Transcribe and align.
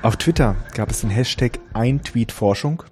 Auf 0.00 0.16
Twitter 0.16 0.54
gab 0.74 0.90
es 0.90 1.00
den 1.00 1.10
Hashtag 1.10 1.58
Ein-Tweet-Forschung 1.74 2.84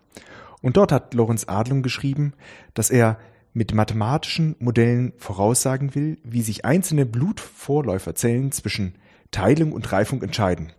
und 0.60 0.76
dort 0.76 0.90
hat 0.90 1.14
Lorenz 1.14 1.44
Adlung 1.46 1.82
geschrieben, 1.82 2.32
dass 2.74 2.90
er 2.90 3.18
mit 3.54 3.72
mathematischen 3.72 4.56
Modellen 4.58 5.12
voraussagen 5.16 5.94
will, 5.94 6.18
wie 6.24 6.42
sich 6.42 6.64
einzelne 6.64 7.06
Blutvorläuferzellen 7.06 8.50
zwischen 8.50 8.96
Teilung 9.30 9.72
und 9.72 9.92
Reifung 9.92 10.20
entscheiden. 10.20 10.72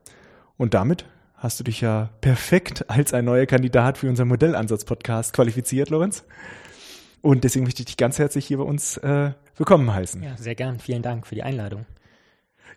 Und 0.58 0.74
damit 0.74 1.06
hast 1.36 1.62
du 1.62 1.64
dich 1.64 1.80
ja 1.80 2.10
perfekt 2.20 2.90
als 2.90 3.14
ein 3.14 3.24
neuer 3.24 3.46
Kandidat 3.46 3.98
für 3.98 4.10
unseren 4.10 4.28
Modellansatz-Podcast 4.28 5.32
qualifiziert, 5.32 5.90
Lorenz. 5.90 6.26
Und 7.22 7.46
deswegen 7.46 7.64
möchte 7.64 7.82
ich 7.82 7.88
dich 7.88 7.98
ganz 7.98 8.20
herzlich 8.20 8.46
hier 8.46 8.58
bei 8.58 8.64
uns 8.64 8.98
äh, 8.98 9.32
willkommen 9.56 9.94
heißen. 9.94 10.22
Ja, 10.22 10.36
sehr 10.36 10.56
gern. 10.56 10.80
Vielen 10.80 11.02
Dank 11.02 11.26
für 11.26 11.36
die 11.36 11.44
Einladung. 11.44 11.86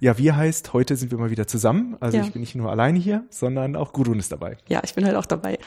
Ja, 0.00 0.16
wie 0.18 0.32
heißt, 0.32 0.72
heute 0.72 0.96
sind 0.96 1.10
wir 1.10 1.18
mal 1.18 1.30
wieder 1.30 1.46
zusammen. 1.46 1.96
Also 2.00 2.16
Ja. 2.16 2.24
ich 2.24 2.32
bin 2.32 2.40
nicht 2.40 2.54
nur 2.54 2.70
alleine 2.70 2.98
hier, 2.98 3.24
sondern 3.30 3.76
auch 3.76 3.92
Gudrun 3.92 4.18
ist 4.18 4.32
dabei. 4.32 4.56
Ja, 4.68 4.80
ich 4.82 4.94
bin 4.94 5.04
halt 5.04 5.16
auch 5.16 5.26
dabei. 5.26 5.58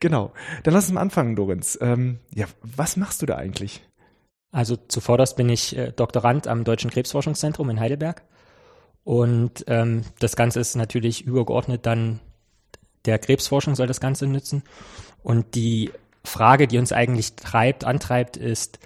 Genau. 0.00 0.32
Dann 0.62 0.74
lass 0.74 0.86
uns 0.86 0.94
mal 0.94 1.00
anfangen, 1.00 1.36
Lorenz. 1.36 1.78
Ähm, 1.80 2.18
ja, 2.34 2.46
was 2.62 2.96
machst 2.96 3.22
du 3.22 3.26
da 3.26 3.36
eigentlich? 3.36 3.82
Also 4.52 4.76
zuvorderst 4.76 5.36
bin 5.36 5.48
ich 5.48 5.76
äh, 5.76 5.92
Doktorand 5.92 6.48
am 6.48 6.64
Deutschen 6.64 6.90
Krebsforschungszentrum 6.90 7.68
in 7.70 7.80
Heidelberg. 7.80 8.22
Und 9.04 9.64
ähm, 9.68 10.02
das 10.18 10.34
Ganze 10.34 10.60
ist 10.60 10.74
natürlich 10.74 11.24
übergeordnet 11.24 11.86
dann 11.86 12.20
der 13.04 13.18
Krebsforschung 13.18 13.76
soll 13.76 13.86
das 13.86 14.00
Ganze 14.00 14.26
nützen. 14.26 14.64
Und 15.22 15.54
die 15.54 15.92
Frage, 16.24 16.66
die 16.66 16.78
uns 16.78 16.92
eigentlich 16.92 17.36
treibt, 17.36 17.84
antreibt, 17.84 18.36
ist 18.36 18.80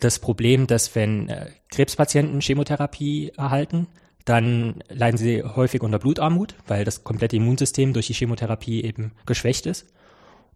das 0.00 0.18
Problem, 0.18 0.66
dass 0.66 0.94
wenn 0.94 1.28
äh, 1.28 1.46
Krebspatienten 1.70 2.40
Chemotherapie 2.40 3.32
erhalten, 3.36 3.88
dann 4.24 4.82
leiden 4.88 5.16
sie 5.16 5.42
häufig 5.42 5.82
unter 5.82 5.98
Blutarmut, 5.98 6.54
weil 6.66 6.84
das 6.84 7.02
komplette 7.02 7.36
Immunsystem 7.36 7.92
durch 7.92 8.08
die 8.08 8.14
Chemotherapie 8.14 8.84
eben 8.84 9.12
geschwächt 9.26 9.66
ist. 9.66 9.86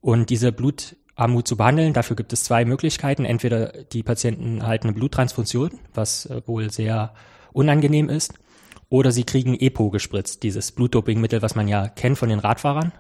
Und 0.01 0.31
diese 0.31 0.53
Blutarmut 0.53 1.49
zu 1.49 1.57
behandeln, 1.57 1.93
dafür 1.93 2.17
gibt 2.17 2.33
es 2.33 2.45
zwei 2.45 2.65
Möglichkeiten. 2.65 3.25
Entweder 3.25 3.73
die 3.93 4.03
Patienten 4.03 4.61
erhalten 4.61 4.89
eine 4.89 4.95
Bluttransfusion, 4.95 5.73
was 5.95 6.27
äh, 6.27 6.43
wohl 6.47 6.71
sehr 6.71 7.15
unangenehm 7.53 8.09
ist, 8.09 8.35
oder 8.89 9.11
sie 9.11 9.25
kriegen 9.25 9.59
EPO 9.59 9.91
gespritzt, 9.91 10.43
dieses 10.43 10.73
Blutdopingmittel, 10.73 11.41
was 11.41 11.55
man 11.55 11.67
ja 11.67 11.89
kennt 11.89 12.19
von 12.19 12.29
den 12.29 12.39
Radfahrern. 12.41 12.93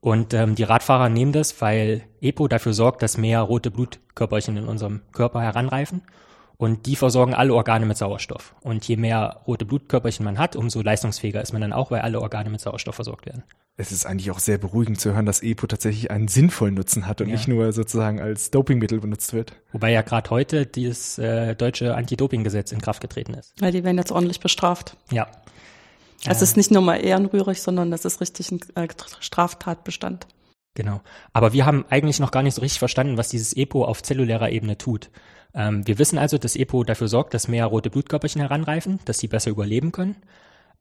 Und 0.00 0.32
ähm, 0.32 0.54
die 0.54 0.62
Radfahrer 0.62 1.08
nehmen 1.08 1.32
das, 1.32 1.60
weil 1.60 2.02
EPO 2.22 2.48
dafür 2.48 2.72
sorgt, 2.72 3.02
dass 3.02 3.18
mehr 3.18 3.40
rote 3.42 3.70
Blutkörperchen 3.70 4.56
in 4.56 4.64
unserem 4.64 5.02
Körper 5.12 5.42
heranreifen. 5.42 6.02
Und 6.56 6.84
die 6.84 6.94
versorgen 6.96 7.32
alle 7.32 7.54
Organe 7.54 7.86
mit 7.86 7.96
Sauerstoff. 7.96 8.54
Und 8.60 8.86
je 8.86 8.96
mehr 8.98 9.40
rote 9.46 9.64
Blutkörperchen 9.64 10.24
man 10.24 10.38
hat, 10.38 10.56
umso 10.56 10.82
leistungsfähiger 10.82 11.40
ist 11.40 11.52
man 11.52 11.62
dann 11.62 11.72
auch, 11.72 11.90
weil 11.90 12.02
alle 12.02 12.20
Organe 12.20 12.50
mit 12.50 12.60
Sauerstoff 12.60 12.96
versorgt 12.96 13.24
werden. 13.24 13.44
Es 13.78 13.92
ist 13.92 14.04
eigentlich 14.04 14.30
auch 14.30 14.40
sehr 14.40 14.58
beruhigend 14.58 15.00
zu 15.00 15.14
hören, 15.14 15.24
dass 15.24 15.42
EPO 15.42 15.66
tatsächlich 15.68 16.10
einen 16.10 16.28
sinnvollen 16.28 16.74
Nutzen 16.74 17.06
hat 17.06 17.22
und 17.22 17.28
Ja. 17.28 17.32
nicht 17.36 17.48
nur 17.48 17.72
sozusagen 17.72 18.20
als 18.20 18.50
Dopingmittel 18.50 19.00
benutzt 19.00 19.32
wird. 19.32 19.54
Wobei 19.72 19.90
ja 19.90 20.02
gerade 20.02 20.28
heute 20.28 20.66
dieses 20.66 21.16
äh, 21.16 21.54
deutsche 21.54 21.94
Anti-Doping-Gesetz 21.94 22.72
in 22.72 22.82
Kraft 22.82 23.00
getreten 23.00 23.32
ist. 23.32 23.54
Weil 23.58 23.72
die 23.72 23.82
werden 23.82 23.96
jetzt 23.96 24.12
ordentlich 24.12 24.40
bestraft. 24.40 24.98
Ja. 25.10 25.28
Es 26.26 26.42
ist 26.42 26.56
nicht 26.56 26.70
nur 26.70 26.82
mal 26.82 26.96
ehrenrührig, 26.96 27.62
sondern 27.62 27.90
das 27.90 28.04
ist 28.04 28.20
richtig 28.20 28.50
ein 28.50 28.60
äh, 28.74 28.88
Straftatbestand. 29.20 30.26
Genau. 30.74 31.00
Aber 31.32 31.52
wir 31.52 31.66
haben 31.66 31.84
eigentlich 31.88 32.20
noch 32.20 32.30
gar 32.30 32.42
nicht 32.42 32.54
so 32.54 32.60
richtig 32.60 32.78
verstanden, 32.78 33.16
was 33.16 33.28
dieses 33.28 33.56
EPO 33.56 33.84
auf 33.84 34.02
zellulärer 34.02 34.50
Ebene 34.50 34.78
tut. 34.78 35.10
Ähm, 35.54 35.86
wir 35.86 35.98
wissen 35.98 36.18
also, 36.18 36.38
dass 36.38 36.56
EPO 36.56 36.84
dafür 36.84 37.08
sorgt, 37.08 37.34
dass 37.34 37.48
mehr 37.48 37.66
rote 37.66 37.90
Blutkörperchen 37.90 38.40
heranreifen, 38.40 39.00
dass 39.04 39.18
sie 39.18 39.28
besser 39.28 39.50
überleben 39.50 39.92
können. 39.92 40.16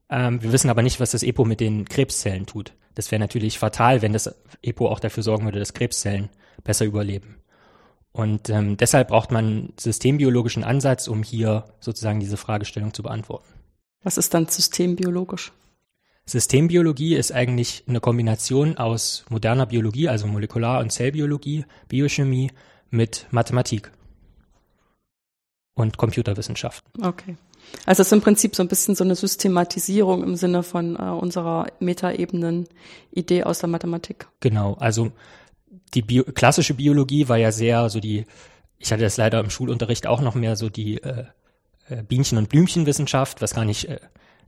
Ähm, 0.10 0.42
wir 0.44 0.52
wissen 0.52 0.70
aber 0.70 0.82
nicht, 0.82 1.00
was 1.00 1.12
das 1.12 1.24
EPO 1.24 1.46
mit 1.46 1.60
den 1.60 1.86
Krebszellen 1.86 2.46
tut. 2.46 2.74
Das 2.96 3.12
wäre 3.12 3.20
natürlich 3.20 3.58
fatal, 3.58 4.02
wenn 4.02 4.14
das 4.14 4.36
EPO 4.62 4.88
auch 4.90 5.00
dafür 5.00 5.24
sorgen 5.24 5.46
würde, 5.46 5.60
dass 5.60 5.74
Krebszellen 5.74 6.30
besser 6.64 6.86
überleben. 6.86 7.38
Und 8.12 8.50
ähm, 8.50 8.76
deshalb 8.78 9.10
braucht 9.10 9.32
man 9.32 9.46
einen 9.46 9.74
systembiologischen 9.80 10.64
Ansatz, 10.64 11.08
um 11.08 11.24
hier 11.24 11.66
sozusagen 11.80 12.20
diese 12.20 12.38
Fragestellung 12.38 12.94
zu 12.94 13.04
beantworten. 13.04 13.48
Was 14.04 14.18
ist 14.18 14.34
dann 14.34 14.48
systembiologisch? 14.48 15.52
Systembiologie 16.26 17.16
ist 17.16 17.32
eigentlich 17.32 17.84
eine 17.88 18.00
Kombination 18.00 18.78
aus 18.78 19.26
moderner 19.30 19.66
Biologie, 19.66 20.10
also 20.10 20.28
Molekular- 20.28 20.80
und 20.80 20.92
Zellbiologie, 20.92 21.66
Biochemie 21.88 22.52
mit 22.92 23.28
Mathematik 23.32 23.92
und 25.74 25.98
Computerwissenschaften. 25.98 27.04
Okay. 27.04 27.36
Also 27.86 28.02
es 28.02 28.08
ist 28.08 28.14
im 28.14 28.22
Prinzip 28.22 28.56
so 28.56 28.64
ein 28.64 28.68
bisschen 28.68 28.96
so 28.96 29.04
eine 29.04 29.16
Systematisierung 29.16 30.24
im 30.24 30.36
Sinne 30.36 30.64
von 30.64 30.96
äh, 30.96 31.02
unserer 31.02 31.68
Metaebenen-Idee 31.80 33.44
aus 33.44 33.60
der 33.60 33.70
Mathematik. 33.70 34.28
Genau, 34.40 34.76
also 34.76 35.12
die 35.94 36.02
Bio 36.02 36.24
klassische 36.24 36.74
Biologie 36.74 37.28
war 37.28 37.38
ja 37.38 37.52
sehr 37.52 37.90
so 37.90 38.00
die, 38.00 38.26
ich 38.78 38.92
hatte 38.92 39.04
das 39.04 39.18
leider 39.18 39.40
im 39.40 39.50
Schulunterricht 39.50 40.08
auch 40.08 40.22
noch 40.22 40.36
mehr 40.36 40.56
so 40.56 40.70
die 40.70 41.02
äh, 41.02 41.26
Bienchen- 42.04 42.38
und 42.38 42.50
Blümchenwissenschaft, 42.50 43.42
was 43.42 43.54
gar 43.54 43.66
nicht 43.66 43.86
äh, 43.86 44.00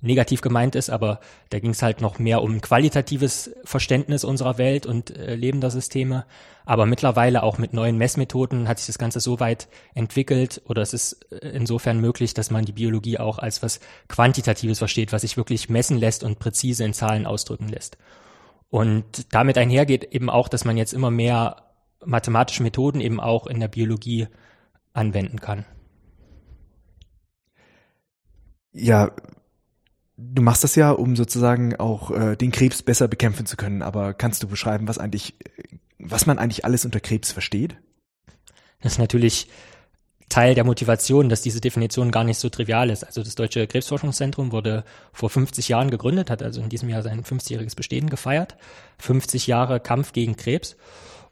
negativ 0.02 0.42
gemeint 0.42 0.76
ist, 0.76 0.90
aber 0.90 1.20
da 1.50 1.60
ging 1.60 1.72
es 1.72 1.82
halt 1.82 2.02
noch 2.02 2.20
mehr 2.20 2.42
um 2.42 2.60
qualitatives 2.60 3.52
Verständnis 3.64 4.24
unserer 4.24 4.58
Welt 4.58 4.86
und 4.86 5.16
äh, 5.16 5.36
lebender 5.36 5.70
Systeme. 5.70 6.26
Aber 6.66 6.86
mittlerweile 6.86 7.44
auch 7.44 7.58
mit 7.58 7.74
neuen 7.74 7.98
Messmethoden 7.98 8.68
hat 8.68 8.80
sich 8.80 8.88
das 8.88 8.98
Ganze 8.98 9.20
so 9.20 9.40
weit 9.40 9.68
entwickelt 9.94 10.62
oder 10.66 10.82
es 10.82 10.94
ist 10.94 11.26
äh, 11.32 11.50
insofern 11.50 12.00
möglich, 12.00 12.34
dass 12.34 12.52
man 12.52 12.66
die 12.66 12.72
Biologie 12.72 13.20
auch 13.20 13.38
als 13.38 13.62
was 13.62 13.80
Quantitatives 14.08 14.80
versteht, 14.80 15.12
was 15.12 15.22
sich 15.22 15.38
wirklich 15.38 15.70
messen 15.70 15.98
lässt 15.98 16.24
und 16.24 16.40
präzise 16.40 16.84
in 16.84 16.94
Zahlen 16.94 17.26
ausdrücken 17.26 17.68
lässt. 17.68 17.98
Und 18.70 19.34
damit 19.34 19.58
einhergeht 19.58 20.04
eben 20.06 20.30
auch, 20.30 20.48
dass 20.48 20.66
man 20.66 20.78
jetzt 20.78 20.94
immer 20.94 21.12
mehr 21.12 21.68
mathematische 22.04 22.64
Methoden 22.64 23.02
eben 23.02 23.20
auch 23.20 23.46
in 23.46 23.60
der 23.60 23.68
Biologie 23.68 24.28
anwenden 24.94 25.40
kann. 25.40 25.66
Ja, 28.74 29.12
du 30.18 30.42
machst 30.42 30.64
das 30.64 30.76
ja, 30.76 30.92
um 30.92 31.16
sozusagen 31.16 31.76
auch 31.76 32.12
äh, 32.12 32.36
den 32.36 32.52
Krebs 32.52 32.82
besser 32.82 33.08
bekämpfen 33.08 33.46
zu 33.46 33.58
können. 33.58 33.82
Aber 33.82 34.14
kannst 34.14 34.44
du 34.44 34.48
beschreiben, 34.48 34.88
was 34.88 34.98
eigentlich, 34.98 35.36
was 36.00 36.26
man 36.26 36.40
eigentlich 36.40 36.66
alles 36.66 36.86
unter 36.86 37.00
Krebs 37.00 37.32
versteht? 37.32 37.76
Das 38.82 38.94
ist 38.94 39.00
natürlich 39.00 39.48
Teil 40.30 40.56
der 40.56 40.64
Motivation, 40.64 41.28
dass 41.28 41.42
diese 41.42 41.60
Definition 41.60 42.10
gar 42.10 42.24
nicht 42.24 42.40
so 42.40 42.50
trivial 42.50 42.90
ist. 42.90 43.04
Also 43.04 43.22
das 43.22 43.36
Deutsche 43.36 43.68
Krebsforschungszentrum 43.68 44.52
wurde 44.52 44.86
vor 45.12 45.30
50 45.30 45.68
Jahren 45.68 45.92
gegründet, 45.92 46.30
hat 46.30 46.42
also 46.42 46.62
in 46.62 46.70
diesem 46.70 46.90
Jahr 46.90 47.04
sein 47.04 47.24
50-jähriges 47.24 47.76
Bestehen 47.76 48.10
gefeiert. 48.10 48.56
50 49.00 49.48
Jahre 49.48 49.80
Kampf 49.80 50.14
gegen 50.14 50.38
Krebs. 50.38 50.78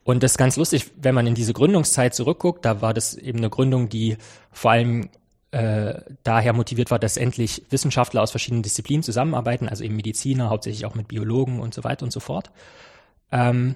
Und 0.04 0.24
das 0.24 0.32
ist 0.32 0.38
ganz 0.38 0.58
lustig, 0.58 0.92
wenn 0.98 1.16
man 1.16 1.28
in 1.28 1.36
diese 1.36 1.54
Gründungszeit 1.54 2.14
zurückguckt, 2.14 2.66
da 2.66 2.82
war 2.82 2.94
das 2.94 3.14
eben 3.14 3.40
eine 3.40 3.50
Gründung, 3.50 3.90
die 3.90 4.18
vor 4.52 4.72
allem 4.72 5.10
äh, 5.52 6.02
daher 6.24 6.54
motiviert 6.54 6.92
war, 6.92 7.00
dass 7.00 7.18
endlich 7.18 7.64
Wissenschaftler 7.70 8.22
aus 8.22 8.32
verschiedenen 8.32 8.64
Disziplinen 8.64 9.04
zusammenarbeiten, 9.04 9.68
also 9.68 9.84
eben 9.84 9.96
Mediziner, 9.96 10.50
hauptsächlich 10.50 10.86
auch 10.86 10.96
mit 10.96 11.08
Biologen 11.08 11.60
und 11.60 11.74
so 11.74 11.84
weiter 11.84 12.04
und 12.04 12.12
so 12.12 12.20
fort. 12.20 12.52
Ähm, 13.32 13.76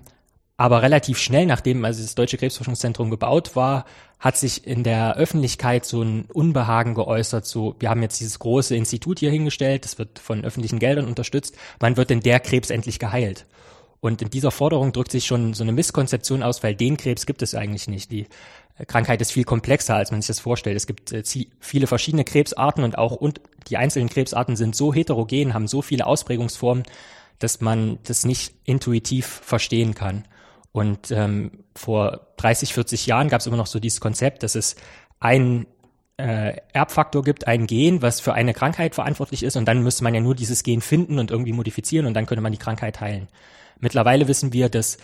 aber 0.55 0.83
relativ 0.83 1.17
schnell, 1.17 1.47
nachdem 1.47 1.83
also 1.83 2.03
das 2.03 2.13
Deutsche 2.15 2.37
Krebsforschungszentrum 2.37 3.09
gebaut 3.09 3.55
war, 3.55 3.85
hat 4.19 4.37
sich 4.37 4.67
in 4.67 4.83
der 4.83 5.17
Öffentlichkeit 5.17 5.83
so 5.83 6.03
ein 6.03 6.25
Unbehagen 6.31 6.93
geäußert, 6.93 7.45
so, 7.45 7.75
wir 7.79 7.89
haben 7.89 8.03
jetzt 8.03 8.19
dieses 8.19 8.39
große 8.39 8.75
Institut 8.75 9.19
hier 9.19 9.31
hingestellt, 9.31 9.83
das 9.83 9.97
wird 9.97 10.19
von 10.19 10.45
öffentlichen 10.45 10.79
Geldern 10.79 11.07
unterstützt, 11.07 11.57
wann 11.79 11.97
wird 11.97 12.11
denn 12.11 12.19
der 12.19 12.39
Krebs 12.39 12.69
endlich 12.69 12.99
geheilt? 12.99 13.45
Und 13.99 14.21
in 14.21 14.29
dieser 14.29 14.51
Forderung 14.51 14.91
drückt 14.91 15.11
sich 15.11 15.25
schon 15.25 15.53
so 15.53 15.63
eine 15.63 15.71
Misskonzeption 15.71 16.43
aus, 16.43 16.61
weil 16.61 16.75
den 16.75 16.97
Krebs 16.97 17.25
gibt 17.25 17.41
es 17.41 17.55
eigentlich 17.55 17.87
nicht. 17.87 18.11
Die 18.11 18.27
Krankheit 18.87 19.21
ist 19.21 19.31
viel 19.31 19.43
komplexer, 19.43 19.95
als 19.95 20.11
man 20.11 20.21
sich 20.21 20.27
das 20.27 20.39
vorstellt. 20.39 20.75
Es 20.75 20.87
gibt 20.87 21.11
äh, 21.11 21.23
viele 21.59 21.87
verschiedene 21.87 22.23
Krebsarten 22.23 22.83
und 22.83 22.97
auch 22.97 23.13
und 23.13 23.41
die 23.67 23.77
einzelnen 23.77 24.09
Krebsarten 24.09 24.55
sind 24.55 24.75
so 24.75 24.93
heterogen, 24.93 25.53
haben 25.53 25.67
so 25.67 25.81
viele 25.81 26.05
Ausprägungsformen, 26.05 26.83
dass 27.39 27.61
man 27.61 27.99
das 28.03 28.25
nicht 28.25 28.53
intuitiv 28.65 29.25
verstehen 29.25 29.95
kann. 29.95 30.25
Und 30.71 31.11
ähm, 31.11 31.51
vor 31.75 32.27
30, 32.37 32.73
40 32.73 33.05
Jahren 33.05 33.29
gab 33.29 33.41
es 33.41 33.47
immer 33.47 33.57
noch 33.57 33.67
so 33.67 33.79
dieses 33.79 34.01
Konzept, 34.01 34.43
dass 34.43 34.55
es 34.55 34.75
einen 35.19 35.67
äh, 36.17 36.57
Erbfaktor 36.73 37.23
gibt, 37.23 37.47
ein 37.47 37.67
Gen, 37.67 38.01
was 38.01 38.19
für 38.19 38.33
eine 38.33 38.53
Krankheit 38.53 38.95
verantwortlich 38.95 39.43
ist 39.43 39.55
und 39.55 39.65
dann 39.65 39.83
müsste 39.83 40.03
man 40.03 40.13
ja 40.13 40.21
nur 40.21 40.35
dieses 40.35 40.63
Gen 40.63 40.81
finden 40.81 41.19
und 41.19 41.31
irgendwie 41.31 41.53
modifizieren 41.53 42.05
und 42.05 42.13
dann 42.13 42.25
könnte 42.25 42.41
man 42.41 42.51
die 42.51 42.57
Krankheit 42.57 43.01
heilen. 43.01 43.27
Mittlerweile 43.79 44.27
wissen 44.27 44.53
wir, 44.53 44.69
dass 44.69 44.97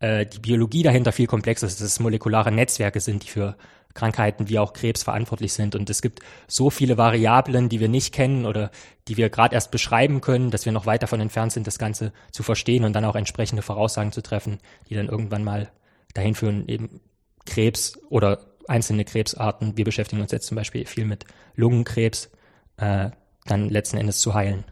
äh, 0.00 0.26
die 0.26 0.38
Biologie 0.38 0.82
dahinter 0.82 1.12
viel 1.12 1.26
komplexer 1.26 1.66
ist, 1.66 1.80
dass 1.80 1.88
es 1.88 2.00
molekulare 2.00 2.52
Netzwerke 2.52 3.00
sind, 3.00 3.24
die 3.24 3.30
für 3.30 3.56
Krankheiten 3.94 4.48
wie 4.48 4.58
auch 4.58 4.72
Krebs 4.74 5.02
verantwortlich 5.02 5.52
sind. 5.52 5.74
Und 5.74 5.90
es 5.90 6.02
gibt 6.02 6.20
so 6.46 6.70
viele 6.70 6.96
Variablen, 6.96 7.68
die 7.68 7.80
wir 7.80 7.88
nicht 7.88 8.14
kennen 8.14 8.46
oder 8.46 8.70
die 9.08 9.16
wir 9.16 9.28
gerade 9.28 9.54
erst 9.54 9.70
beschreiben 9.70 10.20
können, 10.20 10.50
dass 10.50 10.64
wir 10.64 10.72
noch 10.72 10.86
weit 10.86 11.02
davon 11.02 11.20
entfernt 11.20 11.52
sind, 11.52 11.66
das 11.66 11.78
Ganze 11.78 12.12
zu 12.30 12.42
verstehen 12.42 12.84
und 12.84 12.92
dann 12.92 13.04
auch 13.04 13.16
entsprechende 13.16 13.62
Voraussagen 13.62 14.12
zu 14.12 14.22
treffen, 14.22 14.58
die 14.88 14.94
dann 14.94 15.08
irgendwann 15.08 15.42
mal 15.42 15.70
dahin 16.14 16.34
führen, 16.34 16.68
eben 16.68 17.00
Krebs 17.44 17.98
oder 18.08 18.40
einzelne 18.68 19.04
Krebsarten, 19.04 19.76
wir 19.76 19.84
beschäftigen 19.84 20.22
uns 20.22 20.30
jetzt 20.30 20.46
zum 20.46 20.56
Beispiel 20.56 20.86
viel 20.86 21.06
mit 21.06 21.24
Lungenkrebs, 21.56 22.30
äh, 22.76 23.10
dann 23.46 23.70
letzten 23.70 23.96
Endes 23.96 24.20
zu 24.20 24.34
heilen. 24.34 24.64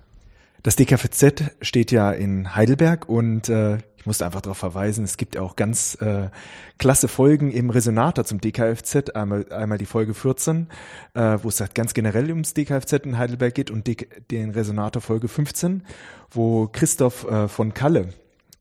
Das 0.62 0.76
DKFZ 0.76 1.56
steht 1.62 1.90
ja 1.92 2.12
in 2.12 2.54
Heidelberg 2.54 3.08
und 3.08 3.48
äh, 3.48 3.78
ich 4.06 4.08
musste 4.08 4.24
einfach 4.24 4.40
darauf 4.40 4.58
verweisen, 4.58 5.02
es 5.02 5.16
gibt 5.16 5.36
auch 5.36 5.56
ganz 5.56 5.96
äh, 6.00 6.28
klasse 6.78 7.08
Folgen 7.08 7.50
im 7.50 7.70
Resonator 7.70 8.24
zum 8.24 8.40
DKFZ, 8.40 9.10
einmal, 9.16 9.52
einmal 9.52 9.78
die 9.78 9.84
Folge 9.84 10.14
14, 10.14 10.68
äh, 11.14 11.38
wo 11.42 11.48
es 11.48 11.58
halt 11.58 11.74
ganz 11.74 11.92
generell 11.92 12.30
ums 12.30 12.54
DKFZ 12.54 13.04
in 13.04 13.18
Heidelberg 13.18 13.52
geht 13.56 13.72
und 13.72 13.90
den 14.30 14.50
Resonator 14.50 15.02
Folge 15.02 15.26
15, 15.26 15.82
wo 16.30 16.68
Christoph 16.68 17.28
äh, 17.28 17.48
von 17.48 17.74
Kalle 17.74 18.10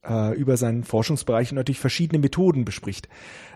äh, 0.03 0.35
über 0.35 0.57
seinen 0.57 0.83
Forschungsbereich 0.83 1.51
und 1.51 1.57
natürlich 1.57 1.79
verschiedene 1.79 2.17
Methoden 2.17 2.65
bespricht, 2.65 3.07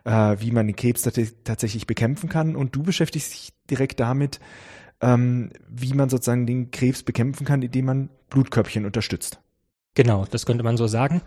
äh, 0.03 0.35
wie 0.37 0.51
man 0.51 0.67
den 0.67 0.75
Krebs 0.75 1.09
tatsächlich 1.43 1.87
bekämpfen 1.87 2.29
kann. 2.29 2.55
Und 2.55 2.75
du 2.75 2.83
beschäftigst 2.83 3.33
dich 3.33 3.53
direkt 3.67 3.99
damit, 3.99 4.39
ähm, 5.01 5.49
wie 5.67 5.95
man 5.95 6.09
sozusagen 6.09 6.45
den 6.45 6.69
Krebs 6.69 7.01
bekämpfen 7.01 7.45
kann, 7.45 7.63
indem 7.63 7.85
man 7.85 8.09
Blutkörbchen 8.29 8.85
unterstützt. 8.85 9.39
Genau, 9.95 10.25
das 10.29 10.45
könnte 10.45 10.63
man 10.63 10.77
so 10.77 10.87
sagen. 10.87 11.21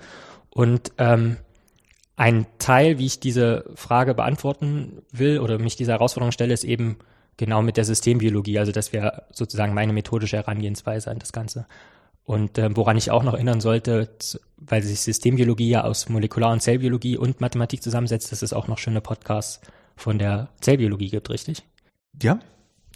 Und 0.55 0.93
ähm, 0.99 1.37
ein 2.17 2.47
Teil, 2.59 2.99
wie 2.99 3.07
ich 3.07 3.21
diese 3.21 3.65
Frage 3.75 4.15
beantworten 4.15 5.03
will 5.11 5.41
oder 5.41 5.59
mich 5.59 5.77
dieser 5.77 5.95
Herausforderung 5.95 6.33
stelle, 6.33 6.53
ist 6.53 6.65
eben 6.65 6.99
genau 7.37 7.63
mit 7.63 7.77
der 7.77 7.85
Systembiologie. 7.85 8.59
Also 8.59 8.71
das 8.71 8.93
wäre 8.93 9.25
sozusagen 9.33 9.75
meine 9.75 9.93
methodische 9.93 10.37
Herangehensweise 10.37 11.11
an 11.11 11.19
das 11.19 11.33
Ganze. 11.33 11.67
Und 12.25 12.59
äh, 12.59 12.77
woran 12.77 12.97
ich 12.97 13.11
auch 13.11 13.25
noch 13.25 13.35
erinnern 13.35 13.61
sollte, 13.61 14.11
weil 14.57 14.83
sich 14.83 15.01
Systembiologie 15.01 15.71
ja 15.71 15.85
aus 15.85 16.09
Molekular- 16.09 16.53
und 16.53 16.61
Zellbiologie 16.61 17.17
und 17.17 17.41
Mathematik 17.41 17.83
zusammensetzt, 17.83 18.31
dass 18.31 18.43
es 18.43 18.53
auch 18.53 18.69
noch 18.69 18.79
schöne 18.79 19.01
Podcasts 19.01 19.61
von 19.97 20.19
der 20.19 20.51
Zellbiologie 20.61 21.09
gibt, 21.09 21.31
richtig? 21.31 21.65
Ja, 22.23 22.39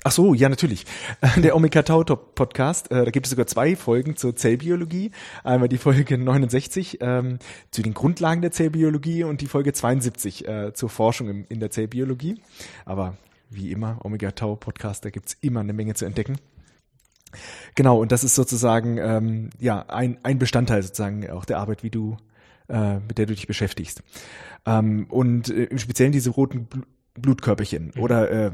Ach 0.04 0.12
so, 0.12 0.34
ja, 0.34 0.48
natürlich. 0.48 0.86
Der 1.36 1.56
Omega 1.56 1.82
Tau 1.82 2.04
Podcast, 2.04 2.90
äh, 2.90 3.04
da 3.04 3.10
gibt 3.10 3.26
es 3.26 3.30
sogar 3.30 3.46
zwei 3.46 3.74
Folgen 3.76 4.16
zur 4.16 4.36
Zellbiologie. 4.36 5.10
Einmal 5.42 5.68
die 5.68 5.78
Folge 5.78 6.16
69 6.16 6.98
ähm, 7.00 7.38
zu 7.70 7.82
den 7.82 7.94
Grundlagen 7.94 8.40
der 8.40 8.52
Zellbiologie 8.52 9.24
und 9.24 9.40
die 9.40 9.46
Folge 9.46 9.72
72 9.72 10.46
äh, 10.46 10.72
zur 10.74 10.88
Forschung 10.88 11.28
im, 11.28 11.46
in 11.48 11.60
der 11.60 11.70
Zellbiologie. 11.70 12.40
Aber 12.84 13.16
wie 13.50 13.72
immer, 13.72 13.98
Omega 14.04 14.30
Tau 14.30 14.54
Podcast, 14.56 15.04
da 15.04 15.10
gibt's 15.10 15.36
immer 15.40 15.60
eine 15.60 15.72
Menge 15.72 15.94
zu 15.94 16.04
entdecken. 16.04 16.38
Genau, 17.74 18.00
und 18.00 18.12
das 18.12 18.22
ist 18.24 18.34
sozusagen 18.34 18.98
ähm, 18.98 19.50
ja 19.58 19.86
ein, 19.88 20.18
ein 20.22 20.38
Bestandteil 20.38 20.82
sozusagen 20.82 21.28
auch 21.30 21.44
der 21.44 21.58
Arbeit, 21.58 21.82
wie 21.82 21.90
du 21.90 22.16
äh, 22.68 22.98
mit 22.98 23.18
der 23.18 23.26
du 23.26 23.34
dich 23.34 23.46
beschäftigst. 23.46 24.02
Ähm, 24.64 25.06
und 25.08 25.48
äh, 25.48 25.64
im 25.64 25.78
Speziellen 25.78 26.12
diese 26.12 26.30
roten 26.30 26.68
Blutkörperchen 27.18 27.92
mhm. 27.94 28.02
oder 28.02 28.30
äh, 28.30 28.50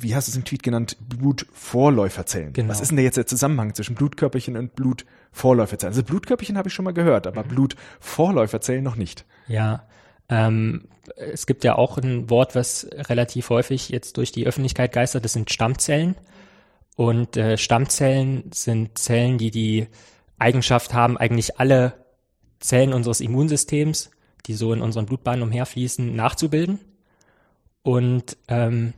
wie 0.00 0.14
hast 0.14 0.28
du 0.28 0.32
es 0.32 0.36
im 0.36 0.44
Tweet 0.44 0.62
genannt, 0.62 0.96
Blutvorläuferzellen. 1.08 2.52
Genau. 2.52 2.68
Was 2.68 2.80
ist 2.80 2.88
denn 2.88 2.96
da 2.96 3.02
jetzt 3.02 3.16
der 3.16 3.26
Zusammenhang 3.26 3.74
zwischen 3.74 3.94
Blutkörperchen 3.94 4.56
und 4.56 4.74
Blutvorläuferzellen? 4.74 5.92
Also 5.92 6.02
Blutkörperchen 6.02 6.58
habe 6.58 6.68
ich 6.68 6.74
schon 6.74 6.84
mal 6.84 6.92
gehört, 6.92 7.26
aber 7.26 7.44
mhm. 7.44 7.48
Blutvorläuferzellen 7.48 8.84
noch 8.84 8.96
nicht. 8.96 9.24
Ja, 9.46 9.86
ähm, 10.28 10.88
es 11.16 11.46
gibt 11.46 11.64
ja 11.64 11.76
auch 11.76 11.98
ein 11.98 12.30
Wort, 12.30 12.54
was 12.54 12.88
relativ 12.92 13.50
häufig 13.50 13.88
jetzt 13.88 14.16
durch 14.16 14.32
die 14.32 14.46
Öffentlichkeit 14.46 14.92
geistert, 14.92 15.24
das 15.24 15.32
sind 15.32 15.50
Stammzellen. 15.50 16.16
Und 16.96 17.36
äh, 17.36 17.56
Stammzellen 17.56 18.50
sind 18.52 18.98
Zellen, 18.98 19.38
die 19.38 19.50
die 19.50 19.88
Eigenschaft 20.38 20.94
haben, 20.94 21.16
eigentlich 21.16 21.58
alle 21.58 21.94
Zellen 22.60 22.92
unseres 22.92 23.20
Immunsystems, 23.20 24.10
die 24.46 24.54
so 24.54 24.72
in 24.72 24.80
unseren 24.80 25.06
Blutbahnen 25.06 25.42
umherfließen, 25.42 26.14
nachzubilden. 26.14 26.78
Und 27.84 28.38
ähm, 28.48 28.94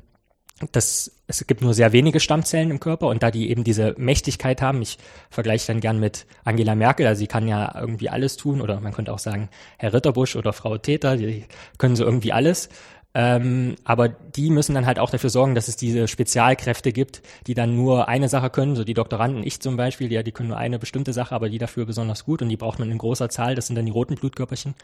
das, 0.72 1.10
es 1.26 1.46
gibt 1.46 1.60
nur 1.60 1.74
sehr 1.74 1.92
wenige 1.92 2.20
Stammzellen 2.20 2.70
im 2.70 2.80
Körper 2.80 3.08
und 3.08 3.22
da 3.22 3.30
die 3.30 3.50
eben 3.50 3.62
diese 3.62 3.94
Mächtigkeit 3.98 4.62
haben, 4.62 4.80
ich 4.80 4.96
vergleiche 5.28 5.66
dann 5.66 5.80
gern 5.80 6.00
mit 6.00 6.24
Angela 6.44 6.74
Merkel, 6.74 7.06
also 7.06 7.18
sie 7.18 7.26
kann 7.26 7.46
ja 7.46 7.78
irgendwie 7.78 8.08
alles 8.08 8.38
tun 8.38 8.62
oder 8.62 8.80
man 8.80 8.94
könnte 8.94 9.12
auch 9.12 9.18
sagen 9.18 9.50
Herr 9.76 9.92
Ritterbusch 9.92 10.36
oder 10.36 10.54
Frau 10.54 10.78
Täter, 10.78 11.16
die 11.16 11.44
können 11.76 11.96
so 11.96 12.04
irgendwie 12.04 12.32
alles. 12.32 12.70
Ähm, 13.12 13.76
aber 13.84 14.08
die 14.08 14.50
müssen 14.50 14.74
dann 14.74 14.86
halt 14.86 14.98
auch 14.98 15.10
dafür 15.10 15.30
sorgen, 15.30 15.54
dass 15.54 15.68
es 15.68 15.76
diese 15.76 16.06
Spezialkräfte 16.06 16.92
gibt, 16.92 17.22
die 17.46 17.54
dann 17.54 17.74
nur 17.74 18.08
eine 18.08 18.28
Sache 18.28 18.50
können, 18.50 18.76
so 18.76 18.84
die 18.84 18.94
Doktoranden, 18.94 19.42
ich 19.42 19.60
zum 19.60 19.76
Beispiel, 19.76 20.12
ja, 20.12 20.22
die 20.22 20.32
können 20.32 20.50
nur 20.50 20.58
eine 20.58 20.78
bestimmte 20.78 21.12
Sache, 21.12 21.34
aber 21.34 21.48
die 21.48 21.58
dafür 21.58 21.86
besonders 21.86 22.24
gut 22.24 22.40
und 22.42 22.50
die 22.50 22.58
braucht 22.58 22.78
man 22.78 22.90
in 22.90 22.98
großer 22.98 23.30
Zahl, 23.30 23.54
das 23.54 23.66
sind 23.66 23.76
dann 23.76 23.86
die 23.86 23.92
roten 23.92 24.14
Blutkörperchen. 24.14 24.74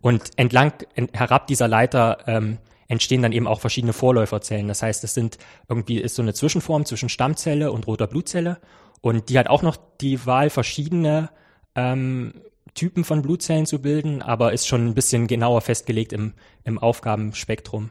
Und 0.00 0.30
entlang, 0.36 0.72
ent, 0.94 1.12
herab 1.12 1.48
dieser 1.48 1.66
Leiter 1.68 2.18
ähm, 2.26 2.58
entstehen 2.92 3.22
dann 3.22 3.32
eben 3.32 3.46
auch 3.46 3.60
verschiedene 3.60 3.94
Vorläuferzellen. 3.94 4.68
Das 4.68 4.82
heißt, 4.82 5.02
es 5.02 5.14
sind 5.14 5.38
irgendwie 5.66 5.98
ist 5.98 6.14
so 6.14 6.20
eine 6.20 6.34
Zwischenform 6.34 6.84
zwischen 6.84 7.08
Stammzelle 7.08 7.72
und 7.72 7.86
roter 7.86 8.06
Blutzelle 8.06 8.60
und 9.00 9.30
die 9.30 9.38
hat 9.38 9.48
auch 9.48 9.62
noch 9.62 9.78
die 10.02 10.26
Wahl, 10.26 10.50
verschiedene 10.50 11.30
ähm, 11.74 12.34
Typen 12.74 13.04
von 13.04 13.22
Blutzellen 13.22 13.64
zu 13.64 13.80
bilden, 13.80 14.20
aber 14.20 14.52
ist 14.52 14.66
schon 14.66 14.86
ein 14.86 14.94
bisschen 14.94 15.26
genauer 15.26 15.62
festgelegt 15.62 16.12
im, 16.12 16.34
im 16.64 16.78
Aufgabenspektrum. 16.78 17.90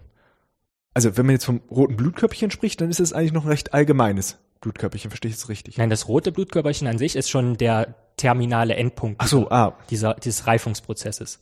Also 0.93 1.17
wenn 1.17 1.25
man 1.25 1.33
jetzt 1.33 1.45
vom 1.45 1.61
roten 1.71 1.95
Blutkörperchen 1.95 2.51
spricht, 2.51 2.79
dann 2.79 2.91
ist 2.91 2.99
es 2.99 3.11
eigentlich 3.11 3.33
noch 3.33 3.47
recht 3.47 3.73
allgemeines 3.73 4.37
Blutkörperchen, 4.59 5.09
verstehe 5.09 5.31
ich 5.31 5.37
es 5.37 5.49
richtig? 5.49 5.79
Nein, 5.79 5.89
das 5.89 6.07
rote 6.07 6.31
Blutkörperchen 6.31 6.87
an 6.87 6.99
sich 6.99 7.15
ist 7.15 7.29
schon 7.31 7.57
der 7.57 7.95
terminale 8.17 8.75
Endpunkt 8.75 9.19
Ach 9.19 9.27
so, 9.27 9.49
ah. 9.49 9.79
dieser, 9.89 10.13
dieses 10.13 10.45
Reifungsprozesses. 10.45 11.39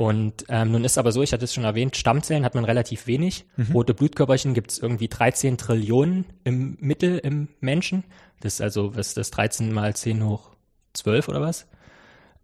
Und 0.00 0.46
ähm, 0.48 0.72
nun 0.72 0.84
ist 0.84 0.96
aber 0.96 1.12
so, 1.12 1.22
ich 1.22 1.34
hatte 1.34 1.44
es 1.44 1.52
schon 1.52 1.64
erwähnt, 1.64 1.94
Stammzellen 1.94 2.46
hat 2.46 2.54
man 2.54 2.64
relativ 2.64 3.06
wenig. 3.06 3.44
Mhm. 3.58 3.72
Rote 3.74 3.92
Blutkörperchen 3.92 4.54
gibt 4.54 4.70
es 4.70 4.78
irgendwie 4.78 5.08
13 5.08 5.58
Trillionen 5.58 6.24
im 6.42 6.78
Mittel 6.80 7.18
im 7.18 7.48
Menschen. 7.60 8.04
Das 8.40 8.54
ist 8.54 8.60
also, 8.62 8.96
was 8.96 9.08
ist 9.08 9.18
das, 9.18 9.30
13 9.30 9.70
mal 9.70 9.94
10 9.94 10.24
hoch 10.24 10.52
12 10.94 11.28
oder 11.28 11.42
was? 11.42 11.66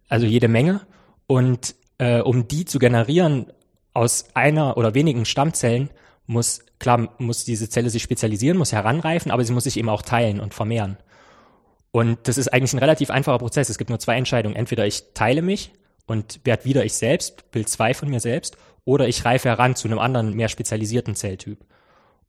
Also 0.07 0.27
jede 0.27 0.47
Menge. 0.47 0.81
Und 1.25 1.73
äh, 1.97 2.19
um 2.19 2.47
die 2.47 2.65
zu 2.65 2.77
generieren 2.77 3.47
aus 3.91 4.25
einer 4.35 4.77
oder 4.77 4.93
wenigen 4.93 5.25
Stammzellen, 5.25 5.89
muss, 6.27 6.63
klar, 6.77 7.15
muss 7.17 7.43
diese 7.43 7.69
Zelle 7.69 7.89
sich 7.89 8.03
spezialisieren, 8.03 8.59
muss 8.59 8.71
heranreifen, 8.71 9.31
aber 9.31 9.43
sie 9.43 9.53
muss 9.53 9.63
sich 9.63 9.77
eben 9.77 9.89
auch 9.89 10.03
teilen 10.03 10.41
und 10.41 10.53
vermehren. 10.53 10.97
Und 11.89 12.19
das 12.27 12.37
ist 12.37 12.53
eigentlich 12.53 12.73
ein 12.73 12.79
relativ 12.79 13.09
einfacher 13.09 13.39
Prozess. 13.39 13.71
Es 13.71 13.79
gibt 13.79 13.89
nur 13.89 13.97
zwei 13.97 14.15
Entscheidungen. 14.15 14.55
Entweder 14.55 14.85
ich 14.85 15.05
teile 15.15 15.41
mich 15.41 15.71
und 16.07 16.39
werde 16.43 16.65
wieder 16.65 16.83
ich 16.83 16.93
selbst, 16.93 17.51
Bild 17.51 17.69
zwei 17.69 17.93
von 17.93 18.09
mir 18.09 18.19
selbst, 18.19 18.57
oder 18.85 19.07
ich 19.07 19.25
reife 19.25 19.49
heran 19.49 19.75
zu 19.75 19.87
einem 19.87 19.99
anderen, 19.99 20.33
mehr 20.33 20.49
spezialisierten 20.49 21.15
Zelltyp. 21.15 21.59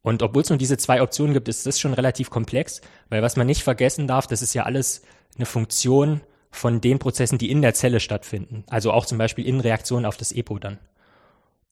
Und 0.02 0.22
obwohl 0.22 0.42
es 0.42 0.48
nur 0.48 0.58
diese 0.58 0.76
zwei 0.76 1.00
Optionen 1.02 1.34
gibt, 1.34 1.48
ist 1.48 1.66
das 1.66 1.80
schon 1.80 1.94
relativ 1.94 2.30
komplex, 2.30 2.80
weil 3.08 3.22
was 3.22 3.36
man 3.36 3.46
nicht 3.46 3.62
vergessen 3.62 4.06
darf, 4.06 4.26
das 4.26 4.42
ist 4.42 4.54
ja 4.54 4.64
alles 4.64 5.02
eine 5.36 5.46
Funktion 5.46 6.20
von 6.50 6.80
den 6.80 6.98
Prozessen, 6.98 7.38
die 7.38 7.50
in 7.50 7.62
der 7.62 7.74
Zelle 7.74 8.00
stattfinden. 8.00 8.64
Also 8.68 8.92
auch 8.92 9.06
zum 9.06 9.18
Beispiel 9.18 9.46
in 9.46 9.60
Reaktion 9.60 10.04
auf 10.04 10.16
das 10.16 10.32
EPO 10.32 10.58
dann. 10.58 10.78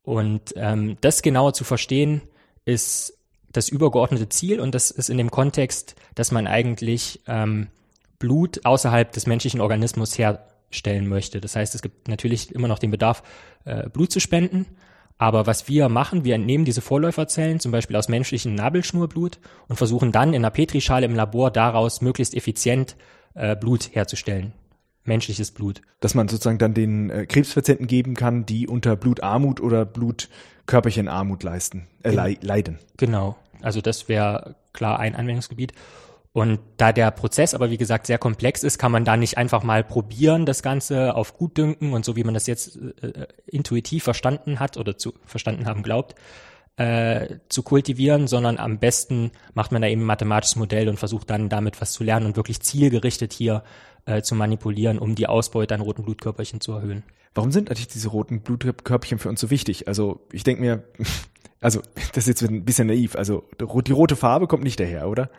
Und 0.03 0.55
ähm, 0.57 0.99
das 1.01 1.23
genauer 1.23 1.55
zu 1.55 1.65
verstehen, 1.65 2.23
ist 2.65 3.19
das 3.51 3.69
übergeordnete 3.69 4.29
Ziel 4.29 4.61
und 4.61 4.75
das 4.75 4.91
ist 4.91 5.09
in 5.09 5.19
dem 5.19 5.31
Kontext, 5.31 5.97
dass 6.15 6.31
man 6.31 6.47
eigentlich 6.47 7.23
ähm, 7.27 7.69
Blut 8.19 8.65
außerhalb 8.65 9.11
des 9.13 9.27
menschlichen 9.27 9.61
Organismus 9.61 10.19
herstellen 10.71 11.09
möchte. 11.09 11.41
Das 11.41 11.57
heißt, 11.57 11.75
es 11.75 11.83
gibt 11.83 12.09
natürlich 12.09 12.55
immer 12.55 12.69
noch 12.69 12.79
den 12.79 12.91
Bedarf, 12.91 13.23
äh, 13.65 13.89
Blut 13.89 14.11
zu 14.11 14.21
spenden. 14.21 14.67
Aber 15.19 15.47
was 15.47 15.67
wir 15.69 15.89
machen, 15.89 16.25
wir 16.25 16.35
entnehmen 16.35 16.67
diese 16.67 16.83
Vorläuferzellen, 16.83 17.59
zum 17.59 17.73
Beispiel 17.73 17.97
aus 17.97 18.09
menschlichem 18.09 18.55
Nabelschnurblut, 18.55 19.39
und 19.67 19.77
versuchen 19.77 20.13
dann 20.13 20.35
in 20.35 20.45
einer 20.45 20.51
Petrischale 20.51 21.07
im 21.07 21.15
Labor 21.15 21.51
daraus 21.51 22.03
möglichst 22.03 22.35
effizient 22.35 22.97
äh, 23.35 23.57
Blut 23.57 23.91
herzustellen 23.95 24.53
menschliches 25.07 25.51
Blut. 25.51 25.83
Dass 26.01 26.15
man 26.15 26.29
sozusagen 26.29 26.59
dann 26.59 26.75
den 26.75 27.11
äh, 27.11 27.27
Krebspatienten 27.27 27.87
geben 27.87 28.15
kann, 28.15 28.47
die 28.47 28.67
unter 28.67 28.97
Blutarmut 28.97 29.61
oder 29.61 29.85
Blutkörperchenarmut 29.85 31.43
leisten, 31.43 31.87
äh, 32.03 32.11
le 32.11 32.37
leiden. 32.41 32.79
Genau. 32.97 33.37
Also 33.63 33.81
das 33.81 34.09
wäre 34.09 34.57
klar 34.73 34.99
ein 34.99 35.15
Anwendungsgebiet. 35.15 35.73
Und 36.37 36.61
da 36.77 36.93
der 36.93 37.11
Prozess 37.13 37.55
aber 37.55 37.71
wie 37.71 37.79
gesagt 37.79 38.07
sehr 38.07 38.19
komplex 38.19 38.63
ist, 38.63 38.77
kann 38.77 38.93
man 38.93 39.07
da 39.07 39.17
nicht 39.17 39.39
einfach 39.39 39.63
mal 39.63 39.83
probieren, 39.83 40.45
das 40.45 40.63
Ganze 40.63 41.15
auf 41.15 41.39
Gutdünken 41.39 41.95
und 41.95 42.05
so 42.05 42.15
wie 42.15 42.25
man 42.25 42.35
das 42.35 42.47
jetzt 42.47 42.77
äh, 42.77 43.07
äh 43.07 43.27
intuitiv 43.47 44.05
verstanden 44.05 44.61
hat 44.61 44.77
oder 44.77 44.99
zu 44.99 45.15
verstanden 45.25 45.65
haben 45.65 45.83
glaubt, 45.83 46.15
äh, 46.77 47.37
zu 47.49 47.63
kultivieren, 47.63 48.27
sondern 48.27 48.59
am 48.59 48.79
besten 48.79 49.31
macht 49.55 49.73
man 49.73 49.81
da 49.81 49.89
eben 49.89 50.03
ein 50.03 50.07
mathematisches 50.07 50.57
Modell 50.57 50.91
und 50.91 50.99
versucht 50.99 51.31
dann 51.31 51.49
damit 51.49 51.81
was 51.81 51.93
zu 51.93 52.05
lernen 52.05 52.27
und 52.27 52.37
wirklich 52.37 52.61
zielgerichtet 52.61 53.33
hier 53.33 53.63
äh, 54.05 54.21
zu 54.21 54.35
manipulieren, 54.35 54.99
um 54.99 55.15
die 55.15 55.29
Ausbeute 55.29 55.75
an 55.75 55.81
roten 55.81 56.03
Blutkörperchen 56.03 56.61
zu 56.61 56.73
erhöhen. 56.73 57.03
Warum 57.35 57.51
sind 57.51 57.71
eigentlich 57.71 57.89
diese 57.89 58.09
roten 58.09 58.43
Blutkörperchen 58.43 59.19
für 59.19 59.31
uns 59.31 59.41
so 59.41 59.49
wichtig? 59.49 59.89
Also 59.89 60.21
ich 60.33 60.45
denke 60.45 60.61
mir, 60.61 60.85
also 61.63 61.81
das 62.13 62.29
ist 62.29 62.43
jetzt 62.43 62.43
ein 62.43 62.67
bisschen 62.67 62.89
naiv, 62.89 63.17
also 63.17 63.45
die 63.59 63.93
rote 63.93 64.17
Farbe 64.17 64.47
kommt 64.49 64.65
nicht 64.65 64.79
daher, 64.79 65.09
oder? 65.09 65.31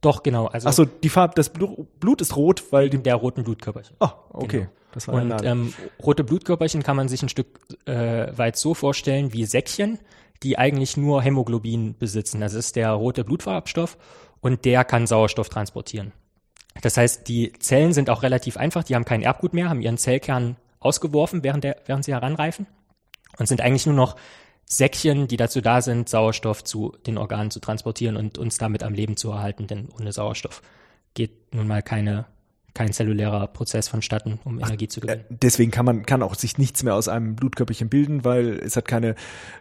Doch, 0.00 0.22
genau. 0.22 0.46
Also 0.46 0.68
Ach 0.68 0.72
so, 0.72 0.84
die 0.84 1.08
Farbe, 1.08 1.34
das 1.34 1.50
Blut 1.50 2.20
ist 2.20 2.36
rot, 2.36 2.64
weil 2.70 2.88
die 2.88 3.02
der 3.02 3.16
roten 3.16 3.42
Blutkörperchen. 3.42 3.96
Ah, 3.98 4.12
oh, 4.32 4.44
okay. 4.44 4.58
Genau. 4.58 4.70
Das 4.92 5.08
war 5.08 5.14
Und 5.14 5.44
ähm, 5.44 5.74
rote 6.02 6.24
Blutkörperchen 6.24 6.82
kann 6.82 6.96
man 6.96 7.08
sich 7.08 7.22
ein 7.22 7.28
Stück 7.28 7.58
äh, 7.84 8.36
weit 8.36 8.56
so 8.56 8.74
vorstellen 8.74 9.32
wie 9.32 9.44
Säckchen, 9.44 9.98
die 10.42 10.56
eigentlich 10.56 10.96
nur 10.96 11.20
Hämoglobin 11.22 11.96
besitzen. 11.98 12.40
Das 12.40 12.54
ist 12.54 12.76
der 12.76 12.92
rote 12.92 13.24
Blutfarbstoff 13.24 13.98
und 14.40 14.64
der 14.64 14.84
kann 14.84 15.06
Sauerstoff 15.06 15.48
transportieren. 15.48 16.12
Das 16.80 16.96
heißt, 16.96 17.28
die 17.28 17.52
Zellen 17.58 17.92
sind 17.92 18.08
auch 18.08 18.22
relativ 18.22 18.56
einfach, 18.56 18.84
die 18.84 18.94
haben 18.94 19.04
kein 19.04 19.22
Erbgut 19.22 19.52
mehr, 19.52 19.68
haben 19.68 19.80
ihren 19.80 19.98
Zellkern 19.98 20.56
ausgeworfen, 20.80 21.42
während, 21.42 21.64
der, 21.64 21.76
während 21.86 22.04
sie 22.04 22.12
heranreifen 22.12 22.66
und 23.38 23.46
sind 23.46 23.60
eigentlich 23.60 23.86
nur 23.86 23.96
noch 23.96 24.16
Säckchen, 24.70 25.28
die 25.28 25.36
dazu 25.36 25.60
da 25.60 25.80
sind, 25.80 26.08
Sauerstoff 26.08 26.62
zu 26.62 26.94
den 27.06 27.16
Organen 27.16 27.50
zu 27.50 27.58
transportieren 27.58 28.16
und 28.16 28.36
uns 28.36 28.58
damit 28.58 28.82
am 28.82 28.92
Leben 28.92 29.16
zu 29.16 29.30
erhalten, 29.30 29.66
denn 29.66 29.88
ohne 29.98 30.12
Sauerstoff 30.12 30.62
geht 31.14 31.54
nun 31.54 31.66
mal 31.66 31.82
keine 31.82 32.26
kein 32.74 32.92
zellulärer 32.92 33.48
Prozess 33.48 33.88
vonstatten, 33.88 34.38
um 34.44 34.60
Energie 34.60 34.86
zu 34.86 35.00
gewinnen. 35.00 35.24
Äh, 35.28 35.34
deswegen 35.42 35.72
kann 35.72 35.84
man 35.84 36.06
kann 36.06 36.22
auch 36.22 36.36
sich 36.36 36.58
nichts 36.58 36.84
mehr 36.84 36.94
aus 36.94 37.08
einem 37.08 37.34
Blutkörperchen 37.34 37.88
bilden, 37.88 38.24
weil 38.24 38.50
es 38.58 38.76
hat 38.76 38.86
keine 38.86 39.16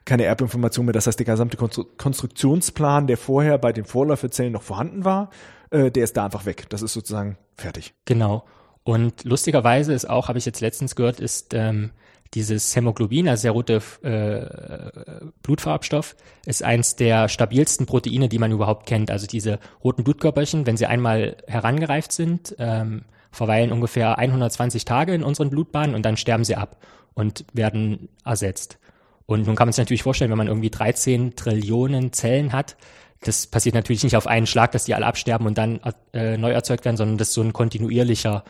keine 0.06 0.26
Erbinformation 0.26 0.86
mehr. 0.86 0.94
Das 0.94 1.08
heißt, 1.08 1.18
der 1.18 1.26
gesamte 1.26 1.58
Konstruktionsplan, 1.58 3.08
der 3.08 3.18
vorher 3.18 3.58
bei 3.58 3.74
den 3.74 3.86
Vorläuferzellen 3.86 4.54
noch 4.54 4.62
vorhanden 4.62 5.04
war, 5.04 5.32
äh, 5.72 5.90
der 5.90 6.04
ist 6.04 6.16
da 6.16 6.26
einfach 6.26 6.46
weg. 6.46 6.68
Das 6.70 6.84
ist 6.84 6.94
sozusagen 6.94 7.38
fertig. 7.56 7.96
Genau. 8.06 8.46
Und 8.84 9.24
lustigerweise 9.24 9.94
ist 9.94 10.08
auch, 10.08 10.28
habe 10.28 10.38
ich 10.38 10.46
jetzt 10.46 10.62
letztens 10.62 10.96
gehört, 10.96 11.20
ist 11.20 11.54
ähm, 11.54 11.92
dieses 12.34 12.76
Hämoglobin, 12.76 13.28
also 13.28 13.44
der 13.44 13.52
rote 13.52 13.82
äh, 14.04 15.26
Blutfarbstoff, 15.44 16.16
ist 16.46 16.64
eins 16.64 16.96
der 16.96 17.30
stabilsten 17.30 17.86
Proteine, 17.86 18.30
die 18.30 18.40
man 18.40 18.52
überhaupt 18.52 18.86
kennt. 18.86 19.12
Also 19.12 19.28
diese 19.28 19.60
roten 19.84 20.04
Blutkörperchen, 20.04 20.66
wenn 20.66 20.78
sie 20.78 20.86
einmal 20.86 21.38
herangereift 21.48 22.12
sind, 22.12 22.56
ähm, 22.60 23.04
verweilen 23.32 23.72
ungefähr 23.72 24.18
120 24.18 24.86
Tage 24.86 25.14
in 25.14 25.24
unseren 25.24 25.50
Blutbahnen 25.50 25.96
und 25.96 26.06
dann 26.06 26.18
sterben 26.18 26.44
sie 26.44 26.56
ab 26.56 26.78
und 27.14 27.46
werden 27.54 28.10
ersetzt. 28.26 28.80
Und 29.26 29.46
nun 29.46 29.56
kann 29.56 29.68
man 29.68 29.74
sich 29.74 29.84
natürlich 29.84 30.04
vorstellen, 30.04 30.32
wenn 30.32 30.38
man 30.38 30.48
irgendwie 30.48 30.70
13 30.70 31.36
Trillionen 31.36 32.14
Zellen 32.14 32.54
hat, 32.54 32.78
das 33.22 33.48
passiert 33.48 33.76
natürlich 33.76 34.04
nicht 34.04 34.16
auf 34.16 34.28
einen 34.28 34.48
Schlag, 34.48 34.72
dass 34.72 34.86
die 34.86 34.94
alle 34.94 35.06
absterben 35.06 35.48
und 35.48 35.58
dann 35.58 35.80
äh, 36.14 36.38
neu 36.38 36.52
erzeugt 36.52 36.86
werden, 36.86 36.98
sondern 36.98 37.18
das 37.18 37.30
ist 37.30 37.34
so 37.34 37.42
ein 37.42 37.54
kontinuierlicher 37.54 38.44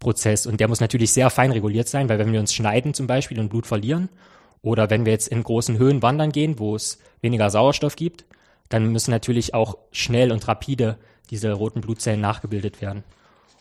Prozess. 0.00 0.46
Und 0.46 0.58
der 0.58 0.66
muss 0.66 0.80
natürlich 0.80 1.12
sehr 1.12 1.30
fein 1.30 1.52
reguliert 1.52 1.88
sein, 1.88 2.08
weil 2.08 2.18
wenn 2.18 2.32
wir 2.32 2.40
uns 2.40 2.52
schneiden 2.52 2.94
zum 2.94 3.06
Beispiel 3.06 3.38
und 3.38 3.50
Blut 3.50 3.66
verlieren, 3.66 4.08
oder 4.62 4.90
wenn 4.90 5.04
wir 5.04 5.12
jetzt 5.12 5.28
in 5.28 5.42
großen 5.42 5.78
Höhen 5.78 6.02
wandern 6.02 6.32
gehen, 6.32 6.58
wo 6.58 6.74
es 6.74 6.98
weniger 7.22 7.48
Sauerstoff 7.50 7.96
gibt, 7.96 8.24
dann 8.68 8.92
müssen 8.92 9.10
natürlich 9.10 9.54
auch 9.54 9.78
schnell 9.90 10.32
und 10.32 10.46
rapide 10.48 10.98
diese 11.30 11.52
roten 11.52 11.80
Blutzellen 11.80 12.20
nachgebildet 12.20 12.82
werden. 12.82 13.04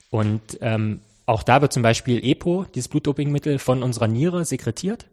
Und 0.10 0.42
ähm, 0.62 1.02
auch 1.26 1.44
da 1.44 1.62
wird 1.62 1.72
zum 1.72 1.84
Beispiel 1.84 2.24
EPO, 2.24 2.66
dieses 2.74 2.90
Blutdopingmittel, 2.90 3.60
von 3.60 3.84
unserer 3.84 4.08
Niere 4.08 4.44
sekretiert. 4.44 5.06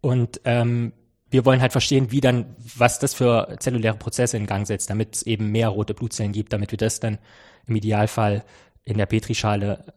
Und 0.00 0.40
ähm, 0.44 0.92
wir 1.30 1.44
wollen 1.44 1.60
halt 1.60 1.72
verstehen, 1.72 2.12
wie 2.12 2.20
dann, 2.20 2.54
was 2.76 2.98
das 2.98 3.14
für 3.14 3.56
zelluläre 3.58 3.96
Prozesse 3.96 4.36
in 4.36 4.46
Gang 4.46 4.66
setzt, 4.66 4.90
damit 4.90 5.16
es 5.16 5.22
eben 5.24 5.50
mehr 5.50 5.70
rote 5.70 5.94
Blutzellen 5.94 6.32
gibt, 6.32 6.52
damit 6.52 6.70
wir 6.70 6.78
das 6.78 7.00
dann 7.00 7.18
im 7.66 7.76
Idealfall 7.76 8.44
in 8.84 8.98
der 8.98 9.06
Petrischale 9.06 9.94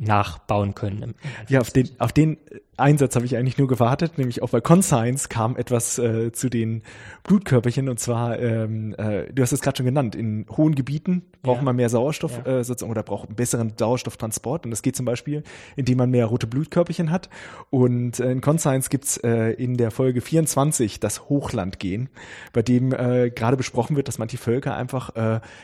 nachbauen 0.00 0.74
können. 0.74 1.14
Ja, 1.48 1.60
auf 1.60 1.70
den, 1.70 1.88
auf 1.98 2.12
den 2.12 2.38
Einsatz 2.80 3.14
habe 3.16 3.26
ich 3.26 3.36
eigentlich 3.36 3.58
nur 3.58 3.68
gewartet, 3.68 4.18
nämlich 4.18 4.42
auch 4.42 4.50
bei 4.50 4.60
Conscience 4.60 5.28
kam 5.28 5.56
etwas 5.56 5.98
äh, 5.98 6.32
zu 6.32 6.48
den 6.48 6.82
Blutkörperchen 7.24 7.88
und 7.88 8.00
zwar, 8.00 8.38
ähm, 8.38 8.94
äh, 8.98 9.32
du 9.32 9.42
hast 9.42 9.52
es 9.52 9.60
gerade 9.60 9.78
schon 9.78 9.86
genannt, 9.86 10.14
in 10.14 10.46
hohen 10.56 10.74
Gebieten 10.74 11.22
braucht 11.42 11.58
ja. 11.58 11.62
man 11.64 11.76
mehr 11.76 11.88
Sauerstoff 11.88 12.40
ja. 12.44 12.58
äh, 12.58 12.64
sozusagen 12.64 12.90
oder 12.90 13.02
braucht 13.02 13.28
einen 13.28 13.36
besseren 13.36 13.72
Sauerstofftransport 13.78 14.64
und 14.64 14.70
das 14.70 14.82
geht 14.82 14.96
zum 14.96 15.06
Beispiel, 15.06 15.42
indem 15.76 15.98
man 15.98 16.10
mehr 16.10 16.26
rote 16.26 16.46
Blutkörperchen 16.46 17.10
hat 17.10 17.28
und 17.70 18.20
äh, 18.20 18.32
in 18.32 18.40
Conscience 18.40 18.90
gibt's 18.90 19.16
äh, 19.18 19.50
in 19.52 19.76
der 19.76 19.90
Folge 19.90 20.20
24 20.20 21.00
das 21.00 21.28
Hochlandgehen, 21.28 22.08
bei 22.52 22.62
dem 22.62 22.92
äh, 22.92 23.30
gerade 23.30 23.56
besprochen 23.56 23.96
wird, 23.96 24.08
dass 24.08 24.18
manche 24.18 24.38
Völker 24.38 24.74
einfach 24.74 25.10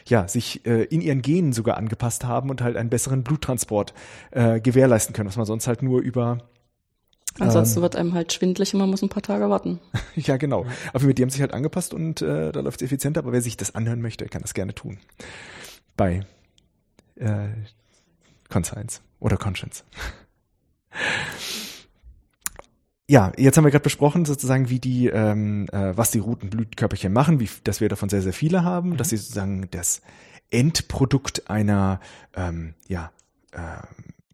ja 0.09 0.27
sich 0.29 0.65
in 0.67 1.01
ihren 1.01 1.23
Genen 1.23 1.53
sogar 1.53 1.77
angepasst 1.77 2.25
haben 2.25 2.51
und 2.51 2.63
halt 2.63 2.77
einen 2.77 2.91
besseren 2.91 3.23
Bluttransport 3.23 3.95
äh, 4.31 4.61
gewährleisten 4.61 5.15
können, 5.15 5.29
was 5.29 5.37
man 5.37 5.47
sonst 5.47 5.67
halt 5.67 5.83
nur 5.83 6.01
über 6.01 6.39
Ansonsten 7.39 7.79
ähm, 7.79 7.83
wird 7.83 7.97
einem 7.97 8.15
halt 8.15 8.33
schwindlig 8.33 8.73
und 8.75 8.81
man 8.81 8.91
muss 8.91 9.03
ein 9.03 9.09
paar 9.09 9.23
Tage 9.23 9.49
warten. 9.51 9.81
ja, 10.17 10.37
genau. 10.37 10.67
Aber 10.93 11.13
die 11.13 11.23
haben 11.23 11.31
sich 11.31 11.41
halt 11.41 11.53
angepasst 11.53 11.95
und 11.95 12.23
äh, 12.23 12.53
da 12.53 12.61
läuft 12.61 12.81
es 12.81 12.87
effizienter. 12.87 13.21
Aber 13.21 13.33
wer 13.33 13.43
sich 13.43 13.57
das 13.57 13.75
anhören 13.75 14.01
möchte, 14.01 14.27
kann 14.27 14.43
das 14.43 14.55
gerne 14.55 14.75
tun. 14.75 14.99
Bei 15.97 16.27
äh, 17.17 17.49
Conscience 18.49 19.03
oder 19.21 19.37
Conscience. 19.37 19.85
ja, 23.09 23.33
jetzt 23.37 23.57
haben 23.57 23.65
wir 23.65 23.71
gerade 23.71 23.83
besprochen, 23.83 24.25
sozusagen, 24.25 24.69
wie 24.69 24.79
die, 24.79 25.09
ähm, 25.09 25.69
äh, 25.73 25.97
was 25.97 26.11
die 26.11 26.19
roten 26.19 26.51
Blutkörperchen 26.51 27.13
machen, 27.13 27.41
wie, 27.41 27.49
dass 27.65 27.81
wir 27.81 27.89
davon 27.89 28.09
sehr, 28.09 28.23
sehr 28.23 28.33
viele 28.33 28.65
haben, 28.65 28.91
mhm. 28.91 28.97
dass 28.97 29.11
sie 29.11 29.17
sozusagen 29.17 29.69
das 29.71 30.03
Endprodukt 30.51 31.51
einer, 31.51 32.01
ähm, 32.35 32.75
ja, 32.89 33.11
äh, 33.53 33.59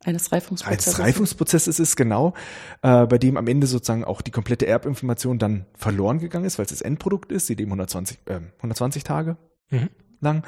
eines 0.05 0.33
Reifungsprozesses. 0.33 0.95
Eines 0.95 1.07
Reifungsprozesses 1.07 1.79
ist 1.79 1.97
genau, 1.97 2.35
äh, 2.83 3.07
bei 3.07 3.19
dem 3.19 3.37
am 3.37 3.47
Ende 3.47 3.67
sozusagen 3.67 4.05
auch 4.05 4.21
die 4.21 4.31
komplette 4.31 4.67
Erbinformation 4.67 5.39
dann 5.39 5.67
verloren 5.75 6.19
gegangen 6.19 6.45
ist, 6.45 6.59
weil 6.59 6.65
es 6.65 6.71
das 6.71 6.83
Endprodukt 6.83 7.33
ist, 7.33 7.49
die 7.49 7.57
120, 7.57 8.19
äh, 8.27 8.41
120 8.59 9.05
Tage 9.05 9.37
mhm. 9.71 9.91
lang. 10.21 10.45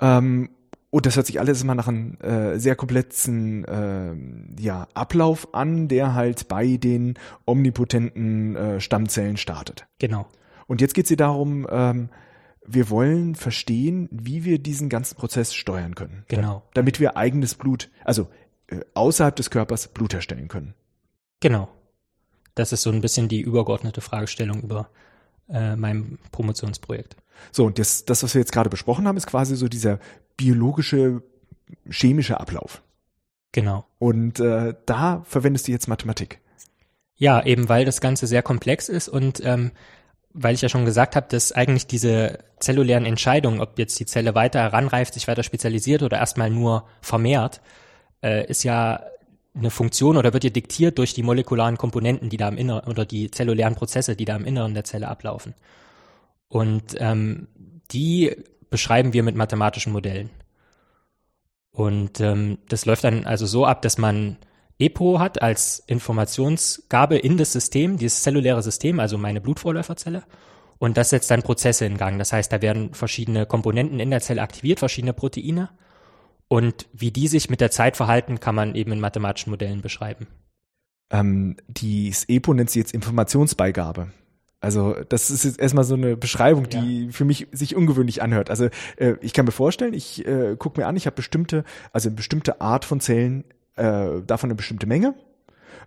Ähm, 0.00 0.50
und 0.90 1.06
das 1.06 1.16
hört 1.16 1.26
sich 1.26 1.38
alles 1.38 1.62
immer 1.62 1.76
nach 1.76 1.86
einem 1.86 2.18
äh, 2.20 2.58
sehr 2.58 2.74
komplexen 2.74 3.64
äh, 3.64 4.60
ja, 4.60 4.88
Ablauf 4.94 5.54
an, 5.54 5.86
der 5.86 6.14
halt 6.14 6.48
bei 6.48 6.76
den 6.76 7.14
omnipotenten 7.46 8.56
äh, 8.56 8.80
Stammzellen 8.80 9.36
startet. 9.36 9.86
Genau. 10.00 10.26
Und 10.66 10.80
jetzt 10.80 10.94
geht 10.94 11.04
es 11.04 11.08
hier 11.08 11.16
darum, 11.16 11.66
ähm, 11.70 12.10
wir 12.66 12.90
wollen 12.90 13.34
verstehen, 13.34 14.08
wie 14.12 14.44
wir 14.44 14.58
diesen 14.58 14.88
ganzen 14.88 15.16
Prozess 15.16 15.54
steuern 15.54 15.94
können. 15.94 16.24
Genau. 16.28 16.62
Damit 16.74 17.00
wir 17.00 17.16
eigenes 17.16 17.54
Blut, 17.54 17.90
also 18.04 18.28
außerhalb 18.94 19.34
des 19.36 19.50
Körpers 19.50 19.88
Blut 19.88 20.14
herstellen 20.14 20.48
können. 20.48 20.74
Genau. 21.40 21.68
Das 22.54 22.72
ist 22.72 22.82
so 22.82 22.90
ein 22.90 23.00
bisschen 23.00 23.28
die 23.28 23.40
übergeordnete 23.40 24.00
Fragestellung 24.00 24.62
über 24.62 24.90
äh, 25.48 25.76
meinem 25.76 26.18
Promotionsprojekt. 26.32 27.16
So, 27.52 27.64
und 27.64 27.78
das, 27.78 28.04
das, 28.04 28.22
was 28.22 28.34
wir 28.34 28.40
jetzt 28.40 28.52
gerade 28.52 28.70
besprochen 28.70 29.08
haben, 29.08 29.16
ist 29.16 29.26
quasi 29.26 29.56
so 29.56 29.68
dieser 29.68 29.98
biologische, 30.36 31.22
chemische 31.88 32.38
Ablauf. 32.38 32.82
Genau. 33.52 33.86
Und 33.98 34.40
äh, 34.40 34.74
da 34.86 35.22
verwendest 35.24 35.66
du 35.66 35.72
jetzt 35.72 35.88
Mathematik. 35.88 36.40
Ja, 37.16 37.44
eben 37.44 37.68
weil 37.68 37.84
das 37.84 38.00
Ganze 38.00 38.26
sehr 38.26 38.42
komplex 38.42 38.88
ist 38.88 39.08
und 39.08 39.44
ähm, 39.44 39.72
weil 40.32 40.54
ich 40.54 40.62
ja 40.62 40.68
schon 40.68 40.84
gesagt 40.84 41.16
habe, 41.16 41.26
dass 41.28 41.52
eigentlich 41.52 41.86
diese 41.86 42.38
zellulären 42.60 43.04
Entscheidungen, 43.04 43.60
ob 43.60 43.78
jetzt 43.78 43.98
die 43.98 44.06
Zelle 44.06 44.34
weiter 44.34 44.60
heranreift, 44.60 45.14
sich 45.14 45.26
weiter 45.26 45.42
spezialisiert 45.42 46.02
oder 46.02 46.18
erstmal 46.18 46.50
nur 46.50 46.86
vermehrt, 47.00 47.60
äh, 48.22 48.46
ist 48.46 48.62
ja 48.62 49.02
eine 49.54 49.70
Funktion 49.70 50.16
oder 50.16 50.32
wird 50.32 50.44
ja 50.44 50.50
diktiert 50.50 50.98
durch 50.98 51.14
die 51.14 51.22
molekularen 51.22 51.76
Komponenten, 51.76 52.28
die 52.28 52.36
da 52.36 52.48
im 52.48 52.56
Inneren 52.56 52.88
oder 52.88 53.04
die 53.04 53.30
zellulären 53.30 53.74
Prozesse, 53.74 54.16
die 54.16 54.24
da 54.24 54.36
im 54.36 54.44
Inneren 54.44 54.74
der 54.74 54.84
Zelle 54.84 55.08
ablaufen. 55.08 55.54
Und 56.48 56.94
ähm, 56.98 57.48
die 57.90 58.36
beschreiben 58.70 59.12
wir 59.12 59.22
mit 59.22 59.36
mathematischen 59.36 59.92
Modellen. 59.92 60.30
Und 61.72 62.20
ähm, 62.20 62.58
das 62.68 62.86
läuft 62.86 63.04
dann 63.04 63.24
also 63.24 63.46
so 63.46 63.66
ab, 63.66 63.82
dass 63.82 63.98
man 63.98 64.36
EPO 64.78 65.18
hat 65.18 65.42
als 65.42 65.80
Informationsgabe 65.86 67.18
in 67.18 67.36
das 67.36 67.52
System, 67.52 67.98
dieses 67.98 68.22
zelluläre 68.22 68.62
System, 68.62 68.98
also 68.98 69.18
meine 69.18 69.40
Blutvorläuferzelle. 69.40 70.22
Und 70.78 70.96
das 70.96 71.10
setzt 71.10 71.30
dann 71.30 71.42
Prozesse 71.42 71.84
in 71.84 71.98
Gang. 71.98 72.18
Das 72.18 72.32
heißt, 72.32 72.50
da 72.50 72.62
werden 72.62 72.94
verschiedene 72.94 73.44
Komponenten 73.44 74.00
in 74.00 74.10
der 74.10 74.20
Zelle 74.20 74.40
aktiviert, 74.40 74.78
verschiedene 74.78 75.12
Proteine. 75.12 75.68
Und 76.52 76.88
wie 76.92 77.12
die 77.12 77.28
sich 77.28 77.48
mit 77.48 77.60
der 77.60 77.70
Zeit 77.70 77.96
verhalten, 77.96 78.40
kann 78.40 78.56
man 78.56 78.74
eben 78.74 78.90
in 78.90 78.98
mathematischen 78.98 79.50
Modellen 79.50 79.82
beschreiben. 79.82 80.26
Ähm, 81.08 81.56
das 81.68 82.24
EPO 82.28 82.54
nennt 82.54 82.70
sie 82.70 82.80
jetzt 82.80 82.92
Informationsbeigabe. 82.92 84.08
Also 84.60 84.96
das 85.08 85.30
ist 85.30 85.44
jetzt 85.44 85.60
erstmal 85.60 85.84
so 85.84 85.94
eine 85.94 86.16
Beschreibung, 86.16 86.68
die 86.68 87.04
ja. 87.04 87.12
für 87.12 87.24
mich 87.24 87.46
sich 87.52 87.76
ungewöhnlich 87.76 88.20
anhört. 88.20 88.50
Also 88.50 88.68
äh, 88.96 89.14
ich 89.20 89.32
kann 89.32 89.44
mir 89.44 89.52
vorstellen, 89.52 89.94
ich 89.94 90.26
äh, 90.26 90.56
gucke 90.58 90.80
mir 90.80 90.88
an, 90.88 90.96
ich 90.96 91.06
habe 91.06 91.14
bestimmte, 91.14 91.62
also 91.92 92.08
eine 92.08 92.16
bestimmte 92.16 92.60
Art 92.60 92.84
von 92.84 92.98
Zellen, 92.98 93.44
äh, 93.76 94.20
davon 94.26 94.48
eine 94.48 94.56
bestimmte 94.56 94.88
Menge. 94.88 95.14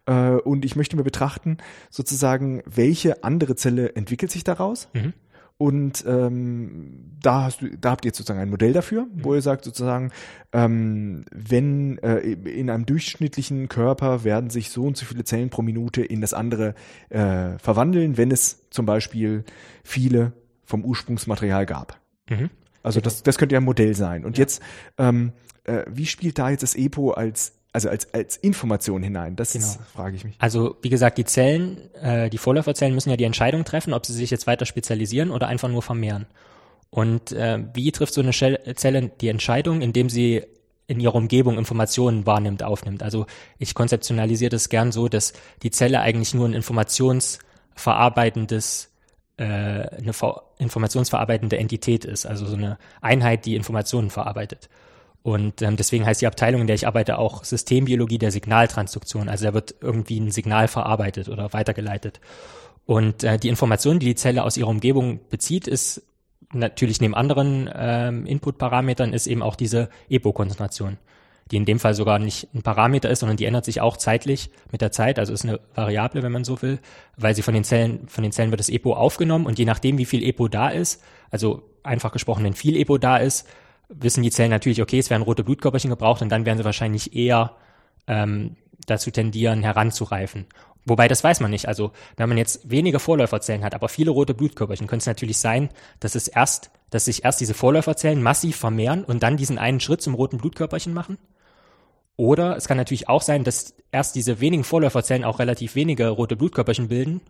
Äh, 0.06 0.36
und 0.36 0.64
ich 0.64 0.78
möchte 0.78 0.96
mir 0.96 1.04
betrachten, 1.04 1.58
sozusagen, 1.90 2.64
welche 2.66 3.26
andere 3.26 3.58
Zelle 3.58 3.96
entwickelt 3.98 4.32
sich 4.32 4.46
daraus. 4.46 4.88
Mhm. 4.94 5.12
Und 5.64 6.04
ähm, 6.06 7.16
da 7.22 7.44
hast 7.44 7.62
du, 7.62 7.70
da 7.78 7.92
habt 7.92 8.04
ihr 8.04 8.10
jetzt 8.10 8.18
sozusagen 8.18 8.42
ein 8.42 8.50
Modell 8.50 8.74
dafür, 8.74 9.08
wo 9.14 9.30
mhm. 9.30 9.36
ihr 9.36 9.42
sagt 9.42 9.64
sozusagen, 9.64 10.12
ähm, 10.52 11.24
wenn 11.32 12.00
äh, 12.00 12.18
in 12.18 12.70
einem 12.70 12.86
durchschnittlichen 12.86 13.70
Körper 13.70 14.26
werden 14.26 14.50
sich 14.50 14.72
so 14.72 14.84
und 14.84 14.98
so 14.98 15.06
viele 15.06 15.24
Zellen 15.24 15.50
pro 15.50 15.62
Minute 15.62 16.04
in 16.04 16.20
das 16.20 16.34
andere 16.34 16.76
äh, 17.08 17.58
verwandeln, 17.60 18.18
wenn 18.18 18.30
es 18.30 18.70
zum 18.72 18.86
Beispiel 18.86 19.46
viele 19.86 20.34
vom 20.66 20.84
Ursprungsmaterial 20.84 21.66
gab. 21.66 21.98
Mhm. 22.30 22.50
Also 22.82 23.00
das, 23.00 23.24
das 23.24 23.38
könnte 23.38 23.54
ja 23.54 23.62
ein 23.62 23.66
Modell 23.66 23.96
sein. 23.96 24.26
Und 24.26 24.38
ja. 24.38 24.42
jetzt, 24.42 24.62
ähm, 24.98 25.32
äh, 25.64 25.86
wie 25.88 26.08
spielt 26.08 26.40
da 26.40 26.50
jetzt 26.50 26.64
das 26.64 26.76
EPO 26.76 27.12
als 27.12 27.54
also 27.74 27.90
als, 27.90 28.14
als 28.14 28.38
Information 28.38 29.04
hinein? 29.04 29.36
Das 29.36 29.52
genau. 29.54 29.66
frage 29.94 30.16
ich 30.16 30.24
mich. 30.24 30.36
Also 30.40 30.78
wie 30.82 30.90
gesagt, 30.90 31.18
die 31.18 31.26
Zellen, 31.26 31.94
äh, 31.96 32.30
die 32.30 32.38
Vorläuferzellen 32.38 32.94
müssen 32.94 33.10
ja 33.10 33.18
die 33.18 33.24
Entscheidung 33.24 33.66
treffen, 33.66 33.94
ob 33.94 34.06
sie 34.06 34.14
sich 34.14 34.30
jetzt 34.30 34.48
weiter 34.48 34.66
spezialisieren 34.66 35.32
oder 35.32 35.48
einfach 35.48 35.70
nur 35.70 35.82
vermehren. 35.82 36.28
Und 36.92 37.32
äh, 37.32 37.64
wie 37.74 37.92
trifft 37.92 38.14
so 38.14 38.22
eine 38.22 38.32
Zelle 38.32 39.12
die 39.20 39.28
Entscheidung, 39.28 39.82
indem 39.82 40.10
sie 40.10 40.44
in 40.86 41.00
ihrer 41.00 41.16
Umgebung 41.16 41.58
Informationen 41.58 42.28
wahrnimmt, 42.28 42.62
aufnimmt. 42.62 43.02
Also 43.02 43.26
ich 43.58 43.74
konzeptionalisiere 43.74 44.50
das 44.50 44.70
gern 44.70 44.92
so, 44.92 45.08
dass 45.08 45.34
die 45.64 45.72
Zelle 45.72 46.02
eigentlich 46.02 46.36
nur 46.36 46.48
ein 46.48 46.54
informationsverarbeitendes 46.54 48.92
äh, 49.38 49.44
eine 49.44 50.12
informationsverarbeitende 50.60 51.58
Entität 51.58 52.06
ist, 52.06 52.28
also 52.28 52.46
so 52.46 52.56
eine 52.56 52.78
Einheit, 53.02 53.46
die 53.46 53.56
Informationen 53.56 54.12
verarbeitet. 54.12 54.70
Und 55.24 55.62
ähm, 55.62 55.78
deswegen 55.78 56.06
heißt 56.06 56.22
die 56.22 56.28
Abteilung, 56.28 56.62
in 56.62 56.68
der 56.68 56.76
ich 56.76 56.86
arbeite, 56.86 57.18
auch 57.18 57.46
Systembiologie 57.46 58.18
der 58.18 58.32
Signaltransduktion. 58.32 59.30
Also 59.30 59.46
da 59.46 59.54
wird 59.54 59.74
irgendwie 59.80 60.20
ein 60.20 60.32
Signal 60.32 60.68
verarbeitet 60.68 61.30
oder 61.30 61.54
weitergeleitet. 61.54 62.20
Und 62.86 63.24
äh, 63.24 63.38
die 63.40 63.48
Information, 63.48 64.00
die 64.00 64.08
die 64.08 64.16
Zelle 64.16 64.44
aus 64.44 64.58
ihrer 64.58 64.68
Umgebung 64.68 65.22
bezieht, 65.30 65.68
ist 65.68 66.04
natürlich 66.52 67.02
neben 67.02 67.16
anderen 67.16 67.70
ähm, 67.74 68.26
Input-Parametern 68.26 69.14
ist 69.14 69.28
eben 69.28 69.42
auch 69.42 69.56
diese 69.56 69.90
EPO-Konzentration, 70.10 70.98
die 71.52 71.56
in 71.58 71.66
dem 71.66 71.80
Fall 71.80 71.94
sogar 71.94 72.20
nicht 72.20 72.54
ein 72.54 72.62
Parameter 72.62 73.10
ist, 73.10 73.20
sondern 73.20 73.38
die 73.38 73.46
ändert 73.46 73.66
sich 73.66 73.82
auch 73.82 73.98
zeitlich 73.98 74.52
mit 74.72 74.82
der 74.82 74.92
Zeit, 74.92 75.20
also 75.20 75.34
ist 75.34 75.46
eine 75.46 75.60
Variable, 75.74 76.22
wenn 76.22 76.32
man 76.32 76.44
so 76.44 76.62
will, 76.62 76.80
weil 77.18 77.34
sie 77.36 77.42
von 77.42 77.54
den 77.54 77.64
Zellen, 77.64 78.08
von 78.08 78.24
den 78.24 78.32
Zellen 78.32 78.52
wird 78.52 78.60
das 78.60 78.70
EPO 78.70 78.94
aufgenommen 78.94 79.46
und 79.46 79.58
je 79.58 79.66
nachdem, 79.66 79.98
wie 79.98 80.06
viel 80.06 80.24
EPO 80.24 80.48
da 80.48 80.70
ist, 80.70 81.02
also 81.32 81.64
einfach 81.82 82.12
gesprochen, 82.12 82.44
wenn 82.44 82.54
viel 82.54 82.78
EPO 82.78 82.98
da 82.98 83.18
ist, 83.18 83.48
wissen 83.96 84.24
die 84.24 84.32
Zellen 84.32 84.52
natürlich, 84.52 84.82
okay, 84.82 85.00
es 85.00 85.10
werden 85.10 85.24
rote 85.24 85.44
Blutkörperchen 85.44 85.90
gebraucht 85.90 86.22
und 86.22 86.30
dann 86.30 86.46
werden 86.46 86.58
sie 86.58 86.66
wahrscheinlich 86.66 87.16
eher 87.16 87.56
ähm, 88.08 88.56
dazu 88.86 89.12
tendieren, 89.12 89.64
heranzureifen. 89.64 90.46
Wobei, 90.86 91.08
das 91.08 91.24
weiß 91.24 91.40
man 91.40 91.52
nicht. 91.52 91.68
Also, 91.68 91.92
wenn 92.18 92.28
man 92.28 92.38
jetzt 92.38 92.70
weniger 92.70 93.00
Vorläuferzellen 93.00 93.64
hat, 93.64 93.74
aber 93.74 93.88
viele 93.88 94.12
rote 94.12 94.34
Blutkörperchen, 94.34 94.88
könnte 94.88 95.04
es 95.04 95.08
natürlich 95.08 95.38
sein, 95.38 95.70
dass 96.00 96.16
es 96.16 96.28
erst, 96.28 96.72
dass 96.90 97.06
sich 97.06 97.24
erst 97.24 97.40
diese 97.40 97.54
Vorläuferzellen 97.54 98.22
massiv 98.22 98.58
vermehren 98.58 99.06
und 99.06 99.24
dann 99.24 99.38
diesen 99.38 99.58
einen 99.58 99.80
Schritt 99.80 100.02
zum 100.02 100.14
roten 100.14 100.38
Blutkörperchen 100.38 100.94
machen. 100.94 101.18
Oder 102.16 102.58
es 102.58 102.68
kann 102.68 102.78
natürlich 102.78 103.10
auch 103.10 103.22
sein, 103.22 103.44
dass 103.44 103.74
erst 103.92 104.16
diese 104.16 104.40
wenigen 104.40 104.64
Vorläuferzellen 104.64 105.24
auch 105.24 105.40
relativ 105.40 105.76
wenige 105.76 106.10
rote 106.10 106.36
Blutkörperchen 106.36 106.90
bilden 106.90 107.22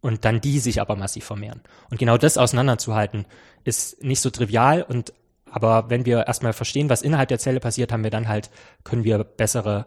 und 0.00 0.24
dann 0.24 0.40
die 0.40 0.58
sich 0.58 0.80
aber 0.80 0.94
massiv 0.94 1.24
vermehren. 1.24 1.62
Und 1.90 1.98
genau 1.98 2.16
das 2.16 2.38
auseinanderzuhalten, 2.38 3.26
ist 3.64 4.02
nicht 4.04 4.20
so 4.20 4.30
trivial 4.30 4.82
und 4.82 5.12
aber 5.50 5.90
wenn 5.90 6.06
wir 6.06 6.26
erstmal 6.26 6.52
verstehen, 6.52 6.88
was 6.88 7.02
innerhalb 7.02 7.28
der 7.28 7.38
Zelle 7.38 7.60
passiert, 7.60 7.92
haben 7.92 8.04
wir 8.04 8.10
dann 8.10 8.28
halt, 8.28 8.50
können 8.84 9.04
wir 9.04 9.22
bessere 9.24 9.86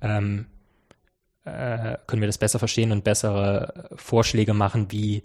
ähm, 0.00 0.46
äh, 1.44 1.96
können 2.06 2.22
wir 2.22 2.26
das 2.26 2.38
besser 2.38 2.58
verstehen 2.58 2.92
und 2.92 3.04
bessere 3.04 3.90
Vorschläge 3.96 4.54
machen, 4.54 4.86
wie 4.90 5.22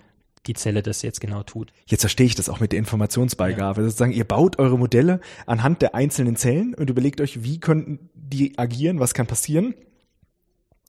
die 0.47 0.53
Zelle 0.53 0.83
das 0.83 1.01
jetzt 1.01 1.19
genau 1.21 1.43
tut. 1.43 1.73
Jetzt 1.87 2.01
verstehe 2.01 2.27
ich 2.27 2.35
das 2.35 2.49
auch 2.49 2.59
mit 2.59 2.71
der 2.71 2.79
Informationsbeigabe. 2.79 3.81
Ja. 3.81 3.87
Sozusagen, 3.87 4.11
ihr 4.11 4.25
baut 4.25 4.59
eure 4.59 4.77
Modelle 4.77 5.19
anhand 5.45 5.81
der 5.81 5.95
einzelnen 5.95 6.35
Zellen 6.35 6.75
und 6.75 6.89
überlegt 6.89 7.19
euch, 7.19 7.43
wie 7.43 7.59
könnten 7.59 8.09
die 8.13 8.57
agieren, 8.57 8.99
was 8.99 9.13
kann 9.13 9.27
passieren. 9.27 9.73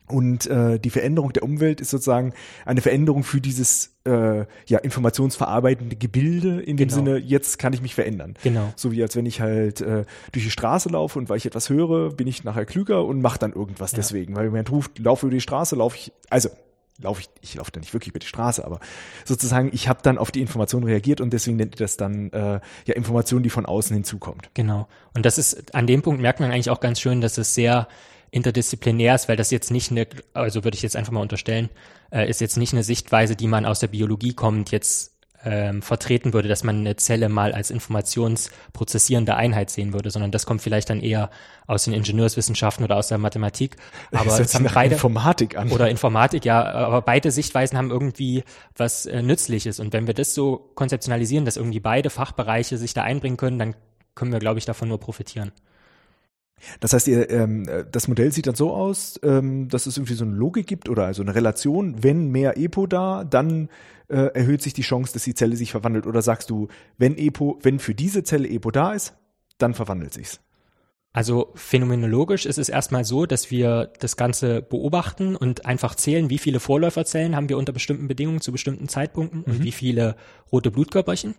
Und 0.09 0.47
äh, 0.47 0.79
die 0.79 0.91
Veränderung 0.91 1.33
der 1.33 1.43
Umwelt 1.43 1.81
ist 1.81 1.91
sozusagen 1.91 2.33
eine 2.65 2.81
Veränderung 2.81 3.25
für 3.25 3.41
dieses 3.41 3.97
äh, 4.05 4.47
ja, 4.67 4.79
informationsverarbeitende 4.79 5.97
Gebilde 5.97 6.61
in 6.61 6.77
dem 6.77 6.89
genau. 6.89 6.95
Sinne, 6.95 7.17
jetzt 7.19 7.59
kann 7.59 7.73
ich 7.73 7.83
mich 7.83 7.95
verändern. 7.95 8.35
Genau. 8.43 8.73
So 8.77 8.93
wie 8.93 9.03
als 9.03 9.17
wenn 9.17 9.27
ich 9.27 9.41
halt 9.41 9.81
äh, 9.81 10.05
durch 10.33 10.45
die 10.45 10.51
Straße 10.51 10.89
laufe 10.89 11.19
und 11.19 11.29
weil 11.29 11.39
ich 11.39 11.47
etwas 11.47 11.71
höre, 11.71 12.11
bin 12.11 12.27
ich 12.29 12.45
nachher 12.45 12.67
klüger 12.67 13.05
und 13.05 13.21
mache 13.21 13.39
dann 13.39 13.53
irgendwas 13.53 13.93
ja. 13.93 13.97
deswegen. 13.97 14.37
Weil 14.37 14.45
jemand 14.45 14.71
ruft, 14.71 14.99
laufe 14.99 15.27
über 15.27 15.35
die 15.35 15.41
Straße, 15.41 15.75
laufe 15.75 15.97
ich, 15.97 16.13
also 16.31 16.51
laufe 17.01 17.21
ich, 17.21 17.29
ich 17.43 17.55
laufe 17.57 17.71
da 17.73 17.81
nicht 17.81 17.93
wirklich 17.93 18.11
über 18.11 18.19
die 18.19 18.27
Straße, 18.27 18.65
aber 18.65 18.81
sozusagen, 19.25 19.71
ich 19.73 19.89
habe 19.89 20.01
dann 20.03 20.19
auf 20.19 20.31
die 20.31 20.41
Information 20.41 20.85
reagiert 20.85 21.21
und 21.21 21.33
deswegen 21.33 21.57
nennt 21.57 21.75
ihr 21.75 21.79
das 21.79 21.97
dann 21.97 22.31
äh, 22.33 22.61
ja 22.87 22.95
Information, 22.95 23.43
die 23.43 23.51
von 23.51 23.67
außen 23.67 23.95
hinzukommt. 23.95 24.51
Genau. 24.55 24.89
Und 25.15 25.27
das 25.27 25.39
ist, 25.39 25.75
an 25.75 25.87
dem 25.87 26.03
Punkt 26.03 26.21
merkt 26.21 26.41
man 26.41 26.51
eigentlich 26.51 26.71
auch 26.71 26.81
ganz 26.81 27.01
schön, 27.01 27.21
dass 27.21 27.39
es 27.39 27.55
sehr 27.55 27.89
interdisziplinär 28.31 29.15
ist, 29.15 29.29
weil 29.29 29.37
das 29.37 29.51
jetzt 29.51 29.71
nicht 29.71 29.91
eine, 29.91 30.07
also 30.35 30.65
würde 30.65 30.77
ich 30.77 30.83
jetzt 30.83 30.97
einfach 30.97 31.13
mal 31.13 31.21
unterstellen, 31.21 31.71
äh, 32.11 32.29
ist 32.29 32.41
jetzt 32.41 32.57
nicht 32.57 32.73
eine 32.73 32.83
Sichtweise, 32.83 33.37
die 33.37 33.47
man 33.47 33.67
aus 33.67 33.81
der 33.81 33.89
Biologie 33.89 34.35
kommt, 34.35 34.71
jetzt 34.71 35.17
ähm, 35.47 35.81
vertreten 35.81 36.33
würde, 36.33 36.49
dass 36.49 36.65
man 36.65 36.81
eine 36.81 36.97
Zelle 36.97 37.29
mal 37.29 37.53
als 37.53 37.71
informationsprozessierende 37.71 39.37
Einheit 39.37 39.71
sehen 39.71 39.93
würde, 39.93 40.11
sondern 40.11 40.33
das 40.33 40.45
kommt 40.45 40.61
vielleicht 40.61 40.91
dann 40.91 41.01
eher 41.01 41.31
aus 41.67 41.85
den 41.85 41.93
Ingenieurswissenschaften 41.95 42.85
oder 42.85 42.97
aus 42.97 43.09
der 43.09 43.19
Mathematik. 43.19 43.77
Aber 44.13 44.41
es 44.41 44.55
haben 44.55 44.67
beide 44.75 44.95
Informatik 44.95 45.57
an. 45.57 45.71
Oder 45.71 45.89
Informatik, 45.89 46.45
ja, 46.45 46.65
aber 46.65 47.03
beide 47.03 47.31
Sichtweisen 47.31 47.79
haben 47.79 47.91
irgendwie 47.91 48.43
was 48.77 49.07
äh, 49.07 49.23
Nützliches. 49.23 49.79
Und 49.79 49.93
wenn 49.93 50.09
wir 50.09 50.15
das 50.15 50.35
so 50.35 50.71
konzeptionalisieren, 50.75 51.45
dass 51.45 51.57
irgendwie 51.57 51.81
beide 51.81 52.11
Fachbereiche 52.11 52.77
sich 52.77 52.93
da 52.93 53.03
einbringen 53.03 53.37
können, 53.37 53.59
dann 53.59 53.77
können 54.17 54.33
wir, 54.33 54.41
glaube 54.41 54.59
ich, 54.59 54.65
davon 54.65 54.89
nur 54.89 54.99
profitieren. 54.99 55.53
Das 56.81 56.93
heißt, 56.93 57.09
ihr, 57.09 57.31
ähm, 57.31 57.69
das 57.93 58.09
Modell 58.09 58.33
sieht 58.33 58.47
dann 58.47 58.55
so 58.55 58.73
aus, 58.73 59.21
ähm, 59.23 59.69
dass 59.69 59.87
es 59.87 59.97
irgendwie 59.97 60.15
so 60.15 60.25
eine 60.25 60.35
Logik 60.35 60.67
gibt 60.67 60.89
oder 60.89 61.05
also 61.05 61.23
eine 61.23 61.35
Relation, 61.35 62.03
wenn 62.03 62.31
mehr 62.31 62.57
EPO 62.57 62.87
da, 62.87 63.25
dann 63.25 63.69
äh, 64.09 64.35
erhöht 64.35 64.63
sich 64.63 64.73
die 64.73 64.83
Chance, 64.83 65.13
dass 65.13 65.25
die 65.25 65.35
Zelle 65.35 65.57
sich 65.57 65.71
verwandelt. 65.71 66.07
Oder 66.07 66.23
sagst 66.23 66.51
du, 66.51 66.69
wenn 66.99 67.17
EPO, 67.17 67.59
wenn 67.63 67.79
für 67.79 67.95
diese 67.95 68.25
Zelle 68.25 68.49
EPO 68.49 68.71
da 68.71 68.93
ist, 68.93 69.15
dann 69.59 69.75
verwandelt 69.75 70.13
sich's? 70.13 70.41
Also 71.13 71.53
phänomenologisch 71.55 72.45
ist 72.45 72.59
es 72.59 72.69
erstmal 72.69 73.05
so, 73.05 73.25
dass 73.25 73.51
wir 73.51 73.91
das 74.01 74.19
Ganze 74.19 74.61
beobachten 74.61 75.35
und 75.35 75.65
einfach 75.65 75.95
zählen, 75.95 76.29
wie 76.29 76.37
viele 76.37 76.61
Vorläuferzellen 76.61 77.35
haben 77.35 77.49
wir 77.49 77.57
unter 77.57 77.73
bestimmten 77.73 78.07
Bedingungen 78.07 78.43
zu 78.43 78.53
bestimmten 78.53 78.87
Zeitpunkten 78.87 79.41
mhm. 79.41 79.45
und 79.47 79.65
wie 79.65 79.73
viele 79.73 80.17
rote 80.53 80.71
Blutkörperchen. 80.71 81.35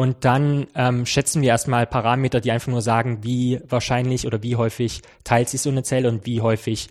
Und 0.00 0.24
dann 0.24 0.66
ähm, 0.76 1.04
schätzen 1.04 1.42
wir 1.42 1.50
erstmal 1.50 1.86
Parameter, 1.86 2.40
die 2.40 2.52
einfach 2.52 2.72
nur 2.72 2.80
sagen, 2.80 3.18
wie 3.20 3.60
wahrscheinlich 3.68 4.26
oder 4.26 4.42
wie 4.42 4.56
häufig 4.56 5.02
teilt 5.24 5.50
sich 5.50 5.60
so 5.60 5.68
eine 5.68 5.82
Zelle 5.82 6.08
und 6.08 6.24
wie 6.24 6.40
häufig 6.40 6.88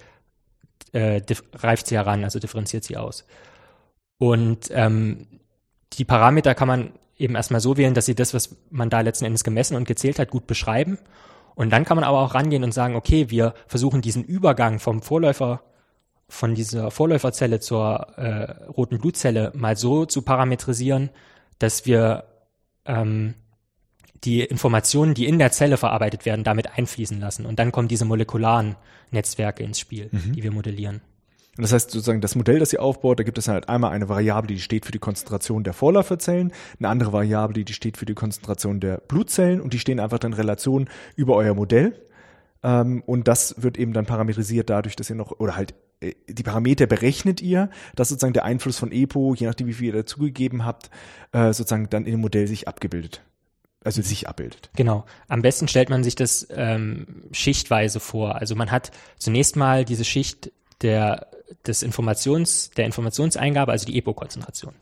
äh, 0.91 1.19
reift 1.55 1.87
sie 1.87 1.95
heran, 1.95 2.23
also 2.23 2.37
differenziert 2.37 2.83
sie 2.83 2.97
aus. 2.97 3.25
Und 4.19 4.69
ähm, 4.69 5.25
die 5.93 6.05
Parameter 6.05 6.53
kann 6.53 6.67
man 6.67 6.91
eben 7.17 7.33
erstmal 7.33 7.61
so 7.61 7.77
wählen, 7.77 7.95
dass 7.95 8.05
sie 8.05 8.13
das, 8.13 8.35
was 8.35 8.55
man 8.69 8.91
da 8.91 9.01
letzten 9.01 9.25
Endes 9.25 9.43
gemessen 9.43 9.75
und 9.75 9.87
gezählt 9.87 10.19
hat, 10.19 10.29
gut 10.29 10.45
beschreiben. 10.45 10.99
Und 11.55 11.71
dann 11.71 11.85
kann 11.85 11.97
man 11.97 12.03
aber 12.03 12.19
auch 12.19 12.35
rangehen 12.35 12.63
und 12.63 12.75
sagen, 12.75 12.95
okay, 12.95 13.31
wir 13.31 13.55
versuchen 13.65 14.01
diesen 14.01 14.23
Übergang 14.23 14.77
vom 14.77 15.01
Vorläufer, 15.01 15.63
von 16.27 16.53
dieser 16.53 16.91
Vorläuferzelle 16.91 17.59
zur 17.59 18.05
äh, 18.17 18.67
roten 18.67 18.99
Blutzelle 18.99 19.51
mal 19.55 19.75
so 19.75 20.05
zu 20.05 20.21
parametrisieren, 20.21 21.09
dass 21.57 21.87
wir 21.87 22.28
ähm, 22.89 23.35
die 24.23 24.41
Informationen, 24.41 25.13
die 25.13 25.27
in 25.27 25.39
der 25.39 25.51
Zelle 25.51 25.77
verarbeitet 25.77 26.25
werden, 26.25 26.43
damit 26.43 26.77
einfließen 26.77 27.19
lassen. 27.19 27.45
Und 27.45 27.59
dann 27.59 27.71
kommen 27.71 27.87
diese 27.87 28.03
molekularen 28.03 28.75
Netzwerke 29.11 29.63
ins 29.63 29.79
Spiel, 29.79 30.09
mhm. 30.11 30.33
die 30.33 30.43
wir 30.43 30.51
modellieren. 30.51 31.01
Und 31.57 31.63
das 31.63 31.73
heißt 31.73 31.91
sozusagen, 31.91 32.21
das 32.21 32.35
Modell, 32.35 32.59
das 32.59 32.71
ihr 32.71 32.81
aufbaut, 32.81 33.19
da 33.19 33.23
gibt 33.23 33.37
es 33.37 33.47
halt 33.47 33.67
einmal 33.67 33.91
eine 33.91 34.07
Variable, 34.07 34.47
die 34.47 34.59
steht 34.59 34.85
für 34.85 34.93
die 34.93 34.99
Konzentration 34.99 35.63
der 35.63 35.73
Vorläuferzellen, 35.73 36.53
eine 36.79 36.87
andere 36.87 37.11
Variable, 37.11 37.63
die 37.63 37.73
steht 37.73 37.97
für 37.97 38.05
die 38.05 38.13
Konzentration 38.13 38.79
der 38.79 38.97
Blutzellen 38.97 39.59
und 39.59 39.73
die 39.73 39.79
stehen 39.79 39.99
einfach 39.99 40.21
in 40.21 40.33
Relation 40.33 40.89
über 41.15 41.35
euer 41.35 41.53
Modell. 41.55 41.93
Ähm, 42.63 43.03
und 43.05 43.27
das 43.27 43.61
wird 43.61 43.77
eben 43.77 43.93
dann 43.93 44.05
parametrisiert 44.05 44.69
dadurch, 44.69 44.95
dass 44.95 45.09
ihr 45.09 45.15
noch, 45.15 45.39
oder 45.39 45.55
halt 45.55 45.73
äh, 46.01 46.13
die 46.27 46.43
Parameter 46.43 46.87
berechnet 46.87 47.41
ihr, 47.41 47.69
dass 47.95 48.09
sozusagen 48.09 48.33
der 48.33 48.45
Einfluss 48.45 48.77
von 48.77 48.91
EPO, 48.91 49.35
je 49.35 49.47
nachdem 49.47 49.67
wie 49.67 49.73
viel 49.73 49.87
ihr 49.87 49.93
dazugegeben 49.93 50.65
habt, 50.65 50.89
äh, 51.31 51.53
sozusagen 51.53 51.89
dann 51.89 52.05
in 52.05 52.11
dem 52.11 52.21
Modell 52.21 52.47
sich 52.47 52.67
abgebildet. 52.67 53.21
Also 53.81 54.01
sich 54.01 54.27
abbildet. 54.27 54.69
Genau. 54.75 55.05
Am 55.29 55.41
besten 55.41 55.69
stellt 55.69 55.89
man 55.89 56.03
sich 56.03 56.15
das 56.15 56.45
ähm, 56.51 57.23
schichtweise 57.31 58.01
vor. 58.01 58.35
Also 58.35 58.55
man 58.55 58.71
hat 58.71 58.91
zunächst 59.17 59.55
mal 59.55 59.85
diese 59.85 60.03
Schicht 60.03 60.51
der, 60.81 61.27
des 61.65 61.81
Informations, 61.81 62.71
der 62.71 62.85
Informationseingabe, 62.85 63.71
also 63.71 63.85
die 63.85 63.97
EPO-Konzentration. 63.97 64.73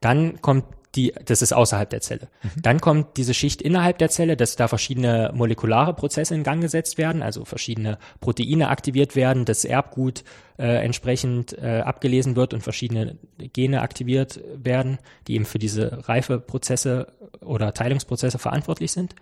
Dann 0.00 0.42
kommt 0.42 0.66
die, 0.94 1.12
das 1.24 1.42
ist 1.42 1.52
außerhalb 1.52 1.90
der 1.90 2.00
Zelle. 2.00 2.28
Mhm. 2.42 2.62
Dann 2.62 2.80
kommt 2.80 3.16
diese 3.16 3.34
Schicht 3.34 3.62
innerhalb 3.62 3.98
der 3.98 4.10
Zelle, 4.10 4.36
dass 4.36 4.56
da 4.56 4.68
verschiedene 4.68 5.30
molekulare 5.34 5.94
Prozesse 5.94 6.34
in 6.34 6.42
Gang 6.42 6.60
gesetzt 6.60 6.98
werden, 6.98 7.22
also 7.22 7.44
verschiedene 7.44 7.98
Proteine 8.20 8.68
aktiviert 8.68 9.16
werden, 9.16 9.44
das 9.44 9.64
Erbgut 9.64 10.24
äh, 10.58 10.84
entsprechend 10.84 11.56
äh, 11.58 11.80
abgelesen 11.80 12.36
wird 12.36 12.54
und 12.54 12.62
verschiedene 12.62 13.18
Gene 13.52 13.82
aktiviert 13.82 14.40
werden, 14.56 14.98
die 15.26 15.34
eben 15.34 15.46
für 15.46 15.58
diese 15.58 16.08
Reifeprozesse 16.08 17.08
oder 17.40 17.74
Teilungsprozesse 17.74 18.38
verantwortlich 18.38 18.92
sind. 18.92 19.14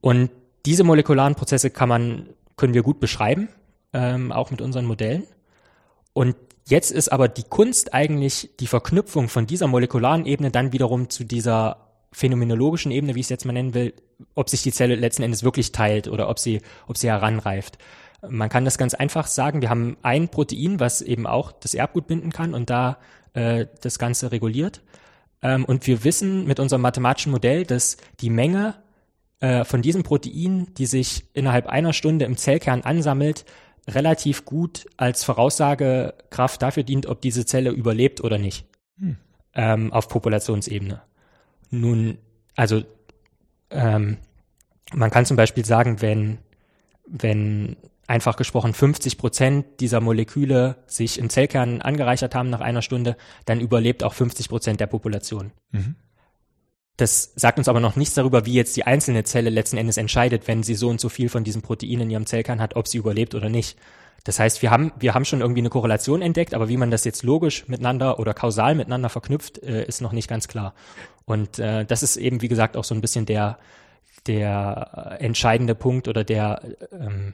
Und 0.00 0.30
diese 0.66 0.84
molekularen 0.84 1.34
Prozesse 1.34 1.70
kann 1.70 1.88
man, 1.88 2.28
können 2.56 2.74
wir 2.74 2.82
gut 2.82 3.00
beschreiben, 3.00 3.48
ähm, 3.92 4.30
auch 4.30 4.50
mit 4.50 4.60
unseren 4.60 4.86
Modellen. 4.86 5.24
Und 6.12 6.36
Jetzt 6.70 6.92
ist 6.92 7.10
aber 7.10 7.26
die 7.26 7.42
Kunst 7.42 7.94
eigentlich 7.94 8.50
die 8.60 8.68
Verknüpfung 8.68 9.28
von 9.28 9.44
dieser 9.44 9.66
molekularen 9.66 10.24
Ebene 10.24 10.52
dann 10.52 10.72
wiederum 10.72 11.10
zu 11.10 11.24
dieser 11.24 11.88
phänomenologischen 12.12 12.92
Ebene, 12.92 13.16
wie 13.16 13.20
ich 13.20 13.26
es 13.26 13.30
jetzt 13.30 13.44
mal 13.44 13.52
nennen 13.52 13.74
will, 13.74 13.92
ob 14.36 14.48
sich 14.48 14.62
die 14.62 14.70
Zelle 14.70 14.94
letzten 14.94 15.24
Endes 15.24 15.42
wirklich 15.42 15.72
teilt 15.72 16.06
oder 16.06 16.28
ob 16.28 16.38
sie, 16.38 16.60
ob 16.86 16.96
sie 16.96 17.08
heranreift. 17.08 17.78
Man 18.28 18.48
kann 18.48 18.64
das 18.64 18.78
ganz 18.78 18.94
einfach 18.94 19.26
sagen. 19.26 19.62
Wir 19.62 19.68
haben 19.68 19.96
ein 20.02 20.28
Protein, 20.28 20.78
was 20.78 21.02
eben 21.02 21.26
auch 21.26 21.50
das 21.50 21.74
Erbgut 21.74 22.06
binden 22.06 22.30
kann 22.30 22.54
und 22.54 22.70
da 22.70 22.98
äh, 23.32 23.66
das 23.80 23.98
Ganze 23.98 24.30
reguliert. 24.30 24.80
Ähm, 25.42 25.64
und 25.64 25.88
wir 25.88 26.04
wissen 26.04 26.46
mit 26.46 26.60
unserem 26.60 26.82
mathematischen 26.82 27.32
Modell, 27.32 27.64
dass 27.64 27.96
die 28.20 28.30
Menge 28.30 28.76
äh, 29.40 29.64
von 29.64 29.82
diesem 29.82 30.04
Protein, 30.04 30.68
die 30.78 30.86
sich 30.86 31.24
innerhalb 31.32 31.66
einer 31.66 31.94
Stunde 31.94 32.26
im 32.26 32.36
Zellkern 32.36 32.82
ansammelt, 32.82 33.44
relativ 33.88 34.44
gut 34.44 34.86
als 34.96 35.24
Voraussagekraft 35.24 36.62
dafür 36.62 36.82
dient, 36.82 37.06
ob 37.06 37.20
diese 37.20 37.46
Zelle 37.46 37.70
überlebt 37.70 38.22
oder 38.22 38.38
nicht. 38.38 38.66
Hm. 38.98 39.16
Ähm, 39.54 39.92
auf 39.92 40.08
Populationsebene. 40.08 41.02
Nun, 41.70 42.18
also 42.56 42.82
ähm, 43.70 44.18
man 44.92 45.10
kann 45.10 45.26
zum 45.26 45.36
Beispiel 45.36 45.64
sagen, 45.64 46.02
wenn, 46.02 46.38
wenn 47.06 47.76
einfach 48.06 48.36
gesprochen 48.36 48.74
50 48.74 49.18
Prozent 49.18 49.66
dieser 49.80 50.00
Moleküle 50.00 50.76
sich 50.86 51.18
im 51.18 51.30
Zellkern 51.30 51.80
angereichert 51.80 52.34
haben 52.34 52.50
nach 52.50 52.60
einer 52.60 52.82
Stunde, 52.82 53.16
dann 53.44 53.60
überlebt 53.60 54.02
auch 54.02 54.14
50 54.14 54.48
Prozent 54.48 54.80
der 54.80 54.88
Population. 54.88 55.52
Mhm. 55.70 55.94
Das 57.00 57.32
sagt 57.34 57.56
uns 57.56 57.66
aber 57.66 57.80
noch 57.80 57.96
nichts 57.96 58.12
darüber, 58.12 58.44
wie 58.44 58.52
jetzt 58.52 58.76
die 58.76 58.84
einzelne 58.84 59.24
Zelle 59.24 59.48
letzten 59.48 59.78
Endes 59.78 59.96
entscheidet, 59.96 60.46
wenn 60.46 60.62
sie 60.62 60.74
so 60.74 60.90
und 60.90 61.00
so 61.00 61.08
viel 61.08 61.30
von 61.30 61.44
diesem 61.44 61.62
Protein 61.62 62.00
in 62.00 62.10
ihrem 62.10 62.26
Zellkern 62.26 62.60
hat, 62.60 62.76
ob 62.76 62.86
sie 62.86 62.98
überlebt 62.98 63.34
oder 63.34 63.48
nicht. 63.48 63.78
Das 64.24 64.38
heißt, 64.38 64.60
wir 64.60 64.70
haben, 64.70 64.92
wir 64.98 65.14
haben 65.14 65.24
schon 65.24 65.40
irgendwie 65.40 65.62
eine 65.62 65.70
Korrelation 65.70 66.20
entdeckt, 66.20 66.52
aber 66.52 66.68
wie 66.68 66.76
man 66.76 66.90
das 66.90 67.04
jetzt 67.04 67.22
logisch 67.22 67.66
miteinander 67.68 68.18
oder 68.18 68.34
kausal 68.34 68.74
miteinander 68.74 69.08
verknüpft, 69.08 69.62
äh, 69.62 69.82
ist 69.86 70.02
noch 70.02 70.12
nicht 70.12 70.28
ganz 70.28 70.46
klar. 70.46 70.74
Und 71.24 71.58
äh, 71.58 71.86
das 71.86 72.02
ist 72.02 72.18
eben, 72.18 72.42
wie 72.42 72.48
gesagt, 72.48 72.76
auch 72.76 72.84
so 72.84 72.94
ein 72.94 73.00
bisschen 73.00 73.24
der, 73.24 73.58
der 74.26 75.16
äh, 75.18 75.24
entscheidende 75.24 75.74
Punkt 75.74 76.06
oder 76.06 76.22
der, 76.22 76.60
ähm, 76.92 77.32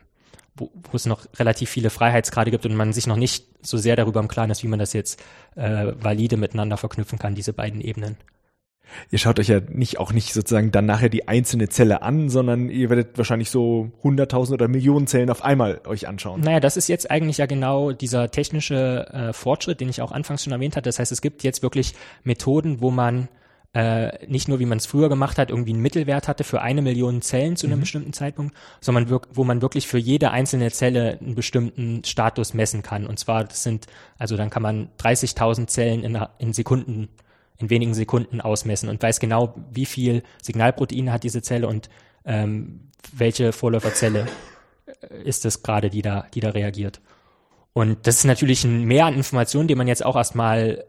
wo, 0.55 0.70
wo 0.74 0.96
es 0.96 1.07
noch 1.07 1.26
relativ 1.40 1.70
viele 1.70 1.90
Freiheitsgrade 1.90 2.52
gibt 2.52 2.66
und 2.66 2.76
man 2.76 2.92
sich 2.92 3.09
noch 3.09 3.16
nicht 3.16 3.46
so 3.62 3.79
sehr 3.79 3.96
darüber 3.96 4.20
im 4.20 4.29
Klaren 4.29 4.50
ist, 4.50 4.62
wie 4.62 4.68
man 4.68 4.79
das 4.79 4.92
jetzt 4.92 5.20
äh, 5.57 5.92
valide 5.98 6.37
miteinander 6.37 6.76
verknüpfen 6.76 7.18
kann, 7.18 7.35
diese 7.35 7.52
beiden 7.52 7.81
Ebenen. 7.81 8.16
Ihr 9.11 9.18
schaut 9.18 9.38
euch 9.38 9.49
ja 9.49 9.61
nicht 9.68 9.99
auch 9.99 10.12
nicht 10.12 10.33
sozusagen 10.33 10.70
dann 10.70 10.87
nachher 10.87 11.09
die 11.09 11.29
einzelne 11.29 11.68
Zelle 11.68 12.03
an, 12.03 12.29
sondern 12.29 12.70
ihr 12.70 12.88
werdet 12.90 13.18
wahrscheinlich 13.18 13.51
so 13.51 13.90
hunderttausend 14.03 14.61
oder 14.61 14.68
Millionen 14.68 15.07
Zellen 15.07 15.31
auf 15.31 15.44
einmal 15.44 15.81
euch 15.87 16.09
anschauen. 16.09 16.40
Naja, 16.40 16.61
das 16.61 16.77
ist 16.77 16.88
jetzt 16.88 17.11
eigentlich 17.11 17.38
ja 17.38 17.46
genau 17.46 17.92
dieser 17.92 18.31
technische 18.31 19.07
äh, 19.12 19.33
Fortschritt, 19.33 19.81
den 19.81 19.88
ich 19.88 20.03
auch 20.03 20.12
anfangs 20.12 20.44
schon 20.44 20.53
erwähnt 20.53 20.77
hatte. 20.77 20.88
Das 20.88 20.99
heißt, 20.99 21.12
es 21.12 21.20
gibt 21.20 21.42
jetzt 21.42 21.62
wirklich 21.62 21.94
Methoden, 22.25 22.81
wo 22.81 22.90
man 22.90 23.29
äh, 23.77 24.27
nicht 24.27 24.49
nur, 24.49 24.59
wie 24.59 24.64
man 24.64 24.79
es 24.79 24.87
früher 24.87 25.11
gemacht 25.11 25.37
hat, 25.37 25.51
irgendwie 25.51 25.72
einen 25.72 25.83
Mittelwert 25.83 26.29
hatte 26.29 26.44
für 26.44 26.62
eine 26.62 26.81
Million 26.81 27.20
Zellen 27.20 27.57
zu 27.57 27.66
einem 27.66 27.77
mhm. 27.77 27.81
bestimmten 27.81 28.12
Zeitpunkt, 28.14 28.57
sondern 28.81 29.20
wo 29.33 29.44
man 29.44 29.61
wirklich 29.61 29.87
für 29.87 29.99
jede 29.99 30.31
einzelne 30.31 30.70
Zelle 30.70 31.18
einen 31.20 31.35
bestimmten 31.35 32.03
Status 32.03 32.55
messen 32.55 32.83
kann. 32.83 33.07
Und 33.07 33.18
zwar, 33.18 33.44
das 33.44 33.62
sind, 33.62 33.87
also 34.16 34.38
dann 34.38 34.49
kann 34.49 34.62
man 34.62 34.88
30.000 34.99 35.66
Zellen 35.66 36.05
in, 36.05 36.18
in 36.38 36.55
Sekunden, 36.55 37.11
in 37.59 37.71
wenigen 37.71 37.95
Sekunden 37.95 38.40
ausmessen 38.40 38.88
und 38.88 39.03
weiß 39.03 39.21
genau, 39.21 39.55
wie 39.71 39.87
viel 39.87 40.23
Signalproteine 40.42 41.12
hat 41.12 41.25
diese 41.25 41.42
Zelle 41.42 41.69
und 41.69 41.88
ähm, 42.25 42.90
welche 43.12 43.53
Vorläuferzelle 43.53 44.27
ist 45.25 45.45
es 45.45 45.62
gerade, 45.62 45.90
die 45.90 46.03
da, 46.03 46.27
die 46.35 46.40
da 46.40 46.51
reagiert. 46.51 47.01
Und 47.73 48.07
das 48.07 48.16
ist 48.16 48.25
natürlich 48.25 48.64
ein 48.64 48.85
Mehr 48.85 49.07
an 49.07 49.14
Informationen, 49.14 49.69
die 49.69 49.75
man 49.75 49.88
jetzt 49.88 50.05
auch 50.05 50.16
erstmal 50.16 50.85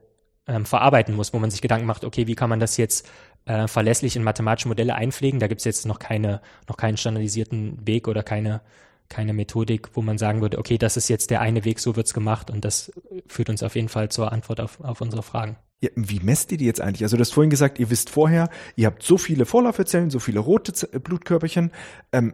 ähm, 0.47 0.65
verarbeiten 0.65 1.15
muss, 1.15 1.33
wo 1.33 1.39
man 1.39 1.51
sich 1.51 1.61
Gedanken 1.61 1.85
macht, 1.85 2.05
okay, 2.05 2.27
wie 2.27 2.35
kann 2.35 2.49
man 2.49 2.59
das 2.59 2.77
jetzt 2.77 3.09
äh, 3.45 3.67
verlässlich 3.67 4.15
in 4.15 4.23
mathematische 4.23 4.67
Modelle 4.69 4.95
einpflegen? 4.95 5.39
Da 5.39 5.47
gibt 5.47 5.59
es 5.59 5.65
jetzt 5.65 5.85
noch 5.85 5.99
keine, 5.99 6.41
noch 6.67 6.77
keinen 6.77 6.97
standardisierten 6.97 7.85
Weg 7.85 8.07
oder 8.07 8.23
keine, 8.23 8.61
keine 9.09 9.33
Methodik, 9.33 9.89
wo 9.93 10.01
man 10.01 10.17
sagen 10.17 10.41
würde, 10.41 10.57
okay, 10.57 10.77
das 10.77 10.97
ist 10.97 11.09
jetzt 11.09 11.29
der 11.29 11.41
eine 11.41 11.65
Weg, 11.65 11.79
so 11.79 11.95
wird's 11.95 12.13
gemacht 12.13 12.49
und 12.49 12.63
das 12.63 12.91
führt 13.27 13.49
uns 13.49 13.63
auf 13.63 13.75
jeden 13.75 13.89
Fall 13.89 14.09
zur 14.09 14.31
Antwort 14.31 14.61
auf, 14.61 14.79
auf 14.81 15.01
unsere 15.01 15.23
Fragen. 15.23 15.57
Ja, 15.79 15.89
wie 15.95 16.19
messt 16.19 16.51
ihr 16.51 16.57
die 16.57 16.65
jetzt 16.65 16.81
eigentlich? 16.81 17.03
Also 17.03 17.17
du 17.17 17.21
hast 17.21 17.33
vorhin 17.33 17.51
gesagt, 17.51 17.77
ihr 17.77 17.89
wisst 17.89 18.09
vorher, 18.09 18.49
ihr 18.75 18.87
habt 18.87 19.03
so 19.03 19.17
viele 19.17 19.45
Vorlaufzellen, 19.45 20.09
so 20.09 20.19
viele 20.19 20.39
rote 20.39 20.73
Z 20.73 21.03
Blutkörperchen, 21.03 21.71
ähm, 22.11 22.33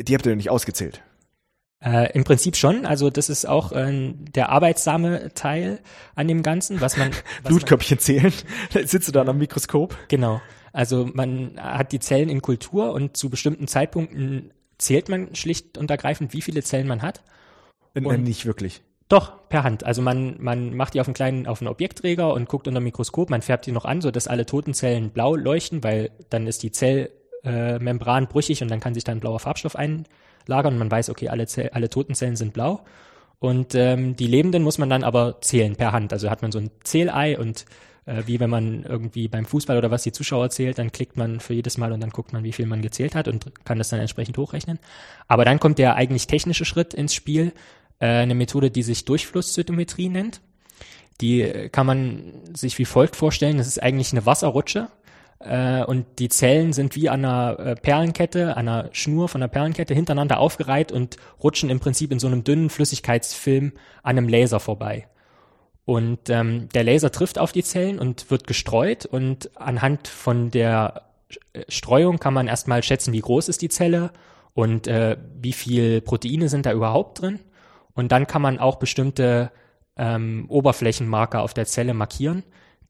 die 0.00 0.14
habt 0.14 0.24
ihr 0.26 0.36
nicht 0.36 0.50
ausgezählt. 0.50 1.02
Äh, 1.84 2.12
Im 2.12 2.24
Prinzip 2.24 2.56
schon. 2.56 2.86
Also 2.86 3.10
das 3.10 3.28
ist 3.28 3.46
auch 3.46 3.72
äh, 3.72 4.12
der 4.14 4.48
arbeitsame 4.50 5.34
Teil 5.34 5.80
an 6.14 6.28
dem 6.28 6.42
Ganzen, 6.42 6.80
was 6.80 6.96
man 6.96 7.10
was 7.42 7.50
Blutköpfchen 7.50 7.96
man, 7.96 8.02
zählen. 8.02 8.32
Da 8.72 8.80
sitzt 8.86 9.08
du 9.08 9.12
dann 9.12 9.28
am 9.28 9.38
Mikroskop. 9.38 9.96
Genau. 10.08 10.40
Also 10.72 11.10
man 11.12 11.60
hat 11.60 11.92
die 11.92 12.00
Zellen 12.00 12.28
in 12.28 12.40
Kultur 12.40 12.92
und 12.92 13.16
zu 13.16 13.30
bestimmten 13.30 13.68
Zeitpunkten 13.68 14.52
zählt 14.78 15.08
man 15.08 15.34
schlicht 15.34 15.76
und 15.78 15.90
ergreifend, 15.90 16.32
wie 16.32 16.40
viele 16.40 16.62
Zellen 16.62 16.88
man 16.88 17.02
hat. 17.02 17.22
Und, 17.94 18.06
und 18.06 18.22
nicht 18.22 18.46
wirklich. 18.46 18.82
Doch, 19.08 19.48
per 19.48 19.64
Hand. 19.64 19.84
Also 19.84 20.00
man, 20.00 20.36
man 20.40 20.74
macht 20.74 20.94
die 20.94 21.00
auf 21.00 21.06
einen 21.06 21.14
kleinen, 21.14 21.46
auf 21.46 21.60
einen 21.60 21.68
Objektträger 21.68 22.32
und 22.32 22.48
guckt 22.48 22.66
unter 22.66 22.80
Mikroskop, 22.80 23.30
man 23.30 23.42
färbt 23.42 23.66
die 23.66 23.72
noch 23.72 23.84
an, 23.84 24.00
so 24.00 24.10
dass 24.10 24.26
alle 24.26 24.46
toten 24.46 24.74
Zellen 24.74 25.10
blau 25.10 25.36
leuchten, 25.36 25.84
weil 25.84 26.10
dann 26.30 26.46
ist 26.46 26.62
die 26.62 26.72
Zellmembran 26.72 28.24
äh, 28.24 28.26
brüchig 28.26 28.62
und 28.62 28.70
dann 28.70 28.80
kann 28.80 28.94
sich 28.94 29.04
dann 29.04 29.20
blauer 29.20 29.40
Farbstoff 29.40 29.76
ein, 29.76 30.06
lagern 30.46 30.74
und 30.74 30.78
man 30.78 30.90
weiß, 30.90 31.10
okay, 31.10 31.28
alle, 31.28 31.46
Zell, 31.46 31.70
alle 31.74 31.90
toten 31.90 32.14
Zellen 32.14 32.36
sind 32.36 32.54
blau. 32.54 32.80
Und 33.38 33.74
ähm, 33.74 34.16
die 34.16 34.26
lebenden 34.26 34.62
muss 34.62 34.78
man 34.78 34.88
dann 34.88 35.04
aber 35.04 35.40
zählen 35.42 35.76
per 35.76 35.92
Hand. 35.92 36.14
Also 36.14 36.30
hat 36.30 36.40
man 36.40 36.50
so 36.50 36.58
ein 36.58 36.70
Zählei 36.82 37.38
und 37.38 37.66
äh, 38.06 38.22
wie 38.26 38.40
wenn 38.40 38.50
man 38.50 38.84
irgendwie 38.84 39.28
beim 39.28 39.44
Fußball 39.44 39.76
oder 39.76 39.90
was 39.90 40.02
die 40.02 40.12
Zuschauer 40.12 40.50
zählt, 40.50 40.78
dann 40.78 40.92
klickt 40.92 41.16
man 41.16 41.40
für 41.40 41.54
jedes 41.54 41.78
Mal 41.78 41.92
und 41.92 42.00
dann 42.00 42.10
guckt 42.10 42.32
man, 42.32 42.42
wie 42.42 42.52
viel 42.52 42.66
man 42.66 42.80
gezählt 42.80 43.14
hat 43.14 43.28
und 43.28 43.52
kann 43.64 43.78
das 43.78 43.90
dann 43.90 44.00
entsprechend 44.00 44.38
hochrechnen. 44.38 44.78
Aber 45.28 45.44
dann 45.44 45.60
kommt 45.60 45.78
der 45.78 45.94
eigentlich 45.96 46.26
technische 46.26 46.64
Schritt 46.64 46.94
ins 46.94 47.14
Spiel, 47.14 47.52
äh, 47.98 48.06
eine 48.06 48.34
Methode, 48.34 48.70
die 48.70 48.82
sich 48.82 49.04
Durchflusszytometrie 49.04 50.08
nennt. 50.08 50.40
Die 51.20 51.68
kann 51.70 51.86
man 51.86 52.40
sich 52.54 52.78
wie 52.78 52.84
folgt 52.84 53.14
vorstellen. 53.14 53.58
Das 53.58 53.68
ist 53.68 53.82
eigentlich 53.82 54.12
eine 54.12 54.26
Wasserrutsche, 54.26 54.88
äh, 55.44 55.84
und 55.84 56.06
die 56.18 56.28
Zellen 56.28 56.72
sind 56.72 56.96
wie 56.96 57.08
an 57.08 57.24
einer 57.24 57.58
äh, 57.58 57.74
Perlenkette, 57.76 58.56
an 58.56 58.68
einer 58.68 58.88
Schnur 58.92 59.28
von 59.28 59.42
einer 59.42 59.48
Perlenkette 59.48 59.94
hintereinander 59.94 60.38
aufgereiht 60.38 60.90
und 60.90 61.16
rutschen 61.42 61.70
im 61.70 61.80
Prinzip 61.80 62.10
in 62.12 62.18
so 62.18 62.26
einem 62.26 62.44
dünnen 62.44 62.70
Flüssigkeitsfilm 62.70 63.72
an 64.02 64.16
einem 64.16 64.28
Laser 64.28 64.58
vorbei. 64.58 65.06
Und 65.84 66.30
ähm, 66.30 66.70
der 66.70 66.84
Laser 66.84 67.12
trifft 67.12 67.38
auf 67.38 67.52
die 67.52 67.62
Zellen 67.62 67.98
und 67.98 68.30
wird 68.30 68.46
gestreut 68.46 69.04
und 69.04 69.50
anhand 69.60 70.08
von 70.08 70.50
der 70.50 71.02
äh, 71.52 71.60
Streuung 71.68 72.18
kann 72.18 72.32
man 72.32 72.48
erstmal 72.48 72.82
schätzen, 72.82 73.12
wie 73.12 73.20
groß 73.20 73.50
ist 73.50 73.60
die 73.60 73.68
Zelle 73.68 74.12
und 74.54 74.86
äh, 74.86 75.18
wie 75.42 75.52
viel 75.52 76.00
Proteine 76.00 76.48
sind 76.48 76.64
da 76.64 76.72
überhaupt 76.72 77.20
drin. 77.20 77.40
Und 77.94 78.12
dann 78.12 78.26
kann 78.26 78.42
man 78.42 78.58
auch 78.58 78.76
bestimmte 78.76 79.50
ähm, 79.96 80.46
Oberflächenmarker 80.48 81.42
auf 81.42 81.54
der 81.54 81.66
Zelle 81.66 81.94
markieren, 81.94 82.42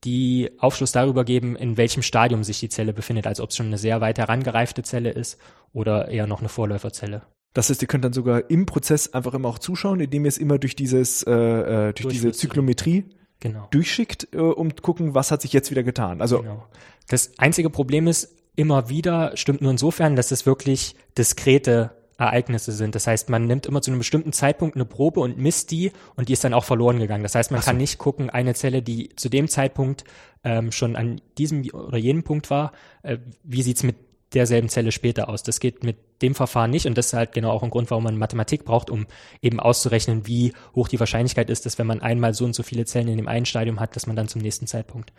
die 0.04 0.50
Aufschluss 0.58 0.92
darüber 0.92 1.24
geben, 1.24 1.56
in 1.56 1.76
welchem 1.76 2.02
Stadium 2.02 2.44
sich 2.44 2.60
die 2.60 2.68
Zelle 2.68 2.92
befindet, 2.92 3.26
also 3.26 3.42
ob 3.42 3.50
es 3.50 3.56
schon 3.56 3.66
eine 3.66 3.78
sehr 3.78 4.00
weit 4.00 4.18
herangereifte 4.18 4.82
Zelle 4.82 5.10
ist 5.10 5.38
oder 5.72 6.08
eher 6.08 6.26
noch 6.26 6.40
eine 6.40 6.48
Vorläuferzelle. 6.48 7.22
Das 7.54 7.70
heißt, 7.70 7.82
ihr 7.82 7.88
könnt 7.88 8.04
dann 8.04 8.12
sogar 8.12 8.50
im 8.50 8.66
Prozess 8.66 9.12
einfach 9.12 9.32
immer 9.32 9.48
auch 9.48 9.58
zuschauen, 9.58 10.00
indem 10.00 10.24
ihr 10.24 10.28
es 10.28 10.38
immer 10.38 10.58
durch 10.58 10.74
dieses, 10.76 11.22
äh, 11.22 11.30
äh 11.30 11.92
durch 11.92 12.12
diese 12.12 12.32
Zyklometrie 12.32 13.04
genau. 13.40 13.68
durchschickt, 13.70 14.28
äh, 14.32 14.38
um 14.38 14.74
zu 14.76 14.82
gucken, 14.82 15.14
was 15.14 15.30
hat 15.30 15.42
sich 15.42 15.52
jetzt 15.52 15.70
wieder 15.70 15.84
getan. 15.84 16.20
Also 16.20 16.40
genau. 16.40 16.66
das 17.08 17.38
einzige 17.38 17.70
Problem 17.70 18.08
ist, 18.08 18.34
immer 18.56 18.88
wieder 18.88 19.36
stimmt 19.36 19.62
nur 19.62 19.70
insofern, 19.70 20.16
dass 20.16 20.30
es 20.32 20.46
wirklich 20.46 20.96
diskrete 21.16 21.92
Ereignisse 22.18 22.72
sind. 22.72 22.94
Das 22.94 23.06
heißt, 23.06 23.28
man 23.28 23.46
nimmt 23.46 23.66
immer 23.66 23.82
zu 23.82 23.90
einem 23.90 23.98
bestimmten 23.98 24.32
Zeitpunkt 24.32 24.76
eine 24.76 24.84
Probe 24.84 25.20
und 25.20 25.38
misst 25.38 25.70
die 25.70 25.92
und 26.16 26.28
die 26.28 26.32
ist 26.32 26.44
dann 26.44 26.54
auch 26.54 26.64
verloren 26.64 26.98
gegangen. 26.98 27.22
Das 27.22 27.34
heißt, 27.34 27.50
man 27.50 27.60
so. 27.60 27.66
kann 27.66 27.76
nicht 27.76 27.98
gucken, 27.98 28.30
eine 28.30 28.54
Zelle, 28.54 28.82
die 28.82 29.10
zu 29.16 29.28
dem 29.28 29.48
Zeitpunkt 29.48 30.04
ähm, 30.44 30.70
schon 30.70 30.96
an 30.96 31.20
diesem 31.38 31.64
oder 31.72 31.98
jenem 31.98 32.22
Punkt 32.22 32.50
war, 32.50 32.72
äh, 33.02 33.18
wie 33.42 33.62
sieht's 33.62 33.82
mit 33.82 33.96
derselben 34.34 34.68
Zelle 34.68 34.92
später 34.92 35.28
aus. 35.28 35.42
Das 35.42 35.60
geht 35.60 35.84
mit 35.84 35.96
dem 36.22 36.34
Verfahren 36.34 36.70
nicht 36.70 36.86
und 36.86 36.96
das 36.98 37.06
ist 37.06 37.12
halt 37.12 37.32
genau 37.32 37.50
auch 37.50 37.62
ein 37.62 37.70
Grund, 37.70 37.90
warum 37.90 38.04
man 38.04 38.16
Mathematik 38.16 38.64
braucht, 38.64 38.90
um 38.90 39.06
eben 39.42 39.60
auszurechnen, 39.60 40.26
wie 40.26 40.52
hoch 40.74 40.88
die 40.88 41.00
Wahrscheinlichkeit 41.00 41.50
ist, 41.50 41.66
dass 41.66 41.78
wenn 41.78 41.86
man 41.86 42.00
einmal 42.00 42.34
so 42.34 42.44
und 42.44 42.54
so 42.54 42.62
viele 42.62 42.84
Zellen 42.84 43.08
in 43.08 43.16
dem 43.16 43.28
einen 43.28 43.46
Stadium 43.46 43.80
hat, 43.80 43.96
dass 43.96 44.06
man 44.06 44.16
dann 44.16 44.28
zum 44.28 44.42
nächsten 44.42 44.66
Zeitpunkt 44.66 45.12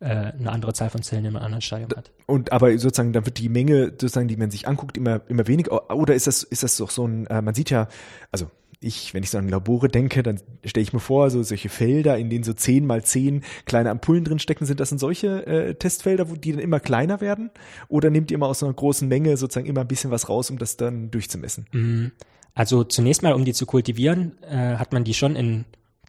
eine 0.00 0.50
andere 0.50 0.72
Zahl 0.72 0.90
von 0.90 1.02
Zellen 1.02 1.24
in 1.24 1.36
einem 1.36 1.44
anderen 1.44 1.62
Stadium 1.62 1.90
hat. 1.96 2.10
Und 2.26 2.52
aber 2.52 2.76
sozusagen, 2.78 3.12
dann 3.12 3.24
wird 3.24 3.38
die 3.38 3.48
Menge, 3.48 3.86
sozusagen, 3.90 4.28
die 4.28 4.36
man 4.36 4.50
sich 4.50 4.66
anguckt, 4.66 4.96
immer, 4.96 5.20
immer 5.28 5.46
weniger. 5.46 5.94
Oder 5.94 6.14
ist 6.14 6.26
das, 6.26 6.42
ist 6.42 6.62
das 6.62 6.76
doch 6.76 6.90
so 6.90 7.06
ein, 7.06 7.26
äh, 7.28 7.40
man 7.40 7.54
sieht 7.54 7.70
ja, 7.70 7.88
also 8.32 8.50
ich, 8.82 9.14
wenn 9.14 9.22
ich 9.22 9.30
so 9.30 9.38
an 9.38 9.48
Labore 9.48 9.88
denke, 9.88 10.22
dann 10.22 10.40
stelle 10.64 10.82
ich 10.82 10.92
mir 10.92 11.00
vor, 11.00 11.30
so 11.30 11.42
solche 11.42 11.68
Felder, 11.68 12.18
in 12.18 12.30
denen 12.30 12.44
so 12.44 12.52
zehn 12.52 12.86
mal 12.86 13.02
zehn 13.04 13.42
kleine 13.64 13.90
Ampullen 13.90 14.24
drin 14.24 14.38
stecken, 14.38 14.66
sind 14.66 14.80
das 14.80 14.88
denn 14.88 14.98
solche 14.98 15.46
äh, 15.46 15.74
Testfelder, 15.74 16.30
wo 16.30 16.34
die 16.34 16.52
dann 16.52 16.60
immer 16.60 16.80
kleiner 16.80 17.20
werden? 17.20 17.50
Oder 17.88 18.10
nehmt 18.10 18.30
ihr 18.30 18.34
immer 18.36 18.46
aus 18.46 18.58
so 18.58 18.66
einer 18.66 18.74
großen 18.74 19.06
Menge 19.08 19.36
sozusagen 19.36 19.66
immer 19.66 19.82
ein 19.82 19.88
bisschen 19.88 20.10
was 20.10 20.28
raus, 20.28 20.50
um 20.50 20.58
das 20.58 20.76
dann 20.76 21.10
durchzumessen? 21.10 21.66
Mhm. 21.72 22.12
Also 22.54 22.84
zunächst 22.84 23.22
mal, 23.22 23.32
um 23.32 23.44
die 23.44 23.54
zu 23.54 23.66
kultivieren, 23.66 24.42
äh, 24.42 24.76
hat 24.76 24.92
man 24.92 25.04
die 25.04 25.14
schon 25.14 25.36
in 25.36 25.64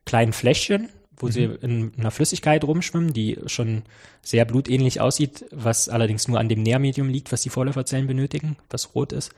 kleinen 0.05 0.33
Fläschchen, 0.33 0.89
wo 1.17 1.27
mhm. 1.27 1.31
sie 1.31 1.43
in 1.43 1.93
einer 1.97 2.11
Flüssigkeit 2.11 2.63
rumschwimmen, 2.63 3.13
die 3.13 3.37
schon 3.45 3.83
sehr 4.21 4.45
blutähnlich 4.45 5.01
aussieht, 5.01 5.45
was 5.51 5.89
allerdings 5.89 6.27
nur 6.27 6.39
an 6.39 6.49
dem 6.49 6.63
Nährmedium 6.63 7.09
liegt, 7.09 7.31
was 7.31 7.41
die 7.41 7.49
Vorläuferzellen 7.49 8.07
benötigen, 8.07 8.57
was 8.69 8.95
rot 8.95 9.11
ist. 9.11 9.31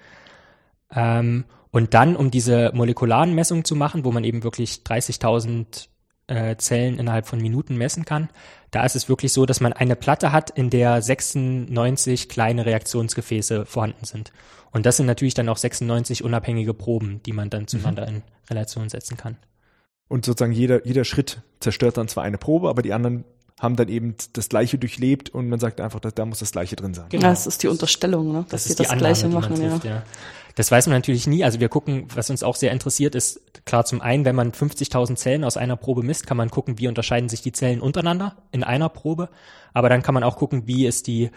Ähm, 0.93 1.45
und 1.71 1.93
dann, 1.93 2.15
um 2.15 2.31
diese 2.31 2.71
molekularen 2.73 3.35
Messungen 3.35 3.65
zu 3.65 3.75
machen, 3.75 4.05
wo 4.05 4.11
man 4.11 4.23
eben 4.23 4.43
wirklich 4.43 4.81
30.000 4.85 5.87
äh, 6.27 6.55
Zellen 6.57 6.97
innerhalb 6.99 7.27
von 7.27 7.41
Minuten 7.41 7.75
messen 7.75 8.05
kann. 8.05 8.29
Da 8.71 8.85
ist 8.85 8.95
es 8.95 9.09
wirklich 9.09 9.31
so, 9.31 9.45
dass 9.45 9.61
man 9.61 9.73
eine 9.73 9.95
Platte 9.95 10.31
hat, 10.31 10.49
in 10.49 10.69
der 10.69 11.01
96 11.01 12.29
kleine 12.29 12.65
Reaktionsgefäße 12.65 13.65
vorhanden 13.65 14.05
sind. 14.05 14.31
Und 14.71 14.85
das 14.85 14.97
sind 14.97 15.05
natürlich 15.05 15.33
dann 15.33 15.49
auch 15.49 15.57
96 15.57 16.23
unabhängige 16.23 16.73
Proben, 16.73 17.21
die 17.25 17.33
man 17.33 17.49
dann 17.49 17.63
mhm. 17.63 17.67
zueinander 17.67 18.09
mhm. 18.09 18.15
in 18.15 18.21
Relation 18.49 18.89
setzen 18.89 19.17
kann. 19.17 19.37
Und 20.07 20.25
sozusagen 20.25 20.51
jeder, 20.51 20.85
jeder 20.85 21.03
Schritt 21.03 21.41
zerstört 21.59 21.97
dann 21.97 22.07
zwar 22.07 22.23
eine 22.23 22.37
Probe, 22.37 22.69
aber 22.69 22.81
die 22.81 22.93
anderen 22.93 23.23
haben 23.59 23.75
dann 23.75 23.87
eben 23.87 24.15
das 24.33 24.49
Gleiche 24.49 24.77
durchlebt 24.77 25.29
und 25.29 25.49
man 25.49 25.59
sagt 25.59 25.79
einfach, 25.79 25.99
dass 25.99 26.13
da 26.13 26.25
muss 26.25 26.39
das 26.39 26.51
Gleiche 26.51 26.75
drin 26.75 26.93
sein. 26.93 27.05
Genau. 27.09 27.27
Das 27.27 27.47
ist 27.47 27.63
die 27.63 27.67
Unterstellung, 27.67 28.31
ne? 28.31 28.45
dass 28.49 28.63
das 28.63 28.63
sie 28.65 28.75
das 28.75 28.89
Annahme, 28.89 28.99
Gleiche 28.99 29.29
machen. 29.29 29.55
Trifft, 29.55 29.85
ja. 29.85 29.91
ja. 29.91 30.03
Das 30.55 30.71
weiß 30.71 30.87
man 30.87 30.97
natürlich 30.97 31.27
nie. 31.27 31.43
Also 31.43 31.59
wir 31.59 31.69
gucken, 31.69 32.07
was 32.13 32.29
uns 32.29 32.43
auch 32.43 32.55
sehr 32.55 32.71
interessiert 32.71 33.15
ist, 33.15 33.41
klar 33.65 33.85
zum 33.85 34.01
einen, 34.01 34.25
wenn 34.25 34.35
man 34.35 34.51
50.000 34.51 35.15
Zellen 35.15 35.43
aus 35.43 35.57
einer 35.57 35.75
Probe 35.75 36.01
misst, 36.03 36.27
kann 36.27 36.37
man 36.37 36.49
gucken, 36.49 36.79
wie 36.79 36.87
unterscheiden 36.87 37.29
sich 37.29 37.41
die 37.41 37.51
Zellen 37.51 37.81
untereinander 37.81 38.37
in 38.51 38.63
einer 38.63 38.89
Probe. 38.89 39.29
Aber 39.73 39.89
dann 39.89 40.01
kann 40.01 40.13
man 40.13 40.23
auch 40.23 40.37
gucken, 40.37 40.63
wie 40.65 40.85
ist 40.85 41.07
die 41.07 41.29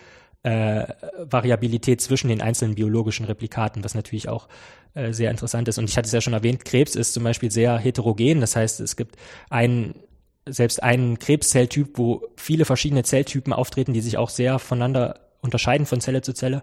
äh, 0.43 0.87
Variabilität 1.19 2.01
zwischen 2.01 2.29
den 2.29 2.41
einzelnen 2.41 2.75
biologischen 2.75 3.27
Replikaten, 3.27 3.85
was 3.85 3.95
natürlich 3.95 4.29
auch 4.29 4.49
äh, 4.95 5.13
sehr 5.13 5.31
interessant 5.31 5.69
ist. 5.69 5.79
Und 5.79 5.89
ich 5.89 5.97
hatte 5.97 6.07
es 6.07 6.13
ja 6.13 6.21
schon 6.21 6.33
erwähnt, 6.33 6.65
Krebs 6.65 6.95
ist 6.95 7.15
zum 7.15 7.25
Beispiel 7.25 7.51
sehr 7.51 7.77
heterogen. 7.79 8.41
Das 8.41 8.57
heißt, 8.57 8.81
es 8.81 8.97
gibt 8.97 9.17
einen 9.51 9.95
selbst 10.53 10.83
einen 10.83 11.19
Krebszelltyp, 11.19 11.99
wo 11.99 12.23
viele 12.37 12.65
verschiedene 12.65 13.03
Zelltypen 13.03 13.53
auftreten, 13.53 13.93
die 13.93 14.01
sich 14.01 14.17
auch 14.17 14.31
sehr 14.31 14.59
voneinander 14.59 15.21
unterscheiden 15.41 15.87
von 15.87 16.01
Zelle 16.01 16.23
zu 16.23 16.33
Zelle. 16.33 16.63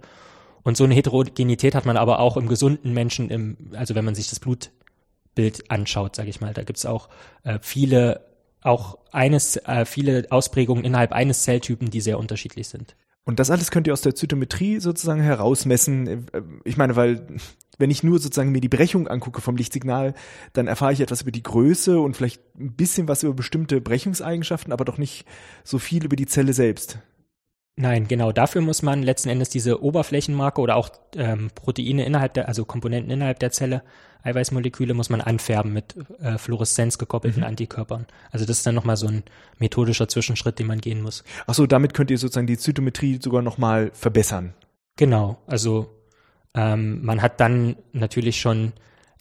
Und 0.64 0.78
so 0.78 0.84
eine 0.84 0.96
Heterogenität 0.96 1.76
hat 1.76 1.86
man 1.86 1.98
aber 1.98 2.20
auch 2.20 2.38
im 2.38 2.48
gesunden 2.48 2.94
Menschen, 2.94 3.30
im, 3.30 3.58
also 3.74 3.94
wenn 3.94 4.06
man 4.06 4.16
sich 4.16 4.30
das 4.30 4.40
Blutbild 4.40 5.70
anschaut, 5.70 6.16
sage 6.16 6.30
ich 6.30 6.42
mal. 6.42 6.54
Da 6.54 6.64
gibt's 6.64 6.86
auch 6.86 7.10
äh, 7.44 7.60
viele, 7.62 8.26
auch 8.62 8.98
eines, 9.12 9.58
äh, 9.58 9.86
viele 9.86 10.26
Ausprägungen 10.32 10.84
innerhalb 10.84 11.12
eines 11.12 11.44
Zelltypen, 11.44 11.92
die 11.92 12.02
sehr 12.02 12.18
unterschiedlich 12.18 12.68
sind. 12.68 12.96
Und 13.26 13.40
das 13.40 13.50
alles 13.50 13.72
könnt 13.72 13.88
ihr 13.88 13.94
aus 13.94 14.02
der 14.02 14.16
Zytometrie 14.16 14.80
sozusagen 14.80 15.20
herausmessen. 15.22 16.28
Ich 16.64 16.78
meine, 16.78 16.96
weil 16.96 17.26
wenn 17.78 17.90
ich 17.90 18.04
nur 18.04 18.20
sozusagen 18.20 18.52
mir 18.52 18.62
die 18.62 18.70
Brechung 18.70 19.08
angucke 19.08 19.42
vom 19.42 19.58
Lichtsignal, 19.58 20.14
dann 20.54 20.68
erfahre 20.68 20.94
ich 20.94 21.02
etwas 21.02 21.24
über 21.24 21.32
die 21.32 21.44
Größe 21.44 22.00
und 22.00 22.16
vielleicht 22.16 22.42
ein 22.58 22.74
bisschen 22.74 23.08
was 23.08 23.24
über 23.24 23.34
bestimmte 23.34 23.82
Brechungseigenschaften, 23.82 24.72
aber 24.72 24.86
doch 24.86 24.98
nicht 24.98 25.26
so 25.64 25.80
viel 25.80 26.06
über 26.06 26.16
die 26.16 26.28
Zelle 26.28 26.54
selbst. 26.54 27.00
Nein, 27.78 28.08
genau. 28.08 28.32
Dafür 28.32 28.62
muss 28.62 28.82
man 28.84 29.04
letzten 29.04 29.30
Endes 29.30 29.50
diese 29.50 29.84
Oberflächenmarke 29.84 30.62
oder 30.62 30.78
auch 30.78 30.90
ähm, 31.16 31.50
Proteine 31.54 32.06
innerhalb 32.06 32.34
der, 32.34 32.48
also 32.48 32.64
Komponenten 32.64 33.12
innerhalb 33.12 33.40
der 33.40 33.52
Zelle, 33.52 33.84
Eiweißmoleküle, 34.24 34.94
muss 34.94 35.10
man 35.10 35.20
anfärben 35.20 35.74
mit 35.74 35.96
äh, 36.22 36.38
Fluoreszenz 36.38 36.98
gekoppelten 36.98 37.42
mhm. 37.42 37.48
Antikörpern. 37.48 38.06
Also 38.32 38.46
das 38.46 38.58
ist 38.58 38.66
dann 38.66 38.76
nochmal 38.76 38.96
so 38.96 39.08
ein 39.08 39.24
methodischer 39.60 40.08
Zwischenschritt, 40.08 40.58
den 40.58 40.68
man 40.68 40.80
gehen 40.80 41.02
muss. 41.02 41.24
Ach 41.48 41.54
so, 41.54 41.68
damit 41.68 41.94
könnt 41.94 42.12
ihr 42.12 42.18
sozusagen 42.18 42.48
die 42.48 42.58
Zytometrie 42.58 43.20
sogar 43.22 43.42
nochmal 43.42 43.92
verbessern. 43.94 44.54
Genau. 44.96 45.38
Also 45.46 45.90
ähm, 46.54 47.04
man 47.04 47.22
hat 47.22 47.42
dann 47.42 47.76
natürlich 47.92 48.40
schon 48.40 48.72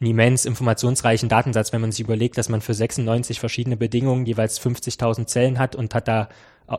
einen 0.00 0.10
immens 0.10 0.44
informationsreichen 0.44 1.28
Datensatz, 1.28 1.72
wenn 1.72 1.80
man 1.80 1.90
sich 1.90 2.00
überlegt, 2.00 2.38
dass 2.38 2.48
man 2.48 2.60
für 2.60 2.74
96 2.74 3.40
verschiedene 3.40 3.76
Bedingungen 3.76 4.26
jeweils 4.26 4.60
50.000 4.60 5.26
Zellen 5.26 5.58
hat 5.58 5.74
und 5.74 5.94
hat 5.94 6.06
da 6.06 6.28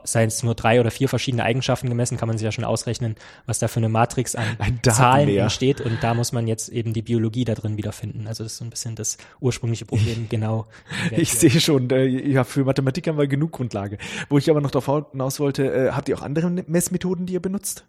seien 0.04 0.28
es 0.28 0.42
nur 0.42 0.54
drei 0.54 0.80
oder 0.80 0.90
vier 0.90 1.08
verschiedene 1.08 1.44
Eigenschaften 1.44 1.88
gemessen, 1.88 2.16
kann 2.16 2.28
man 2.28 2.38
sich 2.38 2.44
ja 2.44 2.52
schon 2.52 2.64
ausrechnen, 2.64 3.16
was 3.46 3.58
da 3.58 3.68
für 3.68 3.78
eine 3.78 3.88
Matrix 3.88 4.34
an 4.34 4.44
ein 4.58 4.80
Zahlen 4.82 5.28
entsteht. 5.28 5.80
Und 5.80 6.02
da 6.02 6.14
muss 6.14 6.32
man 6.32 6.46
jetzt 6.46 6.68
eben 6.68 6.92
die 6.92 7.02
Biologie 7.02 7.44
da 7.44 7.54
drin 7.54 7.76
wiederfinden. 7.76 8.26
Also 8.26 8.42
das 8.42 8.52
ist 8.52 8.58
so 8.58 8.64
ein 8.64 8.70
bisschen 8.70 8.96
das 8.96 9.18
ursprüngliche 9.40 9.84
Problem, 9.84 10.26
genau. 10.28 10.66
Ich 11.16 11.32
sehe 11.32 11.60
schon, 11.60 11.90
äh, 11.90 12.04
ja, 12.06 12.44
für 12.44 12.64
Mathematik 12.64 13.06
haben 13.06 13.18
wir 13.18 13.26
genug 13.26 13.52
Grundlage. 13.52 13.98
Wo 14.28 14.38
ich 14.38 14.50
aber 14.50 14.60
noch 14.60 14.70
darauf 14.70 15.10
hinaus 15.12 15.40
wollte, 15.40 15.72
äh, 15.72 15.92
habt 15.92 16.08
ihr 16.08 16.18
auch 16.18 16.22
andere 16.22 16.50
Messmethoden, 16.50 17.26
die 17.26 17.34
ihr 17.34 17.42
benutzt? 17.42 17.84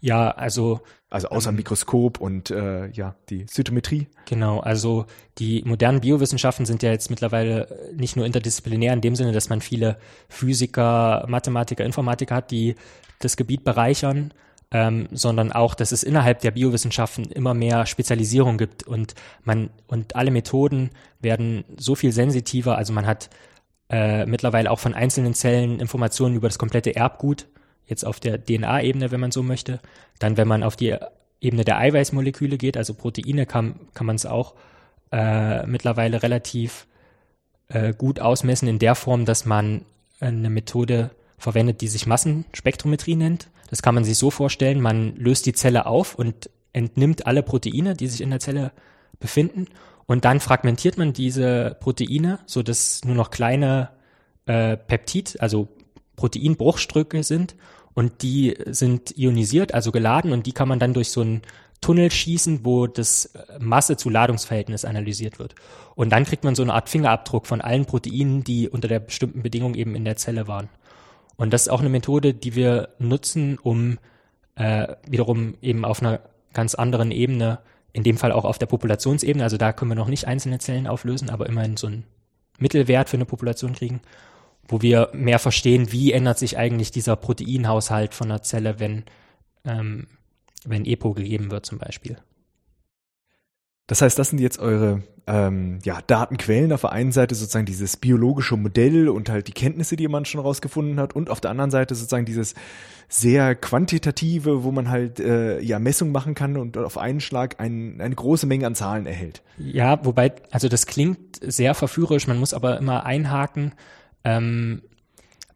Ja, 0.00 0.30
also. 0.30 0.80
Also 1.10 1.28
außer 1.28 1.50
ähm, 1.50 1.56
Mikroskop 1.56 2.20
und 2.20 2.50
äh, 2.50 2.88
ja, 2.90 3.14
die 3.30 3.46
Zytometrie. 3.46 4.08
Genau, 4.26 4.60
also 4.60 5.06
die 5.38 5.62
modernen 5.64 6.00
Biowissenschaften 6.00 6.66
sind 6.66 6.82
ja 6.82 6.90
jetzt 6.90 7.08
mittlerweile 7.08 7.90
nicht 7.94 8.14
nur 8.14 8.26
interdisziplinär 8.26 8.92
in 8.92 9.00
dem 9.00 9.16
Sinne, 9.16 9.32
dass 9.32 9.48
man 9.48 9.62
viele 9.62 9.96
Physiker, 10.28 11.24
Mathematiker, 11.26 11.84
Informatiker 11.84 12.34
hat, 12.34 12.50
die 12.50 12.74
das 13.20 13.38
Gebiet 13.38 13.64
bereichern, 13.64 14.34
ähm, 14.70 15.08
sondern 15.12 15.50
auch, 15.50 15.74
dass 15.74 15.92
es 15.92 16.02
innerhalb 16.02 16.40
der 16.40 16.50
Biowissenschaften 16.50 17.24
immer 17.24 17.54
mehr 17.54 17.86
Spezialisierung 17.86 18.58
gibt 18.58 18.86
und 18.86 19.14
man 19.44 19.70
und 19.86 20.14
alle 20.14 20.30
Methoden 20.30 20.90
werden 21.20 21.64
so 21.78 21.94
viel 21.94 22.12
sensitiver. 22.12 22.76
Also 22.76 22.92
man 22.92 23.06
hat 23.06 23.30
äh, 23.88 24.26
mittlerweile 24.26 24.70
auch 24.70 24.78
von 24.78 24.92
einzelnen 24.92 25.32
Zellen 25.32 25.80
Informationen 25.80 26.36
über 26.36 26.48
das 26.48 26.58
komplette 26.58 26.94
Erbgut 26.94 27.46
jetzt 27.88 28.04
auf 28.04 28.20
der 28.20 28.44
DNA-Ebene, 28.44 29.10
wenn 29.10 29.20
man 29.20 29.32
so 29.32 29.42
möchte. 29.42 29.80
Dann, 30.18 30.36
wenn 30.36 30.48
man 30.48 30.62
auf 30.62 30.76
die 30.76 30.96
Ebene 31.40 31.64
der 31.64 31.78
Eiweißmoleküle 31.78 32.58
geht, 32.58 32.76
also 32.76 32.94
Proteine, 32.94 33.46
kann, 33.46 33.80
kann 33.94 34.06
man 34.06 34.16
es 34.16 34.26
auch 34.26 34.54
äh, 35.10 35.66
mittlerweile 35.66 36.22
relativ 36.22 36.86
äh, 37.68 37.92
gut 37.92 38.20
ausmessen 38.20 38.68
in 38.68 38.78
der 38.78 38.94
Form, 38.94 39.24
dass 39.24 39.46
man 39.46 39.84
eine 40.20 40.50
Methode 40.50 41.10
verwendet, 41.38 41.80
die 41.80 41.88
sich 41.88 42.06
Massenspektrometrie 42.06 43.16
nennt. 43.16 43.48
Das 43.70 43.82
kann 43.82 43.94
man 43.94 44.04
sich 44.04 44.18
so 44.18 44.30
vorstellen, 44.30 44.80
man 44.80 45.14
löst 45.16 45.46
die 45.46 45.52
Zelle 45.52 45.86
auf 45.86 46.14
und 46.14 46.50
entnimmt 46.72 47.26
alle 47.26 47.42
Proteine, 47.42 47.94
die 47.94 48.08
sich 48.08 48.20
in 48.20 48.30
der 48.30 48.40
Zelle 48.40 48.72
befinden 49.20 49.66
und 50.08 50.24
dann 50.24 50.40
fragmentiert 50.40 50.96
man 50.96 51.12
diese 51.12 51.76
Proteine, 51.80 52.38
so 52.46 52.62
dass 52.62 53.04
nur 53.04 53.14
noch 53.14 53.30
kleine 53.30 53.90
äh, 54.46 54.78
Peptid, 54.78 55.36
also 55.40 55.68
Proteinbruchstücke 56.16 57.22
sind 57.22 57.56
und 57.98 58.22
die 58.22 58.56
sind 58.66 59.18
ionisiert, 59.18 59.74
also 59.74 59.90
geladen 59.90 60.30
und 60.30 60.46
die 60.46 60.52
kann 60.52 60.68
man 60.68 60.78
dann 60.78 60.94
durch 60.94 61.10
so 61.10 61.20
einen 61.20 61.42
Tunnel 61.80 62.12
schießen, 62.12 62.64
wo 62.64 62.86
das 62.86 63.26
äh, 63.34 63.58
Masse 63.58 63.96
zu 63.96 64.08
Ladungsverhältnis 64.08 64.84
analysiert 64.84 65.40
wird. 65.40 65.56
Und 65.96 66.10
dann 66.10 66.22
kriegt 66.22 66.44
man 66.44 66.54
so 66.54 66.62
eine 66.62 66.74
Art 66.74 66.88
Fingerabdruck 66.88 67.48
von 67.48 67.60
allen 67.60 67.86
Proteinen, 67.86 68.44
die 68.44 68.68
unter 68.68 68.86
der 68.86 69.00
bestimmten 69.00 69.42
Bedingung 69.42 69.74
eben 69.74 69.96
in 69.96 70.04
der 70.04 70.14
Zelle 70.14 70.46
waren. 70.46 70.68
Und 71.34 71.52
das 71.52 71.62
ist 71.62 71.70
auch 71.70 71.80
eine 71.80 71.88
Methode, 71.88 72.34
die 72.34 72.54
wir 72.54 72.90
nutzen, 73.00 73.58
um 73.60 73.98
äh, 74.54 74.94
wiederum 75.08 75.54
eben 75.60 75.84
auf 75.84 76.00
einer 76.00 76.20
ganz 76.52 76.76
anderen 76.76 77.10
Ebene, 77.10 77.58
in 77.92 78.04
dem 78.04 78.16
Fall 78.16 78.30
auch 78.30 78.44
auf 78.44 78.58
der 78.58 78.66
Populationsebene, 78.66 79.42
also 79.42 79.56
da 79.56 79.72
können 79.72 79.90
wir 79.90 79.96
noch 79.96 80.06
nicht 80.06 80.28
einzelne 80.28 80.60
Zellen 80.60 80.86
auflösen, 80.86 81.30
aber 81.30 81.48
immerhin 81.48 81.76
so 81.76 81.88
einen 81.88 82.04
Mittelwert 82.60 83.08
für 83.08 83.16
eine 83.16 83.24
Population 83.24 83.72
kriegen, 83.72 84.02
wo 84.68 84.82
wir 84.82 85.08
mehr 85.12 85.38
verstehen, 85.38 85.90
wie 85.90 86.12
ändert 86.12 86.38
sich 86.38 86.58
eigentlich 86.58 86.90
dieser 86.90 87.16
Proteinhaushalt 87.16 88.14
von 88.14 88.28
der 88.28 88.42
Zelle, 88.42 88.78
wenn, 88.78 89.04
ähm, 89.64 90.06
wenn 90.64 90.84
EPO 90.84 91.14
gegeben 91.14 91.50
wird 91.50 91.66
zum 91.66 91.78
Beispiel. 91.78 92.18
Das 93.86 94.02
heißt, 94.02 94.18
das 94.18 94.28
sind 94.28 94.38
jetzt 94.38 94.58
eure 94.58 95.02
ähm, 95.26 95.78
ja, 95.82 96.00
Datenquellen. 96.06 96.72
Auf 96.72 96.82
der 96.82 96.92
einen 96.92 97.10
Seite 97.10 97.34
sozusagen 97.34 97.64
dieses 97.64 97.96
biologische 97.96 98.56
Modell 98.56 99.08
und 99.08 99.30
halt 99.30 99.48
die 99.48 99.52
Kenntnisse, 99.52 99.96
die 99.96 100.08
man 100.08 100.26
schon 100.26 100.42
rausgefunden 100.42 101.00
hat, 101.00 101.16
und 101.16 101.30
auf 101.30 101.40
der 101.40 101.50
anderen 101.50 101.70
Seite 101.70 101.94
sozusagen 101.94 102.26
dieses 102.26 102.54
sehr 103.08 103.54
quantitative, 103.54 104.62
wo 104.62 104.70
man 104.72 104.90
halt 104.90 105.20
äh, 105.20 105.60
ja 105.60 105.78
Messungen 105.78 106.12
machen 106.12 106.34
kann 106.34 106.58
und 106.58 106.76
auf 106.76 106.98
einen 106.98 107.20
Schlag 107.20 107.60
ein, 107.60 107.98
eine 108.02 108.14
große 108.14 108.46
Menge 108.46 108.66
an 108.66 108.74
Zahlen 108.74 109.06
erhält. 109.06 109.42
Ja, 109.56 110.04
wobei, 110.04 110.32
also 110.50 110.68
das 110.68 110.86
klingt 110.86 111.18
sehr 111.40 111.74
verführerisch, 111.74 112.26
man 112.26 112.38
muss 112.38 112.52
aber 112.52 112.76
immer 112.78 113.06
einhaken, 113.06 113.72
ähm, 114.28 114.82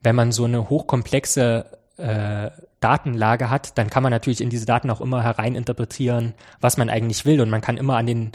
wenn 0.02 0.16
man 0.16 0.32
so 0.32 0.44
eine 0.44 0.68
hochkomplexe 0.68 1.66
äh, 1.98 2.50
Datenlage 2.80 3.50
hat, 3.50 3.78
dann 3.78 3.90
kann 3.90 4.02
man 4.02 4.10
natürlich 4.10 4.40
in 4.40 4.50
diese 4.50 4.66
Daten 4.66 4.90
auch 4.90 5.00
immer 5.00 5.22
hereininterpretieren, 5.22 6.34
was 6.60 6.76
man 6.76 6.88
eigentlich 6.90 7.24
will. 7.24 7.40
Und 7.40 7.50
man 7.50 7.60
kann 7.60 7.76
immer 7.76 7.96
an 7.96 8.06
den 8.06 8.32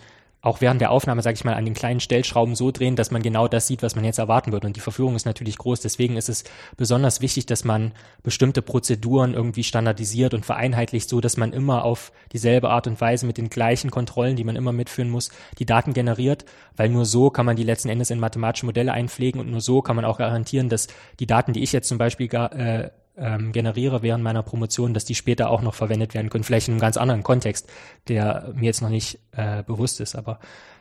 auch 0.47 0.61
während 0.61 0.79
der 0.79 0.91
Aufnahme, 0.91 1.21
sage 1.21 1.35
ich 1.35 1.43
mal, 1.43 1.55
an 1.55 1.65
den 1.65 1.73
kleinen 1.73 1.99
Stellschrauben 1.99 2.55
so 2.55 2.71
drehen, 2.71 2.95
dass 2.95 3.11
man 3.11 3.21
genau 3.21 3.49
das 3.49 3.67
sieht, 3.67 3.83
was 3.83 3.95
man 3.95 4.05
jetzt 4.05 4.17
erwarten 4.17 4.53
würde. 4.53 4.65
Und 4.65 4.77
die 4.77 4.81
Verführung 4.81 5.15
ist 5.15 5.25
natürlich 5.25 5.57
groß. 5.57 5.81
Deswegen 5.81 6.15
ist 6.15 6.29
es 6.29 6.45
besonders 6.77 7.19
wichtig, 7.19 7.45
dass 7.45 7.65
man 7.65 7.91
bestimmte 8.23 8.61
Prozeduren 8.61 9.33
irgendwie 9.33 9.63
standardisiert 9.63 10.33
und 10.33 10.45
vereinheitlicht, 10.45 11.09
so 11.09 11.19
dass 11.19 11.35
man 11.35 11.51
immer 11.51 11.83
auf 11.83 12.13
dieselbe 12.31 12.69
Art 12.69 12.87
und 12.87 12.99
Weise 13.01 13.25
mit 13.25 13.37
den 13.37 13.49
gleichen 13.49 13.91
Kontrollen, 13.91 14.37
die 14.37 14.45
man 14.45 14.55
immer 14.55 14.71
mitführen 14.71 15.09
muss, 15.09 15.31
die 15.59 15.65
Daten 15.65 15.93
generiert. 15.93 16.45
Weil 16.77 16.87
nur 16.89 17.05
so 17.05 17.29
kann 17.29 17.45
man 17.45 17.57
die 17.57 17.63
letzten 17.63 17.89
Endes 17.89 18.09
in 18.09 18.19
mathematische 18.19 18.65
Modelle 18.65 18.93
einpflegen 18.93 19.41
und 19.41 19.51
nur 19.51 19.61
so 19.61 19.81
kann 19.81 19.97
man 19.97 20.05
auch 20.05 20.17
garantieren, 20.17 20.69
dass 20.69 20.87
die 21.19 21.27
Daten, 21.27 21.51
die 21.51 21.63
ich 21.63 21.73
jetzt 21.73 21.89
zum 21.89 21.97
Beispiel 21.97 22.33
äh, 22.33 22.89
ähm, 23.17 23.51
generiere 23.51 24.01
während 24.01 24.23
meiner 24.23 24.43
Promotion, 24.43 24.93
dass 24.93 25.05
die 25.05 25.15
später 25.15 25.49
auch 25.49 25.61
noch 25.61 25.73
verwendet 25.73 26.13
werden 26.13 26.29
können, 26.29 26.43
vielleicht 26.43 26.67
in 26.67 26.75
einem 26.75 26.81
ganz 26.81 26.97
anderen 26.97 27.23
Kontext, 27.23 27.69
der 28.07 28.51
mir 28.55 28.65
jetzt 28.65 28.81
noch 28.81 28.89
nicht 28.89 29.19
äh, 29.31 29.63
bewusst 29.63 29.99
ist. 29.99 30.15
Aber 30.15 30.39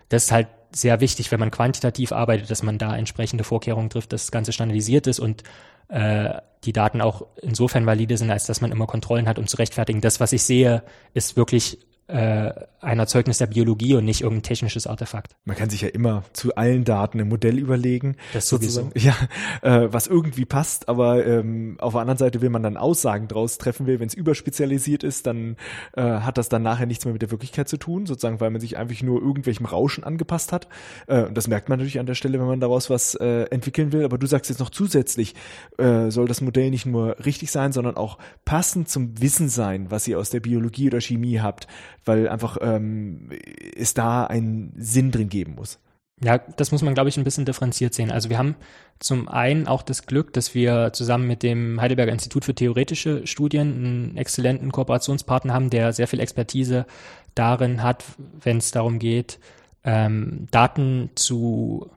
das 0.08 0.24
ist 0.24 0.32
halt 0.32 0.48
sehr 0.72 1.00
wichtig, 1.00 1.32
wenn 1.32 1.40
man 1.40 1.50
quantitativ 1.50 2.12
arbeitet, 2.12 2.50
dass 2.50 2.62
man 2.62 2.78
da 2.78 2.96
entsprechende 2.96 3.44
Vorkehrungen 3.44 3.90
trifft, 3.90 4.12
dass 4.12 4.24
das 4.24 4.32
Ganze 4.32 4.52
standardisiert 4.52 5.06
ist 5.06 5.18
und 5.18 5.42
äh, 5.88 6.34
die 6.64 6.72
Daten 6.72 7.00
auch 7.00 7.26
insofern 7.40 7.86
valide 7.86 8.16
sind, 8.16 8.30
als 8.30 8.46
dass 8.46 8.60
man 8.60 8.72
immer 8.72 8.86
Kontrollen 8.86 9.28
hat, 9.28 9.38
um 9.38 9.46
zu 9.46 9.56
rechtfertigen. 9.56 10.00
Das, 10.00 10.20
was 10.20 10.32
ich 10.32 10.42
sehe, 10.42 10.82
ist 11.14 11.36
wirklich 11.36 11.78
äh, 12.08 12.52
ein 12.86 13.00
Erzeugnis 13.00 13.38
der 13.38 13.48
Biologie 13.48 13.94
und 13.94 14.04
nicht 14.04 14.20
irgendein 14.20 14.44
technisches 14.44 14.86
Artefakt. 14.86 15.34
Man 15.44 15.56
kann 15.56 15.68
sich 15.68 15.80
ja 15.80 15.88
immer 15.88 16.22
zu 16.32 16.54
allen 16.54 16.84
Daten 16.84 17.20
ein 17.20 17.28
Modell 17.28 17.58
überlegen. 17.58 18.16
Das 18.32 18.48
sowieso. 18.48 18.90
Ja, 18.94 19.16
äh, 19.62 19.88
was 19.92 20.06
irgendwie 20.06 20.44
passt, 20.44 20.88
aber 20.88 21.26
ähm, 21.26 21.76
auf 21.80 21.94
der 21.94 22.00
anderen 22.02 22.18
Seite 22.18 22.40
will 22.42 22.50
man 22.50 22.62
dann 22.62 22.76
Aussagen 22.76 23.26
draus 23.26 23.58
treffen 23.58 23.86
will. 23.86 23.98
Wenn 23.98 24.06
es 24.06 24.14
überspezialisiert 24.14 25.02
ist, 25.02 25.26
dann 25.26 25.56
äh, 25.96 26.02
hat 26.02 26.38
das 26.38 26.48
dann 26.48 26.62
nachher 26.62 26.86
nichts 26.86 27.04
mehr 27.04 27.12
mit 27.12 27.22
der 27.22 27.32
Wirklichkeit 27.32 27.68
zu 27.68 27.76
tun, 27.76 28.06
sozusagen, 28.06 28.40
weil 28.40 28.50
man 28.50 28.60
sich 28.60 28.76
einfach 28.76 29.02
nur 29.02 29.20
irgendwelchem 29.20 29.66
Rauschen 29.66 30.04
angepasst 30.04 30.52
hat. 30.52 30.68
Äh, 31.08 31.24
und 31.24 31.36
das 31.36 31.48
merkt 31.48 31.68
man 31.68 31.78
natürlich 31.78 31.98
an 31.98 32.06
der 32.06 32.14
Stelle, 32.14 32.38
wenn 32.38 32.46
man 32.46 32.60
daraus 32.60 32.88
was 32.88 33.16
äh, 33.16 33.42
entwickeln 33.50 33.90
will. 33.90 34.04
Aber 34.04 34.16
du 34.16 34.28
sagst 34.28 34.48
jetzt 34.48 34.60
noch 34.60 34.70
zusätzlich, 34.70 35.34
äh, 35.76 36.10
soll 36.10 36.28
das 36.28 36.40
Modell 36.40 36.70
nicht 36.70 36.86
nur 36.86 37.16
richtig 37.24 37.50
sein, 37.50 37.72
sondern 37.72 37.96
auch 37.96 38.18
passend 38.44 38.88
zum 38.88 39.20
Wissen 39.20 39.48
sein, 39.48 39.90
was 39.90 40.06
ihr 40.06 40.20
aus 40.20 40.30
der 40.30 40.40
Biologie 40.40 40.86
oder 40.86 41.00
Chemie 41.00 41.40
habt 41.40 41.66
weil 42.06 42.28
einfach 42.28 42.56
ähm, 42.76 43.30
es 43.76 43.94
da 43.94 44.24
einen 44.24 44.72
Sinn 44.76 45.10
drin 45.10 45.28
geben 45.28 45.54
muss. 45.54 45.78
Ja, 46.22 46.38
das 46.38 46.72
muss 46.72 46.80
man, 46.80 46.94
glaube 46.94 47.10
ich, 47.10 47.18
ein 47.18 47.24
bisschen 47.24 47.44
differenziert 47.44 47.92
sehen. 47.92 48.10
Also 48.10 48.30
wir 48.30 48.38
haben 48.38 48.56
zum 48.98 49.28
einen 49.28 49.66
auch 49.66 49.82
das 49.82 50.06
Glück, 50.06 50.32
dass 50.32 50.54
wir 50.54 50.94
zusammen 50.94 51.26
mit 51.26 51.42
dem 51.42 51.78
Heidelberger 51.78 52.12
Institut 52.12 52.46
für 52.46 52.54
theoretische 52.54 53.26
Studien 53.26 53.74
einen 53.74 54.16
exzellenten 54.16 54.72
Kooperationspartner 54.72 55.52
haben, 55.52 55.68
der 55.68 55.92
sehr 55.92 56.08
viel 56.08 56.20
Expertise 56.20 56.86
darin 57.34 57.82
hat, 57.82 58.04
wenn 58.40 58.56
es 58.56 58.70
darum 58.70 58.98
geht, 58.98 59.38
ähm, 59.84 60.48
Daten 60.50 61.10
zu 61.16 61.90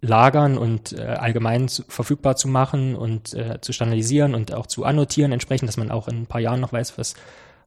lagern 0.00 0.58
und 0.58 0.92
äh, 0.92 1.02
allgemein 1.02 1.68
zu, 1.68 1.82
verfügbar 1.88 2.36
zu 2.36 2.46
machen 2.46 2.94
und 2.94 3.34
äh, 3.34 3.60
zu 3.60 3.72
standardisieren 3.72 4.34
und 4.34 4.54
auch 4.54 4.66
zu 4.66 4.84
annotieren 4.84 5.32
entsprechend, 5.32 5.68
dass 5.68 5.76
man 5.76 5.90
auch 5.90 6.06
in 6.06 6.22
ein 6.22 6.26
paar 6.26 6.40
Jahren 6.40 6.60
noch 6.60 6.72
weiß, 6.72 6.96
was 6.98 7.14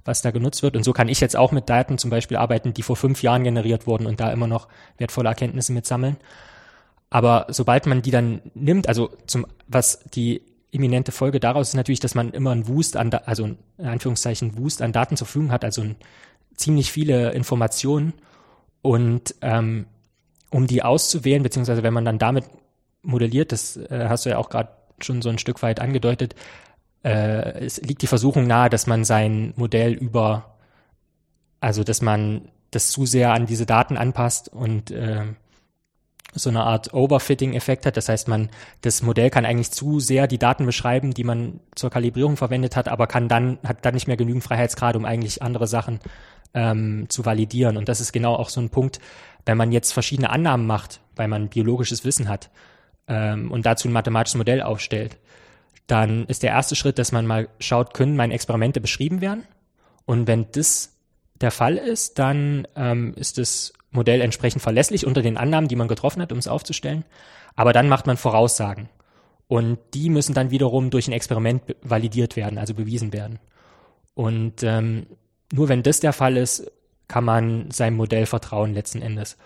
was 0.05 0.21
da 0.21 0.31
genutzt 0.31 0.63
wird. 0.63 0.75
Und 0.75 0.83
so 0.83 0.93
kann 0.93 1.09
ich 1.09 1.19
jetzt 1.19 1.35
auch 1.35 1.51
mit 1.51 1.69
Daten 1.69 1.97
zum 1.97 2.09
Beispiel 2.09 2.37
arbeiten, 2.37 2.73
die 2.73 2.83
vor 2.83 2.95
fünf 2.95 3.21
Jahren 3.21 3.43
generiert 3.43 3.87
wurden 3.87 4.05
und 4.05 4.19
da 4.19 4.31
immer 4.31 4.47
noch 4.47 4.67
wertvolle 4.97 5.29
Erkenntnisse 5.29 5.73
mit 5.73 5.85
sammeln. 5.85 6.17
Aber 7.09 7.47
sobald 7.49 7.85
man 7.85 8.01
die 8.01 8.11
dann 8.11 8.41
nimmt, 8.53 8.87
also 8.87 9.09
zum, 9.25 9.45
was 9.67 10.03
die 10.13 10.41
eminente 10.71 11.11
Folge 11.11 11.39
daraus 11.39 11.69
ist 11.69 11.75
natürlich, 11.75 11.99
dass 11.99 12.15
man 12.15 12.31
immer 12.31 12.51
ein 12.51 12.67
Wust 12.67 12.95
an, 12.95 13.11
also 13.11 13.45
in 13.45 13.85
Anführungszeichen 13.85 14.57
Wust 14.57 14.81
an 14.81 14.93
Daten 14.93 15.17
zur 15.17 15.25
Verfügung 15.25 15.51
hat, 15.51 15.63
also 15.65 15.81
ein, 15.81 15.95
ziemlich 16.55 16.91
viele 16.91 17.31
Informationen. 17.31 18.13
Und 18.81 19.35
ähm, 19.41 19.87
um 20.51 20.67
die 20.67 20.83
auszuwählen, 20.83 21.43
beziehungsweise 21.43 21.83
wenn 21.83 21.93
man 21.93 22.05
dann 22.05 22.19
damit 22.19 22.45
modelliert, 23.01 23.51
das 23.51 23.77
äh, 23.77 24.05
hast 24.07 24.25
du 24.25 24.29
ja 24.29 24.37
auch 24.37 24.49
gerade 24.49 24.69
schon 25.01 25.21
so 25.21 25.29
ein 25.29 25.37
Stück 25.37 25.61
weit 25.61 25.79
angedeutet, 25.79 26.35
äh, 27.03 27.65
es 27.65 27.81
liegt 27.81 28.01
die 28.01 28.07
Versuchung 28.07 28.47
nahe, 28.47 28.69
dass 28.69 28.87
man 28.87 29.03
sein 29.03 29.53
Modell 29.55 29.93
über, 29.93 30.57
also 31.59 31.83
dass 31.83 32.01
man 32.01 32.49
das 32.71 32.89
zu 32.89 33.05
sehr 33.05 33.33
an 33.33 33.45
diese 33.45 33.65
Daten 33.65 33.97
anpasst 33.97 34.49
und 34.49 34.91
äh, 34.91 35.23
so 36.33 36.49
eine 36.49 36.63
Art 36.63 36.93
Overfitting-Effekt 36.93 37.85
hat. 37.85 37.97
Das 37.97 38.09
heißt, 38.09 38.27
man, 38.27 38.49
das 38.81 39.01
Modell 39.01 39.29
kann 39.29 39.45
eigentlich 39.45 39.71
zu 39.71 39.99
sehr 39.99 40.27
die 40.27 40.37
Daten 40.37 40.65
beschreiben, 40.65 41.13
die 41.13 41.23
man 41.23 41.59
zur 41.75 41.89
Kalibrierung 41.89 42.37
verwendet 42.37 42.75
hat, 42.75 42.87
aber 42.87 43.07
kann 43.07 43.27
dann, 43.27 43.57
hat 43.65 43.85
dann 43.85 43.95
nicht 43.95 44.07
mehr 44.07 44.17
genügend 44.17 44.43
Freiheitsgrad, 44.43 44.95
um 44.95 45.05
eigentlich 45.05 45.41
andere 45.41 45.67
Sachen 45.67 45.99
ähm, 46.53 47.07
zu 47.09 47.25
validieren. 47.25 47.77
Und 47.77 47.89
das 47.89 48.01
ist 48.01 48.11
genau 48.11 48.35
auch 48.35 48.49
so 48.49 48.61
ein 48.61 48.69
Punkt, 48.69 48.99
wenn 49.45 49.57
man 49.57 49.71
jetzt 49.71 49.91
verschiedene 49.91 50.29
Annahmen 50.29 50.67
macht, 50.67 51.01
weil 51.15 51.27
man 51.27 51.49
biologisches 51.49 52.05
Wissen 52.05 52.29
hat 52.29 52.49
ähm, 53.07 53.51
und 53.51 53.65
dazu 53.65 53.87
ein 53.87 53.93
mathematisches 53.93 54.37
Modell 54.37 54.61
aufstellt, 54.61 55.17
dann 55.91 56.25
ist 56.25 56.43
der 56.43 56.51
erste 56.51 56.75
Schritt, 56.75 56.99
dass 56.99 57.11
man 57.11 57.25
mal 57.25 57.49
schaut, 57.59 57.93
können 57.93 58.15
meine 58.15 58.33
Experimente 58.33 58.79
beschrieben 58.79 59.21
werden? 59.21 59.43
Und 60.05 60.27
wenn 60.27 60.47
das 60.51 60.95
der 61.41 61.51
Fall 61.51 61.77
ist, 61.77 62.19
dann 62.19 62.67
ähm, 62.75 63.13
ist 63.15 63.37
das 63.37 63.73
Modell 63.91 64.21
entsprechend 64.21 64.61
verlässlich 64.61 65.05
unter 65.05 65.21
den 65.21 65.37
Annahmen, 65.37 65.67
die 65.67 65.75
man 65.75 65.87
getroffen 65.87 66.21
hat, 66.21 66.31
um 66.31 66.37
es 66.37 66.47
aufzustellen. 66.47 67.05
Aber 67.55 67.73
dann 67.73 67.89
macht 67.89 68.07
man 68.07 68.17
Voraussagen. 68.17 68.89
Und 69.47 69.79
die 69.95 70.09
müssen 70.09 70.35
dann 70.35 70.51
wiederum 70.51 70.91
durch 70.91 71.07
ein 71.07 71.13
Experiment 71.13 71.63
validiert 71.81 72.35
werden, 72.35 72.59
also 72.59 72.75
bewiesen 72.75 73.11
werden. 73.13 73.39
Und 74.13 74.61
ähm, 74.61 75.07
nur 75.51 75.69
wenn 75.69 75.81
das 75.81 75.99
der 75.99 76.13
Fall 76.13 76.37
ist, 76.37 76.71
kann 77.07 77.23
man 77.23 77.71
seinem 77.71 77.97
Modell 77.97 78.27
vertrauen 78.27 78.75
letzten 78.75 79.01
Endes. 79.01 79.37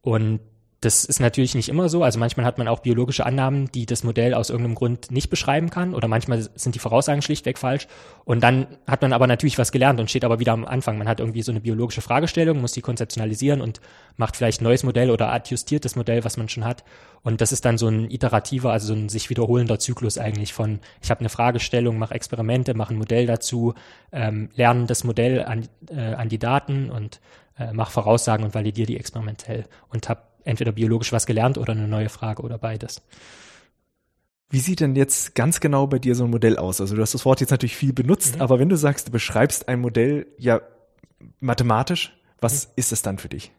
Und 0.00 0.40
das 0.84 1.04
ist 1.04 1.20
natürlich 1.20 1.54
nicht 1.54 1.68
immer 1.68 1.88
so. 1.88 2.02
Also 2.02 2.18
manchmal 2.18 2.44
hat 2.44 2.58
man 2.58 2.68
auch 2.68 2.80
biologische 2.80 3.24
Annahmen, 3.24 3.70
die 3.72 3.86
das 3.86 4.04
Modell 4.04 4.34
aus 4.34 4.50
irgendeinem 4.50 4.74
Grund 4.74 5.10
nicht 5.10 5.30
beschreiben 5.30 5.70
kann. 5.70 5.94
Oder 5.94 6.08
manchmal 6.08 6.46
sind 6.54 6.74
die 6.74 6.78
Voraussagen 6.78 7.22
schlichtweg 7.22 7.58
falsch. 7.58 7.86
Und 8.24 8.42
dann 8.42 8.66
hat 8.86 9.00
man 9.00 9.12
aber 9.14 9.26
natürlich 9.26 9.56
was 9.56 9.72
gelernt 9.72 9.98
und 9.98 10.10
steht 10.10 10.24
aber 10.24 10.40
wieder 10.40 10.52
am 10.52 10.66
Anfang. 10.66 10.98
Man 10.98 11.08
hat 11.08 11.20
irgendwie 11.20 11.42
so 11.42 11.52
eine 11.52 11.60
biologische 11.60 12.02
Fragestellung, 12.02 12.60
muss 12.60 12.72
die 12.72 12.82
konzeptionalisieren 12.82 13.62
und 13.62 13.80
macht 14.16 14.36
vielleicht 14.36 14.60
ein 14.60 14.64
neues 14.64 14.82
Modell 14.82 15.10
oder 15.10 15.32
adjustiert 15.32 15.84
das 15.86 15.96
Modell, 15.96 16.22
was 16.24 16.36
man 16.36 16.48
schon 16.50 16.64
hat. 16.64 16.84
Und 17.22 17.40
das 17.40 17.52
ist 17.52 17.64
dann 17.64 17.78
so 17.78 17.88
ein 17.88 18.10
iterativer, 18.10 18.70
also 18.70 18.88
so 18.88 18.94
ein 18.94 19.08
sich 19.08 19.30
wiederholender 19.30 19.78
Zyklus 19.78 20.18
eigentlich 20.18 20.52
von, 20.52 20.80
ich 21.02 21.10
habe 21.10 21.20
eine 21.20 21.30
Fragestellung, 21.30 21.96
mache 21.96 22.14
Experimente, 22.14 22.74
mache 22.74 22.92
ein 22.92 22.98
Modell 22.98 23.24
dazu, 23.26 23.72
ähm, 24.12 24.50
lernen 24.54 24.86
das 24.86 25.04
Modell 25.04 25.42
an, 25.44 25.66
äh, 25.88 26.14
an 26.14 26.28
die 26.28 26.38
Daten 26.38 26.90
und 26.90 27.20
äh, 27.58 27.72
mache 27.72 27.92
Voraussagen 27.92 28.44
und 28.44 28.54
validiere 28.54 28.86
die 28.86 28.98
experimentell 28.98 29.64
und 29.88 30.08
habe 30.10 30.20
entweder 30.44 30.72
biologisch 30.72 31.12
was 31.12 31.26
gelernt 31.26 31.58
oder 31.58 31.72
eine 31.72 31.88
neue 31.88 32.08
Frage 32.08 32.42
oder 32.42 32.58
beides. 32.58 33.02
Wie 34.50 34.60
sieht 34.60 34.80
denn 34.80 34.94
jetzt 34.94 35.34
ganz 35.34 35.60
genau 35.60 35.86
bei 35.86 35.98
dir 35.98 36.14
so 36.14 36.24
ein 36.24 36.30
Modell 36.30 36.58
aus? 36.58 36.80
Also 36.80 36.94
du 36.94 37.02
hast 37.02 37.14
das 37.14 37.24
Wort 37.24 37.40
jetzt 37.40 37.50
natürlich 37.50 37.76
viel 37.76 37.92
benutzt, 37.92 38.36
mhm. 38.36 38.42
aber 38.42 38.58
wenn 38.58 38.68
du 38.68 38.76
sagst, 38.76 39.08
du 39.08 39.12
beschreibst 39.12 39.68
ein 39.68 39.80
Modell 39.80 40.26
ja 40.38 40.60
mathematisch, 41.40 42.16
was 42.40 42.68
mhm. 42.68 42.72
ist 42.76 42.92
es 42.92 43.02
dann 43.02 43.18
für 43.18 43.28
dich? 43.28 43.50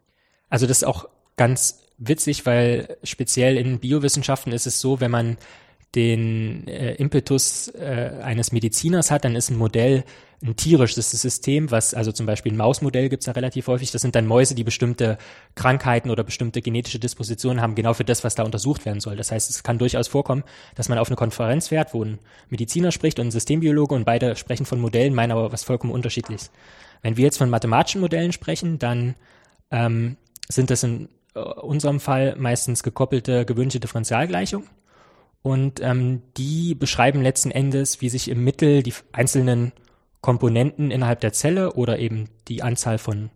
Also 0.49 0.67
das 0.67 0.77
ist 0.77 0.83
auch 0.83 1.09
ganz 1.35 1.81
witzig, 1.97 2.45
weil 2.45 2.97
speziell 3.03 3.57
in 3.57 3.79
Biowissenschaften 3.79 4.53
ist 4.53 4.67
es 4.67 4.79
so, 4.79 4.99
wenn 4.99 5.11
man 5.11 5.37
den 5.93 6.67
äh, 6.67 6.95
Impetus 6.95 7.67
äh, 7.69 8.11
eines 8.21 8.51
Mediziners 8.51 9.11
hat, 9.11 9.25
dann 9.25 9.35
ist 9.35 9.49
ein 9.49 9.57
Modell 9.57 10.03
ein 10.43 10.55
tierisches 10.55 11.11
System, 11.11 11.71
was 11.71 11.93
also 11.93 12.11
zum 12.11 12.25
Beispiel 12.25 12.53
ein 12.53 12.57
Mausmodell 12.57 13.09
gibt's 13.09 13.25
da 13.25 13.31
relativ 13.31 13.67
häufig. 13.67 13.91
Das 13.91 14.01
sind 14.01 14.15
dann 14.15 14.27
Mäuse, 14.27 14.53
die 14.53 14.63
bestimmte 14.63 15.17
Krankheiten 15.55 16.09
oder 16.09 16.23
bestimmte 16.23 16.61
genetische 16.61 16.99
Dispositionen 16.99 17.61
haben, 17.61 17.75
genau 17.75 17.93
für 17.93 18.03
das, 18.03 18.23
was 18.23 18.35
da 18.35 18.43
untersucht 18.43 18.85
werden 18.85 18.99
soll. 18.99 19.15
Das 19.15 19.31
heißt, 19.31 19.49
es 19.49 19.63
kann 19.63 19.77
durchaus 19.77 20.07
vorkommen, 20.07 20.43
dass 20.75 20.89
man 20.89 20.97
auf 20.97 21.07
eine 21.07 21.15
Konferenz 21.15 21.69
fährt, 21.69 21.93
wo 21.93 22.03
ein 22.03 22.19
Mediziner 22.49 22.91
spricht 22.91 23.19
und 23.19 23.27
ein 23.27 23.31
Systembiologe 23.31 23.95
und 23.95 24.05
beide 24.05 24.35
sprechen 24.35 24.65
von 24.65 24.79
Modellen, 24.79 25.13
meinen 25.13 25.31
aber 25.31 25.51
was 25.51 25.63
vollkommen 25.63 25.93
unterschiedliches. 25.93 26.51
Wenn 27.01 27.17
wir 27.17 27.23
jetzt 27.23 27.37
von 27.37 27.49
mathematischen 27.49 28.01
Modellen 28.01 28.31
sprechen, 28.31 28.77
dann 28.77 29.15
ähm, 29.71 30.17
sind 30.47 30.69
das 30.69 30.83
in 30.83 31.09
äh, 31.33 31.39
unserem 31.39 31.99
Fall 31.99 32.35
meistens 32.37 32.83
gekoppelte 32.83 33.45
gewöhnliche 33.45 33.79
Differentialgleichungen. 33.79 34.67
Und 35.45 35.79
ähm, 35.79 36.23
die 36.37 36.73
beschreiben 36.73 37.21
letzten 37.21 37.51
Endes, 37.51 38.01
wie 38.01 38.09
sich 38.09 38.31
im 38.31 38.43
Mittel 38.43 38.81
die 38.81 38.95
einzelnen 39.11 39.73
Komponenten 40.19 40.89
innerhalb 40.89 41.19
der 41.19 41.33
Zelle 41.33 41.73
oder 41.73 41.99
eben 41.99 42.29
die 42.47 42.63
Anzahl 42.63 42.97
von 42.97 43.29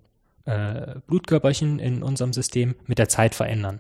äh, 0.46 0.96
Blutkörperchen 1.06 1.78
in 1.78 2.02
unserem 2.02 2.34
System 2.34 2.74
mit 2.88 2.98
der 2.98 3.10
Zeit 3.10 3.36
verändern. 3.36 3.80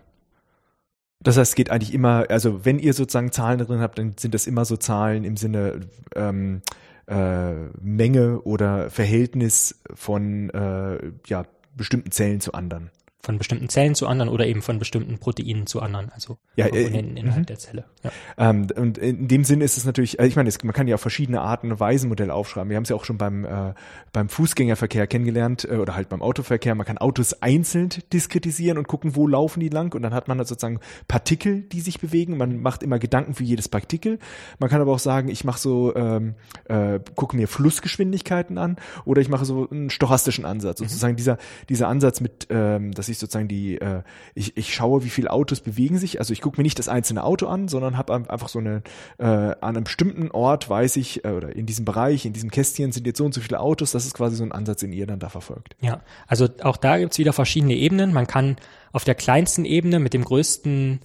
Das 1.21 1.37
heißt, 1.37 1.53
es 1.53 1.55
geht 1.55 1.71
eigentlich 1.71 1.91
immer, 1.91 2.27
also 2.29 2.63
wenn 2.65 2.77
ihr 2.77 2.93
sozusagen 2.93 3.31
Zahlen 3.31 3.57
drin 3.57 3.79
habt, 3.79 3.97
dann 3.97 4.13
sind 4.15 4.35
das 4.35 4.45
immer 4.45 4.63
so 4.63 4.77
Zahlen 4.77 5.23
im 5.23 5.35
Sinne 5.35 5.79
ähm, 6.15 6.61
äh, 7.07 7.53
Menge 7.81 8.41
oder 8.43 8.91
Verhältnis 8.91 9.81
von 9.95 10.51
äh, 10.51 10.99
ja, 11.25 11.45
bestimmten 11.75 12.11
Zellen 12.11 12.41
zu 12.41 12.53
anderen 12.53 12.91
von 13.21 13.37
bestimmten 13.37 13.67
Zellen 13.67 13.95
zu 13.95 14.07
anderen 14.07 14.29
oder 14.31 14.47
eben 14.47 14.61
von 14.61 14.79
bestimmten 14.79 15.17
Proteinen 15.17 15.67
zu 15.67 15.81
anderen, 15.81 16.09
also 16.11 16.37
ja, 16.55 16.67
äh, 16.67 16.69
Komponenten 16.69 17.17
äh, 17.17 17.19
innerhalb 17.19 17.47
der 17.47 17.59
Zelle. 17.59 17.83
Ja. 18.03 18.11
Ähm, 18.37 18.67
und 18.75 18.97
in 18.97 19.27
dem 19.27 19.43
Sinne 19.43 19.65
ist 19.65 19.75
es 19.75 19.83
natürlich, 19.83 20.19
also 20.19 20.29
ich 20.29 20.37
meine, 20.37 20.47
es, 20.47 20.63
man 20.63 20.73
kann 20.73 20.87
ja 20.87 20.95
auf 20.95 21.01
verschiedene 21.01 21.41
Arten 21.41 21.69
und 21.69 21.79
Weisen 21.81 22.07
Modelle 22.07 22.33
aufschreiben. 22.33 22.69
Wir 22.69 22.77
haben 22.77 22.83
es 22.83 22.89
ja 22.89 22.95
auch 22.95 23.03
schon 23.03 23.17
beim, 23.17 23.43
äh, 23.43 23.73
beim 24.13 24.29
Fußgängerverkehr 24.29 25.05
kennengelernt 25.07 25.67
äh, 25.69 25.75
oder 25.75 25.95
halt 25.95 26.07
beim 26.07 26.21
Autoverkehr. 26.21 26.75
Man 26.75 26.85
kann 26.85 26.97
Autos 26.97 27.41
einzeln 27.41 27.89
diskretisieren 28.13 28.77
und 28.77 28.87
gucken, 28.87 29.17
wo 29.17 29.27
laufen 29.27 29.59
die 29.59 29.69
lang 29.69 29.93
und 29.93 30.01
dann 30.01 30.13
hat 30.13 30.29
man 30.29 30.37
halt 30.37 30.47
sozusagen 30.47 30.79
Partikel, 31.09 31.63
die 31.63 31.81
sich 31.81 31.99
bewegen. 31.99 32.37
Man 32.37 32.61
macht 32.61 32.83
immer 32.83 32.99
Gedanken 32.99 33.33
für 33.33 33.43
jedes 33.43 33.67
Partikel. 33.67 34.19
Man 34.59 34.69
kann 34.69 34.79
aber 34.79 34.93
auch 34.93 34.99
sagen, 34.99 35.27
ich 35.27 35.43
mache 35.43 35.59
so, 35.59 35.93
ähm, 35.93 36.35
äh, 36.69 36.99
gucke 37.15 37.35
mir 37.35 37.49
Flussgeschwindigkeiten 37.49 38.57
an 38.57 38.77
oder 39.03 39.21
ich 39.21 39.27
mache 39.27 39.43
so 39.43 39.67
einen 39.69 39.89
stochastischen 39.89 40.45
Ansatz. 40.45 40.79
Mhm. 40.79 40.85
Sozusagen 40.85 41.15
dieser, 41.17 41.37
dieser 41.67 41.89
Ansatz 41.89 42.21
mit, 42.21 42.47
ähm, 42.49 42.93
dass 42.93 43.08
ich 43.09 43.17
sozusagen 43.17 43.47
die, 43.47 43.75
äh, 43.75 44.01
ich, 44.35 44.55
ich 44.57 44.73
schaue, 44.73 45.03
wie 45.03 45.09
viele 45.09 45.31
Autos 45.31 45.61
bewegen 45.61 45.97
sich. 45.97 46.19
Also 46.19 46.33
ich 46.33 46.41
gucke 46.41 46.57
mir 46.57 46.63
nicht 46.63 46.79
das 46.79 46.89
einzelne 46.89 47.23
Auto 47.23 47.47
an, 47.47 47.67
sondern 47.67 47.97
habe 47.97 48.13
einfach 48.13 48.49
so 48.49 48.59
eine, 48.59 48.83
äh, 49.17 49.23
an 49.25 49.57
einem 49.61 49.83
bestimmten 49.83 50.31
Ort 50.31 50.69
weiß 50.69 50.97
ich, 50.97 51.25
äh, 51.25 51.29
oder 51.29 51.55
in 51.55 51.65
diesem 51.65 51.85
Bereich, 51.85 52.25
in 52.25 52.33
diesem 52.33 52.51
Kästchen 52.51 52.91
sind 52.91 53.05
jetzt 53.07 53.17
so 53.17 53.25
und 53.25 53.33
so 53.33 53.41
viele 53.41 53.59
Autos. 53.59 53.91
Das 53.91 54.05
ist 54.05 54.13
quasi 54.13 54.35
so 54.35 54.43
ein 54.43 54.51
Ansatz, 54.51 54.79
den 54.81 54.93
ihr 54.93 55.07
dann 55.07 55.19
da 55.19 55.29
verfolgt. 55.29 55.75
Ja, 55.81 56.01
also 56.27 56.47
auch 56.61 56.77
da 56.77 56.97
gibt's 56.97 57.17
wieder 57.17 57.33
verschiedene 57.33 57.75
Ebenen. 57.75 58.13
Man 58.13 58.27
kann 58.27 58.57
auf 58.91 59.03
der 59.03 59.15
kleinsten 59.15 59.65
Ebene 59.65 59.99
mit 59.99 60.13
dem 60.13 60.23
größten 60.23 60.99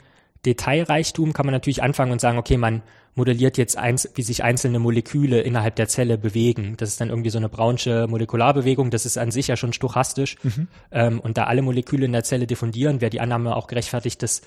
Detailreichtum 0.45 1.33
kann 1.33 1.47
man 1.47 1.53
natürlich 1.53 1.83
anfangen 1.83 2.13
und 2.13 2.21
sagen, 2.21 2.39
okay, 2.39 2.57
man 2.57 2.83
modelliert 3.15 3.59
jetzt 3.59 3.77
eins, 3.77 4.09
wie 4.15 4.23
sich 4.23 4.43
einzelne 4.43 4.79
Moleküle 4.79 5.41
innerhalb 5.41 5.77
der 5.77 5.89
Zelle 5.89 6.19
bewegen. 6.19 6.77
Das 6.77 6.89
ist 6.89 7.01
dann 7.01 7.11
irgendwie 7.11 7.31
so 7.31 7.39
eine 7.39 7.49
braunsche 7.49 8.07
Molekularbewegung. 8.09 8.91
Das 8.91 9.07
ist 9.07 9.19
an 9.19 9.31
sich 9.31 9.49
ja 9.49 9.57
schon 9.57 9.73
stochastisch. 9.73 10.37
Mhm. 10.43 10.69
Ähm, 10.91 11.21
und 11.21 11.39
da 11.39 11.45
alle 11.45 11.63
Moleküle 11.63 12.07
in 12.07 12.13
der 12.13 12.25
Zelle 12.25 12.47
diffundieren, 12.47 13.01
wäre 13.01 13.11
die 13.11 13.21
Annahme 13.21 13.57
auch 13.57 13.67
gerechtfertigt, 13.67 14.23
dass 14.23 14.43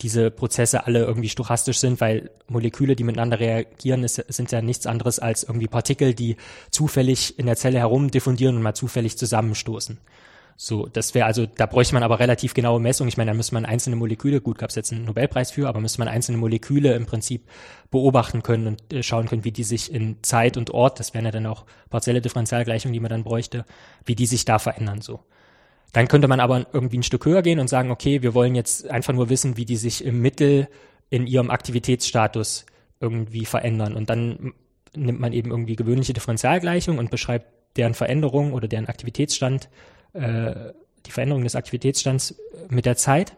diese 0.00 0.30
Prozesse 0.30 0.86
alle 0.86 1.04
irgendwie 1.04 1.28
stochastisch 1.28 1.78
sind, 1.78 2.00
weil 2.00 2.30
Moleküle, 2.46 2.94
die 2.94 3.02
miteinander 3.02 3.40
reagieren, 3.40 4.04
ist, 4.04 4.24
sind 4.28 4.52
ja 4.52 4.62
nichts 4.62 4.86
anderes 4.86 5.18
als 5.18 5.42
irgendwie 5.42 5.66
Partikel, 5.66 6.14
die 6.14 6.36
zufällig 6.70 7.38
in 7.38 7.46
der 7.46 7.56
Zelle 7.56 7.78
herum 7.78 8.10
diffundieren 8.10 8.56
und 8.56 8.62
mal 8.62 8.74
zufällig 8.74 9.18
zusammenstoßen. 9.18 9.98
So, 10.60 10.86
das 10.86 11.14
wäre 11.14 11.24
also, 11.26 11.46
da 11.46 11.66
bräuchte 11.66 11.94
man 11.94 12.02
aber 12.02 12.18
relativ 12.18 12.52
genaue 12.52 12.80
Messungen. 12.80 13.08
Ich 13.08 13.16
meine, 13.16 13.30
da 13.30 13.36
müsste 13.36 13.54
man 13.54 13.64
einzelne 13.64 13.94
Moleküle, 13.94 14.40
gut, 14.40 14.58
gab 14.58 14.70
es 14.70 14.74
jetzt 14.74 14.92
einen 14.92 15.04
Nobelpreis 15.04 15.52
für, 15.52 15.68
aber 15.68 15.78
müsste 15.78 16.00
man 16.00 16.08
einzelne 16.08 16.36
Moleküle 16.36 16.94
im 16.94 17.06
Prinzip 17.06 17.44
beobachten 17.92 18.42
können 18.42 18.66
und 18.66 18.92
äh, 18.92 19.04
schauen 19.04 19.28
können, 19.28 19.44
wie 19.44 19.52
die 19.52 19.62
sich 19.62 19.94
in 19.94 20.16
Zeit 20.22 20.56
und 20.56 20.70
Ort, 20.70 20.98
das 20.98 21.14
wären 21.14 21.26
ja 21.26 21.30
dann 21.30 21.46
auch 21.46 21.64
partielle 21.90 22.20
Differentialgleichungen, 22.20 22.92
die 22.92 22.98
man 22.98 23.08
dann 23.08 23.22
bräuchte, 23.22 23.66
wie 24.04 24.16
die 24.16 24.26
sich 24.26 24.44
da 24.46 24.58
verändern 24.58 25.00
so. 25.00 25.20
Dann 25.92 26.08
könnte 26.08 26.26
man 26.26 26.40
aber 26.40 26.66
irgendwie 26.72 26.98
ein 26.98 27.04
Stück 27.04 27.24
höher 27.24 27.42
gehen 27.42 27.60
und 27.60 27.68
sagen, 27.68 27.92
okay, 27.92 28.22
wir 28.22 28.34
wollen 28.34 28.56
jetzt 28.56 28.90
einfach 28.90 29.12
nur 29.12 29.28
wissen, 29.28 29.56
wie 29.56 29.64
die 29.64 29.76
sich 29.76 30.04
im 30.04 30.20
Mittel 30.20 30.66
in 31.08 31.28
ihrem 31.28 31.50
Aktivitätsstatus 31.52 32.66
irgendwie 32.98 33.44
verändern. 33.44 33.94
Und 33.94 34.10
dann 34.10 34.54
nimmt 34.96 35.20
man 35.20 35.32
eben 35.32 35.52
irgendwie 35.52 35.76
gewöhnliche 35.76 36.14
Differentialgleichungen 36.14 36.98
und 36.98 37.12
beschreibt 37.12 37.46
deren 37.76 37.94
Veränderung 37.94 38.54
oder 38.54 38.66
deren 38.66 38.86
Aktivitätsstand 38.86 39.68
äh, 40.18 40.72
die 41.06 41.10
Veränderung 41.10 41.44
des 41.44 41.56
Aktivitätsstands 41.56 42.34
mit 42.68 42.86
der 42.86 42.96
Zeit. 42.96 43.34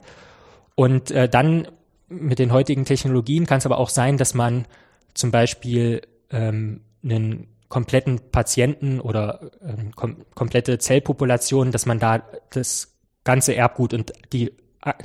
Und 0.75 1.11
äh, 1.11 1.29
dann 1.29 1.69
mit 2.09 2.39
den 2.39 2.53
heutigen 2.53 2.85
Technologien 2.85 3.47
kann 3.47 3.59
es 3.59 3.67
aber 3.67 3.79
auch 3.79 3.89
sein, 3.89 4.17
dass 4.17 4.35
man 4.35 4.67
zum 5.15 5.31
Beispiel 5.31 6.03
ähm, 6.31 6.81
einen 7.03 7.47
kompletten 7.69 8.21
Patienten 8.33 9.01
oder 9.01 9.53
ähm, 9.63 9.93
kom 9.95 10.17
komplette 10.35 10.79
Zellpopulation, 10.79 11.71
dass 11.71 11.87
man 11.87 11.99
da 11.99 12.23
das 12.51 12.97
ganze 13.23 13.55
Erbgut 13.55 13.95
und 13.95 14.13
die, 14.33 14.53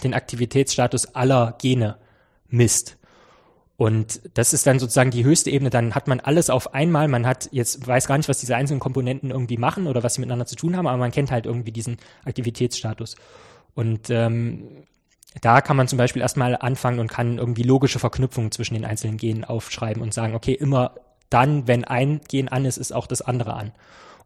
den 0.04 0.14
Aktivitätsstatus 0.14 1.14
aller 1.14 1.56
Gene 1.62 1.98
misst. 2.48 2.98
Und 3.78 4.22
das 4.36 4.54
ist 4.54 4.66
dann 4.68 4.80
sozusagen 4.80 5.12
die 5.12 5.26
höchste 5.26 5.50
Ebene. 5.50 5.70
Dann 5.70 5.96
hat 5.96 6.08
man 6.08 6.22
alles 6.22 6.50
auf 6.50 6.74
einmal. 6.74 7.08
Man 7.08 7.28
hat 7.28 7.50
jetzt 7.52 7.86
weiß 7.86 8.08
gar 8.08 8.18
nicht, 8.18 8.30
was 8.30 8.40
diese 8.40 8.56
einzelnen 8.56 8.80
Komponenten 8.80 9.32
irgendwie 9.32 9.58
machen 9.58 9.88
oder 9.88 10.02
was 10.02 10.14
sie 10.14 10.22
miteinander 10.22 10.46
zu 10.46 10.56
tun 10.56 10.78
haben, 10.78 10.88
aber 10.88 10.98
man 10.98 11.12
kennt 11.12 11.32
halt 11.32 11.46
irgendwie 11.46 11.72
diesen 11.72 11.98
Aktivitätsstatus. 12.24 13.16
Und 13.74 14.10
ähm, 14.10 14.86
da 15.42 15.60
kann 15.60 15.76
man 15.76 15.90
zum 15.90 15.98
Beispiel 15.98 16.22
erstmal 16.22 16.56
anfangen 16.56 17.00
und 17.00 17.10
kann 17.10 17.38
irgendwie 17.38 17.64
logische 17.64 18.00
Verknüpfungen 18.00 18.52
zwischen 18.52 18.76
den 18.76 18.86
einzelnen 18.86 19.18
Genen 19.18 19.44
aufschreiben 19.44 20.02
und 20.02 20.14
sagen, 20.14 20.36
okay, 20.36 20.54
immer 20.54 20.96
dann, 21.30 21.68
wenn 21.68 21.84
ein 21.84 22.22
Gen 22.30 22.48
an 22.48 22.64
ist, 22.64 22.78
ist 22.78 22.94
auch 22.94 23.08
das 23.08 23.22
andere 23.22 23.56
an. 23.56 23.74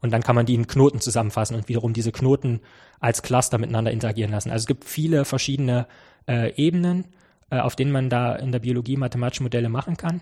Und 0.02 0.12
dann 0.12 0.22
kann 0.22 0.36
man 0.36 0.46
die 0.46 0.54
in 0.54 0.68
Knoten 0.68 1.02
zusammenfassen 1.02 1.56
und 1.56 1.68
wiederum 1.68 1.94
diese 1.94 2.12
Knoten 2.12 2.62
als 3.00 3.24
Cluster 3.24 3.58
miteinander 3.58 3.92
interagieren 3.92 4.32
lassen. 4.32 4.52
Also 4.52 4.64
es 4.64 4.68
gibt 4.68 4.86
viele 4.86 5.26
verschiedene 5.26 5.88
äh, 6.28 6.54
Ebenen 6.56 7.06
auf 7.58 7.76
denen 7.76 7.92
man 7.92 8.10
da 8.10 8.36
in 8.36 8.52
der 8.52 8.60
Biologie 8.60 8.98
mathematische 8.98 9.44
Modelle 9.44 9.70
machen 9.70 9.98
kann. 9.98 10.22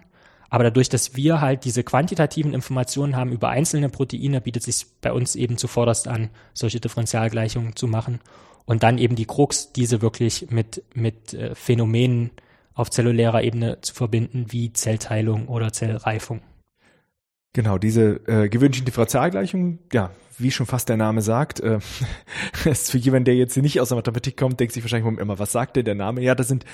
Aber 0.50 0.64
dadurch, 0.64 0.90
dass 0.90 1.16
wir 1.16 1.42
halt 1.42 1.66
diese 1.66 1.84
quantitativen 1.84 2.54
Informationen 2.54 3.16
haben 3.16 3.32
über 3.32 3.50
einzelne 3.50 3.90
Proteine, 3.90 4.40
bietet 4.40 4.64
sich 4.64 4.86
bei 5.02 5.12
uns 5.12 5.36
eben 5.36 5.58
zuvorderst 5.58 6.08
an, 6.08 6.30
solche 6.54 6.80
Differentialgleichungen 6.80 7.76
zu 7.76 7.88
machen. 7.88 8.20
Und 8.66 8.84
dann 8.84 8.98
eben 8.98 9.16
die 9.16 9.26
Krux, 9.26 9.74
diese 9.74 10.02
wirklich 10.02 10.48
mit, 10.50 10.84
mit 10.94 11.34
äh, 11.34 11.56
Phänomenen 11.56 12.32
auf 12.74 12.90
zellulärer 12.90 13.44
Ebene 13.44 13.80
zu 13.82 13.94
verbinden, 13.94 14.46
wie 14.50 14.72
Zellteilung 14.72 15.48
oder 15.48 15.74
Zellreifung. 15.74 16.42
Genau, 17.54 17.78
diese 17.78 18.22
äh, 18.28 18.50
gewöhnlichen 18.50 18.86
Differentialgleichungen, 18.86 19.80
ja, 19.92 20.12
wie 20.40 20.52
schon 20.52 20.66
fast 20.66 20.90
der 20.90 20.98
Name 20.98 21.22
sagt, 21.22 21.60
äh, 21.60 21.80
ist 22.66 22.92
für 22.92 22.98
jemanden, 22.98 23.26
der 23.26 23.36
jetzt 23.36 23.58
nicht 23.58 23.80
aus 23.82 23.90
der 23.90 23.96
Mathematik 23.96 24.38
kommt, 24.38 24.60
denkt 24.60 24.74
sich 24.74 24.84
wahrscheinlich 24.84 25.20
immer, 25.20 25.40
was 25.40 25.52
sagt 25.52 25.76
denn 25.76 25.86
der 25.86 25.96
Name? 25.96 26.22
Ja, 26.22 26.36
da 26.36 26.44
sind 26.44 26.66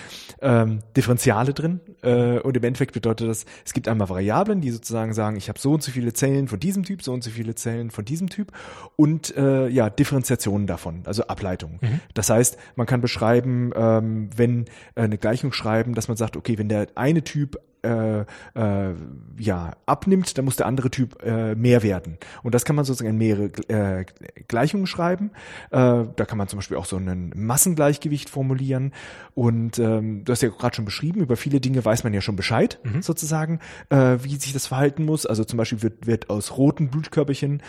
ähm, 0.41 0.80
Differentiale 0.95 1.53
drin 1.53 1.80
äh, 2.01 2.39
und 2.39 2.57
im 2.57 2.64
Endeffekt 2.64 2.93
bedeutet 2.93 3.30
das, 3.30 3.45
es 3.66 3.74
gibt 3.74 3.88
einmal 3.88 4.09
Variablen, 4.09 4.61
die 4.61 4.72
sozusagen 4.72 5.14
sagen, 5.14 5.38
ich 5.38 5.49
habe 5.49 5.59
so 5.59 5.74
und 5.74 5.84
so 5.84 5.91
viele 5.91 6.14
Zellen 6.14 6.47
von 6.47 6.59
diesem 6.59 6.84
Typ, 6.84 7.03
so 7.03 7.14
und 7.14 7.24
so 7.24 7.30
viele 7.30 7.55
Zellen 7.55 7.91
von 7.91 8.05
diesem 8.05 8.30
Typ 8.30 8.51
und 8.95 9.36
äh, 9.38 9.68
ja, 9.68 9.89
Differenziationen 9.89 10.68
davon, 10.68 11.03
also 11.05 11.24
Ableitungen. 11.28 11.80
Mhm. 11.82 11.99
Das 12.14 12.30
heißt, 12.30 12.57
man 12.76 12.88
kann 12.88 13.01
beschreiben, 13.01 13.72
ähm, 13.76 14.30
wenn 14.36 14.66
äh, 14.95 15.03
eine 15.03 15.18
Gleichung 15.18 15.53
schreiben, 15.53 15.93
dass 15.95 16.07
man 16.07 16.18
sagt, 16.18 16.38
okay, 16.38 16.57
wenn 16.57 16.70
der 16.70 16.88
eine 16.95 17.24
Typ 17.24 17.57
äh, 17.84 18.22
äh, 18.22 18.93
ja, 19.38 19.72
abnimmt, 19.86 20.38
dann 20.38 20.45
muss 20.45 20.55
der 20.55 20.68
andere 20.68 20.89
Typ 20.89 21.22
äh, 21.22 21.53
mehr 21.55 21.84
werden. 21.84 22.18
Und 22.41 22.55
das 22.55 22.64
kann 22.66 22.76
man 22.76 22.86
sozusagen 22.86 23.09
in 23.09 23.18
mehrere 23.18 23.49
äh, 23.70 24.06
Gleichungen 24.47 24.88
schreiben. 24.88 25.32
Äh, 25.72 26.06
da 26.16 26.26
kann 26.26 26.38
man 26.38 26.47
zum 26.47 26.58
Beispiel 26.58 26.78
auch 26.78 26.86
so 26.86 26.97
ein 26.97 27.32
Massengleichgewicht 27.36 28.30
formulieren. 28.30 28.93
Und 29.36 29.80
ähm, 29.80 30.24
du 30.26 30.32
hast 30.32 30.41
ja 30.41 30.49
gerade 30.49 30.76
schon 30.76 30.86
beschrieben, 30.86 31.22
über 31.22 31.38
viele 31.38 31.60
Dinge 31.60 31.84
weiß 31.84 32.04
man 32.04 32.14
ja 32.14 32.22
schon 32.22 32.36
Bescheid, 32.36 32.80
mhm. 32.84 33.01
sozusagen, 33.01 33.60
äh, 33.89 34.18
wie 34.22 34.36
sich 34.36 34.54
das 34.54 34.68
verhalten 34.68 35.06
muss. 35.06 35.26
Also 35.26 35.43
zum 35.43 35.58
Beispiel 35.58 35.82
wird, 35.82 36.08
wird 36.08 36.30
aus 36.30 36.58
roten 36.58 36.89
Blutkörperchen 36.89 37.62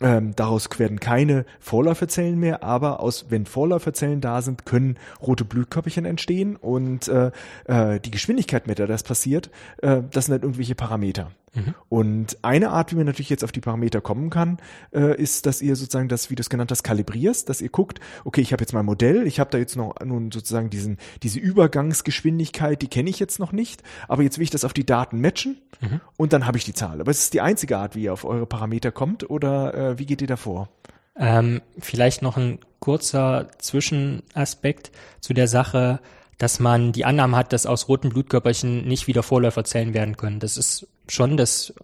ähm, 0.00 0.34
daraus 0.36 0.68
werden 0.78 1.00
keine 1.00 1.44
Vorläuferzellen 1.58 2.38
mehr, 2.38 2.62
aber 2.62 3.00
aus, 3.00 3.26
wenn 3.30 3.46
Vorläuferzellen 3.46 4.20
da 4.20 4.42
sind, 4.42 4.64
können 4.64 4.96
rote 5.20 5.44
Blutkörperchen 5.44 6.04
entstehen 6.04 6.56
und 6.56 7.08
äh, 7.08 7.32
äh, 7.64 7.98
die 7.98 8.10
Geschwindigkeit, 8.10 8.66
mit 8.66 8.78
der 8.78 8.86
das 8.86 9.02
passiert, 9.02 9.50
äh, 9.78 10.02
das 10.10 10.26
sind 10.26 10.32
halt 10.32 10.44
irgendwelche 10.44 10.76
Parameter. 10.76 11.32
Mhm. 11.54 11.74
Und 11.88 12.38
eine 12.42 12.70
Art, 12.70 12.92
wie 12.92 12.96
man 12.96 13.06
natürlich 13.06 13.30
jetzt 13.30 13.44
auf 13.44 13.52
die 13.52 13.60
Parameter 13.60 14.00
kommen 14.00 14.30
kann, 14.30 14.58
äh, 14.92 15.20
ist, 15.20 15.46
dass 15.46 15.62
ihr 15.62 15.76
sozusagen 15.76 16.08
das, 16.08 16.30
wie 16.30 16.34
du 16.34 16.40
es 16.40 16.50
genannt 16.50 16.70
hast, 16.70 16.82
kalibrierst, 16.82 17.48
dass 17.48 17.60
ihr 17.60 17.68
guckt, 17.68 18.00
okay, 18.24 18.40
ich 18.40 18.52
habe 18.52 18.62
jetzt 18.62 18.72
mein 18.72 18.84
Modell, 18.84 19.26
ich 19.26 19.40
habe 19.40 19.50
da 19.50 19.58
jetzt 19.58 19.76
noch 19.76 19.94
nun 20.04 20.30
sozusagen 20.30 20.70
diesen, 20.70 20.98
diese 21.22 21.38
Übergangsgeschwindigkeit, 21.38 22.80
die 22.82 22.88
kenne 22.88 23.10
ich 23.10 23.18
jetzt 23.18 23.38
noch 23.38 23.52
nicht, 23.52 23.82
aber 24.08 24.22
jetzt 24.22 24.38
will 24.38 24.44
ich 24.44 24.50
das 24.50 24.64
auf 24.64 24.72
die 24.72 24.86
Daten 24.86 25.20
matchen 25.20 25.58
mhm. 25.80 26.00
und 26.16 26.32
dann 26.32 26.46
habe 26.46 26.58
ich 26.58 26.64
die 26.64 26.74
Zahl. 26.74 27.00
Aber 27.00 27.10
es 27.10 27.24
ist 27.24 27.34
die 27.34 27.40
einzige 27.40 27.78
Art, 27.78 27.94
wie 27.94 28.04
ihr 28.04 28.12
auf 28.12 28.24
eure 28.24 28.46
Parameter 28.46 28.92
kommt 28.92 29.28
oder 29.28 29.74
äh, 29.74 29.98
wie 29.98 30.06
geht 30.06 30.20
ihr 30.20 30.28
da 30.28 30.36
vor? 30.36 30.68
Ähm, 31.16 31.62
vielleicht 31.78 32.22
noch 32.22 32.36
ein 32.36 32.60
kurzer 32.78 33.48
Zwischenaspekt 33.58 34.92
zu 35.20 35.34
der 35.34 35.48
Sache, 35.48 36.00
dass 36.38 36.60
man 36.60 36.92
die 36.92 37.04
Annahme 37.04 37.36
hat, 37.36 37.52
dass 37.52 37.66
aus 37.66 37.88
roten 37.88 38.10
Blutkörperchen 38.10 38.86
nicht 38.86 39.06
wieder 39.06 39.22
Vorläuferzellen 39.22 39.92
werden 39.92 40.16
können. 40.16 40.40
Das 40.40 40.56
ist 40.56 40.86
schon 41.08 41.36
das 41.36 41.74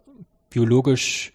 biologisch, 0.51 1.33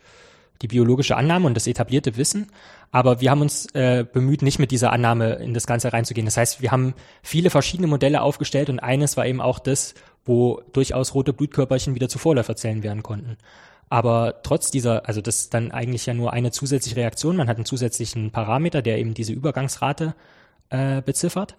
die 0.61 0.67
biologische 0.67 1.17
Annahme 1.17 1.45
und 1.47 1.53
das 1.53 1.67
etablierte 1.67 2.15
Wissen. 2.15 2.47
Aber 2.91 3.22
wir 3.22 3.30
haben 3.30 3.41
uns 3.41 3.67
äh, 3.76 4.05
bemüht, 4.11 4.41
nicht 4.41 4.57
mit 4.57 4.72
dieser 4.72 4.91
Annahme 4.91 5.34
in 5.36 5.53
das 5.53 5.67
Ganze 5.67 5.93
reinzugehen. 5.93 6.26
Das 6.26 6.38
heißt, 6.38 6.61
wir 6.61 6.72
haben 6.72 6.95
viele 7.22 7.49
verschiedene 7.49 7.88
Modelle 7.88 8.22
aufgestellt 8.22 8.70
und 8.70 8.80
eines 8.80 9.15
war 9.15 9.28
eben 9.28 9.41
auch 9.41 9.59
das, 9.59 9.93
wo 10.26 10.61
durchaus 10.74 11.13
rote 11.13 11.34
Blutkörperchen 11.34 11.95
wieder 11.95 12.09
zu 12.09 12.17
Vorläuferzellen 12.17 12.82
werden 12.82 13.03
konnten. 13.03 13.38
Aber 13.89 14.41
trotz 14.43 14.72
dieser, 14.72 15.07
also 15.07 15.22
das 15.22 15.41
ist 15.41 15.53
dann 15.53 15.72
eigentlich 15.72 16.05
ja 16.05 16.13
nur 16.13 16.34
eine 16.34 16.51
zusätzliche 16.51 16.95
Reaktion. 16.95 17.36
Man 17.36 17.47
hat 17.47 17.57
einen 17.57 17.65
zusätzlichen 17.65 18.32
Parameter, 18.32 18.82
der 18.82 18.99
eben 18.99 19.13
diese 19.13 19.34
Übergangsrate 19.34 20.15
äh, 20.70 21.01
beziffert. 21.01 21.57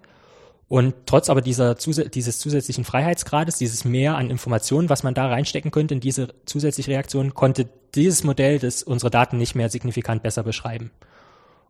Und 0.71 0.95
trotz 1.07 1.29
aber 1.29 1.41
dieser 1.41 1.75
dieses 1.75 2.39
zusätzlichen 2.39 2.85
Freiheitsgrades, 2.85 3.59
dieses 3.59 3.85
Mehr 3.85 4.15
an 4.15 4.31
Informationen, 4.31 4.89
was 4.89 5.03
man 5.03 5.15
da 5.15 5.27
reinstecken 5.27 5.73
könnte 5.73 5.95
in 5.95 6.01
diese 6.01 6.29
zusätzliche 6.47 6.93
Reaktion, 6.93 7.35
konnte 7.35 7.69
dieses 7.97 8.23
Modell 8.23 8.61
das 8.61 8.85
unsere 8.85 9.11
Daten 9.11 9.37
nicht 9.37 9.57
mehr 9.57 9.69
signifikant 9.69 10.23
besser 10.23 10.45
beschreiben. 10.45 10.93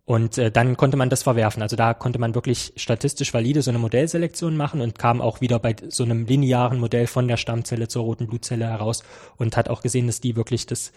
Und 0.05 0.37
äh, 0.37 0.51
dann 0.51 0.77
konnte 0.77 0.99
man 0.99 1.09
das 1.09 1.23
verwerfen. 1.23 1.63
Also 1.63 1.77
da 1.77 1.95
konnte 1.95 2.19
man 2.19 2.35
wirklich 2.35 2.75
statistisch 2.77 3.33
valide 3.33 3.63
so 3.63 3.71
eine 3.71 3.79
Modellselektion 3.79 4.55
machen 4.55 4.83
und 4.83 4.99
kam 4.99 5.23
auch 5.23 5.41
wieder 5.41 5.59
bei 5.59 5.77
so 5.89 6.05
einem 6.05 6.27
linearen 6.27 6.79
Modell 6.79 7.07
von 7.07 7.27
der 7.27 7.39
Stammzelle 7.39 7.89
zur 7.89 8.03
roten 8.03 8.27
Blutzelle 8.27 8.67
heraus 8.67 9.03
und 9.39 9.57
hat 9.57 9.71
auch 9.71 9.81
gesehen, 9.81 10.09
dass 10.09 10.21
die 10.21 10.37
wirklich 10.37 10.67
das, 10.67 10.93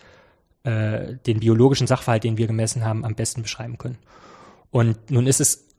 äh, 0.65 1.13
den 1.25 1.39
biologischen 1.39 1.87
Sachverhalt, 1.87 2.25
den 2.25 2.37
wir 2.37 2.47
gemessen 2.47 2.83
haben, 2.83 3.05
am 3.05 3.15
besten 3.15 3.43
beschreiben 3.43 3.77
können. 3.77 3.97
Und 4.71 5.09
nun 5.09 5.25
ist 5.25 5.39
es 5.39 5.69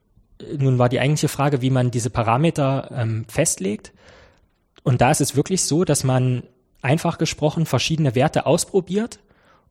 nun 0.58 0.78
war 0.78 0.88
die 0.88 1.00
eigentliche 1.00 1.28
Frage, 1.28 1.62
wie 1.62 1.70
man 1.70 1.90
diese 1.90 2.10
Parameter 2.10 2.90
ähm, 2.92 3.24
festlegt. 3.28 3.92
Und 4.82 5.00
da 5.00 5.10
ist 5.10 5.20
es 5.20 5.36
wirklich 5.36 5.62
so, 5.62 5.84
dass 5.84 6.04
man 6.04 6.42
einfach 6.82 7.18
gesprochen 7.18 7.66
verschiedene 7.66 8.14
Werte 8.14 8.46
ausprobiert 8.46 9.20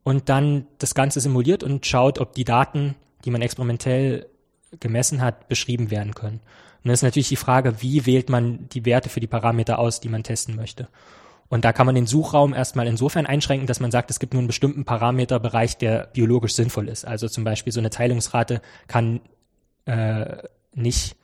und 0.04 0.30
dann 0.30 0.66
das 0.80 0.96
Ganze 0.96 1.20
simuliert 1.20 1.64
und 1.64 1.86
schaut, 1.86 2.20
ob 2.20 2.34
die 2.34 2.46
Daten, 2.46 2.96
die 3.24 3.32
man 3.32 3.42
experimentell 3.42 4.28
gemessen 4.80 5.22
hat, 5.22 5.48
beschrieben 5.48 5.92
werden 5.92 6.16
können. 6.16 6.38
Und 6.38 6.86
dann 6.86 6.94
ist 6.94 7.04
natürlich 7.04 7.30
die 7.30 7.36
Frage, 7.36 7.82
wie 7.82 8.06
wählt 8.06 8.30
man 8.30 8.68
die 8.70 8.86
Werte 8.86 9.10
für 9.10 9.20
die 9.20 9.28
Parameter 9.28 9.80
aus, 9.80 10.00
die 10.00 10.10
man 10.10 10.24
testen 10.24 10.56
möchte. 10.56 10.88
Und 11.48 11.66
da 11.66 11.72
kann 11.72 11.86
man 11.86 11.94
den 11.94 12.08
Suchraum 12.08 12.54
erstmal 12.54 12.88
insofern 12.88 13.28
einschränken, 13.28 13.68
dass 13.68 13.80
man 13.80 13.92
sagt, 13.92 14.10
es 14.10 14.20
gibt 14.20 14.34
nur 14.34 14.40
einen 14.40 14.48
bestimmten 14.48 14.86
Parameterbereich, 14.86 15.78
der 15.78 16.08
biologisch 16.12 16.56
sinnvoll 16.56 16.90
ist. 16.90 17.06
Also 17.06 17.28
zum 17.28 17.44
Beispiel 17.44 17.72
so 17.72 17.80
eine 17.80 17.92
Teilungsrate 17.92 18.62
kann 18.88 19.22
äh, 19.86 20.38
nicht 20.74 21.16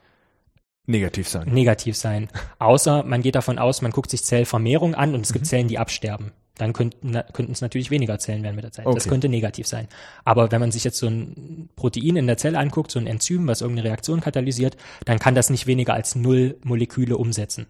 negativ 0.86 1.28
sein. 1.28 1.48
Negativ 1.48 1.96
sein. 1.96 2.28
Außer 2.58 3.04
man 3.04 3.22
geht 3.22 3.34
davon 3.36 3.58
aus, 3.58 3.82
man 3.82 3.92
guckt 3.92 4.10
sich 4.10 4.24
Zellvermehrung 4.24 4.94
an 4.94 5.14
und 5.14 5.22
es 5.24 5.32
gibt 5.32 5.44
Mhm. 5.44 5.48
Zellen, 5.48 5.68
die 5.68 5.78
absterben. 5.78 6.32
Dann 6.56 6.72
könnten, 6.74 7.12
könnten 7.32 7.52
es 7.52 7.62
natürlich 7.62 7.90
weniger 7.90 8.18
Zellen 8.18 8.42
werden 8.42 8.56
mit 8.56 8.64
der 8.64 8.72
Zeit. 8.72 8.84
Das 8.86 8.94
Okay. 8.96 9.08
könnte 9.08 9.28
negativ 9.30 9.66
sein. 9.66 9.88
Aber 10.24 10.50
wenn 10.52 10.60
man 10.60 10.72
sich 10.72 10.84
jetzt 10.84 10.98
so 10.98 11.06
ein 11.06 11.70
Protein 11.74 12.16
in 12.16 12.26
der 12.26 12.36
Zelle 12.36 12.58
anguckt, 12.58 12.90
so 12.90 12.98
ein 12.98 13.06
Enzym, 13.06 13.46
was 13.46 13.62
irgendeine 13.62 13.88
Reaktion 13.88 14.20
katalysiert, 14.20 14.76
dann 15.06 15.18
kann 15.18 15.34
das 15.34 15.48
nicht 15.48 15.66
weniger 15.66 15.94
als 15.94 16.16
null 16.16 16.58
Moleküle 16.62 17.16
umsetzen. 17.16 17.66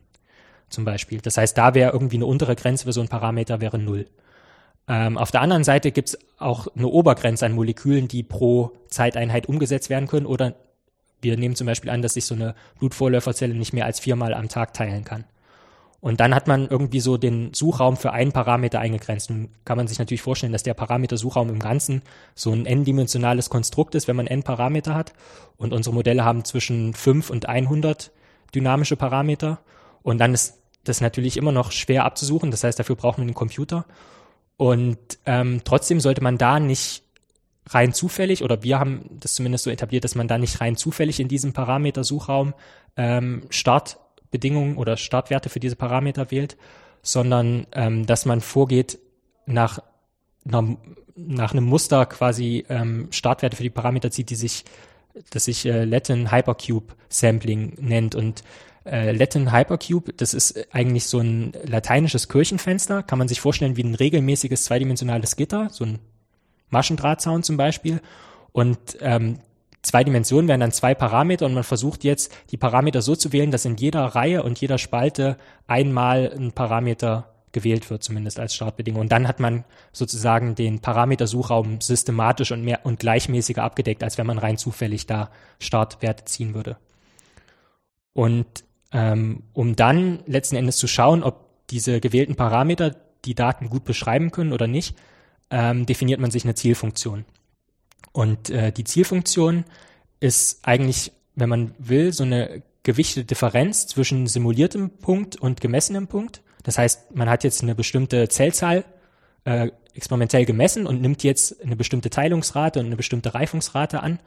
Zum 0.70 0.84
Beispiel. 0.84 1.20
Das 1.20 1.36
heißt, 1.36 1.56
da 1.56 1.74
wäre 1.74 1.92
irgendwie 1.92 2.16
eine 2.16 2.26
untere 2.26 2.56
Grenze 2.56 2.84
für 2.84 2.92
so 2.92 3.00
ein 3.00 3.08
Parameter 3.08 3.60
wäre 3.60 3.78
null. 3.78 4.06
Ähm, 4.88 5.18
auf 5.18 5.30
der 5.30 5.42
anderen 5.42 5.62
Seite 5.62 5.92
gibt 5.92 6.08
es 6.10 6.18
auch 6.38 6.66
eine 6.74 6.88
Obergrenze 6.88 7.46
an 7.46 7.52
Molekülen, 7.52 8.08
die 8.08 8.22
pro 8.24 8.72
Zeiteinheit 8.88 9.46
umgesetzt 9.46 9.90
werden 9.90 10.08
können. 10.08 10.26
Oder 10.26 10.54
wir 11.22 11.36
nehmen 11.36 11.56
zum 11.56 11.66
Beispiel 11.66 11.90
an, 11.90 12.02
dass 12.02 12.14
sich 12.14 12.24
so 12.24 12.34
eine 12.34 12.54
Blutvorläuferzelle 12.78 13.54
nicht 13.54 13.72
mehr 13.72 13.84
als 13.84 14.00
viermal 14.00 14.34
am 14.34 14.48
Tag 14.48 14.74
teilen 14.74 15.04
kann. 15.04 15.24
Und 16.00 16.20
dann 16.20 16.34
hat 16.34 16.48
man 16.48 16.66
irgendwie 16.66 17.00
so 17.00 17.18
den 17.18 17.52
Suchraum 17.52 17.96
für 17.98 18.12
einen 18.12 18.32
Parameter 18.32 18.80
eingegrenzt. 18.80 19.28
Nun 19.28 19.50
kann 19.66 19.76
man 19.76 19.86
sich 19.86 19.98
natürlich 19.98 20.22
vorstellen, 20.22 20.52
dass 20.52 20.62
der 20.62 20.72
Parameter-Suchraum 20.72 21.50
im 21.50 21.58
Ganzen 21.58 22.00
so 22.34 22.52
ein 22.52 22.64
n-dimensionales 22.64 23.50
Konstrukt 23.50 23.94
ist, 23.94 24.08
wenn 24.08 24.16
man 24.16 24.26
n 24.26 24.42
Parameter 24.42 24.94
hat. 24.94 25.12
Und 25.58 25.74
unsere 25.74 25.94
Modelle 25.94 26.24
haben 26.24 26.44
zwischen 26.44 26.94
5 26.94 27.28
und 27.28 27.46
100 27.46 28.12
dynamische 28.54 28.96
Parameter. 28.96 29.58
Und 30.02 30.18
dann 30.18 30.32
ist 30.32 30.62
das 30.84 31.02
natürlich 31.02 31.36
immer 31.36 31.52
noch 31.52 31.70
schwer 31.70 32.06
abzusuchen. 32.06 32.50
Das 32.50 32.64
heißt, 32.64 32.78
dafür 32.78 32.96
braucht 32.96 33.18
man 33.18 33.26
einen 33.26 33.34
Computer. 33.34 33.84
Und 34.56 34.98
ähm, 35.26 35.60
trotzdem 35.64 36.00
sollte 36.00 36.22
man 36.22 36.38
da 36.38 36.60
nicht 36.60 37.02
rein 37.66 37.92
zufällig, 37.92 38.42
oder 38.42 38.62
wir 38.62 38.78
haben 38.78 39.04
das 39.20 39.34
zumindest 39.34 39.64
so 39.64 39.70
etabliert, 39.70 40.04
dass 40.04 40.14
man 40.14 40.28
da 40.28 40.38
nicht 40.38 40.60
rein 40.60 40.76
zufällig 40.76 41.20
in 41.20 41.28
diesem 41.28 41.52
Parameter-Suchraum 41.52 42.54
ähm, 42.96 43.42
Startbedingungen 43.50 44.76
oder 44.76 44.96
Startwerte 44.96 45.48
für 45.48 45.60
diese 45.60 45.76
Parameter 45.76 46.30
wählt, 46.30 46.56
sondern 47.02 47.66
ähm, 47.72 48.06
dass 48.06 48.26
man 48.26 48.40
vorgeht 48.40 48.98
nach, 49.46 49.80
einer, 50.46 50.76
nach 51.16 51.52
einem 51.52 51.64
Muster 51.64 52.06
quasi 52.06 52.64
ähm, 52.68 53.08
Startwerte 53.10 53.56
für 53.56 53.62
die 53.62 53.70
Parameter 53.70 54.10
zieht, 54.10 54.30
die 54.30 54.36
sich, 54.36 54.64
das 55.30 55.44
sich 55.44 55.66
äh, 55.66 55.84
Latin 55.84 56.32
Hypercube 56.32 56.94
Sampling 57.08 57.76
nennt. 57.80 58.14
Und 58.14 58.42
äh, 58.84 59.12
Latin 59.12 59.52
Hypercube, 59.52 60.12
das 60.12 60.34
ist 60.34 60.74
eigentlich 60.74 61.04
so 61.04 61.20
ein 61.20 61.52
lateinisches 61.64 62.28
Kirchenfenster, 62.28 63.02
kann 63.02 63.18
man 63.18 63.28
sich 63.28 63.40
vorstellen 63.40 63.76
wie 63.76 63.84
ein 63.84 63.94
regelmäßiges 63.94 64.64
zweidimensionales 64.64 65.36
Gitter, 65.36 65.68
so 65.70 65.84
ein 65.84 65.98
Maschendrahtzaun 66.70 67.42
zum 67.42 67.56
Beispiel. 67.56 68.00
Und 68.52 68.78
ähm, 69.00 69.38
zwei 69.82 70.04
Dimensionen 70.04 70.48
wären 70.48 70.60
dann 70.60 70.72
zwei 70.72 70.94
Parameter 70.94 71.46
und 71.46 71.54
man 71.54 71.64
versucht 71.64 72.04
jetzt, 72.04 72.32
die 72.50 72.56
Parameter 72.56 73.02
so 73.02 73.14
zu 73.14 73.32
wählen, 73.32 73.50
dass 73.50 73.64
in 73.64 73.76
jeder 73.76 74.04
Reihe 74.04 74.42
und 74.42 74.60
jeder 74.60 74.78
Spalte 74.78 75.36
einmal 75.66 76.32
ein 76.36 76.52
Parameter 76.52 77.26
gewählt 77.52 77.90
wird, 77.90 78.02
zumindest 78.04 78.38
als 78.38 78.54
Startbedingung. 78.54 79.02
Und 79.02 79.12
dann 79.12 79.26
hat 79.26 79.40
man 79.40 79.64
sozusagen 79.92 80.54
den 80.54 80.80
Parametersuchraum 80.80 81.80
systematisch 81.80 82.52
und 82.52 82.62
mehr 82.64 82.80
und 82.84 83.00
gleichmäßiger 83.00 83.62
abgedeckt, 83.62 84.04
als 84.04 84.18
wenn 84.18 84.26
man 84.26 84.38
rein 84.38 84.56
zufällig 84.56 85.06
da 85.06 85.30
Startwerte 85.58 86.24
ziehen 86.26 86.54
würde. 86.54 86.76
Und 88.12 88.46
ähm, 88.92 89.44
um 89.52 89.76
dann 89.76 90.20
letzten 90.26 90.56
Endes 90.56 90.76
zu 90.76 90.86
schauen, 90.86 91.22
ob 91.22 91.46
diese 91.70 92.00
gewählten 92.00 92.36
Parameter 92.36 92.96
die 93.24 93.34
Daten 93.34 93.68
gut 93.68 93.84
beschreiben 93.84 94.30
können 94.30 94.52
oder 94.52 94.66
nicht, 94.66 94.96
ähm, 95.50 95.86
definiert 95.86 96.20
man 96.20 96.30
sich 96.30 96.44
eine 96.44 96.54
Zielfunktion. 96.54 97.24
Und 98.12 98.50
äh, 98.50 98.72
die 98.72 98.84
Zielfunktion 98.84 99.64
ist 100.20 100.60
eigentlich, 100.66 101.12
wenn 101.34 101.48
man 101.48 101.74
will, 101.78 102.12
so 102.12 102.24
eine 102.24 102.62
gewichtete 102.82 103.26
Differenz 103.26 103.86
zwischen 103.86 104.26
simuliertem 104.26 104.90
Punkt 104.90 105.36
und 105.36 105.60
gemessenem 105.60 106.08
Punkt. 106.08 106.42
Das 106.62 106.78
heißt, 106.78 107.14
man 107.14 107.28
hat 107.28 107.44
jetzt 107.44 107.62
eine 107.62 107.74
bestimmte 107.74 108.28
Zellzahl 108.28 108.84
äh, 109.44 109.70
experimentell 109.94 110.44
gemessen 110.44 110.86
und 110.86 111.00
nimmt 111.00 111.22
jetzt 111.22 111.62
eine 111.62 111.76
bestimmte 111.76 112.10
Teilungsrate 112.10 112.80
und 112.80 112.86
eine 112.86 112.96
bestimmte 112.96 113.34
Reifungsrate 113.34 114.02
an. 114.02 114.18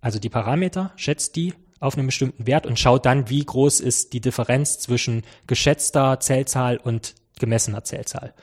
Also 0.00 0.18
die 0.18 0.28
Parameter, 0.28 0.92
schätzt 0.96 1.36
die 1.36 1.54
auf 1.80 1.96
einen 1.96 2.06
bestimmten 2.06 2.46
Wert 2.46 2.66
und 2.66 2.78
schaut 2.78 3.06
dann, 3.06 3.30
wie 3.30 3.44
groß 3.44 3.80
ist 3.80 4.12
die 4.12 4.20
Differenz 4.20 4.78
zwischen 4.78 5.22
geschätzter 5.46 6.20
Zellzahl 6.20 6.76
und 6.76 7.14
gemessener 7.38 7.84
Zellzahl. 7.84 8.34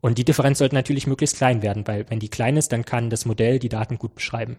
Und 0.00 0.18
die 0.18 0.24
Differenz 0.24 0.58
sollte 0.58 0.74
natürlich 0.74 1.06
möglichst 1.06 1.36
klein 1.36 1.62
werden, 1.62 1.86
weil 1.86 2.08
wenn 2.08 2.20
die 2.20 2.28
klein 2.28 2.56
ist, 2.56 2.72
dann 2.72 2.84
kann 2.84 3.10
das 3.10 3.26
Modell 3.26 3.58
die 3.58 3.68
Daten 3.68 3.98
gut 3.98 4.14
beschreiben. 4.14 4.58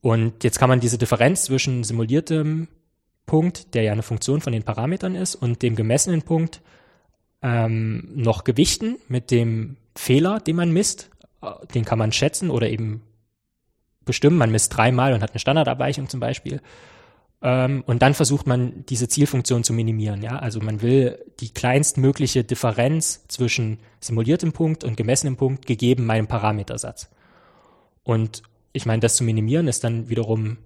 Und 0.00 0.44
jetzt 0.44 0.58
kann 0.58 0.68
man 0.68 0.80
diese 0.80 0.98
Differenz 0.98 1.44
zwischen 1.44 1.84
simuliertem 1.84 2.68
Punkt, 3.26 3.74
der 3.74 3.82
ja 3.82 3.92
eine 3.92 4.02
Funktion 4.02 4.40
von 4.40 4.52
den 4.52 4.62
Parametern 4.62 5.14
ist, 5.14 5.34
und 5.34 5.62
dem 5.62 5.76
gemessenen 5.76 6.22
Punkt 6.22 6.62
ähm, 7.42 8.08
noch 8.14 8.44
gewichten 8.44 8.96
mit 9.08 9.30
dem 9.30 9.76
Fehler, 9.96 10.40
den 10.40 10.56
man 10.56 10.72
misst. 10.72 11.10
Den 11.74 11.84
kann 11.84 11.98
man 11.98 12.12
schätzen 12.12 12.50
oder 12.50 12.68
eben 12.68 13.02
bestimmen. 14.04 14.38
Man 14.38 14.50
misst 14.50 14.76
dreimal 14.76 15.12
und 15.12 15.22
hat 15.22 15.30
eine 15.30 15.40
Standardabweichung 15.40 16.08
zum 16.08 16.20
Beispiel. 16.20 16.60
Ähm, 17.40 17.84
und 17.86 18.02
dann 18.02 18.14
versucht 18.14 18.46
man, 18.46 18.84
diese 18.88 19.08
Zielfunktion 19.08 19.64
zu 19.64 19.72
minimieren. 19.72 20.22
Ja? 20.22 20.38
Also 20.38 20.60
man 20.60 20.82
will 20.82 21.18
die 21.40 21.50
kleinstmögliche 21.50 22.44
Differenz 22.44 23.24
zwischen 23.28 23.78
simuliertem 24.00 24.52
Punkt 24.52 24.84
und 24.84 24.96
gemessenem 24.96 25.36
Punkt 25.36 25.66
gegeben 25.66 26.06
meinem 26.06 26.26
Parametersatz. 26.26 27.10
Und 28.02 28.42
ich 28.72 28.86
meine, 28.86 29.00
das 29.00 29.16
zu 29.16 29.24
minimieren 29.24 29.68
ist 29.68 29.84
dann 29.84 30.08
wiederum 30.08 30.58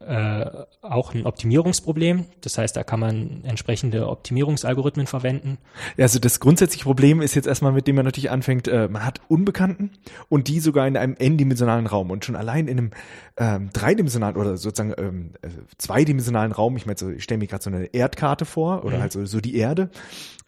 äh, 0.00 0.46
auch 0.80 1.14
ein 1.14 1.26
Optimierungsproblem. 1.26 2.24
Das 2.40 2.56
heißt, 2.56 2.74
da 2.76 2.84
kann 2.84 3.00
man 3.00 3.44
entsprechende 3.44 4.08
Optimierungsalgorithmen 4.08 5.06
verwenden. 5.06 5.58
Also 5.98 6.18
das 6.18 6.40
grundsätzliche 6.40 6.84
Problem 6.84 7.20
ist 7.20 7.34
jetzt 7.34 7.46
erstmal, 7.46 7.72
mit 7.72 7.86
dem 7.86 7.96
man 7.96 8.06
natürlich 8.06 8.30
anfängt, 8.30 8.66
äh, 8.66 8.88
man 8.88 9.04
hat 9.04 9.20
Unbekannten 9.28 9.90
und 10.28 10.48
die 10.48 10.60
sogar 10.60 10.88
in 10.88 10.96
einem 10.96 11.16
n-dimensionalen 11.18 11.86
Raum 11.86 12.10
und 12.10 12.24
schon 12.24 12.36
allein 12.36 12.66
in 12.66 12.78
einem 12.78 12.90
ähm, 13.36 13.70
dreidimensionalen 13.72 14.36
oder 14.36 14.56
sozusagen 14.56 14.94
ähm, 14.96 15.32
äh, 15.42 15.48
zweidimensionalen 15.76 16.52
Raum, 16.52 16.76
ich 16.76 16.86
meine, 16.86 16.98
so, 16.98 17.10
ich 17.10 17.22
stelle 17.22 17.38
mir 17.38 17.46
gerade 17.46 17.62
so 17.62 17.70
eine 17.70 17.84
Erdkarte 17.86 18.44
vor 18.46 18.84
oder 18.84 18.96
Mhm. 18.96 19.00
halt 19.02 19.12
so, 19.12 19.24
so 19.26 19.40
die 19.40 19.56
Erde. 19.56 19.90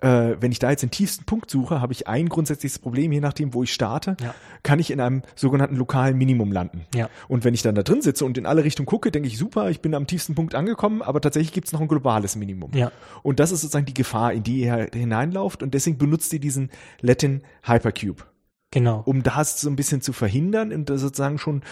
Äh, 0.03 0.37
wenn 0.41 0.51
ich 0.51 0.59
da 0.59 0.69
jetzt 0.71 0.83
den 0.83 0.91
tiefsten 0.91 1.25
Punkt 1.25 1.49
suche, 1.49 1.81
habe 1.81 1.93
ich 1.93 2.09
ein 2.09 2.29
grundsätzliches 2.29 2.81
Problem, 2.81 3.13
je 3.13 3.21
nachdem, 3.21 3.55
wo 3.55 3.63
ich 3.63 3.73
starte, 3.73 4.17
Ja. 4.21 4.35
kann 4.65 4.81
ich 4.81 4.91
in 4.91 5.01
einem 5.01 5.23
sogenannten 5.37 5.77
lokalen 5.77 6.19
Minimum 6.19 6.51
landen. 6.51 6.87
Ja. 6.95 7.09
Und 7.29 7.45
wenn 7.45 7.55
ich 7.55 7.63
dann 7.63 7.77
da 7.77 7.83
drin 7.85 8.03
sitze 8.03 8.25
und 8.25 8.37
in 8.37 8.45
alle 8.45 8.65
Richtungen 8.65 8.87
gucke, 8.87 9.13
denke 9.13 9.29
ich, 9.29 9.39
super, 9.39 9.71
ich 9.71 9.81
bin 9.81 9.95
am 9.95 10.09
tiefsten 10.09 10.35
Punkt 10.35 10.57
angekommen, 10.57 11.03
aber 11.03 11.21
tatsächlich 11.21 11.53
gibt 11.53 11.69
es 11.69 11.73
noch 11.73 11.81
ein 11.81 11.87
globales 11.89 12.35
Minimum. 12.35 12.73
Ja. 12.75 12.91
Und 13.23 13.39
das 13.39 13.53
ist 13.53 13.61
sozusagen 13.61 13.87
die 13.87 13.95
Gefahr, 13.95 14.33
in 14.33 14.43
die 14.43 14.63
ihr 14.63 14.89
hineinlauft 14.93 15.63
und 15.63 15.73
deswegen 15.73 15.99
benutzt 15.99 16.33
ihr 16.33 16.41
diesen 16.41 16.71
Latin 17.01 17.43
Hypercube, 17.63 18.25
Genau. 18.73 19.03
um 19.05 19.23
das 19.23 19.61
so 19.61 19.71
ein 19.71 19.77
bisschen 19.77 20.01
zu 20.01 20.13
verhindern 20.13 20.73
und 20.73 20.91
das 20.91 21.01
sozusagen 21.01 21.39
schon 21.39 21.63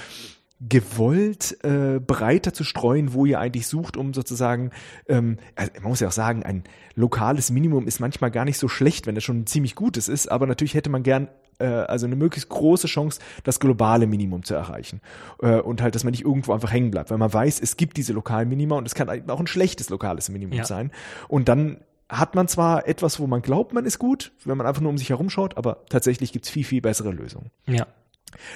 gewollt 0.69 1.57
äh, 1.65 2.01
breiter 2.01 2.53
zu 2.53 2.65
streuen, 2.65 3.15
wo 3.15 3.25
ihr 3.25 3.41
eigentlich 3.41 3.67
sucht, 3.67 3.97
um 3.97 4.13
sozusagen, 4.13 4.71
ähm, 5.09 5.39
also 5.57 5.73
man 5.81 5.89
muss 5.91 6.01
ja 6.01 6.09
auch 6.09 6.13
sagen, 6.13 6.43
ein 6.43 6.65
lokales 6.95 7.51
Minimum 7.51 7.87
ist 7.87 7.99
manchmal 7.99 8.31
gar 8.31 8.45
nicht 8.45 8.59
so 8.59 8.69
schlecht, 8.69 9.07
wenn 9.07 9.17
es 9.17 9.25
schon 9.25 9.41
ein 9.41 9.47
ziemlich 9.47 9.75
gutes 9.75 10.09
ist, 10.09 10.31
aber 10.31 10.47
natürlich 10.47 10.75
hätte 10.75 10.91
man 10.91 11.03
gern 11.03 11.29
äh, 11.59 11.65
also 11.65 12.05
eine 12.07 12.17
möglichst 12.17 12.51
große 12.51 12.89
Chance, 12.89 13.21
das 13.43 13.59
globale 13.59 14.07
Minimum 14.07 14.43
zu 14.43 14.55
erreichen 14.55 15.01
äh, 15.41 15.61
und 15.61 15.81
halt, 15.81 15.95
dass 15.95 16.05
man 16.05 16.11
nicht 16.11 16.25
irgendwo 16.25 16.53
einfach 16.53 16.73
hängen 16.73 16.91
bleibt, 16.91 17.11
weil 17.11 17.19
man 17.19 17.33
weiß, 17.33 17.59
es 17.61 17.79
gibt 17.79 17.97
diese 17.97 18.13
lokalen 18.13 18.49
Minima 18.49 18.77
und 18.77 18.87
es 18.87 18.95
kann 18.95 19.09
auch 19.31 19.41
ein 19.41 19.47
schlechtes 19.47 19.89
lokales 19.89 20.29
Minimum 20.29 20.59
Ja. 20.59 20.65
sein 20.65 20.91
und 21.29 21.49
dann 21.49 21.79
hat 22.11 22.35
man 22.35 22.49
zwar 22.49 22.89
etwas, 22.89 23.21
wo 23.21 23.27
man 23.29 23.41
glaubt, 23.41 23.73
man 23.73 23.87
ist 23.87 23.99
gut, 23.99 24.33
wenn 24.45 24.59
man 24.59 24.67
einfach 24.67 24.83
nur 24.83 24.91
um 24.91 24.99
sich 24.99 25.11
herumschaut, 25.11 25.57
aber 25.57 25.85
tatsächlich 25.89 26.33
gibt's 26.33 26.51
viel, 26.51 26.65
viel 26.65 26.81
bessere 26.81 27.13
Lösungen. 27.13 27.51
Ja. 27.67 27.87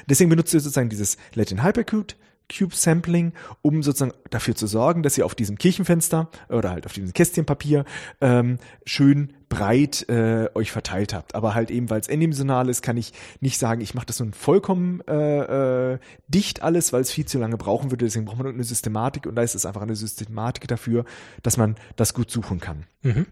Deswegen 0.09 0.31
benutzt 0.31 0.55
ihr 0.55 0.61
sozusagen 0.61 0.89
dieses 0.89 1.17
Latin 1.35 1.63
Hypercube 1.63 2.15
Cube 2.53 2.75
Sampling, 2.75 3.33
um 3.63 3.83
sozusagen 3.83 4.13
dafür 4.31 4.55
zu 4.55 4.67
sorgen, 4.67 5.03
dass 5.03 5.17
ihr 5.17 5.25
auf 5.25 5.35
diesem 5.35 5.57
Kirchenfenster 5.57 6.29
oder 6.49 6.71
halt 6.71 6.87
auf 6.87 6.93
diesem 6.93 7.13
Kästchenpapier 7.13 7.85
ähm, 8.21 8.59
schön 8.85 9.33
breit 9.49 10.09
äh, 10.09 10.49
euch 10.55 10.71
verteilt 10.71 11.15
habt. 11.15 11.35
Aber 11.35 11.55
halt 11.55 11.71
eben, 11.71 11.89
weil 11.89 12.01
es 12.01 12.09
n-dimensional 12.09 12.69
ist, 12.69 12.83
kann 12.83 12.97
ich 12.97 13.13
nicht 13.41 13.59
sagen, 13.59 13.81
ich 13.81 13.95
mache 13.95 14.07
das 14.07 14.21
nun 14.21 14.33
vollkommen 14.33 15.01
äh, 15.09 15.93
äh, 15.93 15.99
dicht 16.29 16.63
alles, 16.63 16.93
weil 16.93 17.01
es 17.01 17.11
viel 17.11 17.25
zu 17.25 17.39
lange 17.39 17.57
brauchen 17.57 17.91
würde. 17.91 18.05
Deswegen 18.05 18.25
braucht 18.25 18.39
man 18.39 18.47
eine 18.49 18.65
Systematik 18.65 19.27
und 19.27 19.37
da 19.37 19.43
ist 19.43 19.55
es 19.55 19.65
einfach 19.65 19.83
eine 19.83 19.97
Systematik 19.97 20.69
dafür, 20.69 21.05
dass 21.43 21.57
man 21.57 21.77
das 21.97 22.15
gut 22.15 22.31
suchen 22.31 22.61
kann. 22.61 22.85
Mhm. 23.03 23.27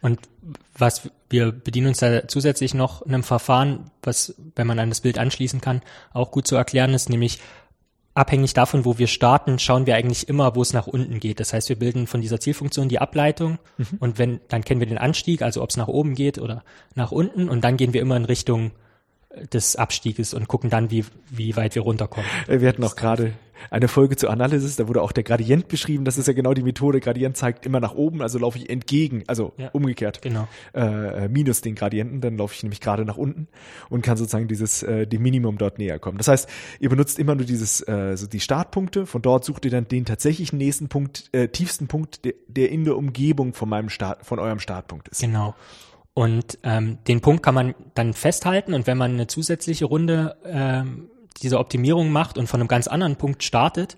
Und 0.00 0.20
was 0.76 1.10
wir 1.30 1.52
bedienen 1.52 1.88
uns 1.88 1.98
da 1.98 2.28
zusätzlich 2.28 2.74
noch 2.74 3.02
einem 3.02 3.22
Verfahren, 3.22 3.90
was, 4.02 4.34
wenn 4.54 4.66
man 4.66 4.78
an 4.78 4.88
das 4.88 5.00
Bild 5.00 5.18
anschließen 5.18 5.60
kann, 5.60 5.82
auch 6.12 6.30
gut 6.30 6.46
zu 6.46 6.56
erklären 6.56 6.94
ist, 6.94 7.08
nämlich 7.08 7.40
abhängig 8.14 8.54
davon, 8.54 8.84
wo 8.84 8.98
wir 8.98 9.08
starten, 9.08 9.58
schauen 9.58 9.86
wir 9.86 9.94
eigentlich 9.96 10.28
immer, 10.28 10.54
wo 10.54 10.62
es 10.62 10.72
nach 10.72 10.86
unten 10.86 11.20
geht. 11.20 11.38
Das 11.38 11.52
heißt, 11.52 11.68
wir 11.68 11.78
bilden 11.78 12.06
von 12.06 12.20
dieser 12.20 12.40
Zielfunktion 12.40 12.88
die 12.88 12.98
Ableitung 12.98 13.58
und 13.98 14.18
wenn, 14.18 14.40
dann 14.48 14.64
kennen 14.64 14.80
wir 14.80 14.86
den 14.86 14.98
Anstieg, 14.98 15.42
also 15.42 15.62
ob 15.62 15.70
es 15.70 15.76
nach 15.76 15.88
oben 15.88 16.14
geht 16.14 16.38
oder 16.38 16.64
nach 16.94 17.12
unten 17.12 17.48
und 17.48 17.62
dann 17.62 17.76
gehen 17.76 17.92
wir 17.92 18.00
immer 18.00 18.16
in 18.16 18.24
Richtung 18.24 18.72
des 19.52 19.76
Abstieges 19.76 20.34
und 20.34 20.48
gucken 20.48 20.70
dann, 20.70 20.90
wie, 20.90 21.04
wie 21.30 21.56
weit 21.56 21.74
wir 21.74 21.82
runterkommen. 21.82 22.28
Äh, 22.48 22.60
Wir 22.60 22.68
hatten 22.68 22.84
auch 22.84 22.96
gerade 22.96 23.34
eine 23.70 23.88
Folge 23.88 24.16
zu 24.16 24.28
Analysis, 24.28 24.76
da 24.76 24.88
wurde 24.88 25.02
auch 25.02 25.12
der 25.12 25.24
Gradient 25.24 25.68
beschrieben. 25.68 26.04
Das 26.04 26.18
ist 26.18 26.26
ja 26.26 26.32
genau 26.32 26.54
die 26.54 26.62
Methode. 26.62 27.00
Gradient 27.00 27.36
zeigt 27.36 27.66
immer 27.66 27.80
nach 27.80 27.94
oben, 27.94 28.22
also 28.22 28.38
laufe 28.38 28.58
ich 28.58 28.70
entgegen, 28.70 29.24
also 29.26 29.52
Ja. 29.56 29.70
umgekehrt. 29.72 30.22
Genau. 30.22 30.48
Äh, 30.74 31.28
minus 31.28 31.60
den 31.60 31.74
Gradienten, 31.74 32.20
dann 32.20 32.36
laufe 32.36 32.54
ich 32.54 32.62
nämlich 32.62 32.80
gerade 32.80 33.04
nach 33.04 33.16
unten 33.16 33.48
und 33.88 34.02
kann 34.02 34.16
sozusagen 34.16 34.48
dieses 34.48 34.82
äh, 34.82 35.06
dem 35.06 35.22
Minimum 35.22 35.58
dort 35.58 35.78
näher 35.78 35.98
kommen. 35.98 36.18
Das 36.18 36.28
heißt, 36.28 36.48
ihr 36.80 36.88
benutzt 36.88 37.18
immer 37.18 37.34
nur 37.34 37.46
dieses 37.46 37.80
äh, 37.86 38.16
so 38.16 38.26
die 38.26 38.40
Startpunkte. 38.40 39.06
Von 39.06 39.22
dort 39.22 39.44
sucht 39.44 39.64
ihr 39.64 39.70
dann 39.70 39.88
den 39.88 40.04
tatsächlichen 40.04 40.58
nächsten 40.58 40.88
Punkt, 40.88 41.28
äh, 41.32 41.48
tiefsten 41.48 41.86
Punkt, 41.86 42.24
der, 42.24 42.34
der 42.48 42.70
in 42.70 42.84
der 42.84 42.96
Umgebung 42.96 43.54
von 43.54 43.68
meinem 43.68 43.88
Start, 43.88 44.24
von 44.24 44.38
eurem 44.38 44.58
Startpunkt 44.58 45.08
ist. 45.08 45.20
Genau. 45.20 45.54
Und 46.14 46.58
ähm, 46.62 46.98
den 47.08 47.20
Punkt 47.20 47.42
kann 47.42 47.54
man 47.54 47.74
dann 47.94 48.14
festhalten 48.14 48.72
und 48.72 48.86
wenn 48.86 48.96
man 48.96 49.12
eine 49.12 49.26
zusätzliche 49.26 49.84
Runde 49.84 50.36
ähm, 50.46 51.10
dieser 51.42 51.60
Optimierung 51.60 52.10
macht 52.10 52.38
und 52.38 52.46
von 52.46 52.60
einem 52.60 52.68
ganz 52.68 52.88
anderen 52.88 53.16
Punkt 53.16 53.42
startet 53.42 53.96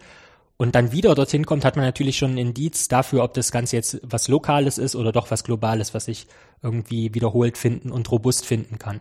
und 0.59 0.75
dann 0.75 0.91
wieder 0.91 1.15
dorthin 1.15 1.47
kommt, 1.47 1.65
hat 1.65 1.77
man 1.77 1.85
natürlich 1.85 2.19
schon 2.19 2.33
ein 2.33 2.39
Indiz 2.39 2.89
dafür, 2.89 3.23
ob 3.23 3.33
das 3.35 3.53
Ganze 3.53 3.77
jetzt 3.77 4.01
was 4.03 4.27
Lokales 4.27 4.77
ist 4.77 4.97
oder 4.97 5.13
doch 5.13 5.31
was 5.31 5.45
Globales, 5.45 5.95
was 5.95 6.07
sich 6.07 6.27
irgendwie 6.63 7.15
wiederholt 7.15 7.57
finden 7.57 7.93
und 7.93 8.11
robust 8.11 8.45
finden 8.45 8.79
kann. 8.79 9.01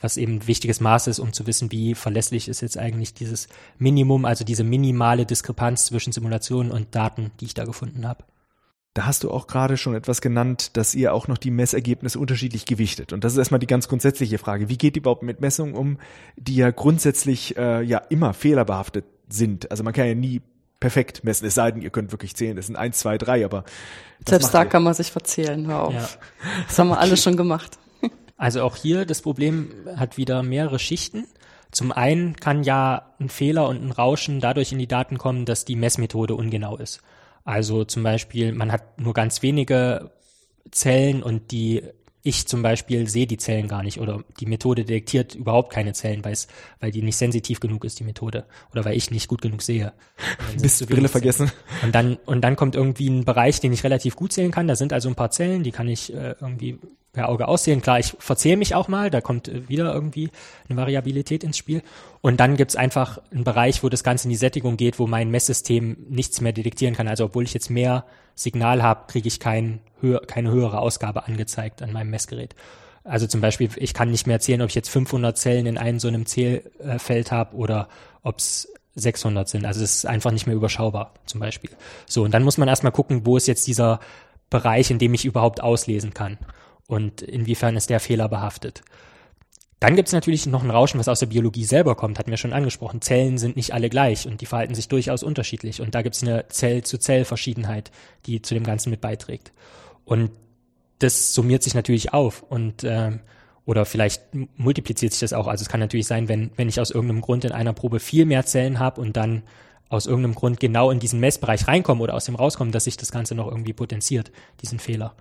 Was 0.00 0.16
eben 0.16 0.34
ein 0.34 0.46
wichtiges 0.46 0.80
Maß 0.80 1.08
ist, 1.08 1.18
um 1.18 1.32
zu 1.32 1.46
wissen, 1.48 1.72
wie 1.72 1.94
verlässlich 1.94 2.46
ist 2.46 2.60
jetzt 2.60 2.78
eigentlich 2.78 3.12
dieses 3.12 3.48
Minimum, 3.78 4.24
also 4.24 4.44
diese 4.44 4.62
minimale 4.62 5.26
Diskrepanz 5.26 5.86
zwischen 5.86 6.12
Simulationen 6.12 6.70
und 6.70 6.94
Daten, 6.94 7.32
die 7.40 7.46
ich 7.46 7.54
da 7.54 7.64
gefunden 7.64 8.06
habe. 8.06 8.22
Da 8.94 9.06
hast 9.06 9.24
du 9.24 9.30
auch 9.32 9.48
gerade 9.48 9.76
schon 9.76 9.96
etwas 9.96 10.20
genannt, 10.20 10.76
dass 10.76 10.94
ihr 10.94 11.12
auch 11.12 11.26
noch 11.26 11.36
die 11.36 11.50
Messergebnisse 11.50 12.18
unterschiedlich 12.18 12.64
gewichtet. 12.64 13.12
Und 13.12 13.24
das 13.24 13.32
ist 13.32 13.38
erstmal 13.38 13.58
die 13.58 13.66
ganz 13.66 13.88
grundsätzliche 13.88 14.38
Frage. 14.38 14.68
Wie 14.68 14.78
geht 14.78 14.96
ihr 14.96 15.02
überhaupt 15.02 15.24
mit 15.24 15.40
Messungen 15.40 15.74
um, 15.74 15.98
die 16.36 16.54
ja 16.54 16.70
grundsätzlich 16.70 17.56
äh, 17.56 17.82
ja 17.82 17.98
immer 17.98 18.34
fehlerbehaftet 18.34 19.04
sind? 19.28 19.72
Also 19.72 19.82
man 19.82 19.92
kann 19.92 20.06
ja 20.06 20.14
nie 20.14 20.42
perfekt 20.78 21.24
messen, 21.24 21.46
es 21.46 21.54
sei 21.54 21.72
denn, 21.72 21.82
ihr 21.82 21.90
könnt 21.90 22.12
wirklich 22.12 22.36
zählen. 22.36 22.56
Das 22.56 22.66
sind 22.66 22.76
eins, 22.76 22.98
zwei, 22.98 23.18
drei, 23.18 23.44
aber 23.44 23.64
Selbst 24.28 24.54
da 24.54 24.62
ihr? 24.62 24.68
kann 24.68 24.82
man 24.82 24.94
sich 24.94 25.10
verzählen, 25.10 25.66
hör 25.66 25.84
auf. 25.84 25.94
Ja. 25.94 26.08
Das 26.68 26.78
haben 26.78 26.88
wir 26.88 27.00
alle 27.00 27.16
schon 27.16 27.36
gemacht. 27.36 27.78
Also 28.36 28.62
auch 28.62 28.74
hier 28.74 29.06
das 29.06 29.22
Problem 29.22 29.70
hat 29.96 30.16
wieder 30.16 30.42
mehrere 30.42 30.80
Schichten. 30.80 31.24
Zum 31.70 31.92
einen 31.92 32.34
kann 32.34 32.64
ja 32.64 33.14
ein 33.20 33.28
Fehler 33.28 33.68
und 33.68 33.80
ein 33.80 33.92
Rauschen 33.92 34.40
dadurch 34.40 34.72
in 34.72 34.78
die 34.78 34.88
Daten 34.88 35.18
kommen, 35.18 35.46
dass 35.46 35.64
die 35.64 35.76
Messmethode 35.76 36.34
ungenau 36.34 36.76
ist. 36.76 37.00
Also 37.44 37.84
zum 37.84 38.02
Beispiel, 38.02 38.52
man 38.52 38.72
hat 38.72 39.00
nur 39.00 39.12
ganz 39.14 39.42
wenige 39.42 40.10
Zellen 40.70 41.22
und 41.22 41.50
die 41.52 41.82
ich 42.26 42.48
zum 42.48 42.62
Beispiel 42.62 43.06
sehe 43.06 43.26
die 43.26 43.36
Zellen 43.36 43.68
gar 43.68 43.82
nicht 43.82 44.00
oder 44.00 44.24
die 44.40 44.46
Methode 44.46 44.86
detektiert 44.86 45.34
überhaupt 45.34 45.70
keine 45.70 45.92
Zellen, 45.92 46.24
weil 46.24 46.32
es, 46.32 46.48
weil 46.80 46.90
die 46.90 47.02
nicht 47.02 47.18
sensitiv 47.18 47.60
genug 47.60 47.84
ist, 47.84 48.00
die 48.00 48.04
Methode. 48.04 48.46
Oder 48.72 48.86
weil 48.86 48.96
ich 48.96 49.10
nicht 49.10 49.28
gut 49.28 49.42
genug 49.42 49.60
sehe. 49.60 49.92
Bist 50.58 50.78
zu 50.78 50.86
Brille 50.86 51.00
Zellen. 51.00 51.08
vergessen? 51.10 51.52
Und 51.82 51.94
dann, 51.94 52.16
und 52.24 52.40
dann 52.40 52.56
kommt 52.56 52.76
irgendwie 52.76 53.10
ein 53.10 53.26
Bereich, 53.26 53.60
den 53.60 53.74
ich 53.74 53.84
relativ 53.84 54.16
gut 54.16 54.32
sehen 54.32 54.52
kann. 54.52 54.66
Da 54.66 54.74
sind 54.74 54.94
also 54.94 55.10
ein 55.10 55.14
paar 55.14 55.30
Zellen, 55.30 55.64
die 55.64 55.70
kann 55.70 55.86
ich 55.86 56.14
äh, 56.14 56.34
irgendwie 56.40 56.78
per 57.12 57.28
Auge 57.28 57.46
aussehen. 57.46 57.82
Klar, 57.82 57.98
ich 57.98 58.14
verzähle 58.18 58.56
mich 58.56 58.74
auch 58.74 58.88
mal, 58.88 59.10
da 59.10 59.20
kommt 59.20 59.48
äh, 59.48 59.68
wieder 59.68 59.92
irgendwie 59.92 60.30
eine 60.66 60.78
Variabilität 60.78 61.44
ins 61.44 61.58
Spiel. 61.58 61.82
Und 62.22 62.40
dann 62.40 62.56
gibt's 62.56 62.74
einfach 62.74 63.18
einen 63.32 63.44
Bereich, 63.44 63.82
wo 63.82 63.90
das 63.90 64.02
Ganze 64.02 64.24
in 64.24 64.30
die 64.30 64.36
Sättigung 64.36 64.78
geht, 64.78 64.98
wo 64.98 65.06
mein 65.06 65.30
Messsystem 65.30 65.98
nichts 66.08 66.40
mehr 66.40 66.54
detektieren 66.54 66.94
kann. 66.94 67.06
Also 67.06 67.26
obwohl 67.26 67.44
ich 67.44 67.52
jetzt 67.52 67.68
mehr 67.68 68.06
Signal 68.34 68.82
habe, 68.82 69.06
kriege 69.06 69.28
ich 69.28 69.40
kein, 69.40 69.80
höher, 70.00 70.20
keine 70.26 70.50
höhere 70.50 70.80
Ausgabe 70.80 71.26
angezeigt 71.26 71.82
an 71.82 71.92
meinem 71.92 72.10
Messgerät. 72.10 72.54
Also 73.04 73.26
zum 73.26 73.40
Beispiel, 73.40 73.70
ich 73.76 73.92
kann 73.92 74.10
nicht 74.10 74.26
mehr 74.26 74.36
erzählen, 74.36 74.62
ob 74.62 74.70
ich 74.70 74.74
jetzt 74.74 74.88
500 74.88 75.36
Zellen 75.36 75.66
in 75.66 75.78
einem 75.78 76.00
so 76.00 76.08
einem 76.08 76.26
Zählfeld 76.26 77.32
habe 77.32 77.54
oder 77.54 77.88
ob 78.22 78.38
es 78.38 78.72
600 78.94 79.48
sind. 79.48 79.66
Also 79.66 79.82
es 79.82 79.96
ist 79.96 80.06
einfach 80.06 80.30
nicht 80.30 80.46
mehr 80.46 80.56
überschaubar, 80.56 81.12
zum 81.26 81.40
Beispiel. 81.40 81.70
So, 82.06 82.24
und 82.24 82.32
dann 82.32 82.44
muss 82.44 82.58
man 82.58 82.68
erstmal 82.68 82.92
gucken, 82.92 83.26
wo 83.26 83.36
ist 83.36 83.46
jetzt 83.46 83.66
dieser 83.66 84.00
Bereich, 84.50 84.90
in 84.90 84.98
dem 84.98 85.14
ich 85.14 85.24
überhaupt 85.24 85.62
auslesen 85.62 86.14
kann 86.14 86.38
und 86.86 87.22
inwiefern 87.22 87.76
ist 87.76 87.90
der 87.90 88.00
Fehler 88.00 88.28
behaftet. 88.28 88.82
Dann 89.84 89.96
gibt 89.96 90.08
es 90.08 90.14
natürlich 90.14 90.46
noch 90.46 90.64
ein 90.64 90.70
Rauschen, 90.70 90.98
was 90.98 91.08
aus 91.08 91.18
der 91.18 91.26
Biologie 91.26 91.64
selber 91.64 91.94
kommt, 91.94 92.18
hatten 92.18 92.30
wir 92.30 92.38
schon 92.38 92.54
angesprochen. 92.54 93.02
Zellen 93.02 93.36
sind 93.36 93.54
nicht 93.54 93.74
alle 93.74 93.90
gleich 93.90 94.26
und 94.26 94.40
die 94.40 94.46
verhalten 94.46 94.74
sich 94.74 94.88
durchaus 94.88 95.22
unterschiedlich. 95.22 95.82
Und 95.82 95.94
da 95.94 96.00
gibt 96.00 96.16
es 96.16 96.22
eine 96.22 96.48
Zell-zu-Zell-Verschiedenheit, 96.48 97.90
die 98.24 98.40
zu 98.40 98.54
dem 98.54 98.64
Ganzen 98.64 98.88
mit 98.88 99.02
beiträgt. 99.02 99.52
Und 100.06 100.30
das 101.00 101.34
summiert 101.34 101.62
sich 101.62 101.74
natürlich 101.74 102.14
auf 102.14 102.42
und 102.44 102.82
ähm, 102.84 103.20
oder 103.66 103.84
vielleicht 103.84 104.22
multipliziert 104.56 105.12
sich 105.12 105.20
das 105.20 105.34
auch. 105.34 105.48
Also 105.48 105.60
es 105.60 105.68
kann 105.68 105.80
natürlich 105.80 106.06
sein, 106.06 106.28
wenn, 106.28 106.50
wenn 106.56 106.70
ich 106.70 106.80
aus 106.80 106.90
irgendeinem 106.90 107.20
Grund 107.20 107.44
in 107.44 107.52
einer 107.52 107.74
Probe 107.74 108.00
viel 108.00 108.24
mehr 108.24 108.46
Zellen 108.46 108.78
habe 108.78 109.02
und 109.02 109.18
dann 109.18 109.42
aus 109.90 110.06
irgendeinem 110.06 110.34
Grund 110.34 110.60
genau 110.60 110.92
in 110.92 110.98
diesen 110.98 111.20
Messbereich 111.20 111.68
reinkomme 111.68 112.00
oder 112.00 112.14
aus 112.14 112.24
dem 112.24 112.36
rauskomme, 112.36 112.70
dass 112.70 112.84
sich 112.84 112.96
das 112.96 113.12
Ganze 113.12 113.34
noch 113.34 113.48
irgendwie 113.48 113.74
potenziert, 113.74 114.32
diesen 114.62 114.78
Fehler. 114.78 115.14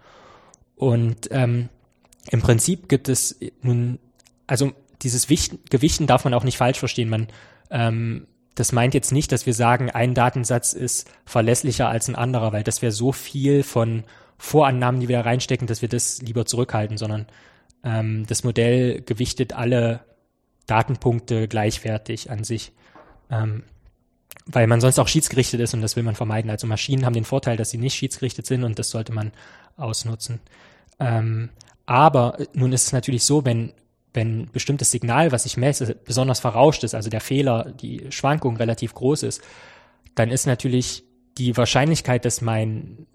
Und 0.78 1.28
ähm, 1.32 1.68
im 2.32 2.42
Prinzip 2.42 2.88
gibt 2.88 3.10
es 3.10 3.38
nun, 3.62 4.00
also 4.48 4.72
dieses 5.02 5.30
Wichten, 5.30 5.60
Gewichten 5.70 6.08
darf 6.08 6.24
man 6.24 6.34
auch 6.34 6.44
nicht 6.44 6.58
falsch 6.58 6.80
verstehen. 6.80 7.10
Man, 7.10 7.28
ähm, 7.70 8.28
das 8.56 8.72
meint 8.72 8.94
jetzt 8.94 9.12
nicht, 9.12 9.32
dass 9.32 9.46
wir 9.46 9.54
sagen, 9.54 9.90
ein 9.90 10.14
Datensatz 10.14 10.74
ist 10.74 11.10
verlässlicher 11.26 11.90
als 11.90 12.08
ein 12.08 12.16
anderer, 12.16 12.54
weil 12.54 12.64
das 12.64 12.82
wäre 12.82 12.92
so 12.92 13.12
viel 13.12 13.64
von 13.64 14.04
Vorannahmen, 14.38 15.02
die 15.02 15.08
wir 15.08 15.18
da 15.18 15.24
reinstecken, 15.24 15.68
dass 15.68 15.82
wir 15.82 15.90
das 15.90 16.22
lieber 16.22 16.46
zurückhalten, 16.46 16.98
sondern 16.98 17.28
ähm, 17.84 18.26
das 18.28 18.44
Modell 18.44 19.02
gewichtet 19.02 19.54
alle 19.54 20.02
Datenpunkte 20.68 21.48
gleichwertig 21.48 22.30
an 22.30 22.44
sich. 22.44 22.72
Ähm, 23.30 23.64
weil 24.46 24.68
man 24.68 24.82
sonst 24.82 25.00
auch 25.00 25.08
schiedsgerichtet 25.08 25.60
ist 25.62 25.74
und 25.74 25.82
das 25.82 25.96
will 25.96 26.04
man 26.04 26.16
vermeiden. 26.16 26.52
Also 26.52 26.68
Maschinen 26.68 27.06
haben 27.06 27.14
den 27.14 27.26
Vorteil, 27.26 27.56
dass 27.58 27.70
sie 27.70 27.78
nicht 27.78 27.96
schiedsgerichtet 27.96 28.46
sind 28.46 28.64
und 28.64 28.78
das 28.78 28.90
sollte 28.90 29.14
man 29.14 29.32
ausnutzen. 29.78 30.40
Ähm, 31.00 31.50
aber 31.86 32.38
nun 32.54 32.74
ist 32.74 32.88
es 32.88 32.92
natürlich 32.94 33.24
so, 33.24 33.46
wenn, 33.46 33.74
wenn 34.14 34.50
bestimmtes 34.52 34.92
Signal, 34.92 35.32
was 35.32 35.46
ich 35.46 35.58
messe, 35.58 35.96
besonders 35.96 36.40
verrauscht 36.40 36.84
ist, 36.84 36.94
also 36.94 37.10
der 37.10 37.22
Fehler, 37.22 37.72
die 37.72 38.08
Schwankung 38.10 38.58
relativ 38.58 38.94
groß 38.94 39.24
ist, 39.24 39.42
dann 40.16 40.30
ist 40.30 40.46
natürlich 40.46 41.04
die 41.38 41.58
Wahrscheinlichkeit, 41.58 42.26
dass 42.26 42.42
mein, 42.42 43.08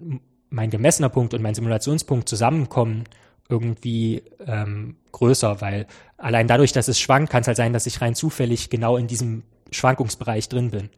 mein 0.50 0.70
gemessener 0.70 1.08
Punkt 1.08 1.34
und 1.34 1.42
mein 1.42 1.54
Simulationspunkt 1.54 2.28
zusammenkommen, 2.28 3.04
irgendwie 3.48 4.22
ähm, 4.46 4.96
größer, 5.12 5.60
weil 5.60 5.86
allein 6.18 6.48
dadurch, 6.48 6.72
dass 6.72 6.88
es 6.88 7.00
schwankt, 7.00 7.30
kann 7.30 7.40
es 7.40 7.46
halt 7.46 7.56
sein, 7.56 7.72
dass 7.72 7.86
ich 7.86 8.00
rein 8.00 8.14
zufällig 8.14 8.68
genau 8.68 8.96
in 8.96 9.06
diesem 9.06 9.42
Schwankungsbereich 9.70 10.48
drin 10.48 10.70
bin. 10.70 10.90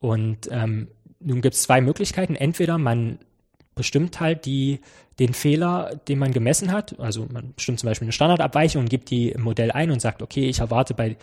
Und 0.00 0.48
ähm, 0.50 0.88
nun 1.20 1.42
gibt 1.42 1.54
es 1.54 1.62
zwei 1.62 1.80
Möglichkeiten. 1.80 2.34
Entweder 2.34 2.78
man 2.78 3.18
bestimmt 3.74 4.20
halt 4.20 4.46
die, 4.46 4.80
den 5.18 5.34
Fehler, 5.34 6.00
den 6.08 6.18
man 6.18 6.32
gemessen 6.32 6.72
hat. 6.72 6.98
Also 6.98 7.26
man 7.30 7.54
bestimmt 7.54 7.80
zum 7.80 7.88
Beispiel 7.88 8.06
eine 8.06 8.12
Standardabweichung 8.12 8.82
und 8.82 8.90
gibt 8.90 9.10
die 9.10 9.30
im 9.30 9.42
Modell 9.42 9.70
ein 9.70 9.90
und 9.90 10.00
sagt, 10.00 10.22
okay, 10.22 10.48
ich 10.48 10.60
erwarte 10.60 10.94
bei 10.94 11.16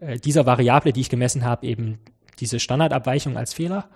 äh, 0.00 0.18
dieser 0.18 0.46
Variable, 0.46 0.92
die 0.92 1.00
ich 1.00 1.10
gemessen 1.10 1.44
habe, 1.44 1.66
eben 1.66 1.98
diese 2.40 2.60
Standardabweichung 2.60 3.36
als 3.36 3.54
Fehler. 3.54 3.88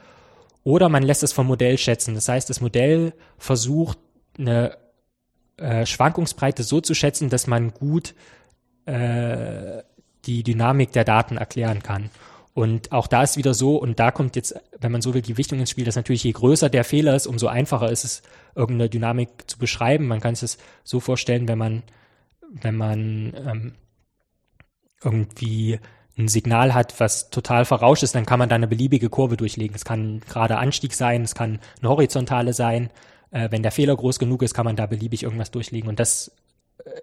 Oder 0.63 0.89
man 0.89 1.03
lässt 1.03 1.23
es 1.23 1.33
vom 1.33 1.47
Modell 1.47 1.79
schätzen. 1.79 2.15
Das 2.15 2.29
heißt, 2.29 2.51
das 2.51 2.61
Modell 2.61 3.13
versucht, 3.39 3.99
eine 4.39 4.77
äh, 5.57 5.87
Schwankungsbreite 5.87 6.63
so 6.63 6.81
zu 6.81 6.95
schätzen, 6.95 7.31
dass 7.31 7.47
man 7.47 7.73
gut 7.73 8.15
äh, 8.85 9.83
die 10.27 10.43
Dynamik 10.43 10.93
der 10.93 11.05
Daten 11.05 11.37
erklären 11.37 11.83
kann. 11.83 12.11
Und 12.57 12.91
auch 12.91 13.07
da 13.07 13.23
ist 13.23 13.37
wieder 13.37 13.53
so, 13.53 13.77
und 13.77 14.01
da 14.01 14.11
kommt 14.11 14.35
jetzt, 14.35 14.55
wenn 14.81 14.91
man 14.91 15.03
so 15.03 15.13
will, 15.13 15.21
die 15.21 15.37
Wichtung 15.37 15.61
ins 15.61 15.69
Spiel, 15.69 15.85
dass 15.85 15.95
natürlich 15.95 16.25
je 16.25 16.33
größer 16.33 16.71
der 16.71 16.85
Fehler 16.85 17.15
ist, 17.15 17.27
umso 17.27 17.49
einfacher 17.49 17.91
ist 17.93 18.05
es, 18.05 18.23
irgendeine 18.55 18.89
Dynamik 18.89 19.29
zu 19.47 19.59
beschreiben. 19.59 20.07
Man 20.07 20.21
kann 20.21 20.35
sich 20.35 20.53
das 20.53 20.59
so 20.83 20.99
vorstellen, 20.99 21.49
wenn 21.49 21.59
man, 21.59 21.83
wenn 22.51 22.75
man 22.75 23.35
ähm, 23.37 23.75
irgendwie 25.05 25.81
ein 26.17 26.29
Signal 26.29 26.73
hat, 26.73 26.99
was 26.99 27.29
total 27.29 27.67
verrauscht 27.67 28.03
ist, 28.03 28.15
dann 28.15 28.25
kann 28.25 28.39
man 28.39 28.49
da 28.49 28.55
eine 28.55 28.69
beliebige 28.69 29.11
Kurve 29.11 29.37
durchlegen. 29.37 29.77
Es 29.77 29.85
kann 29.85 30.21
gerade 30.21 30.57
Anstieg 30.57 30.95
sein, 30.95 31.25
es 31.25 31.35
kann 31.35 31.61
eine 31.83 31.91
horizontale 31.91 32.55
sein. 32.55 32.89
Äh, 33.33 33.51
wenn 33.51 33.65
der 33.65 33.73
Fehler 33.73 33.95
groß 33.95 34.19
genug 34.19 34.41
ist, 34.41 34.55
kann 34.55 34.65
man 34.65 34.77
da 34.77 34.87
beliebig 34.87 35.25
irgendwas 35.25 35.51
durchlegen. 35.51 35.91
Und 35.91 36.01
das 36.01 36.33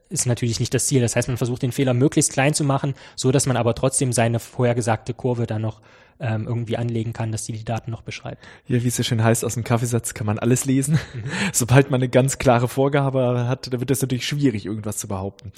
ist 0.10 0.26
natürlich 0.26 0.60
nicht 0.60 0.74
das 0.74 0.88
Ziel. 0.88 1.02
Das 1.02 1.16
heißt, 1.16 1.28
man 1.28 1.38
versucht 1.38 1.62
den 1.62 1.72
Fehler 1.72 1.94
möglichst 1.94 2.34
klein 2.34 2.54
zu 2.54 2.64
machen, 2.64 2.94
so 3.16 3.32
dass 3.32 3.46
man 3.46 3.58
aber 3.58 3.76
trotzdem 3.76 4.14
seine 4.14 4.40
vorhergesagte 4.40 5.14
Kurve 5.14 5.46
dann 5.46 5.62
noch 5.62 5.82
ähm, 6.20 6.48
irgendwie 6.48 6.78
anlegen 6.78 7.14
kann, 7.14 7.32
dass 7.32 7.46
die 7.46 7.54
die 7.54 7.66
Daten 7.66 7.92
noch 7.92 8.02
beschreibt. 8.02 8.44
Ja, 8.68 8.82
wie 8.84 8.88
es 8.88 8.96
so 8.96 9.04
schön 9.04 9.24
heißt, 9.24 9.44
aus 9.44 9.56
dem 9.56 9.64
Kaffeesatz 9.64 10.14
kann 10.14 10.28
man 10.28 10.40
alles 10.40 10.66
lesen. 10.66 11.00
Sobald 11.54 11.92
man 11.92 12.00
eine 12.00 12.10
ganz 12.10 12.38
klare 12.38 12.68
Vorgabe 12.68 13.48
hat, 13.48 13.74
da 13.74 13.80
wird 13.80 13.92
es 13.92 14.02
natürlich 14.02 14.28
schwierig, 14.28 14.66
irgendwas 14.66 14.98
zu 14.98 15.08
behaupten. 15.08 15.52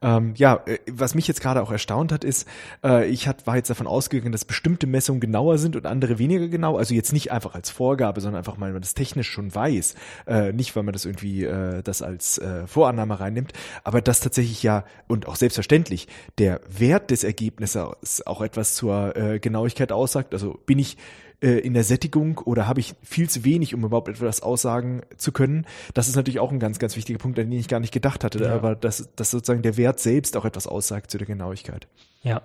Ähm, 0.00 0.34
ja, 0.36 0.62
äh, 0.66 0.78
was 0.90 1.14
mich 1.14 1.26
jetzt 1.26 1.40
gerade 1.40 1.62
auch 1.62 1.72
erstaunt 1.72 2.12
hat, 2.12 2.22
ist, 2.22 2.46
äh, 2.84 3.08
ich 3.08 3.26
hat, 3.26 3.46
war 3.46 3.56
jetzt 3.56 3.68
davon 3.70 3.86
ausgegangen, 3.86 4.30
dass 4.30 4.44
bestimmte 4.44 4.86
Messungen 4.86 5.20
genauer 5.20 5.58
sind 5.58 5.74
und 5.74 5.86
andere 5.86 6.18
weniger 6.18 6.48
genau. 6.48 6.76
Also 6.76 6.94
jetzt 6.94 7.12
nicht 7.12 7.32
einfach 7.32 7.54
als 7.54 7.70
Vorgabe, 7.70 8.20
sondern 8.20 8.38
einfach, 8.38 8.60
weil 8.60 8.72
man 8.72 8.80
das 8.80 8.94
technisch 8.94 9.28
schon 9.28 9.52
weiß. 9.52 9.96
Äh, 10.26 10.52
nicht, 10.52 10.76
weil 10.76 10.84
man 10.84 10.92
das 10.92 11.04
irgendwie 11.04 11.44
äh, 11.44 11.82
das 11.82 12.02
als 12.02 12.38
äh, 12.38 12.66
Vorannahme 12.66 13.18
reinnimmt, 13.18 13.52
aber 13.82 14.00
dass 14.00 14.20
tatsächlich 14.20 14.62
ja 14.62 14.84
und 15.08 15.26
auch 15.26 15.36
selbstverständlich 15.36 16.06
der 16.38 16.60
Wert 16.68 17.10
des 17.10 17.24
Ergebnisses 17.24 18.24
auch 18.26 18.40
etwas 18.40 18.74
zur 18.74 19.16
äh, 19.16 19.40
Genauigkeit 19.40 19.90
aussagt. 19.90 20.32
Also 20.32 20.60
bin 20.64 20.78
ich 20.78 20.96
äh, 21.40 21.58
in 21.58 21.74
der 21.74 21.84
Sättigung 21.84 22.38
oder 22.38 22.66
habe 22.66 22.80
ich 22.80 22.94
viel 23.02 23.28
zu 23.28 23.44
wenig, 23.44 23.74
um 23.74 23.84
überhaupt 23.84 24.08
etwas 24.08 24.42
aussagen 24.42 25.02
zu 25.16 25.32
können. 25.32 25.66
Das 25.94 26.08
ist 26.08 26.16
natürlich 26.16 26.40
auch 26.40 26.50
ein 26.50 26.58
ganz, 26.58 26.78
ganz 26.78 26.96
wichtiger 26.96 27.18
Punkt, 27.18 27.38
an 27.38 27.50
den 27.50 27.60
ich 27.60 27.68
gar 27.68 27.80
nicht 27.80 27.92
gedacht 27.92 28.24
hatte, 28.24 28.42
ja. 28.42 28.54
aber 28.54 28.74
dass, 28.74 29.08
dass 29.16 29.30
sozusagen 29.30 29.62
der 29.62 29.76
Wert 29.76 30.00
selbst 30.00 30.36
auch 30.36 30.44
etwas 30.44 30.66
aussagt 30.66 31.10
zu 31.10 31.18
der 31.18 31.26
Genauigkeit. 31.26 31.86
Ja. 32.22 32.42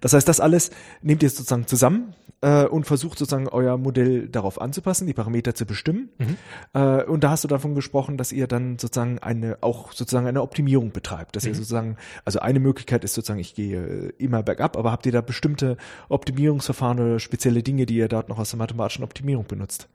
Das 0.00 0.12
heißt, 0.12 0.28
das 0.28 0.40
alles 0.40 0.70
nehmt 1.02 1.22
ihr 1.22 1.30
sozusagen 1.30 1.66
zusammen 1.66 2.14
äh, 2.40 2.64
und 2.64 2.84
versucht 2.84 3.18
sozusagen 3.18 3.48
euer 3.48 3.76
Modell 3.76 4.28
darauf 4.28 4.60
anzupassen, 4.60 5.06
die 5.06 5.12
Parameter 5.12 5.54
zu 5.54 5.66
bestimmen. 5.66 6.10
Mhm. 6.18 6.36
Äh, 6.72 7.04
und 7.04 7.24
da 7.24 7.30
hast 7.30 7.44
du 7.44 7.48
davon 7.48 7.74
gesprochen, 7.74 8.16
dass 8.16 8.32
ihr 8.32 8.46
dann 8.46 8.78
sozusagen 8.78 9.18
eine 9.18 9.58
auch 9.60 9.92
sozusagen 9.92 10.26
eine 10.26 10.42
Optimierung 10.42 10.92
betreibt. 10.92 11.36
Dass 11.36 11.44
mhm. 11.44 11.50
ihr 11.50 11.54
sozusagen, 11.56 11.96
also 12.24 12.40
eine 12.40 12.60
Möglichkeit 12.60 13.04
ist 13.04 13.14
sozusagen, 13.14 13.40
ich 13.40 13.54
gehe 13.54 14.12
immer 14.18 14.42
bergab, 14.42 14.76
aber 14.76 14.92
habt 14.92 15.06
ihr 15.06 15.12
da 15.12 15.20
bestimmte 15.20 15.76
Optimierungsverfahren 16.08 17.00
oder 17.00 17.18
spezielle 17.18 17.62
Dinge, 17.62 17.86
die 17.86 17.96
ihr 17.96 18.08
dort 18.08 18.28
noch 18.28 18.38
aus 18.38 18.50
der 18.50 18.58
mathematischen 18.58 19.04
Optimierung 19.04 19.46
benutzt? 19.46 19.88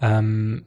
Ähm, 0.00 0.64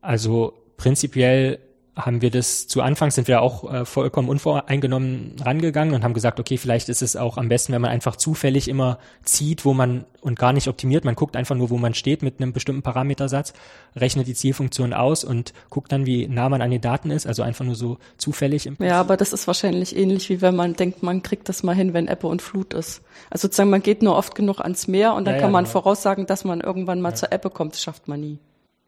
also 0.00 0.54
prinzipiell 0.76 1.58
haben 1.96 2.22
wir 2.22 2.30
das 2.30 2.68
zu 2.68 2.82
Anfang 2.82 3.10
sind 3.10 3.28
wir 3.28 3.42
auch 3.42 3.70
äh, 3.72 3.84
vollkommen 3.84 4.28
unvoreingenommen 4.28 5.36
rangegangen 5.44 5.94
und 5.94 6.04
haben 6.04 6.14
gesagt, 6.14 6.38
okay, 6.38 6.56
vielleicht 6.56 6.88
ist 6.88 7.02
es 7.02 7.16
auch 7.16 7.36
am 7.36 7.48
besten, 7.48 7.72
wenn 7.72 7.82
man 7.82 7.90
einfach 7.90 8.16
zufällig 8.16 8.68
immer 8.68 8.98
zieht, 9.24 9.64
wo 9.64 9.74
man 9.74 10.04
und 10.20 10.38
gar 10.38 10.52
nicht 10.52 10.68
optimiert. 10.68 11.04
Man 11.04 11.14
guckt 11.14 11.36
einfach 11.36 11.56
nur, 11.56 11.70
wo 11.70 11.78
man 11.78 11.94
steht 11.94 12.22
mit 12.22 12.40
einem 12.40 12.52
bestimmten 12.52 12.82
Parametersatz, 12.82 13.54
rechnet 13.96 14.26
die 14.28 14.34
Zielfunktion 14.34 14.92
aus 14.92 15.24
und 15.24 15.52
guckt 15.68 15.90
dann, 15.92 16.06
wie 16.06 16.28
nah 16.28 16.48
man 16.48 16.62
an 16.62 16.70
den 16.70 16.80
Daten 16.80 17.10
ist. 17.10 17.26
Also 17.26 17.42
einfach 17.42 17.64
nur 17.64 17.74
so 17.74 17.98
zufällig. 18.18 18.66
Im 18.66 18.76
ja, 18.78 19.00
aber 19.00 19.16
das 19.16 19.32
ist 19.32 19.46
wahrscheinlich 19.46 19.96
ähnlich 19.96 20.28
wie 20.28 20.40
wenn 20.42 20.54
man 20.54 20.74
denkt, 20.74 21.02
man 21.02 21.22
kriegt 21.22 21.48
das 21.48 21.62
mal 21.62 21.74
hin, 21.74 21.92
wenn 21.92 22.06
Ebbe 22.06 22.26
und 22.26 22.42
Flut 22.42 22.74
ist. 22.74 23.02
Also 23.30 23.48
sozusagen, 23.48 23.70
man 23.70 23.82
geht 23.82 24.02
nur 24.02 24.16
oft 24.16 24.34
genug 24.34 24.60
ans 24.60 24.86
Meer 24.86 25.14
und 25.14 25.24
dann 25.24 25.34
ja, 25.34 25.40
kann 25.40 25.50
ja, 25.50 25.52
man 25.52 25.64
genau. 25.64 25.72
voraussagen, 25.72 26.26
dass 26.26 26.44
man 26.44 26.60
irgendwann 26.60 27.00
mal 27.00 27.10
ja. 27.10 27.14
zur 27.16 27.32
Ebbe 27.32 27.50
kommt. 27.50 27.74
Das 27.74 27.82
schafft 27.82 28.06
man 28.06 28.20
nie. 28.20 28.38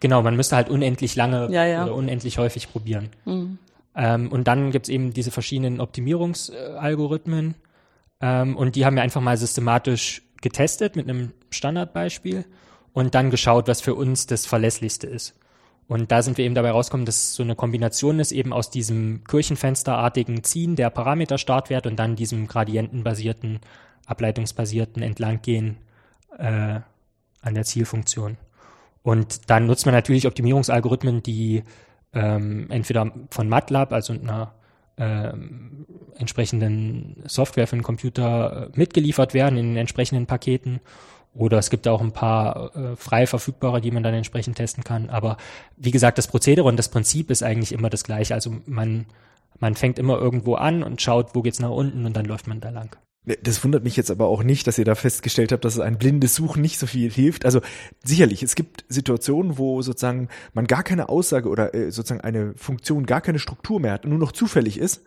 Genau, 0.03 0.21
man 0.21 0.35
müsste 0.35 0.57
halt 0.57 0.69
unendlich 0.69 1.15
lange 1.15 1.49
ja, 1.53 1.65
ja. 1.65 1.85
oder 1.85 1.95
unendlich 1.95 2.37
häufig 2.37 2.73
probieren. 2.73 3.11
Mhm. 3.25 3.59
Ähm, 3.95 4.33
und 4.33 4.49
dann 4.49 4.73
gibt's 4.73 4.89
eben 4.89 5.13
diese 5.13 5.31
verschiedenen 5.31 5.79
Optimierungsalgorithmen. 5.81 7.55
Ähm, 8.21 8.57
und 8.57 8.75
die 8.75 8.85
haben 8.85 8.97
wir 8.97 9.05
einfach 9.05 9.21
mal 9.21 9.37
systematisch 9.37 10.23
getestet 10.41 10.97
mit 10.97 11.09
einem 11.09 11.31
Standardbeispiel 11.51 12.45
und 12.93 13.15
dann 13.15 13.31
geschaut, 13.31 13.69
was 13.69 13.81
für 13.81 13.95
uns 13.95 14.27
das 14.27 14.45
verlässlichste 14.45 15.07
ist. 15.07 15.39
Und 15.87 16.11
da 16.11 16.23
sind 16.23 16.37
wir 16.37 16.47
eben 16.47 16.57
dabei 16.57 16.73
rausgekommen, 16.73 17.07
dass 17.07 17.37
so 17.37 17.45
eine 17.45 17.55
Kombination 17.55 18.19
ist 18.19 18.33
eben 18.33 18.53
aus 18.53 18.71
diesem 18.71 19.23
Kirchenfensterartigen 19.23 20.43
Ziehen 20.43 20.75
der 20.75 20.91
Parameterstartwert 20.91 21.87
und 21.87 21.95
dann 21.95 22.17
diesem 22.17 22.49
gradientenbasierten, 22.49 23.61
ableitungsbasierten 24.07 25.01
Entlanggehen 25.01 25.77
äh, 26.39 26.81
an 27.41 27.55
der 27.55 27.63
Zielfunktion. 27.63 28.37
Und 29.03 29.51
dann 29.51 29.67
nutzt 29.67 29.87
man 29.87 29.95
natürlich 29.95 30.27
Optimierungsalgorithmen, 30.27 31.23
die 31.23 31.65
ähm, 32.13 32.67
entweder 32.71 33.11
von 33.31 33.49
MATLAB, 33.49 33.93
also 33.93 34.13
einer 34.13 34.55
ähm, 34.97 35.87
entsprechenden 36.17 37.23
Software 37.27 37.67
für 37.67 37.77
den 37.77 37.83
Computer 37.83 38.69
äh, 38.69 38.79
mitgeliefert 38.79 39.35
werden 39.35 39.59
in 39.59 39.67
den 39.69 39.77
entsprechenden 39.77 40.27
Paketen. 40.27 40.81
Oder 41.35 41.59
es 41.59 41.71
gibt 41.71 41.89
auch 41.89 42.03
ein 42.03 42.13
paar 42.13 42.77
äh, 42.77 42.97
frei 42.97 43.27
verfügbare, 43.27 43.81
die 43.81 43.91
man 43.91 44.03
dann 44.03 44.15
entsprechend 44.15 44.57
testen 44.57 44.85
kann. 44.85 45.09
Aber 45.09 45.39
wie 45.77 45.91
gesagt, 45.91 46.19
das 46.19 46.29
Prozedere 46.29 46.69
und 46.69 46.77
das 46.77 46.91
Prinzip 46.91 47.31
ist 47.31 47.43
eigentlich 47.43 47.73
immer 47.73 47.89
das 47.89 48.05
gleiche. 48.05 48.35
Also 48.35 48.55
man, 48.67 49.07
man 49.59 49.75
fängt 49.75 49.99
immer 49.99 50.19
irgendwo 50.19 50.55
an 50.55 50.83
und 50.83 51.01
schaut, 51.01 51.35
wo 51.35 51.41
geht's 51.41 51.61
nach 51.61 51.71
unten 51.71 52.05
und 52.05 52.15
dann 52.15 52.27
läuft 52.27 52.47
man 52.47 52.61
da 52.61 52.69
lang. 52.69 52.97
Das 53.25 53.63
wundert 53.63 53.85
mich 53.85 53.97
jetzt 53.97 54.11
aber 54.11 54.27
auch 54.27 54.43
nicht, 54.43 54.67
dass 54.67 54.79
ihr 54.79 54.85
da 54.85 54.97
festgestellt 54.97 55.53
habt, 55.53 55.65
dass 55.65 55.79
ein 55.79 55.97
blindes 55.97 56.35
Suchen 56.35 56.61
nicht 56.61 56.79
so 56.79 56.89
viel 56.89 57.09
hilft. 57.09 57.45
Also 57.45 57.61
sicherlich, 58.03 58.43
es 58.43 58.57
gibt 58.57 58.85
Situationen, 58.89 59.59
wo 59.59 59.81
sozusagen 59.81 60.29
man 60.55 60.67
gar 60.67 60.83
keine 60.83 61.09
Aussage 61.09 61.49
oder 61.49 61.73
äh, 61.73 61.93
sozusagen 61.93 62.21
eine 62.21 62.55
Funktion, 62.57 63.07
gar 63.07 63.21
keine 63.21 63.39
Struktur 63.39 63.79
mehr 63.79 63.93
hat, 63.93 64.07
nur 64.07 64.19
noch 64.19 64.33
zufällig 64.33 64.77
ist 64.77 65.03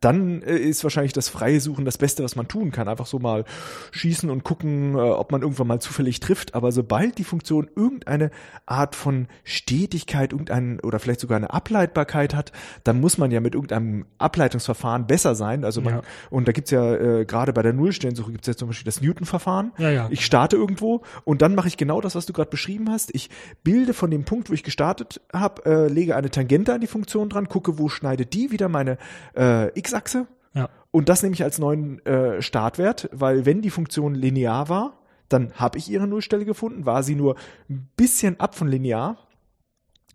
dann 0.00 0.42
äh, 0.42 0.56
ist 0.56 0.82
wahrscheinlich 0.82 1.12
das 1.12 1.28
freie 1.28 1.60
Suchen 1.60 1.84
das 1.84 1.98
Beste, 1.98 2.24
was 2.24 2.34
man 2.34 2.48
tun 2.48 2.70
kann. 2.70 2.88
Einfach 2.88 3.06
so 3.06 3.18
mal 3.18 3.44
schießen 3.92 4.30
und 4.30 4.44
gucken, 4.44 4.94
äh, 4.94 4.98
ob 4.98 5.30
man 5.30 5.42
irgendwann 5.42 5.66
mal 5.66 5.80
zufällig 5.80 6.20
trifft. 6.20 6.54
Aber 6.54 6.72
sobald 6.72 7.18
die 7.18 7.24
Funktion 7.24 7.68
irgendeine 7.76 8.30
Art 8.64 8.96
von 8.96 9.28
Stetigkeit, 9.44 10.32
irgendein 10.32 10.80
oder 10.80 10.98
vielleicht 10.98 11.20
sogar 11.20 11.36
eine 11.36 11.52
Ableitbarkeit 11.52 12.34
hat, 12.34 12.52
dann 12.82 13.00
muss 13.00 13.18
man 13.18 13.30
ja 13.30 13.40
mit 13.40 13.54
irgendeinem 13.54 14.06
Ableitungsverfahren 14.16 15.06
besser 15.06 15.34
sein. 15.34 15.64
Also 15.64 15.82
man, 15.82 15.96
ja. 15.96 16.02
und 16.30 16.48
da 16.48 16.52
gibt's 16.52 16.70
ja 16.70 16.94
äh, 16.94 17.24
gerade 17.26 17.52
bei 17.52 17.62
der 17.62 17.74
Nullstellensuche 17.74 18.32
gibt's 18.32 18.48
ja 18.48 18.56
zum 18.56 18.68
Beispiel 18.68 18.86
das 18.86 19.02
Newton-Verfahren. 19.02 19.72
Ja, 19.76 19.90
ja. 19.90 20.08
Ich 20.10 20.24
starte 20.24 20.56
irgendwo 20.56 21.02
und 21.24 21.42
dann 21.42 21.54
mache 21.54 21.68
ich 21.68 21.76
genau 21.76 22.00
das, 22.00 22.14
was 22.14 22.24
du 22.24 22.32
gerade 22.32 22.50
beschrieben 22.50 22.90
hast. 22.90 23.14
Ich 23.14 23.28
bilde 23.64 23.92
von 23.92 24.10
dem 24.10 24.24
Punkt, 24.24 24.48
wo 24.48 24.54
ich 24.54 24.62
gestartet 24.62 25.20
habe, 25.30 25.66
äh, 25.66 25.88
lege 25.88 26.16
eine 26.16 26.30
Tangente 26.30 26.72
an 26.72 26.80
die 26.80 26.86
Funktion 26.86 27.28
dran, 27.28 27.50
gucke, 27.50 27.78
wo 27.78 27.90
schneidet 27.90 28.32
die 28.32 28.50
wieder 28.50 28.70
meine 28.70 28.96
äh, 29.36 29.78
x 29.78 29.89
X-Achse. 29.90 30.26
Ja. 30.54 30.68
Und 30.90 31.08
das 31.08 31.22
nehme 31.22 31.34
ich 31.34 31.42
als 31.42 31.58
neuen 31.58 32.04
äh, 32.06 32.42
Startwert, 32.42 33.08
weil 33.12 33.46
wenn 33.46 33.62
die 33.62 33.70
Funktion 33.70 34.14
linear 34.14 34.68
war, 34.68 34.98
dann 35.28 35.52
habe 35.54 35.78
ich 35.78 35.88
ihre 35.88 36.08
Nullstelle 36.08 36.44
gefunden. 36.44 36.86
War 36.86 37.02
sie 37.02 37.14
nur 37.14 37.36
ein 37.68 37.88
bisschen 37.96 38.40
ab 38.40 38.56
von 38.56 38.66
linear, 38.66 39.28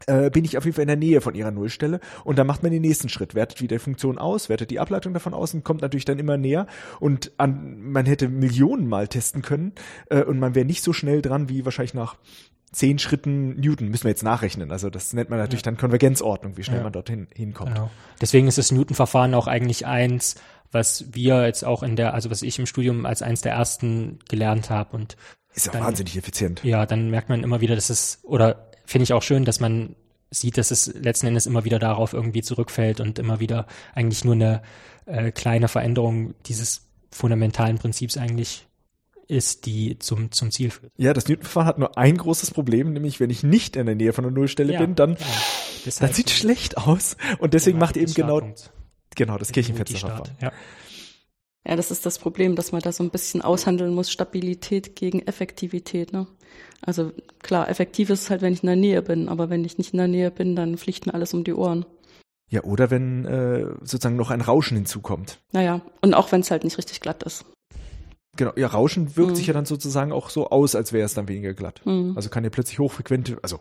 äh, 0.07 0.29
bin 0.29 0.45
ich 0.45 0.57
auf 0.57 0.65
jeden 0.65 0.75
Fall 0.75 0.83
in 0.83 0.89
der 0.89 0.97
Nähe 0.97 1.21
von 1.21 1.35
ihrer 1.35 1.51
Nullstelle 1.51 1.99
und 2.23 2.37
dann 2.37 2.47
macht 2.47 2.63
man 2.63 2.71
den 2.71 2.81
nächsten 2.81 3.09
Schritt, 3.09 3.33
wertet 3.33 3.61
wieder 3.61 3.77
die 3.77 3.83
Funktion 3.83 4.17
aus, 4.17 4.49
wertet 4.49 4.69
die 4.71 4.79
Ableitung 4.79 5.13
davon 5.13 5.33
aus 5.33 5.53
und 5.53 5.63
kommt 5.63 5.81
natürlich 5.81 6.05
dann 6.05 6.19
immer 6.19 6.37
näher 6.37 6.67
und 6.99 7.31
an, 7.37 7.79
man 7.81 8.05
hätte 8.05 8.27
Millionen 8.27 8.87
Mal 8.87 9.07
testen 9.07 9.41
können 9.41 9.73
äh, 10.09 10.23
und 10.23 10.39
man 10.39 10.53
wäre 10.53 10.65
nicht 10.65 10.83
so 10.83 10.93
schnell 10.93 11.21
dran 11.21 11.49
wie 11.49 11.65
wahrscheinlich 11.65 11.93
nach 11.93 12.17
zehn 12.75 12.99
Schritten 12.99 13.59
Newton 13.59 13.89
müssen 13.89 14.03
wir 14.03 14.11
jetzt 14.11 14.23
nachrechnen. 14.23 14.71
Also 14.71 14.89
das 14.89 15.13
nennt 15.13 15.29
man 15.29 15.39
natürlich 15.39 15.61
ja. 15.61 15.71
dann 15.71 15.77
Konvergenzordnung, 15.77 16.57
wie 16.57 16.63
schnell 16.63 16.77
ja. 16.77 16.83
man 16.83 16.93
dorthin 16.93 17.27
hinkommt. 17.33 17.73
Genau. 17.73 17.89
Deswegen 18.21 18.47
ist 18.47 18.57
das 18.57 18.71
Newton-Verfahren 18.71 19.33
auch 19.33 19.47
eigentlich 19.47 19.85
eins, 19.85 20.35
was 20.71 21.05
wir 21.13 21.45
jetzt 21.45 21.63
auch 21.63 21.83
in 21.83 21.95
der, 21.95 22.13
also 22.13 22.29
was 22.29 22.41
ich 22.41 22.59
im 22.59 22.65
Studium 22.65 23.05
als 23.05 23.21
eins 23.21 23.41
der 23.41 23.53
ersten 23.53 24.19
gelernt 24.29 24.69
habe 24.69 24.95
und 24.95 25.15
ist 25.53 25.67
ja 25.67 25.73
wahnsinnig 25.73 26.17
effizient. 26.17 26.63
Ja, 26.63 26.85
dann 26.85 27.09
merkt 27.09 27.29
man 27.29 27.43
immer 27.43 27.61
wieder, 27.61 27.75
dass 27.75 27.89
es 27.89 28.19
oder 28.23 28.69
finde 28.85 29.03
ich 29.03 29.13
auch 29.13 29.23
schön, 29.23 29.45
dass 29.45 29.61
man 29.61 29.95
sieht, 30.29 30.57
dass 30.57 30.71
es 30.71 30.93
letzten 30.93 31.27
Endes 31.27 31.45
immer 31.45 31.63
wieder 31.63 31.79
darauf 31.79 32.11
irgendwie 32.11 32.41
zurückfällt 32.41 32.99
und 32.99 33.19
immer 33.19 33.39
wieder 33.39 33.67
eigentlich 33.93 34.25
nur 34.25 34.33
eine 34.33 34.61
äh, 35.05 35.31
kleine 35.31 35.69
Veränderung 35.69 36.33
dieses 36.45 36.89
fundamentalen 37.09 37.77
Prinzips 37.77 38.17
eigentlich 38.17 38.67
ist, 39.27 39.65
die 39.65 39.99
zum, 39.99 40.31
zum 40.31 40.51
Ziel 40.51 40.71
führt. 40.71 40.91
Ja, 40.97 41.13
das 41.13 41.27
Newton-Verfahren 41.27 41.67
hat 41.67 41.79
nur 41.79 41.97
ein 41.97 42.17
großes 42.17 42.51
Problem, 42.51 42.93
nämlich 42.93 43.19
wenn 43.19 43.29
ich 43.29 43.43
nicht 43.43 43.75
in 43.75 43.85
der 43.85 43.95
Nähe 43.95 44.13
von 44.13 44.23
der 44.23 44.31
Nullstelle 44.31 44.73
ja, 44.73 44.79
bin, 44.79 44.95
dann, 44.95 45.13
ja. 45.13 45.25
das 45.85 46.15
sieht 46.15 46.29
schlecht 46.29 46.77
aus. 46.77 47.17
Und 47.39 47.53
deswegen 47.53 47.77
macht 47.77 47.97
eben 47.97 48.13
genau, 48.13 48.41
genau 49.15 49.37
das 49.37 49.51
Kirchenfensterverfahren. 49.51 50.31
Ja. 50.41 50.51
ja, 51.67 51.75
das 51.75 51.91
ist 51.91 52.05
das 52.05 52.19
Problem, 52.19 52.55
dass 52.55 52.71
man 52.71 52.81
da 52.81 52.91
so 52.91 53.03
ein 53.03 53.09
bisschen 53.09 53.41
aushandeln 53.41 53.93
muss, 53.93 54.11
Stabilität 54.11 54.95
gegen 54.95 55.21
Effektivität. 55.21 56.13
Ne? 56.13 56.27
Also 56.81 57.11
klar, 57.39 57.69
effektiv 57.69 58.09
ist 58.09 58.23
es 58.23 58.29
halt, 58.29 58.41
wenn 58.41 58.53
ich 58.53 58.63
in 58.63 58.67
der 58.67 58.75
Nähe 58.75 59.01
bin, 59.01 59.29
aber 59.29 59.49
wenn 59.49 59.65
ich 59.65 59.77
nicht 59.77 59.93
in 59.93 59.97
der 59.97 60.07
Nähe 60.07 60.31
bin, 60.31 60.55
dann 60.55 60.77
fliegt 60.77 61.05
mir 61.05 61.13
alles 61.13 61.33
um 61.33 61.43
die 61.43 61.53
Ohren. 61.53 61.85
Ja, 62.49 62.63
oder 62.63 62.91
wenn 62.91 63.25
äh, 63.25 63.65
sozusagen 63.81 64.15
noch 64.15 64.29
ein 64.29 64.41
Rauschen 64.41 64.77
hinzukommt. 64.77 65.39
Naja, 65.51 65.81
und 66.01 66.13
auch 66.13 66.31
wenn 66.31 66.41
es 66.41 66.51
halt 66.51 66.63
nicht 66.63 66.77
richtig 66.77 67.01
glatt 67.01 67.23
ist. 67.23 67.45
Genau, 68.37 68.51
ja, 68.55 68.67
Rauschen 68.67 69.15
wirkt 69.15 69.31
mhm. 69.31 69.35
sich 69.35 69.47
ja 69.47 69.53
dann 69.53 69.65
sozusagen 69.65 70.11
auch 70.11 70.29
so 70.29 70.49
aus, 70.49 70.75
als 70.75 70.93
wäre 70.93 71.05
es 71.05 71.13
dann 71.13 71.27
weniger 71.27 71.53
glatt. 71.53 71.81
Mhm. 71.85 72.13
Also 72.15 72.29
kann 72.29 72.43
ja 72.43 72.49
plötzlich 72.49 72.79
hochfrequente, 72.79 73.37
also 73.41 73.59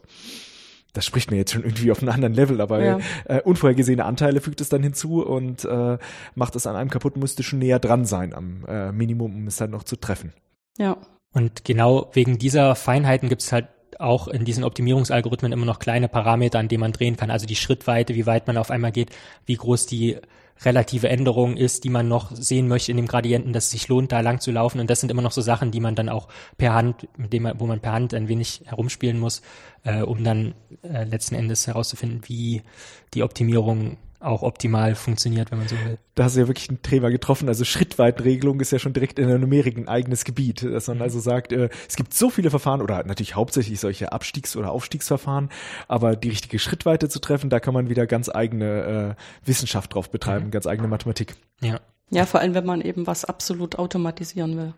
das 0.94 1.04
spricht 1.04 1.30
mir 1.30 1.36
jetzt 1.36 1.52
schon 1.52 1.64
irgendwie 1.64 1.90
auf 1.90 2.00
einem 2.00 2.12
anderen 2.12 2.34
Level, 2.34 2.60
aber 2.60 2.82
ja. 2.82 2.98
äh, 3.24 3.40
unvorhergesehene 3.42 4.04
Anteile 4.04 4.40
fügt 4.40 4.60
es 4.60 4.68
dann 4.68 4.82
hinzu 4.82 5.24
und 5.24 5.64
äh, 5.64 5.98
macht 6.34 6.56
es 6.56 6.66
an 6.66 6.76
einem 6.76 6.88
kaputt, 6.88 7.16
müsste 7.16 7.42
schon 7.42 7.58
näher 7.58 7.80
dran 7.80 8.04
sein 8.04 8.32
am 8.32 8.64
äh, 8.66 8.92
Minimum, 8.92 9.34
um 9.34 9.46
es 9.46 9.56
dann 9.56 9.70
noch 9.70 9.82
zu 9.82 9.96
treffen. 9.96 10.32
Ja. 10.78 10.96
Und 11.32 11.64
genau 11.64 12.10
wegen 12.12 12.38
dieser 12.38 12.76
Feinheiten 12.76 13.28
gibt 13.28 13.42
es 13.42 13.52
halt 13.52 13.66
auch 13.98 14.28
in 14.28 14.44
diesen 14.44 14.64
Optimierungsalgorithmen 14.64 15.52
immer 15.52 15.66
noch 15.66 15.78
kleine 15.78 16.08
Parameter, 16.08 16.58
an 16.58 16.68
denen 16.68 16.80
man 16.80 16.92
drehen 16.92 17.16
kann. 17.16 17.30
Also 17.30 17.46
die 17.46 17.56
Schrittweite, 17.56 18.14
wie 18.14 18.26
weit 18.26 18.46
man 18.46 18.56
auf 18.56 18.70
einmal 18.70 18.92
geht, 18.92 19.10
wie 19.46 19.56
groß 19.56 19.86
die 19.86 20.18
relative 20.62 21.08
Änderung 21.08 21.56
ist, 21.56 21.84
die 21.84 21.90
man 21.90 22.08
noch 22.08 22.30
sehen 22.34 22.68
möchte 22.68 22.90
in 22.90 22.96
dem 22.96 23.06
Gradienten, 23.06 23.52
dass 23.52 23.64
es 23.64 23.70
sich 23.70 23.88
lohnt, 23.88 24.12
da 24.12 24.20
lang 24.20 24.40
zu 24.40 24.50
laufen. 24.50 24.80
Und 24.80 24.88
das 24.88 25.00
sind 25.00 25.10
immer 25.10 25.22
noch 25.22 25.32
so 25.32 25.40
Sachen, 25.40 25.70
die 25.70 25.80
man 25.80 25.94
dann 25.94 26.08
auch 26.08 26.28
per 26.56 26.74
Hand, 26.74 27.08
mit 27.16 27.32
dem 27.32 27.50
wo 27.58 27.66
man 27.66 27.80
per 27.80 27.92
Hand 27.92 28.14
ein 28.14 28.28
wenig 28.28 28.62
herumspielen 28.64 29.18
muss, 29.18 29.42
äh, 29.84 30.02
um 30.02 30.22
dann 30.22 30.54
äh, 30.82 31.04
letzten 31.04 31.34
Endes 31.34 31.66
herauszufinden, 31.66 32.22
wie 32.26 32.62
die 33.14 33.22
Optimierung 33.22 33.98
auch 34.24 34.42
optimal 34.42 34.94
funktioniert, 34.94 35.50
wenn 35.50 35.58
man 35.58 35.68
so 35.68 35.76
will. 35.84 35.98
Da 36.14 36.24
hast 36.24 36.36
du 36.36 36.40
ja 36.40 36.48
wirklich 36.48 36.70
ein 36.70 36.82
Thema 36.82 37.10
getroffen. 37.10 37.48
Also 37.48 37.64
Schrittweitenregelung 37.64 38.60
ist 38.60 38.72
ja 38.72 38.78
schon 38.78 38.92
direkt 38.92 39.18
in 39.18 39.28
der 39.28 39.38
Numerik 39.38 39.76
ein 39.76 39.88
eigenes 39.88 40.24
Gebiet, 40.24 40.62
dass 40.62 40.88
man 40.88 41.02
also 41.02 41.20
sagt, 41.20 41.52
äh, 41.52 41.68
es 41.88 41.96
gibt 41.96 42.14
so 42.14 42.30
viele 42.30 42.50
Verfahren 42.50 42.82
oder 42.82 43.04
natürlich 43.04 43.34
hauptsächlich 43.34 43.80
solche 43.80 44.12
Abstiegs- 44.12 44.56
oder 44.56 44.72
Aufstiegsverfahren, 44.72 45.50
aber 45.88 46.16
die 46.16 46.30
richtige 46.30 46.58
Schrittweite 46.58 47.08
zu 47.08 47.18
treffen, 47.18 47.50
da 47.50 47.60
kann 47.60 47.74
man 47.74 47.88
wieder 47.88 48.06
ganz 48.06 48.28
eigene 48.28 49.16
äh, 49.16 49.46
Wissenschaft 49.46 49.94
drauf 49.94 50.10
betreiben, 50.10 50.46
mhm. 50.46 50.50
ganz 50.50 50.66
eigene 50.66 50.88
Mathematik. 50.88 51.36
Ja. 51.60 51.80
Ja, 52.10 52.26
vor 52.26 52.40
allem, 52.40 52.54
wenn 52.54 52.66
man 52.66 52.80
eben 52.80 53.06
was 53.06 53.24
absolut 53.24 53.76
automatisieren 53.78 54.56
will. 54.56 54.74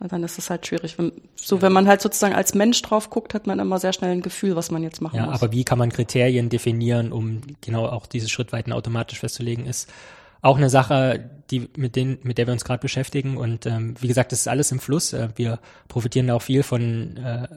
Und 0.00 0.12
dann 0.12 0.22
ist 0.22 0.38
es 0.38 0.50
halt 0.50 0.66
schwierig. 0.66 0.98
Wenn, 0.98 1.12
so, 1.36 1.62
wenn 1.62 1.72
man 1.72 1.88
halt 1.88 2.02
sozusagen 2.02 2.34
als 2.34 2.54
Mensch 2.54 2.82
drauf 2.82 3.10
guckt, 3.10 3.32
hat 3.32 3.46
man 3.46 3.58
immer 3.58 3.78
sehr 3.78 3.92
schnell 3.92 4.10
ein 4.10 4.22
Gefühl, 4.22 4.56
was 4.56 4.70
man 4.70 4.82
jetzt 4.82 5.00
machen 5.00 5.16
ja, 5.16 5.26
muss. 5.26 5.40
Aber 5.40 5.52
wie 5.52 5.64
kann 5.64 5.78
man 5.78 5.90
Kriterien 5.90 6.48
definieren, 6.48 7.12
um 7.12 7.40
genau 7.60 7.86
auch 7.86 8.06
diese 8.06 8.28
Schrittweiten 8.28 8.72
automatisch 8.72 9.20
festzulegen, 9.20 9.66
ist 9.66 9.90
auch 10.42 10.58
eine 10.58 10.68
Sache, 10.68 11.30
die 11.50 11.70
mit 11.76 11.96
denen, 11.96 12.18
mit 12.22 12.36
der 12.36 12.46
wir 12.46 12.52
uns 12.52 12.64
gerade 12.64 12.80
beschäftigen. 12.80 13.38
Und 13.38 13.64
ähm, 13.64 13.94
wie 14.00 14.08
gesagt, 14.08 14.32
das 14.32 14.40
ist 14.40 14.48
alles 14.48 14.72
im 14.72 14.78
Fluss. 14.78 15.12
Äh, 15.14 15.28
wir 15.36 15.58
profitieren 15.88 16.26
da 16.26 16.34
auch 16.34 16.42
viel 16.42 16.62
von 16.62 17.16
äh, 17.16 17.48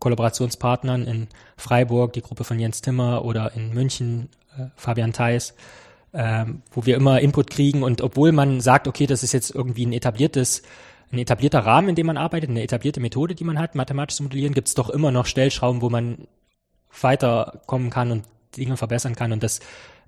Kollaborationspartnern 0.00 1.06
in 1.06 1.28
Freiburg, 1.56 2.12
die 2.12 2.22
Gruppe 2.22 2.44
von 2.44 2.58
Jens 2.58 2.82
Timmer 2.82 3.24
oder 3.24 3.52
in 3.54 3.72
München, 3.72 4.30
äh, 4.58 4.64
Fabian 4.74 5.12
Theis, 5.12 5.54
äh, 6.12 6.44
wo 6.72 6.86
wir 6.86 6.96
immer 6.96 7.20
Input 7.20 7.50
kriegen. 7.50 7.84
Und 7.84 8.00
obwohl 8.00 8.32
man 8.32 8.60
sagt, 8.60 8.88
okay, 8.88 9.06
das 9.06 9.22
ist 9.22 9.32
jetzt 9.32 9.54
irgendwie 9.54 9.86
ein 9.86 9.92
etabliertes 9.92 10.62
ein 11.14 11.18
etablierter 11.18 11.60
Rahmen, 11.60 11.90
in 11.90 11.94
dem 11.94 12.06
man 12.06 12.16
arbeitet, 12.16 12.50
eine 12.50 12.62
etablierte 12.62 13.00
Methode, 13.00 13.34
die 13.34 13.44
man 13.44 13.58
hat, 13.58 13.74
mathematisch 13.74 14.16
zu 14.16 14.22
modellieren, 14.22 14.54
gibt 14.54 14.68
es 14.68 14.74
doch 14.74 14.90
immer 14.90 15.10
noch 15.10 15.26
Stellschrauben, 15.26 15.82
wo 15.82 15.90
man 15.90 16.26
weiterkommen 17.00 17.90
kann 17.90 18.10
und 18.10 18.24
Dinge 18.56 18.76
verbessern 18.76 19.14
kann. 19.14 19.32
Und 19.32 19.42
das 19.42 19.60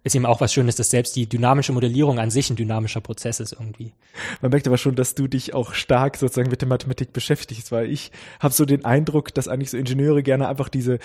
ist 0.05 0.15
eben 0.15 0.27
auch 0.27 0.41
was 0.41 0.53
Schönes, 0.53 0.77
dass 0.77 0.91
selbst 0.91 1.17
die 1.17 1.29
dynamische 1.29 1.73
Modellierung 1.73 2.21
an 2.21 2.31
sich 2.31 2.49
ein 2.49 2.57
dynamischer 2.57 3.01
Prozess 3.01 3.41
ist 3.41 3.53
irgendwie. 3.53 3.93
Man 4.41 4.53
merkt 4.53 4.69
aber 4.69 4.79
schon, 4.79 4.95
dass 4.95 5.17
du 5.17 5.27
dich 5.27 5.53
auch 5.53 5.75
stark 5.75 6.17
sozusagen 6.17 6.51
mit 6.51 6.61
der 6.61 6.69
Mathematik 6.69 7.13
beschäftigst, 7.13 7.73
weil 7.73 7.91
ich 7.91 8.13
habe 8.39 8.55
so 8.55 8.65
den 8.65 8.85
Eindruck, 8.85 9.35
dass 9.35 9.49
eigentlich 9.49 9.71
so 9.71 9.77
Ingenieure 9.77 10.23
gerne 10.23 10.49
einfach 10.49 10.69
diese 10.69 11.01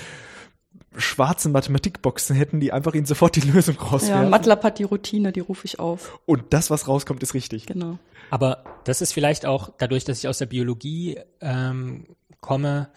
schwarzen 0.98 1.52
Mathematikboxen 1.52 2.36
hätten, 2.36 2.60
die 2.60 2.72
einfach 2.74 2.94
ihnen 2.94 3.06
sofort 3.06 3.36
die 3.36 3.42
Lösung 3.42 3.78
rauswerfen. 3.78 4.24
Ja, 4.24 4.30
MATLAB 4.30 4.64
hat 4.64 4.80
die 4.80 4.84
Routine, 4.84 5.32
die 5.32 5.40
rufe 5.40 5.66
ich 5.66 5.80
auf. 5.80 6.20
Und 6.26 6.46
das, 6.52 6.70
was 6.70 6.88
rauskommt, 6.88 7.24
ist 7.24 7.34
richtig. 7.34 7.66
Genau. 7.66 7.98
Aber 8.30 8.64
das 8.84 9.02
ist 9.02 9.14
vielleicht 9.14 9.46
auch 9.46 9.72
dadurch, 9.78 10.04
dass 10.04 10.20
ich 10.20 10.28
aus 10.28 10.38
der 10.38 10.46
Biologie 10.48 11.20
ähm, 11.40 12.08
komme, 12.42 12.90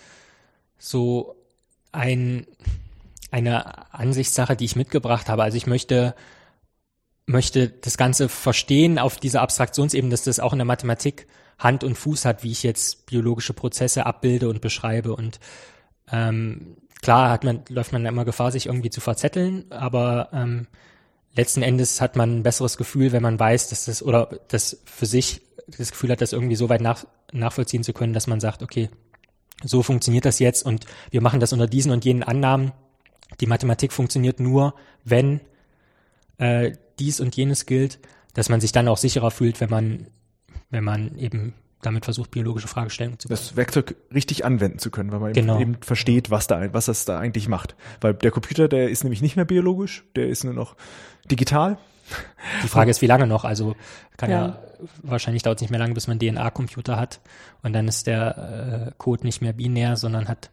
so 0.78 1.36
ein, 1.92 2.46
eine 3.30 3.92
Ansichtssache, 3.94 4.56
die 4.56 4.64
ich 4.64 4.76
mitgebracht 4.76 5.28
habe. 5.28 5.44
Also 5.44 5.56
ich 5.56 5.66
möchte, 5.66 6.14
möchte 7.26 7.68
das 7.68 7.96
Ganze 7.96 8.28
verstehen 8.28 8.98
auf 8.98 9.18
dieser 9.18 9.42
Abstraktionsebene, 9.42 10.10
dass 10.10 10.24
das 10.24 10.40
auch 10.40 10.52
in 10.52 10.58
der 10.58 10.66
Mathematik 10.66 11.26
Hand 11.58 11.84
und 11.84 11.94
Fuß 11.94 12.24
hat, 12.24 12.42
wie 12.42 12.50
ich 12.50 12.64
jetzt 12.64 13.06
biologische 13.06 13.52
Prozesse 13.52 14.06
abbilde 14.06 14.48
und 14.48 14.60
beschreibe. 14.60 15.14
Und 15.14 15.38
ähm, 16.10 16.76
klar 17.04 17.30
hat 17.30 17.44
man, 17.44 17.60
läuft 17.68 17.92
man 17.92 18.06
immer 18.06 18.24
Gefahr, 18.24 18.50
sich 18.50 18.64
irgendwie 18.64 18.88
zu 18.88 19.02
verzetteln, 19.02 19.70
aber 19.70 20.30
ähm, 20.32 20.66
letzten 21.36 21.60
Endes 21.60 22.00
hat 22.00 22.16
man 22.16 22.38
ein 22.38 22.42
besseres 22.42 22.78
Gefühl, 22.78 23.12
wenn 23.12 23.22
man 23.22 23.38
weiß, 23.38 23.68
dass 23.68 23.84
das 23.84 24.02
oder 24.02 24.40
das 24.48 24.80
für 24.86 25.04
sich 25.04 25.42
das 25.66 25.90
Gefühl 25.90 26.10
hat, 26.10 26.22
das 26.22 26.32
irgendwie 26.32 26.56
so 26.56 26.70
weit 26.70 26.80
nach, 26.80 27.04
nachvollziehen 27.30 27.84
zu 27.84 27.92
können, 27.92 28.14
dass 28.14 28.26
man 28.26 28.40
sagt, 28.40 28.62
okay, 28.62 28.88
so 29.62 29.82
funktioniert 29.82 30.24
das 30.24 30.38
jetzt 30.38 30.64
und 30.64 30.86
wir 31.10 31.20
machen 31.20 31.40
das 31.40 31.52
unter 31.52 31.66
diesen 31.66 31.92
und 31.92 32.06
jenen 32.06 32.22
Annahmen. 32.22 32.72
Die 33.38 33.46
Mathematik 33.46 33.92
funktioniert 33.92 34.40
nur, 34.40 34.74
wenn 35.04 35.40
äh, 36.38 36.72
dies 36.98 37.20
und 37.20 37.36
jenes 37.36 37.66
gilt, 37.66 37.98
dass 38.32 38.48
man 38.48 38.62
sich 38.62 38.72
dann 38.72 38.88
auch 38.88 38.96
sicherer 38.96 39.30
fühlt, 39.30 39.60
wenn 39.60 39.70
man, 39.70 40.06
wenn 40.70 40.84
man 40.84 41.18
eben 41.18 41.52
damit 41.84 42.04
versucht, 42.04 42.30
biologische 42.30 42.68
Fragestellungen 42.68 43.18
zu 43.18 43.28
Das 43.28 43.56
Werkzeug 43.56 43.96
richtig 44.12 44.44
anwenden 44.44 44.78
zu 44.78 44.90
können, 44.90 45.12
weil 45.12 45.20
man 45.20 45.32
genau. 45.32 45.60
eben 45.60 45.76
versteht, 45.80 46.30
was 46.30 46.46
da, 46.46 46.72
was 46.72 46.86
das 46.86 47.04
da 47.04 47.18
eigentlich 47.18 47.48
macht. 47.48 47.74
Weil 48.00 48.14
der 48.14 48.30
Computer, 48.30 48.68
der 48.68 48.90
ist 48.90 49.04
nämlich 49.04 49.22
nicht 49.22 49.36
mehr 49.36 49.44
biologisch, 49.44 50.04
der 50.16 50.28
ist 50.28 50.44
nur 50.44 50.54
noch 50.54 50.76
digital. 51.30 51.78
Die 52.62 52.68
Frage 52.68 52.90
ist, 52.90 53.00
wie 53.00 53.06
lange 53.06 53.26
noch? 53.26 53.44
Also 53.44 53.76
kann 54.16 54.30
ja, 54.30 54.46
ja 54.46 54.58
wahrscheinlich 55.02 55.42
dauert 55.42 55.58
es 55.58 55.62
nicht 55.62 55.70
mehr 55.70 55.80
lange, 55.80 55.94
bis 55.94 56.06
man 56.06 56.18
DNA-Computer 56.18 56.96
hat 56.96 57.20
und 57.62 57.72
dann 57.72 57.88
ist 57.88 58.06
der 58.06 58.88
äh, 58.88 58.92
Code 58.98 59.24
nicht 59.24 59.40
mehr 59.40 59.54
binär, 59.54 59.96
sondern 59.96 60.28
hat 60.28 60.50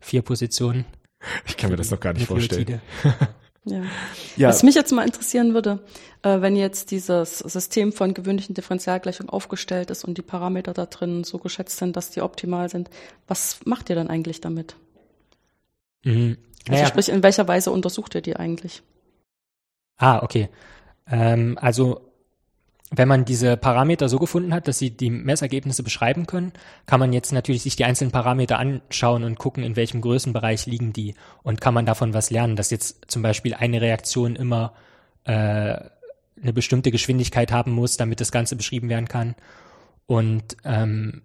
vier 0.00 0.22
Positionen. 0.22 0.84
Ich 1.46 1.56
kann 1.56 1.70
mir 1.70 1.76
das 1.76 1.90
noch 1.90 2.00
gar 2.00 2.12
nicht 2.12 2.26
vorstellen. 2.26 2.80
Ja. 3.64 3.82
ja. 4.36 4.48
Was 4.48 4.62
mich 4.62 4.74
jetzt 4.74 4.92
mal 4.92 5.06
interessieren 5.06 5.54
würde, 5.54 5.80
äh, 6.22 6.40
wenn 6.40 6.54
jetzt 6.54 6.90
dieses 6.90 7.38
System 7.38 7.92
von 7.92 8.12
gewöhnlichen 8.12 8.54
Differentialgleichungen 8.54 9.30
aufgestellt 9.30 9.90
ist 9.90 10.04
und 10.04 10.18
die 10.18 10.22
Parameter 10.22 10.74
da 10.74 10.86
drin 10.86 11.24
so 11.24 11.38
geschätzt 11.38 11.78
sind, 11.78 11.96
dass 11.96 12.10
die 12.10 12.20
optimal 12.20 12.68
sind, 12.68 12.90
was 13.26 13.60
macht 13.64 13.88
ihr 13.88 13.96
dann 13.96 14.08
eigentlich 14.08 14.40
damit? 14.40 14.76
Mhm. 16.04 16.36
Also 16.66 16.72
naja. 16.72 16.86
sprich, 16.86 17.08
in 17.08 17.22
welcher 17.22 17.48
Weise 17.48 17.70
untersucht 17.70 18.14
ihr 18.14 18.22
die 18.22 18.36
eigentlich? 18.36 18.82
Ah, 19.96 20.22
okay. 20.22 20.48
Ähm, 21.06 21.58
also 21.60 22.00
wenn 22.96 23.08
man 23.08 23.24
diese 23.24 23.56
Parameter 23.56 24.08
so 24.08 24.18
gefunden 24.18 24.54
hat, 24.54 24.68
dass 24.68 24.78
sie 24.78 24.90
die 24.90 25.10
Messergebnisse 25.10 25.82
beschreiben 25.82 26.26
können, 26.26 26.52
kann 26.86 27.00
man 27.00 27.12
jetzt 27.12 27.32
natürlich 27.32 27.62
sich 27.62 27.76
die 27.76 27.84
einzelnen 27.84 28.12
Parameter 28.12 28.58
anschauen 28.58 29.24
und 29.24 29.38
gucken, 29.38 29.62
in 29.62 29.76
welchem 29.76 30.00
Größenbereich 30.00 30.66
liegen 30.66 30.92
die 30.92 31.14
und 31.42 31.60
kann 31.60 31.74
man 31.74 31.86
davon 31.86 32.14
was 32.14 32.30
lernen, 32.30 32.56
dass 32.56 32.70
jetzt 32.70 33.10
zum 33.10 33.22
Beispiel 33.22 33.54
eine 33.54 33.80
Reaktion 33.80 34.36
immer 34.36 34.74
äh, 35.24 35.30
eine 35.32 36.52
bestimmte 36.52 36.90
Geschwindigkeit 36.90 37.52
haben 37.52 37.72
muss, 37.72 37.96
damit 37.96 38.20
das 38.20 38.32
Ganze 38.32 38.56
beschrieben 38.56 38.88
werden 38.88 39.08
kann. 39.08 39.34
Und 40.06 40.56
ähm, 40.64 41.22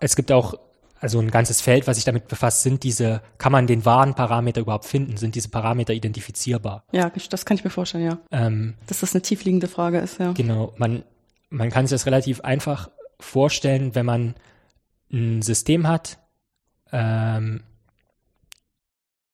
es 0.00 0.16
gibt 0.16 0.30
auch 0.32 0.58
also 1.00 1.18
ein 1.20 1.30
ganzes 1.30 1.60
Feld, 1.60 1.86
was 1.86 1.96
sich 1.96 2.04
damit 2.04 2.28
befasst, 2.28 2.62
sind 2.62 2.82
diese, 2.82 3.20
kann 3.38 3.52
man 3.52 3.66
den 3.66 3.84
wahren 3.84 4.14
Parameter 4.14 4.60
überhaupt 4.60 4.86
finden? 4.86 5.16
Sind 5.16 5.34
diese 5.34 5.48
Parameter 5.48 5.92
identifizierbar? 5.92 6.84
Ja, 6.92 7.10
das 7.30 7.44
kann 7.44 7.56
ich 7.56 7.64
mir 7.64 7.70
vorstellen, 7.70 8.04
ja. 8.04 8.18
Ähm, 8.30 8.74
Dass 8.86 9.00
das 9.00 9.14
eine 9.14 9.22
tiefliegende 9.22 9.68
Frage 9.68 9.98
ist, 9.98 10.18
ja. 10.18 10.32
Genau, 10.32 10.72
man, 10.76 11.04
man 11.50 11.70
kann 11.70 11.86
sich 11.86 11.94
das 11.94 12.06
relativ 12.06 12.40
einfach 12.40 12.90
vorstellen, 13.20 13.94
wenn 13.94 14.06
man 14.06 14.34
ein 15.12 15.42
System 15.42 15.86
hat, 15.86 16.18
ähm, 16.92 17.62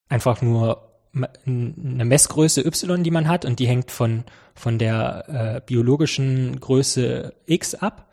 einfach 0.08 0.42
nur 0.42 0.88
eine 1.14 2.04
Messgröße 2.04 2.62
y, 2.62 3.02
die 3.02 3.10
man 3.10 3.28
hat, 3.28 3.44
und 3.44 3.58
die 3.58 3.66
hängt 3.66 3.90
von, 3.90 4.24
von 4.54 4.78
der 4.78 5.28
äh, 5.28 5.60
biologischen 5.64 6.58
Größe 6.58 7.34
x 7.46 7.74
ab. 7.74 8.10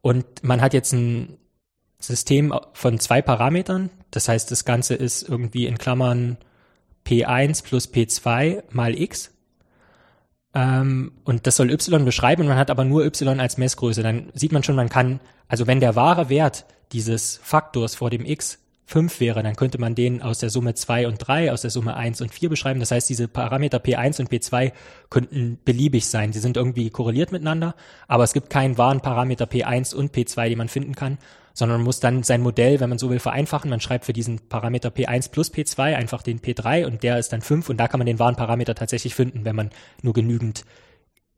Und 0.00 0.42
man 0.42 0.60
hat 0.60 0.74
jetzt 0.74 0.92
ein 0.92 1.38
System 2.00 2.52
von 2.72 2.98
zwei 2.98 3.22
Parametern. 3.22 3.90
Das 4.10 4.28
heißt, 4.28 4.50
das 4.50 4.64
Ganze 4.64 4.94
ist 4.94 5.28
irgendwie 5.28 5.66
in 5.66 5.78
Klammern 5.78 6.38
P1 7.06 7.62
plus 7.62 7.92
P2 7.92 8.64
mal 8.70 9.00
x. 9.00 9.30
Ähm, 10.52 11.12
und 11.24 11.46
das 11.46 11.56
soll 11.56 11.70
y 11.70 12.04
beschreiben 12.04 12.46
man 12.46 12.58
hat 12.58 12.70
aber 12.70 12.84
nur 12.84 13.04
y 13.04 13.38
als 13.38 13.56
Messgröße. 13.56 14.02
Dann 14.02 14.30
sieht 14.34 14.52
man 14.52 14.64
schon, 14.64 14.74
man 14.74 14.88
kann, 14.88 15.20
also 15.46 15.66
wenn 15.66 15.80
der 15.80 15.94
wahre 15.94 16.28
Wert 16.28 16.64
dieses 16.92 17.38
Faktors 17.42 17.94
vor 17.94 18.10
dem 18.10 18.24
x 18.24 18.58
5 18.90 19.20
wäre, 19.20 19.44
dann 19.44 19.54
könnte 19.54 19.78
man 19.78 19.94
den 19.94 20.20
aus 20.20 20.40
der 20.40 20.50
Summe 20.50 20.74
2 20.74 21.06
und 21.06 21.18
3, 21.18 21.52
aus 21.52 21.62
der 21.62 21.70
Summe 21.70 21.94
1 21.94 22.20
und 22.22 22.34
4 22.34 22.48
beschreiben. 22.48 22.80
Das 22.80 22.90
heißt, 22.90 23.08
diese 23.08 23.28
Parameter 23.28 23.78
P1 23.78 24.18
und 24.20 24.30
P2 24.30 24.72
könnten 25.10 25.60
beliebig 25.64 26.08
sein. 26.08 26.32
Sie 26.32 26.40
sind 26.40 26.56
irgendwie 26.56 26.90
korreliert 26.90 27.30
miteinander, 27.30 27.76
aber 28.08 28.24
es 28.24 28.32
gibt 28.32 28.50
keinen 28.50 28.78
wahren 28.78 29.00
Parameter 29.00 29.44
P1 29.44 29.94
und 29.94 30.12
P2, 30.12 30.48
den 30.48 30.58
man 30.58 30.68
finden 30.68 30.96
kann 30.96 31.18
sondern 31.52 31.78
man 31.78 31.84
muss 31.84 32.00
dann 32.00 32.22
sein 32.22 32.42
Modell, 32.42 32.78
wenn 32.78 32.88
man 32.88 32.98
so 32.98 33.10
will, 33.10 33.18
vereinfachen. 33.18 33.70
Man 33.70 33.80
schreibt 33.80 34.04
für 34.04 34.12
diesen 34.12 34.38
Parameter 34.48 34.88
P1 34.88 35.30
plus 35.30 35.52
P2 35.52 35.96
einfach 35.96 36.22
den 36.22 36.40
P3 36.40 36.86
und 36.86 37.02
der 37.02 37.18
ist 37.18 37.32
dann 37.32 37.42
5 37.42 37.68
und 37.68 37.76
da 37.76 37.88
kann 37.88 37.98
man 37.98 38.06
den 38.06 38.20
wahren 38.20 38.36
Parameter 38.36 38.74
tatsächlich 38.74 39.14
finden, 39.14 39.44
wenn 39.44 39.56
man 39.56 39.70
nur 40.00 40.14
genügend 40.14 40.64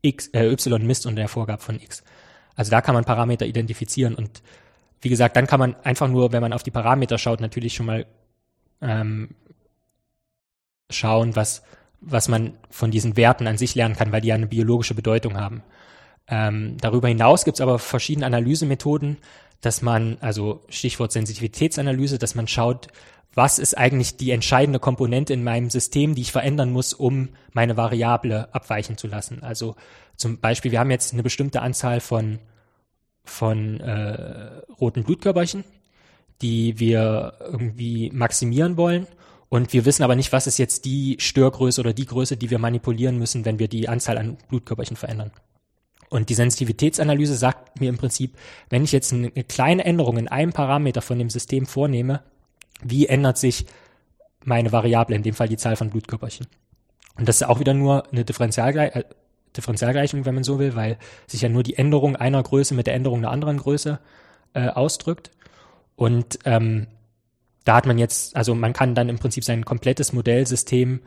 X, 0.01 0.27
äh, 0.27 0.45
Y 0.45 0.85
misst 0.85 1.07
unter 1.07 1.21
der 1.21 1.29
Vorgabe 1.29 1.63
von 1.63 1.79
X. 1.79 2.03
Also 2.55 2.69
da 2.71 2.81
kann 2.81 2.93
man 2.93 3.05
Parameter 3.05 3.45
identifizieren 3.45 4.13
und 4.15 4.43
wie 5.03 5.09
gesagt, 5.09 5.35
dann 5.35 5.47
kann 5.47 5.59
man 5.59 5.75
einfach 5.83 6.07
nur, 6.07 6.31
wenn 6.31 6.41
man 6.41 6.53
auf 6.53 6.63
die 6.63 6.71
Parameter 6.71 7.17
schaut, 7.17 7.41
natürlich 7.41 7.73
schon 7.75 7.85
mal 7.85 8.05
ähm, 8.81 9.35
schauen, 10.89 11.35
was, 11.35 11.63
was 11.99 12.29
man 12.29 12.57
von 12.69 12.89
diesen 12.89 13.17
Werten 13.17 13.47
an 13.47 13.57
sich 13.57 13.75
lernen 13.75 13.95
kann, 13.95 14.11
weil 14.11 14.21
die 14.21 14.29
ja 14.29 14.35
eine 14.35 14.47
biologische 14.47 14.95
Bedeutung 14.95 15.37
haben. 15.37 15.63
Ähm, 16.27 16.77
darüber 16.79 17.09
hinaus 17.09 17.43
gibt 17.43 17.57
es 17.57 17.61
aber 17.61 17.79
verschiedene 17.79 18.25
Analysemethoden, 18.25 19.17
dass 19.59 19.81
man, 19.81 20.17
also 20.21 20.63
Stichwort 20.69 21.11
Sensitivitätsanalyse, 21.11 22.17
dass 22.17 22.35
man 22.35 22.47
schaut, 22.47 22.87
was 23.33 23.59
ist 23.59 23.77
eigentlich 23.77 24.15
die 24.17 24.31
entscheidende 24.31 24.79
Komponente 24.79 25.33
in 25.33 25.43
meinem 25.43 25.69
System, 25.69 26.15
die 26.15 26.21
ich 26.21 26.31
verändern 26.31 26.71
muss, 26.71 26.93
um 26.93 27.29
meine 27.51 27.75
Variable 27.75 28.53
abweichen 28.53 28.97
zu 28.97 29.07
lassen. 29.07 29.43
Also 29.43 29.75
zum 30.15 30.39
Beispiel, 30.39 30.71
wir 30.71 30.79
haben 30.79 30.91
jetzt 30.91 31.13
eine 31.13 31.23
bestimmte 31.23 31.61
Anzahl 31.61 31.99
von, 31.99 32.39
von 33.23 33.79
äh, 33.79 34.61
roten 34.79 35.03
Blutkörperchen, 35.03 35.63
die 36.41 36.79
wir 36.79 37.33
irgendwie 37.39 38.11
maximieren 38.11 38.77
wollen. 38.77 39.07
Und 39.49 39.71
wir 39.71 39.85
wissen 39.85 40.03
aber 40.03 40.15
nicht, 40.15 40.31
was 40.31 40.47
ist 40.47 40.57
jetzt 40.57 40.85
die 40.85 41.17
Störgröße 41.19 41.79
oder 41.79 41.93
die 41.93 42.05
Größe, 42.05 42.37
die 42.37 42.49
wir 42.49 42.59
manipulieren 42.59 43.19
müssen, 43.19 43.45
wenn 43.45 43.59
wir 43.59 43.67
die 43.67 43.87
Anzahl 43.87 44.17
an 44.17 44.37
Blutkörperchen 44.49 44.97
verändern. 44.97 45.31
Und 46.09 46.29
die 46.29 46.35
Sensitivitätsanalyse 46.35 47.35
sagt 47.35 47.79
mir 47.79 47.89
im 47.89 47.97
Prinzip, 47.97 48.35
wenn 48.69 48.83
ich 48.83 48.91
jetzt 48.91 49.13
eine 49.13 49.31
kleine 49.31 49.85
Änderung 49.85 50.17
in 50.17 50.27
einem 50.27 50.53
Parameter 50.53 51.01
von 51.01 51.17
dem 51.17 51.29
System 51.29 51.65
vornehme, 51.65 52.21
wie 52.83 53.07
ändert 53.07 53.37
sich 53.37 53.65
meine 54.43 54.71
Variable, 54.71 55.15
in 55.15 55.23
dem 55.23 55.33
Fall 55.33 55.47
die 55.47 55.57
Zahl 55.57 55.75
von 55.75 55.89
Blutkörperchen. 55.89 56.47
Und 57.17 57.27
das 57.27 57.37
ist 57.37 57.47
auch 57.47 57.59
wieder 57.59 57.73
nur 57.73 58.11
eine 58.11 58.25
Differentialgleich 58.25 58.95
äh, 58.95 59.03
Differentialgleichung, 59.55 60.25
wenn 60.25 60.35
man 60.35 60.43
so 60.43 60.59
will, 60.59 60.75
weil 60.75 60.97
sich 61.27 61.41
ja 61.41 61.49
nur 61.49 61.63
die 61.63 61.75
Änderung 61.75 62.15
einer 62.15 62.41
Größe 62.41 62.73
mit 62.73 62.87
der 62.87 62.93
Änderung 62.93 63.19
einer 63.19 63.31
anderen 63.31 63.57
Größe 63.57 63.99
äh, 64.53 64.67
ausdrückt. 64.67 65.31
Und 65.95 66.39
ähm, 66.45 66.87
da 67.65 67.75
hat 67.75 67.85
man 67.85 67.97
jetzt, 67.97 68.35
also 68.35 68.55
man 68.55 68.73
kann 68.73 68.95
dann 68.95 69.09
im 69.09 69.19
Prinzip 69.19 69.43
sein 69.43 69.65
komplettes 69.65 70.13
Modellsystem 70.13 71.01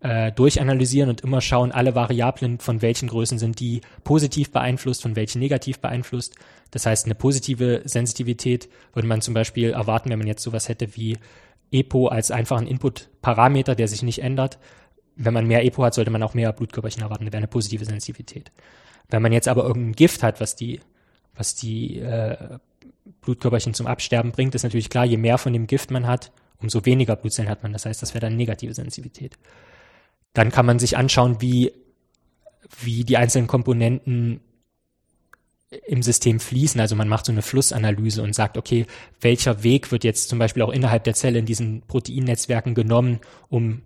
äh, 0.00 0.30
durchanalysieren 0.32 1.08
und 1.08 1.22
immer 1.22 1.40
schauen, 1.40 1.72
alle 1.72 1.94
Variablen 1.94 2.58
von 2.58 2.82
welchen 2.82 3.08
Größen 3.08 3.38
sind 3.38 3.60
die 3.60 3.80
positiv 4.04 4.52
beeinflusst, 4.52 5.02
von 5.02 5.16
welchen 5.16 5.38
negativ 5.38 5.78
beeinflusst. 5.78 6.34
Das 6.70 6.86
heißt, 6.86 7.06
eine 7.06 7.14
positive 7.14 7.82
Sensitivität 7.84 8.68
würde 8.92 9.08
man 9.08 9.22
zum 9.22 9.34
Beispiel 9.34 9.70
erwarten, 9.70 10.10
wenn 10.10 10.18
man 10.18 10.28
jetzt 10.28 10.42
sowas 10.42 10.68
hätte 10.68 10.96
wie 10.96 11.18
EPO 11.72 12.08
als 12.08 12.30
einfachen 12.30 12.66
Input-Parameter, 12.66 13.74
der 13.74 13.88
sich 13.88 14.02
nicht 14.02 14.22
ändert. 14.22 14.58
Wenn 15.16 15.34
man 15.34 15.46
mehr 15.46 15.64
EPO 15.64 15.82
hat, 15.84 15.94
sollte 15.94 16.10
man 16.10 16.22
auch 16.22 16.34
mehr 16.34 16.52
Blutkörperchen 16.52 17.02
erwarten. 17.02 17.24
Das 17.24 17.32
wäre 17.32 17.38
eine 17.38 17.48
positive 17.48 17.84
Sensitivität. 17.84 18.52
Wenn 19.08 19.22
man 19.22 19.32
jetzt 19.32 19.48
aber 19.48 19.64
irgendein 19.64 19.94
Gift 19.94 20.22
hat, 20.22 20.40
was 20.40 20.56
die, 20.56 20.80
was 21.34 21.54
die 21.54 22.00
äh, 22.00 22.58
Blutkörperchen 23.22 23.74
zum 23.74 23.86
Absterben 23.86 24.32
bringt, 24.32 24.54
ist 24.54 24.62
natürlich 24.62 24.90
klar, 24.90 25.04
je 25.04 25.16
mehr 25.16 25.38
von 25.38 25.52
dem 25.52 25.66
Gift 25.66 25.90
man 25.90 26.06
hat, 26.06 26.32
umso 26.60 26.84
weniger 26.84 27.16
Blutzellen 27.16 27.50
hat 27.50 27.62
man. 27.62 27.72
Das 27.72 27.86
heißt, 27.86 28.02
das 28.02 28.14
wäre 28.14 28.20
dann 28.26 28.36
negative 28.36 28.74
Sensitivität. 28.74 29.38
Dann 30.32 30.50
kann 30.50 30.66
man 30.66 30.78
sich 30.78 30.96
anschauen, 30.96 31.40
wie, 31.40 31.72
wie 32.82 33.04
die 33.04 33.16
einzelnen 33.16 33.46
Komponenten 33.46 34.40
im 35.86 36.02
System 36.02 36.40
fließen. 36.40 36.80
Also 36.80 36.94
man 36.96 37.08
macht 37.08 37.26
so 37.26 37.32
eine 37.32 37.42
Flussanalyse 37.42 38.22
und 38.22 38.34
sagt, 38.34 38.56
okay, 38.56 38.86
welcher 39.20 39.62
Weg 39.62 39.90
wird 39.90 40.04
jetzt 40.04 40.28
zum 40.28 40.38
Beispiel 40.38 40.62
auch 40.62 40.72
innerhalb 40.72 41.04
der 41.04 41.14
Zelle 41.14 41.38
in 41.38 41.46
diesen 41.46 41.82
Proteinnetzwerken 41.82 42.74
genommen, 42.74 43.20
um, 43.48 43.82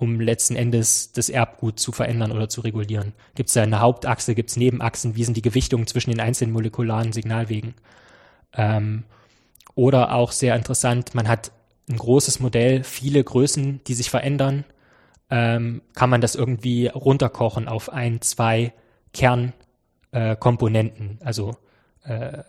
um 0.00 0.18
letzten 0.18 0.56
Endes 0.56 1.12
das 1.12 1.28
Erbgut 1.28 1.78
zu 1.78 1.92
verändern 1.92 2.32
oder 2.32 2.48
zu 2.48 2.62
regulieren. 2.62 3.12
Gibt 3.34 3.50
es 3.50 3.54
da 3.54 3.62
eine 3.62 3.80
Hauptachse, 3.80 4.34
gibt 4.34 4.48
es 4.48 4.56
Nebenachsen, 4.56 5.14
wie 5.14 5.24
sind 5.24 5.36
die 5.36 5.42
Gewichtungen 5.42 5.86
zwischen 5.86 6.10
den 6.10 6.20
einzelnen 6.20 6.54
molekularen 6.54 7.12
Signalwegen? 7.12 7.74
Ähm, 8.54 9.04
oder 9.74 10.14
auch 10.14 10.32
sehr 10.32 10.56
interessant, 10.56 11.14
man 11.14 11.28
hat 11.28 11.52
ein 11.88 11.98
großes 11.98 12.40
Modell, 12.40 12.82
viele 12.82 13.22
Größen, 13.22 13.82
die 13.86 13.94
sich 13.94 14.08
verändern, 14.08 14.64
ähm, 15.28 15.82
kann 15.94 16.08
man 16.08 16.22
das 16.22 16.34
irgendwie 16.34 16.86
runterkochen 16.86 17.68
auf 17.68 17.92
ein, 17.92 18.22
zwei 18.22 18.72
Kernkomponenten. 19.12 21.18
Äh, 21.20 21.24
also 21.24 21.56
äh, 22.04 22.42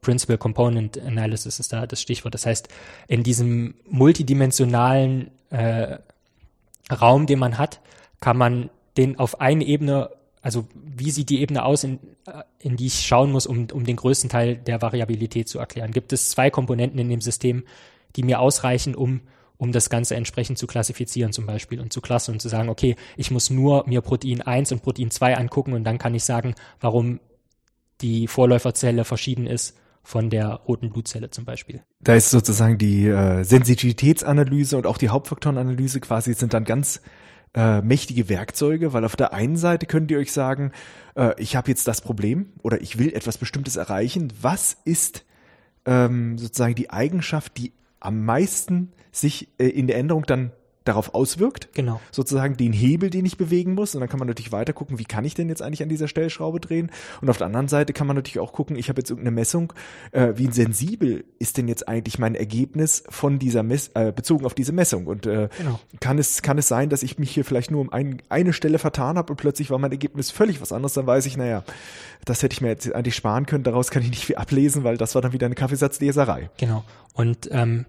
Principal 0.00 0.38
Component 0.38 0.96
Analysis 0.96 1.58
ist 1.58 1.72
da 1.72 1.88
das 1.88 2.00
Stichwort. 2.00 2.34
Das 2.34 2.46
heißt, 2.46 2.68
in 3.08 3.24
diesem 3.24 3.74
multidimensionalen 3.84 5.32
äh, 5.50 5.98
Raum, 6.90 7.26
den 7.26 7.38
man 7.38 7.58
hat, 7.58 7.80
kann 8.20 8.36
man 8.36 8.70
den 8.96 9.18
auf 9.18 9.40
eine 9.40 9.64
Ebene 9.64 10.10
also 10.42 10.66
wie 10.74 11.10
sieht 11.10 11.30
die 11.30 11.40
Ebene 11.40 11.64
aus, 11.64 11.84
in, 11.84 11.98
äh, 12.26 12.42
in 12.58 12.76
die 12.76 12.86
ich 12.86 13.06
schauen 13.06 13.32
muss, 13.32 13.46
um, 13.46 13.66
um 13.72 13.84
den 13.84 13.96
größten 13.96 14.30
Teil 14.30 14.56
der 14.56 14.80
Variabilität 14.80 15.48
zu 15.48 15.58
erklären? 15.58 15.92
Gibt 15.92 16.12
es 16.12 16.30
zwei 16.30 16.50
Komponenten 16.50 16.98
in 16.98 17.08
dem 17.08 17.20
System, 17.20 17.64
die 18.16 18.22
mir 18.22 18.40
ausreichen, 18.40 18.94
um, 18.94 19.20
um 19.56 19.72
das 19.72 19.90
Ganze 19.90 20.14
entsprechend 20.14 20.58
zu 20.58 20.66
klassifizieren 20.66 21.32
zum 21.32 21.46
Beispiel 21.46 21.80
und 21.80 21.92
zu 21.92 22.00
klassen 22.00 22.32
und 22.32 22.40
zu 22.40 22.48
sagen, 22.48 22.68
okay, 22.68 22.96
ich 23.16 23.30
muss 23.30 23.50
nur 23.50 23.86
mir 23.86 24.00
Protein 24.00 24.40
1 24.40 24.72
und 24.72 24.82
Protein 24.82 25.10
2 25.10 25.36
angucken 25.36 25.72
und 25.72 25.84
dann 25.84 25.98
kann 25.98 26.14
ich 26.14 26.24
sagen, 26.24 26.54
warum 26.80 27.20
die 28.00 28.28
Vorläuferzelle 28.28 29.04
verschieden 29.04 29.46
ist 29.46 29.76
von 30.08 30.30
der 30.30 30.48
roten 30.48 30.88
Blutzelle 30.88 31.28
zum 31.28 31.44
Beispiel. 31.44 31.82
Da 32.00 32.14
ist 32.14 32.30
sozusagen 32.30 32.78
die 32.78 33.06
äh, 33.06 33.44
Sensitivitätsanalyse 33.44 34.78
und 34.78 34.86
auch 34.86 34.96
die 34.96 35.10
Hauptfaktorenanalyse 35.10 36.00
quasi 36.00 36.32
sind 36.32 36.54
dann 36.54 36.64
ganz 36.64 37.02
äh, 37.52 37.82
mächtige 37.82 38.30
Werkzeuge, 38.30 38.94
weil 38.94 39.04
auf 39.04 39.16
der 39.16 39.34
einen 39.34 39.58
Seite 39.58 39.84
könnt 39.84 40.10
ihr 40.10 40.16
euch 40.16 40.32
sagen, 40.32 40.72
äh, 41.14 41.34
ich 41.36 41.56
habe 41.56 41.68
jetzt 41.68 41.86
das 41.86 42.00
Problem 42.00 42.54
oder 42.62 42.80
ich 42.80 42.98
will 42.98 43.12
etwas 43.12 43.36
Bestimmtes 43.36 43.76
erreichen. 43.76 44.32
Was 44.40 44.78
ist 44.86 45.26
ähm, 45.84 46.38
sozusagen 46.38 46.74
die 46.74 46.88
Eigenschaft, 46.88 47.58
die 47.58 47.74
am 48.00 48.24
meisten 48.24 48.92
sich 49.12 49.48
äh, 49.58 49.68
in 49.68 49.88
der 49.88 49.98
Änderung 49.98 50.24
dann 50.24 50.52
darauf 50.88 51.14
auswirkt. 51.14 51.68
Genau. 51.74 52.00
Sozusagen 52.10 52.56
den 52.56 52.72
Hebel, 52.72 53.10
den 53.10 53.24
ich 53.24 53.36
bewegen 53.36 53.74
muss. 53.74 53.94
Und 53.94 54.00
dann 54.00 54.08
kann 54.08 54.18
man 54.18 54.28
natürlich 54.28 54.52
weiter 54.52 54.72
gucken, 54.72 54.98
wie 54.98 55.04
kann 55.04 55.24
ich 55.24 55.34
denn 55.34 55.48
jetzt 55.48 55.62
eigentlich 55.62 55.82
an 55.82 55.88
dieser 55.88 56.08
Stellschraube 56.08 56.60
drehen? 56.60 56.90
Und 57.20 57.30
auf 57.30 57.38
der 57.38 57.46
anderen 57.46 57.68
Seite 57.68 57.92
kann 57.92 58.06
man 58.06 58.16
natürlich 58.16 58.40
auch 58.40 58.52
gucken, 58.52 58.76
ich 58.76 58.88
habe 58.88 59.00
jetzt 59.00 59.10
irgendeine 59.10 59.34
Messung, 59.34 59.72
äh, 60.12 60.32
wie 60.36 60.50
sensibel 60.50 61.24
ist 61.38 61.56
denn 61.56 61.68
jetzt 61.68 61.88
eigentlich 61.88 62.18
mein 62.18 62.34
Ergebnis 62.34 63.04
von 63.08 63.38
dieser 63.38 63.62
Mess, 63.62 63.90
äh, 63.94 64.12
bezogen 64.12 64.46
auf 64.46 64.54
diese 64.54 64.72
Messung? 64.72 65.06
Und 65.06 65.26
äh, 65.26 65.48
genau. 65.56 65.78
kann 66.00 66.18
es 66.18 66.42
kann 66.42 66.58
es 66.58 66.68
sein, 66.68 66.88
dass 66.88 67.02
ich 67.02 67.18
mich 67.18 67.30
hier 67.30 67.44
vielleicht 67.44 67.70
nur 67.70 67.80
um 67.80 67.92
ein, 67.92 68.22
eine 68.28 68.52
Stelle 68.52 68.78
vertan 68.78 69.18
habe 69.18 69.32
und 69.32 69.36
plötzlich 69.36 69.70
war 69.70 69.78
mein 69.78 69.92
Ergebnis 69.92 70.30
völlig 70.30 70.60
was 70.60 70.72
anderes? 70.72 70.94
Dann 70.94 71.06
weiß 71.06 71.26
ich, 71.26 71.36
naja, 71.36 71.64
das 72.24 72.42
hätte 72.42 72.54
ich 72.54 72.60
mir 72.60 72.68
jetzt 72.68 72.92
eigentlich 72.94 73.14
sparen 73.14 73.46
können. 73.46 73.64
Daraus 73.64 73.90
kann 73.90 74.02
ich 74.02 74.10
nicht 74.10 74.24
viel 74.24 74.36
ablesen, 74.36 74.84
weil 74.84 74.96
das 74.96 75.14
war 75.14 75.22
dann 75.22 75.32
wieder 75.32 75.46
eine 75.46 75.54
Kaffeesatzleserei. 75.54 76.50
Genau. 76.56 76.84
Und 77.14 77.48
ähm, 77.52 77.86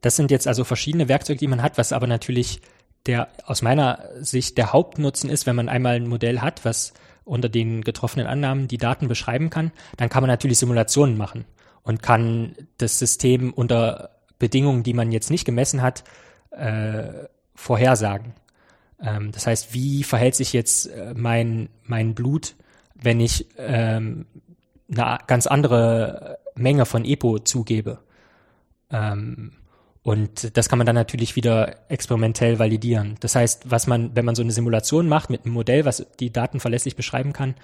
das 0.00 0.16
sind 0.16 0.30
jetzt 0.30 0.46
also 0.46 0.64
verschiedene 0.64 1.08
Werkzeuge, 1.08 1.38
die 1.38 1.48
man 1.48 1.62
hat, 1.62 1.78
was 1.78 1.92
aber 1.92 2.06
natürlich 2.06 2.60
der 3.06 3.28
aus 3.46 3.62
meiner 3.62 4.04
Sicht 4.20 4.58
der 4.58 4.72
Hauptnutzen 4.72 5.30
ist, 5.30 5.46
wenn 5.46 5.56
man 5.56 5.68
einmal 5.68 5.96
ein 5.96 6.08
Modell 6.08 6.40
hat, 6.40 6.64
was 6.64 6.92
unter 7.24 7.48
den 7.48 7.82
getroffenen 7.82 8.26
Annahmen 8.26 8.68
die 8.68 8.78
Daten 8.78 9.08
beschreiben 9.08 9.50
kann, 9.50 9.72
dann 9.96 10.08
kann 10.08 10.22
man 10.22 10.28
natürlich 10.28 10.58
Simulationen 10.58 11.16
machen 11.16 11.44
und 11.82 12.02
kann 12.02 12.54
das 12.78 12.98
System 12.98 13.52
unter 13.52 14.10
Bedingungen, 14.38 14.82
die 14.82 14.94
man 14.94 15.12
jetzt 15.12 15.30
nicht 15.30 15.44
gemessen 15.44 15.82
hat, 15.82 16.04
äh, 16.50 17.26
vorhersagen. 17.54 18.34
Ähm, 19.00 19.32
das 19.32 19.46
heißt, 19.46 19.74
wie 19.74 20.04
verhält 20.04 20.34
sich 20.34 20.52
jetzt 20.52 20.86
äh, 20.86 21.14
mein, 21.14 21.68
mein 21.84 22.14
Blut, 22.14 22.56
wenn 22.94 23.20
ich 23.20 23.46
ähm, 23.58 24.26
eine 24.90 25.18
ganz 25.26 25.46
andere 25.46 26.38
Menge 26.54 26.86
von 26.86 27.04
EPO 27.04 27.40
zugebe? 27.40 28.00
Ähm, 28.90 29.52
und 30.08 30.56
das 30.56 30.70
kann 30.70 30.78
man 30.78 30.86
dann 30.86 30.94
natürlich 30.94 31.36
wieder 31.36 31.76
experimentell 31.90 32.58
validieren. 32.58 33.16
Das 33.20 33.34
heißt, 33.34 33.70
was 33.70 33.86
man, 33.86 34.16
wenn 34.16 34.24
man 34.24 34.34
so 34.34 34.40
eine 34.40 34.52
Simulation 34.52 35.06
macht 35.06 35.28
mit 35.28 35.44
einem 35.44 35.52
Modell, 35.52 35.84
was 35.84 36.06
die 36.18 36.32
Daten 36.32 36.60
verlässlich 36.60 36.96
beschreiben 36.96 37.34
kann, 37.34 37.56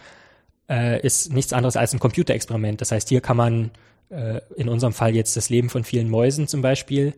äh, 0.69 1.01
ist 1.01 1.33
nichts 1.33 1.55
anderes 1.55 1.79
als 1.79 1.95
ein 1.95 2.01
Computerexperiment. 2.01 2.83
Das 2.83 2.93
heißt, 2.93 3.09
hier 3.09 3.23
kann 3.23 3.39
man 3.39 3.71
äh, 4.11 4.43
in 4.57 4.69
unserem 4.69 4.93
Fall 4.93 5.15
jetzt 5.15 5.39
das 5.39 5.49
Leben 5.49 5.71
von 5.71 5.85
vielen 5.85 6.11
Mäusen 6.11 6.47
zum 6.47 6.61
Beispiel 6.61 7.15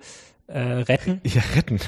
äh, 0.46 0.60
retten. 0.60 1.20
Ja, 1.24 1.42
retten. 1.56 1.80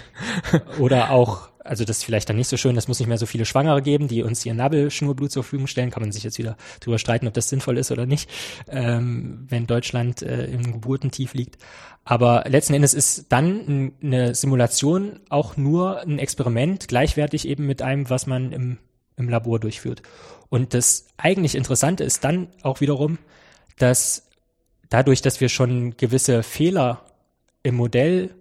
Oder 0.80 1.12
auch 1.12 1.49
also 1.69 1.85
das 1.85 1.99
ist 1.99 2.05
vielleicht 2.05 2.29
dann 2.29 2.37
nicht 2.37 2.49
so 2.49 2.57
schön, 2.57 2.77
es 2.77 2.89
muss 2.89 2.99
nicht 2.99 3.09
mehr 3.09 3.19
so 3.19 3.27
viele 3.27 3.45
Schwangere 3.45 3.83
geben, 3.83 4.09
die 4.09 4.23
uns 4.23 4.45
ihr 4.47 4.55
Nabelschnurblut 4.55 5.31
zur 5.31 5.43
Verfügung 5.43 5.66
stellen. 5.66 5.91
Kann 5.91 6.03
man 6.03 6.12
sich 6.12 6.25
jetzt 6.25 6.39
wieder 6.39 6.57
drüber 6.81 6.99
streiten, 6.99 7.27
ob 7.27 7.35
das 7.35 7.49
sinnvoll 7.49 7.77
ist 7.77 7.91
oder 7.91 8.07
nicht, 8.07 8.31
ähm, 8.69 9.47
wenn 9.49 9.66
Deutschland 9.66 10.23
äh, 10.23 10.47
im 10.47 10.73
Geburtentief 10.73 11.35
liegt. 11.35 11.59
Aber 12.05 12.45
letzten 12.49 12.73
Endes 12.73 12.95
ist 12.95 13.27
dann 13.29 13.93
eine 14.03 14.35
Simulation 14.35 15.21
auch 15.29 15.59
nur 15.59 16.01
ein 16.01 16.19
Experiment, 16.19 16.89
gleichwertig 16.89 17.47
eben 17.47 17.66
mit 17.66 17.83
einem, 17.83 18.09
was 18.09 18.27
man 18.27 18.53
im, 18.53 18.79
im 19.16 19.29
Labor 19.29 19.61
durchführt. 19.61 20.01
Und 20.49 20.73
das 20.73 21.09
eigentlich 21.19 21.55
Interessante 21.55 22.03
ist 22.03 22.25
dann 22.25 22.49
auch 22.62 22.81
wiederum, 22.81 23.19
dass 23.77 24.27
dadurch, 24.89 25.21
dass 25.21 25.43
wir 25.43 25.51
schon 25.51 25.99
gewisse 25.99 26.43
Fehler 26.43 27.03
im 27.62 27.75
Modell 27.75 28.35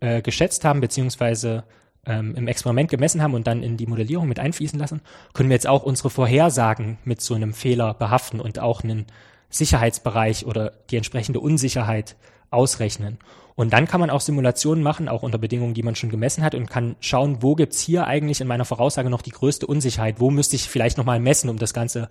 äh, 0.00 0.20
geschätzt 0.20 0.64
haben, 0.64 0.80
beziehungsweise 0.80 1.62
ähm, 2.06 2.34
im 2.34 2.48
Experiment 2.48 2.90
gemessen 2.90 3.22
haben 3.22 3.34
und 3.34 3.46
dann 3.46 3.62
in 3.62 3.76
die 3.76 3.86
Modellierung 3.86 4.28
mit 4.28 4.38
einfließen 4.38 4.78
lassen, 4.78 5.00
können 5.34 5.48
wir 5.48 5.54
jetzt 5.54 5.68
auch 5.68 5.82
unsere 5.82 6.10
Vorhersagen 6.10 6.98
mit 7.04 7.20
so 7.20 7.34
einem 7.34 7.54
Fehler 7.54 7.94
behaften 7.94 8.40
und 8.40 8.58
auch 8.58 8.82
einen 8.82 9.06
Sicherheitsbereich 9.50 10.46
oder 10.46 10.72
die 10.90 10.96
entsprechende 10.96 11.40
Unsicherheit 11.40 12.16
ausrechnen. 12.50 13.18
Und 13.54 13.72
dann 13.72 13.86
kann 13.86 14.00
man 14.00 14.10
auch 14.10 14.20
Simulationen 14.20 14.82
machen, 14.82 15.08
auch 15.08 15.22
unter 15.22 15.38
Bedingungen, 15.38 15.74
die 15.74 15.82
man 15.82 15.94
schon 15.94 16.10
gemessen 16.10 16.42
hat 16.42 16.54
und 16.54 16.70
kann 16.70 16.96
schauen, 17.00 17.42
wo 17.42 17.54
gibt's 17.54 17.80
hier 17.80 18.06
eigentlich 18.06 18.40
in 18.40 18.46
meiner 18.46 18.64
Voraussage 18.64 19.10
noch 19.10 19.22
die 19.22 19.30
größte 19.30 19.66
Unsicherheit, 19.66 20.20
wo 20.20 20.30
müsste 20.30 20.56
ich 20.56 20.68
vielleicht 20.68 20.96
nochmal 20.96 21.20
messen, 21.20 21.50
um 21.50 21.58
das 21.58 21.74
Ganze 21.74 22.08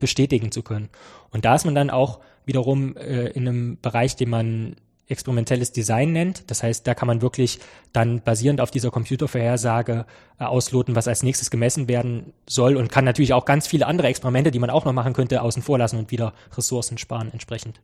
bestätigen 0.00 0.50
zu 0.50 0.62
können. 0.62 0.88
Und 1.30 1.44
da 1.44 1.54
ist 1.54 1.64
man 1.64 1.76
dann 1.76 1.90
auch 1.90 2.20
wiederum 2.44 2.96
äh, 2.96 3.28
in 3.28 3.48
einem 3.48 3.78
Bereich, 3.80 4.16
den 4.16 4.30
man 4.30 4.76
experimentelles 5.08 5.72
Design 5.72 6.12
nennt. 6.12 6.50
Das 6.50 6.62
heißt, 6.62 6.86
da 6.86 6.94
kann 6.94 7.08
man 7.08 7.22
wirklich 7.22 7.58
dann 7.92 8.22
basierend 8.22 8.60
auf 8.60 8.70
dieser 8.70 8.90
Computervorhersage 8.90 10.06
äh, 10.38 10.44
ausloten, 10.44 10.96
was 10.96 11.08
als 11.08 11.22
nächstes 11.22 11.50
gemessen 11.50 11.88
werden 11.88 12.32
soll 12.48 12.76
und 12.76 12.90
kann 12.90 13.04
natürlich 13.04 13.32
auch 13.32 13.44
ganz 13.44 13.66
viele 13.66 13.86
andere 13.86 14.08
Experimente, 14.08 14.50
die 14.50 14.58
man 14.58 14.70
auch 14.70 14.84
noch 14.84 14.92
machen 14.92 15.12
könnte, 15.12 15.42
außen 15.42 15.62
vor 15.62 15.78
lassen 15.78 15.98
und 15.98 16.10
wieder 16.10 16.32
Ressourcen 16.56 16.98
sparen 16.98 17.32
entsprechend. 17.32 17.80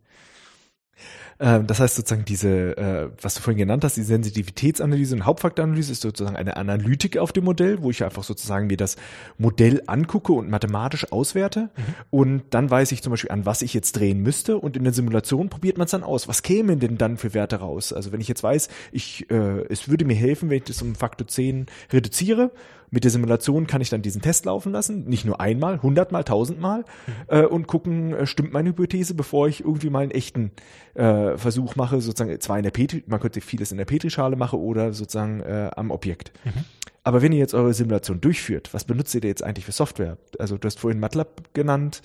Ähm, 1.40 1.66
das 1.66 1.80
heißt 1.80 1.94
sozusagen 1.94 2.24
diese, 2.24 2.76
äh, 2.76 3.08
was 3.20 3.34
du 3.34 3.40
vorhin 3.40 3.58
genannt 3.58 3.84
hast, 3.84 3.96
die 3.96 4.02
Sensitivitätsanalyse 4.02 5.14
und 5.14 5.24
Hauptfaktoranalyse 5.24 5.92
ist 5.92 6.02
sozusagen 6.02 6.36
eine 6.36 6.56
Analytik 6.56 7.16
auf 7.18 7.32
dem 7.32 7.44
Modell, 7.44 7.82
wo 7.82 7.90
ich 7.90 8.02
einfach 8.02 8.24
sozusagen 8.24 8.66
mir 8.66 8.76
das 8.76 8.96
Modell 9.38 9.82
angucke 9.86 10.32
und 10.32 10.50
mathematisch 10.50 11.12
auswerte. 11.12 11.60
Mhm. 11.60 11.94
Und 12.10 12.42
dann 12.50 12.70
weiß 12.70 12.92
ich 12.92 13.02
zum 13.02 13.10
Beispiel, 13.10 13.30
an 13.30 13.46
was 13.46 13.62
ich 13.62 13.72
jetzt 13.74 13.92
drehen 13.92 14.20
müsste. 14.20 14.58
Und 14.58 14.76
in 14.76 14.84
der 14.84 14.92
Simulation 14.92 15.48
probiert 15.48 15.78
man 15.78 15.84
es 15.84 15.92
dann 15.92 16.02
aus. 16.02 16.26
Was 16.28 16.42
käme 16.42 16.76
denn 16.76 16.98
dann 16.98 17.16
für 17.16 17.34
Werte 17.34 17.56
raus? 17.56 17.92
Also 17.92 18.12
wenn 18.12 18.20
ich 18.20 18.28
jetzt 18.28 18.42
weiß, 18.42 18.68
ich, 18.90 19.30
äh, 19.30 19.64
es 19.68 19.88
würde 19.88 20.04
mir 20.04 20.16
helfen, 20.16 20.50
wenn 20.50 20.58
ich 20.58 20.64
das 20.64 20.82
um 20.82 20.94
Faktor 20.94 21.28
10 21.28 21.66
reduziere 21.92 22.50
mit 22.90 23.04
der 23.04 23.10
Simulation 23.10 23.66
kann 23.66 23.80
ich 23.80 23.90
dann 23.90 24.02
diesen 24.02 24.22
Test 24.22 24.46
laufen 24.46 24.72
lassen, 24.72 25.04
nicht 25.04 25.24
nur 25.24 25.40
einmal, 25.40 25.82
hundertmal, 25.82 26.24
tausendmal 26.24 26.80
mhm. 26.80 27.12
äh, 27.28 27.44
und 27.44 27.66
gucken, 27.66 28.14
äh, 28.14 28.26
stimmt 28.26 28.52
meine 28.52 28.70
Hypothese, 28.70 29.14
bevor 29.14 29.48
ich 29.48 29.60
irgendwie 29.60 29.90
mal 29.90 30.02
einen 30.02 30.10
echten 30.10 30.52
äh, 30.94 31.27
Versuch 31.36 31.76
mache, 31.76 32.00
sozusagen 32.00 32.40
zwar 32.40 32.56
in 32.56 32.62
der 32.62 32.70
Petri, 32.70 33.04
man 33.06 33.20
könnte 33.20 33.40
vieles 33.40 33.72
in 33.72 33.78
der 33.78 33.84
Petrischale 33.84 34.36
machen 34.36 34.58
oder 34.60 34.92
sozusagen 34.92 35.40
äh, 35.40 35.70
am 35.76 35.90
Objekt. 35.90 36.32
Mhm. 36.44 36.64
Aber 37.04 37.22
wenn 37.22 37.32
ihr 37.32 37.38
jetzt 37.38 37.54
eure 37.54 37.74
Simulation 37.74 38.20
durchführt, 38.20 38.72
was 38.72 38.84
benutzt 38.84 39.14
ihr 39.14 39.20
jetzt 39.22 39.42
eigentlich 39.42 39.64
für 39.64 39.72
Software? 39.72 40.18
Also 40.38 40.58
du 40.58 40.66
hast 40.66 40.78
vorhin 40.78 41.00
MATLAB 41.00 41.54
genannt. 41.54 42.02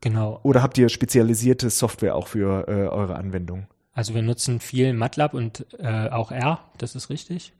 Genau. 0.00 0.40
Oder 0.42 0.62
habt 0.62 0.78
ihr 0.78 0.88
spezialisierte 0.88 1.70
Software 1.70 2.14
auch 2.14 2.28
für 2.28 2.68
äh, 2.68 2.88
eure 2.88 3.16
Anwendung? 3.16 3.66
Also 3.92 4.14
wir 4.14 4.22
nutzen 4.22 4.60
viel 4.60 4.92
MATLAB 4.92 5.34
und 5.34 5.66
äh, 5.78 6.08
auch 6.10 6.30
R, 6.30 6.60
das 6.78 6.94
ist 6.94 7.10
richtig. 7.10 7.52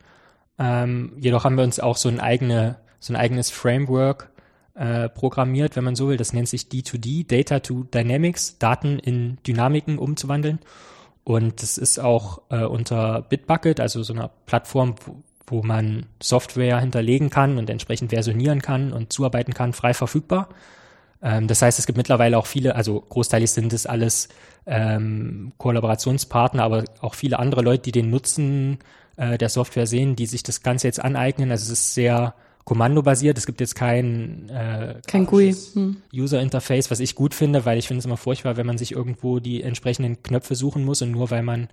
Ähm, 0.58 1.12
jedoch 1.18 1.44
haben 1.44 1.56
wir 1.56 1.64
uns 1.64 1.80
auch 1.80 1.96
so 1.96 2.08
ein, 2.08 2.20
eigene, 2.20 2.76
so 3.00 3.12
ein 3.12 3.16
eigenes 3.16 3.50
Framework 3.50 4.30
äh, 4.74 5.08
programmiert, 5.08 5.76
wenn 5.76 5.84
man 5.84 5.96
so 5.96 6.08
will. 6.08 6.16
Das 6.16 6.32
nennt 6.32 6.48
sich 6.48 6.64
D2D, 6.64 7.26
Data 7.26 7.60
to 7.60 7.84
Dynamics, 7.84 8.58
Daten 8.58 8.98
in 8.98 9.38
Dynamiken 9.46 9.98
umzuwandeln. 9.98 10.58
Und 11.26 11.60
das 11.60 11.76
ist 11.76 11.98
auch 11.98 12.42
äh, 12.50 12.62
unter 12.62 13.22
Bitbucket, 13.22 13.80
also 13.80 14.04
so 14.04 14.12
einer 14.12 14.30
Plattform, 14.46 14.94
wo, 15.04 15.24
wo 15.48 15.62
man 15.64 16.06
Software 16.22 16.78
hinterlegen 16.78 17.30
kann 17.30 17.58
und 17.58 17.68
entsprechend 17.68 18.10
versionieren 18.10 18.62
kann 18.62 18.92
und 18.92 19.12
zuarbeiten 19.12 19.52
kann, 19.52 19.72
frei 19.72 19.92
verfügbar. 19.92 20.48
Ähm, 21.20 21.48
das 21.48 21.62
heißt, 21.62 21.80
es 21.80 21.86
gibt 21.86 21.96
mittlerweile 21.96 22.38
auch 22.38 22.46
viele, 22.46 22.76
also 22.76 23.00
großteilig 23.00 23.50
sind 23.50 23.72
es 23.72 23.86
alles 23.86 24.28
ähm, 24.66 25.52
Kollaborationspartner, 25.58 26.62
aber 26.62 26.84
auch 27.00 27.14
viele 27.14 27.40
andere 27.40 27.62
Leute, 27.62 27.82
die 27.82 27.92
den 27.92 28.08
Nutzen 28.08 28.78
äh, 29.16 29.36
der 29.36 29.48
Software 29.48 29.88
sehen, 29.88 30.14
die 30.14 30.26
sich 30.26 30.44
das 30.44 30.62
Ganze 30.62 30.86
jetzt 30.86 31.02
aneignen. 31.02 31.50
Also 31.50 31.64
es 31.72 31.80
ist 31.80 31.94
sehr 31.94 32.34
kommandobasiert. 32.66 33.38
Es 33.38 33.46
gibt 33.46 33.60
jetzt 33.60 33.76
kein, 33.76 34.50
äh, 34.50 35.00
kein 35.06 35.24
GUI. 35.24 35.54
Hm. 35.72 35.96
User 36.12 36.42
Interface, 36.42 36.90
was 36.90 37.00
ich 37.00 37.14
gut 37.14 37.32
finde, 37.32 37.64
weil 37.64 37.78
ich 37.78 37.86
finde 37.86 38.00
es 38.00 38.04
immer 38.04 38.16
furchtbar, 38.18 38.58
wenn 38.58 38.66
man 38.66 38.76
sich 38.76 38.92
irgendwo 38.92 39.38
die 39.38 39.62
entsprechenden 39.62 40.22
Knöpfe 40.22 40.56
suchen 40.56 40.84
muss 40.84 41.00
und 41.00 41.12
nur 41.12 41.30
weil 41.30 41.42
man 41.42 41.68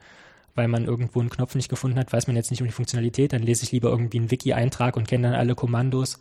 weil 0.56 0.68
man 0.68 0.86
irgendwo 0.86 1.20
einen 1.20 1.32
Knopf 1.32 1.56
nicht 1.56 1.68
gefunden 1.68 1.98
hat, 1.98 2.14
weiß 2.14 2.28
man 2.28 2.36
jetzt 2.36 2.52
nicht 2.52 2.62
um 2.62 2.68
die 2.68 2.74
Funktionalität, 2.74 3.34
dann 3.34 3.42
lese 3.42 3.64
ich 3.64 3.72
lieber 3.72 3.90
irgendwie 3.90 4.20
einen 4.20 4.30
Wiki-Eintrag 4.30 4.96
und 4.96 5.08
kenne 5.08 5.30
dann 5.30 5.36
alle 5.36 5.56
Kommandos. 5.56 6.20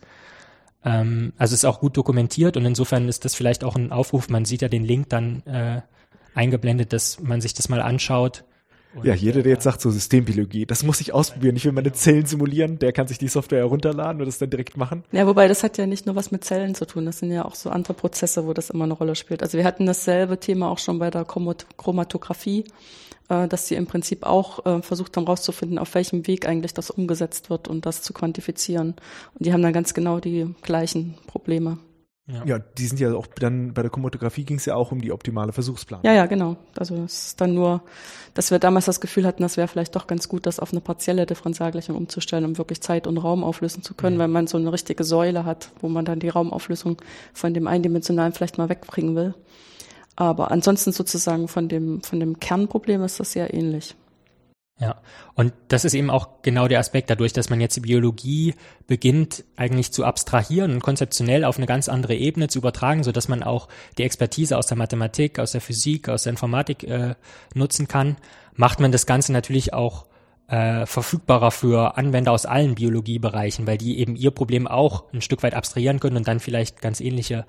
Ähm, 0.83 1.33
also 1.37 1.53
es 1.53 1.59
ist 1.59 1.65
auch 1.65 1.79
gut 1.79 1.95
dokumentiert 1.95 2.57
und 2.57 2.65
insofern 2.65 3.07
ist 3.07 3.25
das 3.25 3.35
vielleicht 3.35 3.63
auch 3.63 3.75
ein 3.75 3.91
Aufruf. 3.91 4.29
Man 4.29 4.45
sieht 4.45 4.63
ja 4.63 4.69
den 4.69 4.85
Link 4.85 5.09
dann 5.09 5.43
äh, 5.45 5.81
eingeblendet, 6.33 6.93
dass 6.93 7.19
man 7.19 7.41
sich 7.41 7.53
das 7.53 7.69
mal 7.69 7.79
anschaut 7.79 8.43
und 8.95 9.05
ja, 9.05 9.15
jeder, 9.15 9.41
der 9.41 9.53
jetzt 9.53 9.63
sagt, 9.63 9.81
so 9.81 9.89
Systembiologie, 9.89 10.65
das 10.65 10.83
muss 10.83 11.01
ich 11.01 11.13
ausprobieren. 11.13 11.55
Ich 11.55 11.65
will 11.65 11.71
meine 11.71 11.93
Zellen 11.93 12.25
simulieren, 12.25 12.77
der 12.77 12.93
kann 12.93 13.07
sich 13.07 13.17
die 13.17 13.27
Software 13.27 13.59
herunterladen 13.59 14.21
und 14.21 14.27
das 14.27 14.37
dann 14.37 14.51
direkt 14.51 14.77
machen. 14.77 15.03
Ja, 15.11 15.25
wobei 15.25 15.47
das 15.47 15.63
hat 15.63 15.77
ja 15.77 15.87
nicht 15.87 16.05
nur 16.05 16.15
was 16.15 16.31
mit 16.31 16.43
Zellen 16.43 16.75
zu 16.75 16.85
tun. 16.85 17.05
Das 17.05 17.19
sind 17.19 17.31
ja 17.31 17.45
auch 17.45 17.55
so 17.55 17.69
andere 17.69 17.93
Prozesse, 17.93 18.45
wo 18.45 18.53
das 18.53 18.69
immer 18.69 18.83
eine 18.83 18.93
Rolle 18.93 19.15
spielt. 19.15 19.41
Also 19.41 19.57
wir 19.57 19.65
hatten 19.65 19.85
dasselbe 19.85 20.39
Thema 20.39 20.69
auch 20.69 20.77
schon 20.77 20.99
bei 20.99 21.09
der 21.09 21.25
Chromatographie, 21.25 22.65
äh, 23.29 23.47
dass 23.47 23.67
sie 23.67 23.75
im 23.75 23.87
Prinzip 23.87 24.23
auch 24.23 24.65
äh, 24.65 24.81
versucht 24.83 25.17
haben 25.17 25.25
rauszufinden, 25.25 25.79
auf 25.79 25.95
welchem 25.95 26.27
Weg 26.27 26.47
eigentlich 26.47 26.73
das 26.73 26.91
umgesetzt 26.91 27.49
wird 27.49 27.67
und 27.67 27.85
das 27.87 28.03
zu 28.03 28.13
quantifizieren. 28.13 28.95
Und 29.33 29.45
die 29.45 29.53
haben 29.53 29.63
dann 29.63 29.73
ganz 29.73 29.93
genau 29.95 30.19
die 30.19 30.53
gleichen 30.61 31.15
Probleme. 31.25 31.79
Ja. 32.25 32.45
ja, 32.45 32.59
die 32.59 32.87
sind 32.87 33.01
ja 33.01 33.13
auch 33.13 33.27
dann 33.27 33.73
bei 33.73 33.81
der 33.81 33.91
Chromatographie 33.91 34.45
ging 34.45 34.55
es 34.55 34.65
ja 34.65 34.75
auch 34.75 34.93
um 34.93 35.01
die 35.01 35.11
optimale 35.11 35.51
Versuchsplanung. 35.51 36.05
Ja, 36.05 36.13
ja, 36.13 36.25
genau. 36.25 36.55
Also 36.77 36.95
es 37.03 37.27
ist 37.27 37.41
dann 37.41 37.53
nur, 37.53 37.83
dass 38.33 38.49
wir 38.49 38.59
damals 38.59 38.85
das 38.85 39.01
Gefühl 39.01 39.25
hatten, 39.25 39.43
das 39.43 39.57
wäre 39.57 39.67
vielleicht 39.67 39.93
doch 39.93 40.07
ganz 40.07 40.29
gut, 40.29 40.45
das 40.45 40.61
auf 40.61 40.71
eine 40.71 40.79
partielle 40.79 41.25
Differentialgleichung 41.25 41.97
umzustellen, 41.97 42.45
um 42.45 42.57
wirklich 42.57 42.79
Zeit 42.79 43.07
und 43.07 43.17
Raum 43.17 43.43
auflösen 43.43 43.83
zu 43.83 43.93
können, 43.93 44.15
mhm. 44.15 44.21
wenn 44.21 44.31
man 44.31 44.47
so 44.47 44.57
eine 44.57 44.71
richtige 44.71 45.03
Säule 45.03 45.43
hat, 45.43 45.71
wo 45.81 45.89
man 45.89 46.05
dann 46.05 46.19
die 46.19 46.29
Raumauflösung 46.29 47.01
von 47.33 47.53
dem 47.53 47.67
eindimensionalen 47.67 48.31
vielleicht 48.31 48.57
mal 48.57 48.69
wegbringen 48.69 49.15
will. 49.17 49.35
Aber 50.15 50.51
ansonsten 50.51 50.93
sozusagen 50.93 51.49
von 51.49 51.67
dem, 51.67 52.03
von 52.03 52.21
dem 52.21 52.39
Kernproblem 52.39 53.03
ist 53.03 53.19
das 53.19 53.33
sehr 53.33 53.53
ähnlich. 53.53 53.95
Ja, 54.79 55.01
und 55.35 55.53
das 55.67 55.85
ist 55.85 55.93
eben 55.93 56.09
auch 56.09 56.41
genau 56.41 56.67
der 56.67 56.79
Aspekt, 56.79 57.09
dadurch, 57.09 57.31
dass 57.31 57.49
man 57.49 57.61
jetzt 57.61 57.75
die 57.75 57.81
Biologie 57.81 58.55
beginnt, 58.87 59.45
eigentlich 59.55 59.91
zu 59.93 60.03
abstrahieren 60.03 60.73
und 60.73 60.81
konzeptionell 60.81 61.45
auf 61.45 61.57
eine 61.57 61.67
ganz 61.67 61.87
andere 61.87 62.15
Ebene 62.15 62.47
zu 62.47 62.57
übertragen, 62.57 63.03
so 63.03 63.11
dass 63.11 63.27
man 63.27 63.43
auch 63.43 63.69
die 63.97 64.03
Expertise 64.03 64.57
aus 64.57 64.65
der 64.65 64.77
Mathematik, 64.77 65.37
aus 65.37 65.51
der 65.51 65.61
Physik, 65.61 66.09
aus 66.09 66.23
der 66.23 66.31
Informatik 66.31 66.83
äh, 66.83 67.13
nutzen 67.53 67.87
kann, 67.87 68.17
macht 68.55 68.79
man 68.79 68.91
das 68.91 69.05
Ganze 69.05 69.31
natürlich 69.31 69.73
auch 69.73 70.07
äh, 70.47 70.87
verfügbarer 70.87 71.51
für 71.51 71.95
Anwender 71.97 72.31
aus 72.31 72.47
allen 72.47 72.75
Biologiebereichen, 72.75 73.67
weil 73.67 73.77
die 73.77 73.99
eben 73.99 74.15
ihr 74.15 74.31
Problem 74.31 74.67
auch 74.67 75.05
ein 75.13 75.21
Stück 75.21 75.43
weit 75.43 75.53
abstrahieren 75.53 75.99
können 75.99 76.17
und 76.17 76.27
dann 76.27 76.39
vielleicht 76.39 76.81
ganz 76.81 76.99
ähnliche 76.99 77.45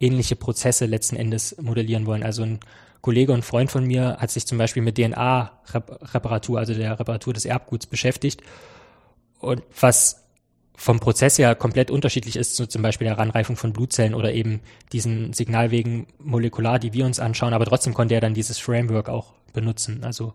ähnliche 0.00 0.36
Prozesse 0.36 0.86
letzten 0.86 1.16
Endes 1.16 1.56
modellieren 1.60 2.06
wollen. 2.06 2.22
Also 2.22 2.42
ein 2.42 2.60
Kollege 3.00 3.32
und 3.32 3.44
Freund 3.44 3.70
von 3.70 3.86
mir 3.86 4.16
hat 4.18 4.30
sich 4.30 4.46
zum 4.46 4.58
Beispiel 4.58 4.82
mit 4.82 4.96
DNA-Reparatur, 4.96 6.58
also 6.58 6.74
der 6.74 6.98
Reparatur 6.98 7.32
des 7.32 7.44
Erbguts 7.44 7.86
beschäftigt. 7.86 8.42
Und 9.38 9.62
was 9.78 10.24
vom 10.76 10.98
Prozess 10.98 11.38
her 11.38 11.54
komplett 11.54 11.90
unterschiedlich 11.90 12.36
ist, 12.36 12.56
so 12.56 12.64
zum 12.64 12.80
Beispiel 12.80 13.06
der 13.06 13.18
Ranreifung 13.18 13.56
von 13.56 13.72
Blutzellen 13.72 14.14
oder 14.14 14.32
eben 14.32 14.60
diesen 14.92 15.34
Signalwegen 15.34 16.06
molekular, 16.18 16.78
die 16.78 16.94
wir 16.94 17.04
uns 17.04 17.20
anschauen, 17.20 17.52
aber 17.52 17.66
trotzdem 17.66 17.92
konnte 17.92 18.14
er 18.14 18.22
dann 18.22 18.32
dieses 18.32 18.58
Framework 18.58 19.10
auch 19.10 19.34
benutzen. 19.52 20.04
Also 20.04 20.32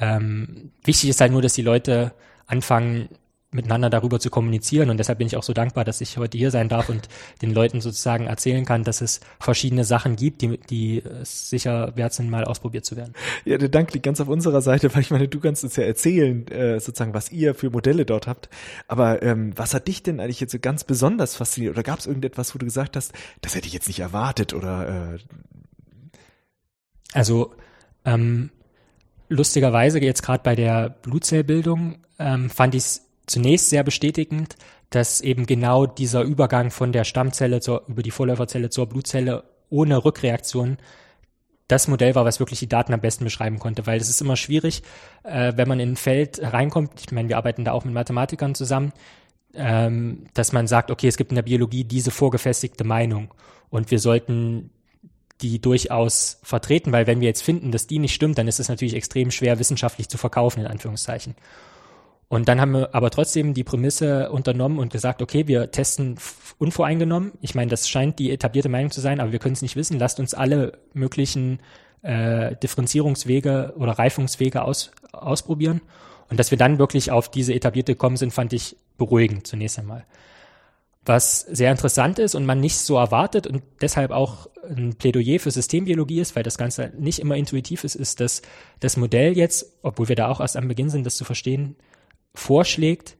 ähm, 0.00 0.70
wichtig 0.84 1.10
ist 1.10 1.20
halt 1.20 1.32
nur, 1.32 1.42
dass 1.42 1.54
die 1.54 1.62
Leute 1.62 2.12
anfangen, 2.46 3.08
miteinander 3.52 3.90
darüber 3.90 4.18
zu 4.18 4.30
kommunizieren. 4.30 4.90
Und 4.90 4.96
deshalb 4.96 5.18
bin 5.18 5.26
ich 5.26 5.36
auch 5.36 5.42
so 5.42 5.52
dankbar, 5.52 5.84
dass 5.84 6.00
ich 6.00 6.16
heute 6.16 6.38
hier 6.38 6.50
sein 6.50 6.68
darf 6.68 6.88
und 6.88 7.08
den 7.42 7.52
Leuten 7.52 7.80
sozusagen 7.80 8.26
erzählen 8.26 8.64
kann, 8.64 8.84
dass 8.84 9.00
es 9.00 9.20
verschiedene 9.38 9.84
Sachen 9.84 10.16
gibt, 10.16 10.42
die, 10.42 10.58
die 10.58 11.02
sicher 11.22 11.92
wert 11.96 12.14
sind, 12.14 12.30
mal 12.30 12.44
ausprobiert 12.44 12.84
zu 12.84 12.96
werden. 12.96 13.12
Ja, 13.44 13.58
der 13.58 13.68
Dank 13.68 13.92
liegt 13.92 14.04
ganz 14.04 14.20
auf 14.20 14.28
unserer 14.28 14.62
Seite, 14.62 14.92
weil 14.94 15.02
ich 15.02 15.10
meine, 15.10 15.28
du 15.28 15.40
kannst 15.40 15.64
uns 15.64 15.76
ja 15.76 15.84
erzählen, 15.84 16.46
äh, 16.48 16.80
sozusagen, 16.80 17.14
was 17.14 17.30
ihr 17.30 17.54
für 17.54 17.70
Modelle 17.70 18.04
dort 18.04 18.26
habt. 18.26 18.48
Aber 18.88 19.22
ähm, 19.22 19.52
was 19.56 19.74
hat 19.74 19.88
dich 19.88 20.02
denn 20.02 20.20
eigentlich 20.20 20.40
jetzt 20.40 20.52
so 20.52 20.58
ganz 20.58 20.84
besonders 20.84 21.36
fasziniert? 21.36 21.74
Oder 21.74 21.82
gab 21.82 21.98
es 21.98 22.06
irgendetwas, 22.06 22.54
wo 22.54 22.58
du 22.58 22.64
gesagt 22.64 22.96
hast, 22.96 23.12
das 23.40 23.54
hätte 23.54 23.66
ich 23.66 23.72
jetzt 23.72 23.88
nicht 23.88 24.00
erwartet? 24.00 24.54
Oder 24.54 25.14
äh 25.14 25.18
also 27.12 27.54
ähm, 28.04 28.50
lustigerweise 29.28 30.00
jetzt 30.00 30.22
gerade 30.22 30.42
bei 30.42 30.54
der 30.54 30.90
Blutzellbildung 30.90 31.98
ähm, 32.18 32.50
fand 32.50 32.74
ich 32.74 32.82
es 32.82 33.11
zunächst 33.26 33.70
sehr 33.70 33.84
bestätigend, 33.84 34.56
dass 34.90 35.20
eben 35.20 35.46
genau 35.46 35.86
dieser 35.86 36.22
Übergang 36.22 36.70
von 36.70 36.92
der 36.92 37.04
Stammzelle 37.04 37.60
zur, 37.60 37.84
über 37.88 38.02
die 38.02 38.10
Vorläuferzelle 38.10 38.70
zur 38.70 38.86
Blutzelle 38.86 39.44
ohne 39.70 40.04
Rückreaktion 40.04 40.78
das 41.68 41.88
Modell 41.88 42.14
war, 42.14 42.26
was 42.26 42.38
wirklich 42.38 42.58
die 42.58 42.68
Daten 42.68 42.92
am 42.92 43.00
besten 43.00 43.24
beschreiben 43.24 43.58
konnte, 43.58 43.86
weil 43.86 43.98
es 43.98 44.10
ist 44.10 44.20
immer 44.20 44.36
schwierig, 44.36 44.82
äh, 45.22 45.54
wenn 45.56 45.68
man 45.68 45.80
in 45.80 45.92
ein 45.92 45.96
Feld 45.96 46.40
reinkommt, 46.42 46.92
ich 47.00 47.12
meine, 47.12 47.28
wir 47.28 47.38
arbeiten 47.38 47.64
da 47.64 47.72
auch 47.72 47.84
mit 47.84 47.94
Mathematikern 47.94 48.54
zusammen, 48.54 48.92
ähm, 49.54 50.26
dass 50.34 50.52
man 50.52 50.66
sagt, 50.66 50.90
okay, 50.90 51.08
es 51.08 51.16
gibt 51.16 51.30
in 51.30 51.36
der 51.36 51.42
Biologie 51.42 51.84
diese 51.84 52.10
vorgefestigte 52.10 52.84
Meinung 52.84 53.32
und 53.70 53.90
wir 53.90 53.98
sollten 53.98 54.70
die 55.40 55.60
durchaus 55.60 56.38
vertreten, 56.42 56.92
weil 56.92 57.06
wenn 57.06 57.20
wir 57.20 57.28
jetzt 57.28 57.42
finden, 57.42 57.72
dass 57.72 57.86
die 57.86 57.98
nicht 57.98 58.14
stimmt, 58.14 58.38
dann 58.38 58.48
ist 58.48 58.60
es 58.60 58.68
natürlich 58.68 58.94
extrem 58.94 59.30
schwer 59.30 59.58
wissenschaftlich 59.58 60.08
zu 60.08 60.18
verkaufen, 60.18 60.60
in 60.60 60.66
Anführungszeichen. 60.66 61.34
Und 62.32 62.48
dann 62.48 62.62
haben 62.62 62.72
wir 62.72 62.94
aber 62.94 63.10
trotzdem 63.10 63.52
die 63.52 63.62
Prämisse 63.62 64.32
unternommen 64.32 64.78
und 64.78 64.90
gesagt, 64.90 65.20
okay, 65.20 65.48
wir 65.48 65.70
testen 65.70 66.16
unvoreingenommen. 66.56 67.32
Ich 67.42 67.54
meine, 67.54 67.70
das 67.70 67.90
scheint 67.90 68.18
die 68.18 68.30
etablierte 68.30 68.70
Meinung 68.70 68.90
zu 68.90 69.02
sein, 69.02 69.20
aber 69.20 69.32
wir 69.32 69.38
können 69.38 69.52
es 69.52 69.60
nicht 69.60 69.76
wissen. 69.76 69.98
Lasst 69.98 70.18
uns 70.18 70.32
alle 70.32 70.78
möglichen 70.94 71.60
äh, 72.00 72.56
Differenzierungswege 72.56 73.74
oder 73.76 73.92
Reifungswege 73.92 74.62
aus, 74.62 74.92
ausprobieren. 75.12 75.82
Und 76.30 76.40
dass 76.40 76.50
wir 76.50 76.56
dann 76.56 76.78
wirklich 76.78 77.10
auf 77.10 77.30
diese 77.30 77.52
etablierte 77.52 77.92
gekommen 77.92 78.16
sind, 78.16 78.32
fand 78.32 78.54
ich 78.54 78.78
beruhigend 78.96 79.46
zunächst 79.46 79.78
einmal. 79.78 80.06
Was 81.04 81.40
sehr 81.40 81.70
interessant 81.70 82.18
ist 82.18 82.34
und 82.34 82.46
man 82.46 82.60
nicht 82.60 82.78
so 82.78 82.96
erwartet 82.96 83.46
und 83.46 83.62
deshalb 83.82 84.10
auch 84.10 84.48
ein 84.66 84.94
Plädoyer 84.94 85.38
für 85.38 85.50
Systembiologie 85.50 86.20
ist, 86.20 86.34
weil 86.34 86.44
das 86.44 86.56
Ganze 86.56 86.92
nicht 86.98 87.18
immer 87.18 87.36
intuitiv 87.36 87.84
ist, 87.84 87.94
ist, 87.94 88.20
dass 88.20 88.40
das 88.80 88.96
Modell 88.96 89.36
jetzt, 89.36 89.66
obwohl 89.82 90.08
wir 90.08 90.16
da 90.16 90.28
auch 90.28 90.40
erst 90.40 90.56
am 90.56 90.68
Beginn 90.68 90.88
sind, 90.88 91.04
das 91.04 91.16
zu 91.16 91.26
verstehen, 91.26 91.76
vorschlägt, 92.34 93.16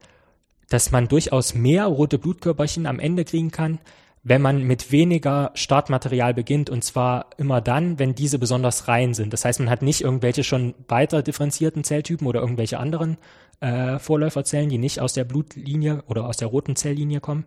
dass 0.68 0.90
man 0.90 1.08
durchaus 1.08 1.54
mehr 1.54 1.86
rote 1.86 2.18
Blutkörperchen 2.18 2.86
am 2.86 2.98
Ende 2.98 3.24
kriegen 3.24 3.50
kann, 3.50 3.78
wenn 4.22 4.40
man 4.40 4.62
mit 4.62 4.92
weniger 4.92 5.50
Startmaterial 5.54 6.32
beginnt 6.32 6.70
und 6.70 6.84
zwar 6.84 7.26
immer 7.38 7.60
dann, 7.60 7.98
wenn 7.98 8.14
diese 8.14 8.38
besonders 8.38 8.86
rein 8.88 9.14
sind. 9.14 9.32
Das 9.32 9.44
heißt, 9.44 9.58
man 9.58 9.68
hat 9.68 9.82
nicht 9.82 10.00
irgendwelche 10.00 10.44
schon 10.44 10.74
weiter 10.88 11.22
differenzierten 11.22 11.82
Zelltypen 11.82 12.26
oder 12.26 12.40
irgendwelche 12.40 12.78
anderen 12.78 13.18
äh, 13.60 13.98
Vorläuferzellen, 13.98 14.68
die 14.68 14.78
nicht 14.78 15.00
aus 15.00 15.12
der 15.12 15.24
Blutlinie 15.24 16.04
oder 16.06 16.26
aus 16.26 16.36
der 16.36 16.48
roten 16.48 16.76
Zelllinie 16.76 17.20
kommen, 17.20 17.46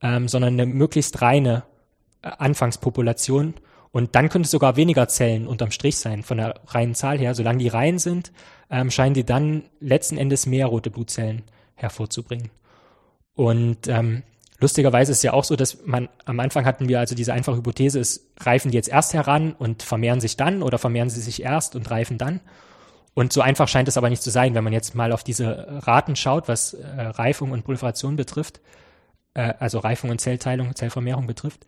ähm, 0.00 0.28
sondern 0.28 0.54
eine 0.54 0.66
möglichst 0.66 1.20
reine 1.20 1.64
äh, 2.22 2.30
Anfangspopulation. 2.38 3.54
Und 3.90 4.14
dann 4.14 4.28
könnte 4.28 4.46
es 4.46 4.50
sogar 4.50 4.76
weniger 4.76 5.08
Zellen 5.08 5.46
unterm 5.46 5.70
Strich 5.70 5.96
sein 5.96 6.22
von 6.22 6.38
der 6.38 6.60
reinen 6.66 6.94
Zahl 6.94 7.18
her. 7.18 7.34
Solange 7.34 7.58
die 7.58 7.68
rein 7.68 7.98
sind, 7.98 8.32
ähm, 8.70 8.90
scheinen 8.90 9.14
die 9.14 9.24
dann 9.24 9.64
letzten 9.80 10.18
Endes 10.18 10.46
mehr 10.46 10.66
rote 10.66 10.90
Blutzellen 10.90 11.42
hervorzubringen. 11.74 12.50
Und 13.34 13.88
ähm, 13.88 14.22
lustigerweise 14.60 15.12
ist 15.12 15.18
es 15.18 15.22
ja 15.22 15.32
auch 15.32 15.44
so, 15.44 15.56
dass 15.56 15.86
man 15.86 16.08
am 16.24 16.40
Anfang 16.40 16.64
hatten 16.64 16.88
wir 16.88 16.98
also 16.98 17.14
diese 17.14 17.32
einfache 17.32 17.56
Hypothese, 17.56 17.98
ist, 17.98 18.26
reifen 18.40 18.70
die 18.70 18.76
jetzt 18.76 18.88
erst 18.88 19.14
heran 19.14 19.52
und 19.52 19.82
vermehren 19.82 20.20
sich 20.20 20.36
dann 20.36 20.62
oder 20.62 20.78
vermehren 20.78 21.08
sie 21.08 21.20
sich 21.20 21.42
erst 21.42 21.76
und 21.76 21.90
reifen 21.90 22.18
dann. 22.18 22.40
Und 23.14 23.32
so 23.32 23.40
einfach 23.40 23.68
scheint 23.68 23.88
es 23.88 23.96
aber 23.96 24.10
nicht 24.10 24.22
zu 24.22 24.30
sein, 24.30 24.54
wenn 24.54 24.64
man 24.64 24.72
jetzt 24.72 24.94
mal 24.94 25.12
auf 25.12 25.24
diese 25.24 25.66
Raten 25.86 26.14
schaut, 26.14 26.46
was 26.46 26.74
äh, 26.74 26.86
Reifung 27.00 27.52
und 27.52 27.64
Proliferation 27.64 28.16
betrifft, 28.16 28.60
äh, 29.34 29.54
also 29.58 29.78
Reifung 29.78 30.10
und 30.10 30.20
Zellteilung, 30.20 30.74
Zellvermehrung 30.76 31.26
betrifft, 31.26 31.66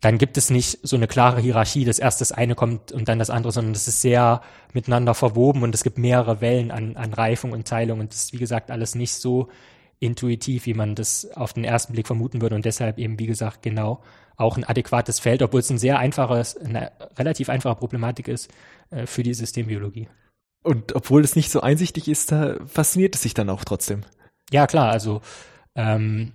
dann 0.00 0.18
gibt 0.18 0.36
es 0.36 0.50
nicht 0.50 0.78
so 0.82 0.96
eine 0.96 1.08
klare 1.08 1.40
Hierarchie, 1.40 1.84
dass 1.84 1.98
erst 1.98 2.20
das 2.20 2.30
eine 2.30 2.54
kommt 2.54 2.92
und 2.92 3.08
dann 3.08 3.18
das 3.18 3.30
andere, 3.30 3.52
sondern 3.52 3.72
das 3.72 3.88
ist 3.88 4.00
sehr 4.00 4.42
miteinander 4.72 5.14
verwoben 5.14 5.62
und 5.62 5.74
es 5.74 5.82
gibt 5.82 5.98
mehrere 5.98 6.40
Wellen 6.40 6.70
an, 6.70 6.96
an 6.96 7.12
Reifung 7.12 7.52
und 7.52 7.66
Teilung 7.66 8.00
und 8.00 8.12
das 8.12 8.24
ist, 8.24 8.32
wie 8.32 8.38
gesagt, 8.38 8.70
alles 8.70 8.94
nicht 8.94 9.14
so 9.14 9.48
intuitiv, 9.98 10.66
wie 10.66 10.74
man 10.74 10.94
das 10.94 11.28
auf 11.34 11.52
den 11.52 11.64
ersten 11.64 11.94
Blick 11.94 12.06
vermuten 12.06 12.40
würde 12.40 12.54
und 12.54 12.64
deshalb 12.64 12.98
eben, 12.98 13.18
wie 13.18 13.26
gesagt, 13.26 13.62
genau 13.62 14.00
auch 14.36 14.56
ein 14.56 14.64
adäquates 14.64 15.18
Feld, 15.18 15.42
obwohl 15.42 15.60
es 15.60 15.70
ein 15.70 15.78
sehr 15.78 15.98
einfaches, 15.98 16.56
eine 16.56 16.92
relativ 17.16 17.48
einfache 17.48 17.74
Problematik 17.74 18.28
ist 18.28 18.52
äh, 18.90 19.06
für 19.06 19.24
die 19.24 19.34
Systembiologie. 19.34 20.08
Und 20.62 20.94
obwohl 20.94 21.24
es 21.24 21.34
nicht 21.34 21.50
so 21.50 21.60
einsichtig 21.60 22.08
ist, 22.08 22.30
da 22.30 22.56
fasziniert 22.66 23.16
es 23.16 23.22
sich 23.22 23.34
dann 23.34 23.50
auch 23.50 23.64
trotzdem. 23.64 24.02
Ja, 24.52 24.68
klar, 24.68 24.90
also 24.90 25.22
ähm, 25.74 26.34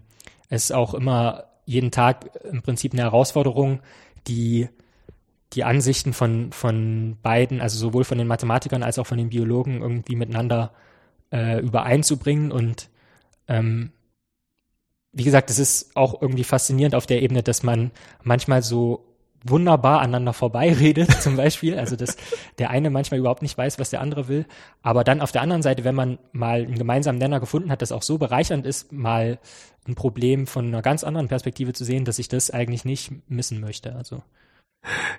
es 0.49 0.65
ist 0.65 0.72
auch 0.73 0.94
immer 0.94 1.45
jeden 1.65 1.91
Tag 1.91 2.30
im 2.44 2.61
Prinzip 2.61 2.94
eine 2.94 3.03
Herausforderung, 3.03 3.80
die 4.27 4.69
die 5.53 5.64
Ansichten 5.64 6.14
von, 6.14 6.52
von 6.52 7.18
beiden, 7.22 7.61
also 7.61 7.77
sowohl 7.77 8.03
von 8.03 8.18
den 8.18 8.27
Mathematikern 8.27 8.84
als 8.84 8.98
auch 8.98 9.06
von 9.06 9.18
den 9.18 9.30
Biologen 9.30 9.81
irgendwie 9.81 10.15
miteinander 10.15 10.72
äh, 11.31 11.60
übereinzubringen. 11.60 12.52
Und 12.52 12.90
ähm, 13.48 13.91
wie 15.11 15.23
gesagt, 15.23 15.49
es 15.49 15.60
ist 15.60 15.95
auch 15.95 16.22
irgendwie 16.22 16.44
faszinierend 16.44 16.95
auf 16.95 17.06
der 17.06 17.22
Ebene, 17.22 17.44
dass 17.44 17.61
man 17.61 17.91
manchmal 18.23 18.64
so 18.64 19.12
wunderbar 19.44 19.99
aneinander 20.02 20.34
vorbeiredet, 20.34 21.11
zum 21.22 21.38
Beispiel. 21.38 21.78
Also 21.78 21.95
dass 21.95 22.18
der 22.57 22.70
eine 22.70 22.90
manchmal 22.90 23.20
überhaupt 23.20 23.41
nicht 23.41 23.57
weiß, 23.57 23.80
was 23.80 23.90
der 23.90 24.02
andere 24.02 24.28
will. 24.28 24.45
Aber 24.82 25.03
dann 25.03 25.22
auf 25.22 25.32
der 25.32 25.41
anderen 25.41 25.61
Seite, 25.61 25.84
wenn 25.84 25.95
man 25.95 26.20
mal 26.32 26.61
einen 26.61 26.78
gemeinsamen 26.78 27.20
Nenner 27.20 27.40
gefunden 27.40 27.72
hat, 27.72 27.82
das 27.82 27.91
auch 27.91 28.03
so 28.03 28.18
bereichernd 28.18 28.65
ist, 28.65 28.91
mal 28.91 29.40
ein 29.88 29.95
Problem 29.95 30.48
von 30.48 30.68
einer 30.68 30.82
ganz 30.82 31.03
anderen 31.03 31.28
Perspektive 31.28 31.74
zu 31.74 31.84
sehen, 31.84 32.06
dass 32.06 32.20
ich 32.20 32.30
das 32.30 32.52
eigentlich 32.52 32.86
nicht 32.86 33.11
missen 33.28 33.60
möchte. 33.60 33.95
Also. 33.95 34.24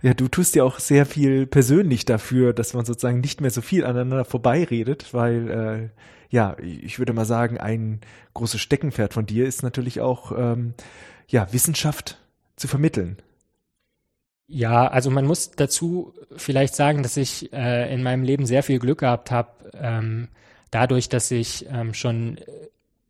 Ja, 0.03 0.15
du 0.15 0.29
tust 0.29 0.55
ja 0.55 0.65
auch 0.65 0.79
sehr 0.79 1.07
viel 1.07 1.47
persönlich 1.47 2.05
dafür, 2.05 2.53
dass 2.53 2.75
man 2.75 2.85
sozusagen 2.85 3.21
nicht 3.21 3.41
mehr 3.41 3.51
so 3.51 3.63
viel 3.63 3.85
aneinander 3.85 4.25
vorbeiredet, 4.25 5.13
weil 5.13 5.51
äh, 5.51 6.01
ja, 6.31 6.57
ich 6.59 6.99
würde 6.99 7.13
mal 7.13 7.25
sagen, 7.25 7.59
ein 7.59 8.01
großes 8.35 8.61
Steckenpferd 8.61 9.15
von 9.15 9.27
dir 9.27 9.47
ist 9.47 9.63
natürlich 9.63 10.01
auch 10.01 10.33
ähm, 10.37 10.75
ja 11.29 11.53
Wissenschaft 11.53 12.19
zu 12.57 12.69
vermitteln. 12.69 13.19
Ja, 14.47 14.87
also 14.89 15.11
man 15.11 15.27
muss 15.27 15.53
dazu 15.53 16.13
vielleicht 16.37 16.75
sagen, 16.75 17.03
dass 17.03 17.17
ich 17.17 17.53
äh, 17.53 17.93
in 17.93 18.03
meinem 18.03 18.23
Leben 18.23 18.47
sehr 18.47 18.63
viel 18.63 18.79
Glück 18.79 18.99
gehabt 18.99 19.31
habe, 19.31 19.51
ähm, 19.75 20.29
dadurch, 20.71 21.09
dass 21.09 21.31
ich 21.31 21.67
ähm, 21.71 21.95
schon 21.95 22.39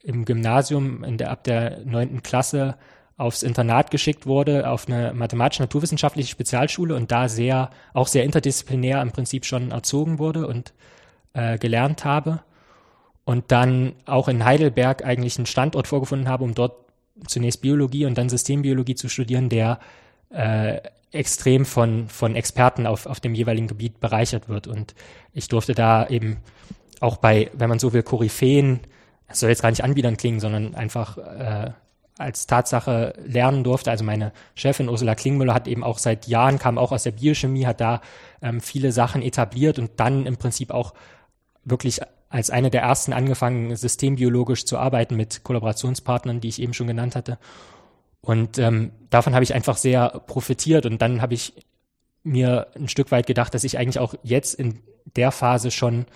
im 0.03 0.25
Gymnasium 0.25 1.03
in 1.03 1.19
der, 1.19 1.31
ab 1.31 1.45
der 1.45 1.81
neunten 1.85 2.23
Klasse 2.23 2.77
aufs 3.17 3.43
Internat 3.43 3.91
geschickt 3.91 4.27
wurde, 4.27 4.69
auf 4.69 4.87
eine 4.87 5.15
mathematisch-naturwissenschaftliche 5.15 6.29
Spezialschule 6.31 6.95
und 6.95 7.11
da 7.11 7.29
sehr, 7.29 7.71
auch 7.95 8.09
sehr 8.09 8.25
interdisziplinär 8.25 9.01
im 9.01 9.13
Prinzip 9.13 9.45
schon 9.45 9.71
erzogen 9.71 10.19
wurde 10.19 10.47
und 10.47 10.73
äh, 11.33 11.59
gelernt 11.59 12.05
habe. 12.05 12.43
Und 13.25 13.51
dann 13.53 13.95
auch 14.05 14.29
in 14.29 14.45
Heidelberg 14.45 15.05
eigentlich 15.05 15.39
einen 15.39 15.47
Standort 15.47 15.87
vorgefunden 15.87 16.29
habe, 16.29 16.45
um 16.45 16.55
dort 16.55 16.77
zunächst 17.27 17.63
Biologie 17.63 18.05
und 18.05 18.19
dann 18.19 18.29
Systembiologie 18.29 18.97
zu 18.97 19.09
studieren, 19.09 19.49
der 19.49 19.79
äh, 20.31 20.81
extrem 21.15 21.65
von, 21.65 22.09
von 22.09 22.37
Experten 22.37 22.87
auf, 22.87 23.07
auf 23.07 23.21
dem 23.21 23.35
jeweiligen 23.35 23.69
Gebiet 23.69 24.01
bereichert 24.01 24.49
wird. 24.49 24.67
Und 24.67 24.95
ich 25.33 25.49
durfte 25.49 25.75
da 25.75 26.07
eben 26.07 26.39
auch 27.01 27.17
bei, 27.17 27.51
wenn 27.55 27.69
man 27.69 27.79
so 27.79 27.93
will, 27.93 28.03
Koryphäen, 28.03 28.81
das 29.29 29.41
soll 29.41 29.51
jetzt 29.51 29.63
gar 29.63 29.71
nicht 29.71 29.85
anbiedern 29.85 30.17
klingen, 30.17 30.41
sondern 30.41 30.75
einfach 30.75 31.19
äh, 31.19 31.71
als 32.19 32.47
Tatsache 32.47 33.15
lernen 33.25 33.65
durfte. 33.65 33.91
Also 33.91 34.05
meine 34.05 34.33
Chefin 34.55 34.89
Ursula 34.89 35.15
Klingmüller 35.15 35.55
hat 35.55 35.67
eben 35.67 35.83
auch 35.83 35.99
seit 35.99 36.27
Jahren, 36.27 36.59
kam 36.59 36.79
auch 36.79 36.93
aus 36.93 37.03
der 37.03 37.13
Biochemie, 37.13 37.67
hat 37.67 37.81
da 37.81 38.01
ähm, 38.43 38.61
viele 38.61 38.93
Sachen 38.93 39.23
etabliert 39.23 39.79
und 39.79 39.93
dann 39.97 40.27
im 40.27 40.37
Prinzip 40.37 40.71
auch 40.71 40.95
wirklich 41.65 42.01
als 42.29 42.51
eine 42.51 42.71
der 42.71 42.83
ersten 42.83 43.13
angefangen, 43.13 43.75
systembiologisch 43.77 44.65
zu 44.65 44.79
arbeiten 44.79 45.17
mit 45.17 45.45
Kollaborationspartnern, 45.45 46.41
die 46.41 46.49
ich 46.49 46.61
eben 46.61 46.75
schon 46.75 46.89
genannt 46.89 47.17
hatte. 47.17 47.39
Und 48.25 48.59
ähm, 48.59 48.91
davon 49.11 49.35
habe 49.35 49.45
ich 49.45 49.53
einfach 49.53 49.77
sehr 49.77 50.09
profitiert 50.27 50.87
und 50.87 51.03
dann 51.03 51.21
habe 51.21 51.35
ich 51.35 51.53
mir 52.23 52.69
ein 52.75 52.89
Stück 52.89 53.11
weit 53.11 53.27
gedacht, 53.27 53.53
dass 53.53 53.65
ich 53.65 53.77
eigentlich 53.77 53.99
auch 53.99 54.15
jetzt 54.23 54.55
in 54.55 54.81
der 55.15 55.31
Phase 55.31 55.71
schon 55.71 56.07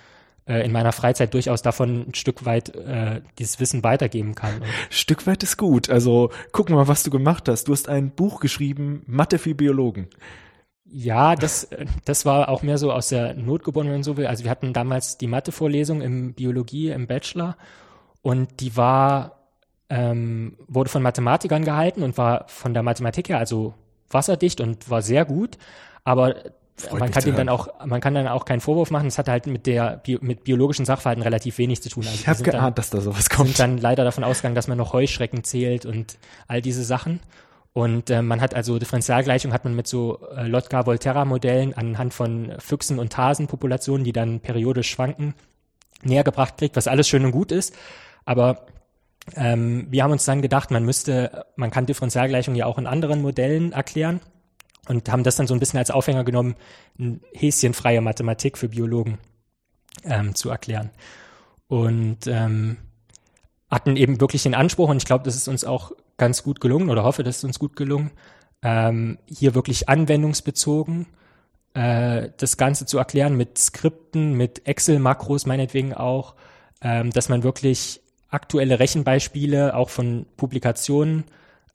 äh, 0.47 0.65
in 0.65 0.71
meiner 0.71 0.91
Freizeit 0.91 1.35
durchaus 1.35 1.61
davon 1.61 2.07
ein 2.09 2.15
Stück 2.15 2.45
weit 2.45 2.75
äh, 2.75 3.21
dieses 3.37 3.59
Wissen 3.59 3.83
weitergeben 3.83 4.33
kann. 4.33 4.63
Stück 4.89 5.27
weit 5.27 5.43
ist 5.43 5.57
gut. 5.57 5.91
Also 5.91 6.31
gucken 6.51 6.73
wir 6.73 6.79
mal, 6.79 6.87
was 6.87 7.03
du 7.03 7.11
gemacht 7.11 7.47
hast. 7.47 7.65
Du 7.67 7.73
hast 7.73 7.87
ein 7.87 8.09
Buch 8.09 8.39
geschrieben, 8.39 9.03
Mathe 9.05 9.37
für 9.37 9.53
Biologen. 9.53 10.07
Ja, 10.85 11.35
das, 11.35 11.69
das 12.05 12.25
war 12.25 12.49
auch 12.49 12.63
mehr 12.63 12.79
so 12.79 12.91
aus 12.91 13.09
der 13.09 13.35
Not 13.35 13.63
geboren, 13.63 13.85
wenn 13.85 13.93
man 13.93 14.03
so 14.03 14.17
will. 14.17 14.25
Also 14.25 14.45
wir 14.45 14.49
hatten 14.49 14.73
damals 14.73 15.19
die 15.19 15.27
Mathe-Vorlesung 15.27 16.01
im 16.01 16.33
Biologie 16.33 16.89
im 16.89 17.05
Bachelor 17.05 17.55
und 18.23 18.59
die 18.61 18.75
war 18.75 19.38
ähm, 19.89 20.57
wurde 20.67 20.89
von 20.89 21.01
Mathematikern 21.01 21.65
gehalten 21.65 22.03
und 22.03 22.17
war 22.17 22.45
von 22.47 22.73
der 22.73 22.83
Mathematik 22.83 23.29
her 23.29 23.39
also 23.39 23.73
wasserdicht 24.09 24.61
und 24.61 24.89
war 24.89 25.01
sehr 25.01 25.25
gut, 25.25 25.57
aber 26.03 26.35
Freut 26.87 26.99
man 27.01 27.11
kann 27.11 27.27
ihm 27.27 27.35
dann 27.35 27.49
auch, 27.49 27.67
man 27.85 27.99
kann 27.99 28.13
dann 28.13 28.27
auch 28.27 28.45
keinen 28.45 28.61
Vorwurf 28.61 28.89
machen. 28.89 29.07
Es 29.07 29.17
hat 29.17 29.27
halt 29.27 29.47
mit 29.47 29.65
der 29.65 30.01
mit 30.21 30.45
biologischen 30.45 30.85
Sachverhalten 30.85 31.21
relativ 31.23 31.57
wenig 31.57 31.81
zu 31.81 31.89
tun. 31.89 32.03
Also 32.05 32.15
ich 32.15 32.27
habe 32.27 32.41
geahnt, 32.41 32.63
dann, 32.63 32.75
dass 32.75 32.89
da 32.89 33.01
sowas 33.01 33.29
kommt. 33.29 33.49
Sind 33.49 33.59
dann 33.59 33.77
leider 33.77 34.05
davon 34.05 34.23
ausgegangen, 34.23 34.55
dass 34.55 34.67
man 34.67 34.77
noch 34.77 34.93
Heuschrecken 34.93 35.43
zählt 35.43 35.85
und 35.85 36.17
all 36.47 36.61
diese 36.61 36.83
Sachen. 36.83 37.19
Und 37.73 38.09
äh, 38.09 38.21
man 38.21 38.41
hat 38.41 38.55
also 38.55 38.79
Differentialgleichung 38.79 39.53
hat 39.53 39.63
man 39.63 39.75
mit 39.75 39.87
so 39.87 40.19
äh, 40.35 40.47
Lotka-Volterra-Modellen 40.47 41.73
anhand 41.73 42.13
von 42.13 42.53
Füchsen 42.59 42.97
und 42.97 43.15
Hasenpopulationen, 43.17 44.03
die 44.03 44.13
dann 44.13 44.39
periodisch 44.39 44.89
schwanken, 44.89 45.35
näher 46.01 46.23
gebracht 46.23 46.57
kriegt, 46.57 46.75
was 46.75 46.87
alles 46.87 47.07
schön 47.07 47.25
und 47.25 47.31
gut 47.31 47.51
ist. 47.51 47.75
Aber 48.25 48.65
ähm, 49.35 49.87
wir 49.89 50.03
haben 50.03 50.11
uns 50.11 50.25
dann 50.25 50.41
gedacht, 50.41 50.71
man 50.71 50.85
müsste, 50.85 51.45
man 51.55 51.71
kann 51.71 51.85
Differentialgleichungen 51.85 52.57
ja 52.57 52.65
auch 52.65 52.77
in 52.77 52.87
anderen 52.87 53.21
Modellen 53.21 53.71
erklären 53.71 54.19
und 54.87 55.09
haben 55.11 55.23
das 55.23 55.35
dann 55.35 55.47
so 55.47 55.53
ein 55.53 55.59
bisschen 55.59 55.79
als 55.79 55.91
Aufhänger 55.91 56.23
genommen, 56.23 56.55
häschenfreie 57.33 58.01
Mathematik 58.01 58.57
für 58.57 58.69
Biologen 58.69 59.19
ähm, 60.03 60.35
zu 60.35 60.49
erklären. 60.49 60.89
Und 61.67 62.25
ähm, 62.27 62.77
hatten 63.69 63.95
eben 63.95 64.19
wirklich 64.19 64.43
den 64.43 64.55
Anspruch, 64.55 64.89
und 64.89 64.97
ich 64.97 65.05
glaube, 65.05 65.23
das 65.23 65.35
ist 65.35 65.47
uns 65.47 65.63
auch 65.63 65.91
ganz 66.17 66.43
gut 66.43 66.59
gelungen 66.59 66.89
oder 66.89 67.03
hoffe, 67.03 67.23
das 67.23 67.37
ist 67.37 67.43
uns 67.43 67.59
gut 67.59 67.75
gelungen, 67.75 68.11
ähm, 68.61 69.19
hier 69.27 69.55
wirklich 69.55 69.87
anwendungsbezogen 69.87 71.05
äh, 71.73 72.29
das 72.37 72.57
Ganze 72.57 72.85
zu 72.85 72.97
erklären 72.97 73.37
mit 73.37 73.57
Skripten, 73.57 74.33
mit 74.33 74.67
Excel-Makros 74.67 75.45
meinetwegen 75.45 75.93
auch, 75.93 76.35
ähm, 76.81 77.11
dass 77.11 77.29
man 77.29 77.43
wirklich 77.43 78.01
aktuelle 78.29 78.79
Rechenbeispiele 78.79 79.75
auch 79.75 79.89
von 79.89 80.25
Publikationen 80.37 81.25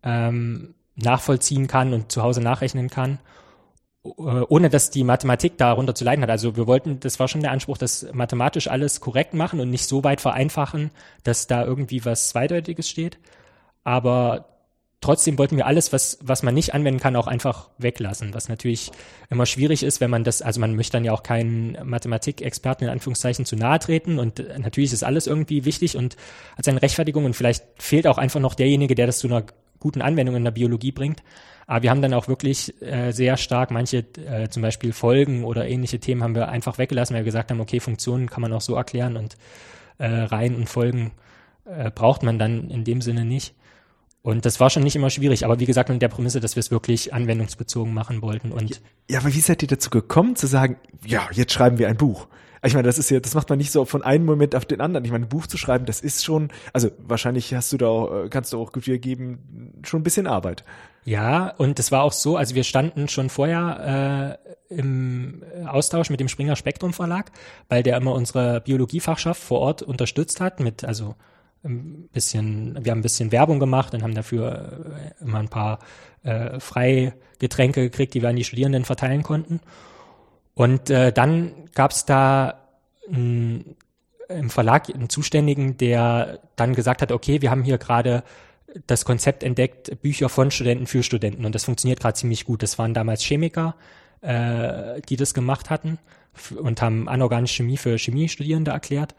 ähm, 0.02 0.74
nachvollziehen 0.96 1.66
kann 1.66 1.92
und 1.92 2.12
zu 2.12 2.22
Hause 2.22 2.40
nachrechnen 2.40 2.88
kann, 2.88 3.18
äh, 4.04 4.10
ohne 4.10 4.70
dass 4.70 4.90
die 4.90 5.04
Mathematik 5.04 5.58
darunter 5.58 5.94
zu 5.94 6.04
leiden 6.04 6.22
hat. 6.22 6.30
Also 6.30 6.56
wir 6.56 6.66
wollten, 6.66 7.00
das 7.00 7.18
war 7.18 7.28
schon 7.28 7.40
der 7.40 7.50
Anspruch, 7.50 7.78
dass 7.78 8.06
mathematisch 8.12 8.68
alles 8.68 9.00
korrekt 9.00 9.34
machen 9.34 9.60
und 9.60 9.70
nicht 9.70 9.88
so 9.88 10.04
weit 10.04 10.20
vereinfachen, 10.20 10.90
dass 11.24 11.46
da 11.46 11.64
irgendwie 11.64 12.04
was 12.04 12.28
Zweideutiges 12.28 12.88
steht. 12.88 13.18
Aber 13.82 14.53
trotzdem 15.04 15.36
wollten 15.38 15.58
wir 15.58 15.66
alles, 15.66 15.92
was, 15.92 16.18
was 16.22 16.42
man 16.42 16.54
nicht 16.54 16.72
anwenden 16.72 16.98
kann, 16.98 17.14
auch 17.14 17.26
einfach 17.26 17.68
weglassen, 17.76 18.32
was 18.32 18.48
natürlich 18.48 18.90
immer 19.28 19.44
schwierig 19.44 19.82
ist, 19.82 20.00
wenn 20.00 20.08
man 20.10 20.24
das, 20.24 20.40
also 20.40 20.60
man 20.60 20.74
möchte 20.76 20.92
dann 20.92 21.04
ja 21.04 21.12
auch 21.12 21.22
keinen 21.22 21.76
Mathematikexperten 21.84 22.86
in 22.86 22.92
Anführungszeichen 22.92 23.44
zu 23.44 23.54
nahe 23.54 23.78
treten 23.78 24.18
und 24.18 24.42
natürlich 24.58 24.94
ist 24.94 25.04
alles 25.04 25.26
irgendwie 25.26 25.66
wichtig 25.66 25.98
und 25.98 26.16
als 26.56 26.68
eine 26.68 26.80
Rechtfertigung 26.80 27.26
und 27.26 27.36
vielleicht 27.36 27.64
fehlt 27.76 28.06
auch 28.06 28.16
einfach 28.16 28.40
noch 28.40 28.54
derjenige, 28.54 28.94
der 28.94 29.06
das 29.06 29.18
zu 29.18 29.26
einer 29.26 29.44
guten 29.78 30.00
Anwendungen 30.00 30.38
in 30.38 30.44
der 30.44 30.52
Biologie 30.52 30.92
bringt. 30.92 31.22
Aber 31.66 31.82
wir 31.82 31.90
haben 31.90 32.00
dann 32.00 32.14
auch 32.14 32.26
wirklich 32.26 32.80
äh, 32.80 33.12
sehr 33.12 33.36
stark 33.36 33.70
manche, 33.70 33.98
äh, 33.98 34.48
zum 34.48 34.62
Beispiel 34.62 34.94
Folgen 34.94 35.44
oder 35.44 35.68
ähnliche 35.68 36.00
Themen 36.00 36.22
haben 36.22 36.34
wir 36.34 36.48
einfach 36.48 36.78
weggelassen, 36.78 37.14
weil 37.14 37.22
wir 37.22 37.26
gesagt 37.26 37.50
haben, 37.50 37.60
okay, 37.60 37.80
Funktionen 37.80 38.30
kann 38.30 38.40
man 38.40 38.54
auch 38.54 38.62
so 38.62 38.74
erklären 38.74 39.18
und 39.18 39.36
äh, 39.98 40.06
Reihen 40.06 40.56
und 40.56 40.68
Folgen 40.68 41.12
äh, 41.66 41.90
braucht 41.90 42.22
man 42.22 42.38
dann 42.38 42.70
in 42.70 42.84
dem 42.84 43.02
Sinne 43.02 43.26
nicht. 43.26 43.54
Und 44.24 44.46
das 44.46 44.58
war 44.58 44.70
schon 44.70 44.82
nicht 44.82 44.96
immer 44.96 45.10
schwierig, 45.10 45.44
aber 45.44 45.60
wie 45.60 45.66
gesagt, 45.66 45.90
mit 45.90 46.00
der 46.00 46.08
Prämisse, 46.08 46.40
dass 46.40 46.56
wir 46.56 46.60
es 46.60 46.70
wirklich 46.70 47.12
anwendungsbezogen 47.12 47.92
machen 47.92 48.22
wollten. 48.22 48.52
Und 48.52 48.80
ja, 49.10 49.20
aber 49.20 49.34
wie 49.34 49.40
seid 49.40 49.60
ihr 49.60 49.68
dazu 49.68 49.90
gekommen, 49.90 50.34
zu 50.34 50.46
sagen, 50.46 50.78
ja, 51.04 51.28
jetzt 51.32 51.52
schreiben 51.52 51.76
wir 51.76 51.88
ein 51.88 51.98
Buch? 51.98 52.26
Ich 52.64 52.72
meine, 52.72 52.86
das 52.86 52.96
ist 52.96 53.10
ja, 53.10 53.20
das 53.20 53.34
macht 53.34 53.50
man 53.50 53.58
nicht 53.58 53.70
so 53.70 53.84
von 53.84 54.02
einem 54.02 54.24
Moment 54.24 54.54
auf 54.54 54.64
den 54.64 54.80
anderen. 54.80 55.04
Ich 55.04 55.12
meine, 55.12 55.26
ein 55.26 55.28
Buch 55.28 55.46
zu 55.46 55.58
schreiben, 55.58 55.84
das 55.84 56.00
ist 56.00 56.24
schon, 56.24 56.48
also 56.72 56.90
wahrscheinlich 57.06 57.52
hast 57.52 57.70
du 57.74 57.76
da 57.76 57.86
auch, 57.86 58.24
äh, 58.24 58.28
kannst 58.30 58.54
du 58.54 58.62
auch 58.62 58.72
gut 58.72 58.84
geben, 58.84 59.74
schon 59.84 60.00
ein 60.00 60.04
bisschen 60.04 60.26
Arbeit. 60.26 60.64
Ja, 61.04 61.50
und 61.58 61.78
es 61.78 61.92
war 61.92 62.02
auch 62.02 62.14
so, 62.14 62.38
also 62.38 62.54
wir 62.54 62.64
standen 62.64 63.08
schon 63.08 63.28
vorher 63.28 64.38
äh, 64.70 64.74
im 64.74 65.42
Austausch 65.66 66.08
mit 66.08 66.20
dem 66.20 66.28
Springer 66.28 66.56
Spektrum 66.56 66.94
Verlag, 66.94 67.30
weil 67.68 67.82
der 67.82 67.98
immer 67.98 68.14
unsere 68.14 68.62
Biologiefachschaft 68.62 69.42
vor 69.42 69.60
Ort 69.60 69.82
unterstützt 69.82 70.40
hat 70.40 70.60
mit, 70.60 70.82
also 70.82 71.14
ein 71.64 72.08
bisschen, 72.12 72.84
wir 72.84 72.92
haben 72.92 72.98
ein 72.98 73.02
bisschen 73.02 73.32
Werbung 73.32 73.58
gemacht 73.58 73.94
und 73.94 74.02
haben 74.02 74.14
dafür 74.14 75.14
äh, 75.20 75.24
immer 75.24 75.38
ein 75.38 75.48
paar 75.48 75.78
äh, 76.22 76.60
Freigetränke 76.60 77.82
gekriegt, 77.82 78.14
die 78.14 78.22
wir 78.22 78.28
an 78.28 78.36
die 78.36 78.44
Studierenden 78.44 78.84
verteilen 78.84 79.22
konnten. 79.22 79.60
Und 80.54 80.90
äh, 80.90 81.12
dann 81.12 81.52
gab 81.74 81.90
es 81.90 82.04
da 82.04 82.60
ein, 83.10 83.76
im 84.28 84.50
Verlag 84.50 84.88
einen 84.94 85.08
Zuständigen, 85.08 85.76
der 85.76 86.40
dann 86.56 86.74
gesagt 86.74 87.02
hat, 87.02 87.12
okay, 87.12 87.42
wir 87.42 87.50
haben 87.50 87.64
hier 87.64 87.78
gerade 87.78 88.22
das 88.86 89.04
Konzept 89.04 89.42
entdeckt, 89.42 90.02
Bücher 90.02 90.28
von 90.28 90.50
Studenten 90.50 90.86
für 90.86 91.02
Studenten. 91.02 91.44
Und 91.44 91.54
das 91.54 91.64
funktioniert 91.64 92.00
gerade 92.00 92.14
ziemlich 92.14 92.44
gut. 92.44 92.62
Das 92.62 92.78
waren 92.78 92.94
damals 92.94 93.22
Chemiker, 93.22 93.74
äh, 94.20 95.00
die 95.08 95.16
das 95.16 95.34
gemacht 95.34 95.70
hatten 95.70 95.98
und 96.56 96.82
haben 96.82 97.08
anorganische 97.08 97.62
Chemie 97.62 97.76
für 97.76 97.96
Chemiestudierende 97.96 98.72
erklärt. 98.72 99.14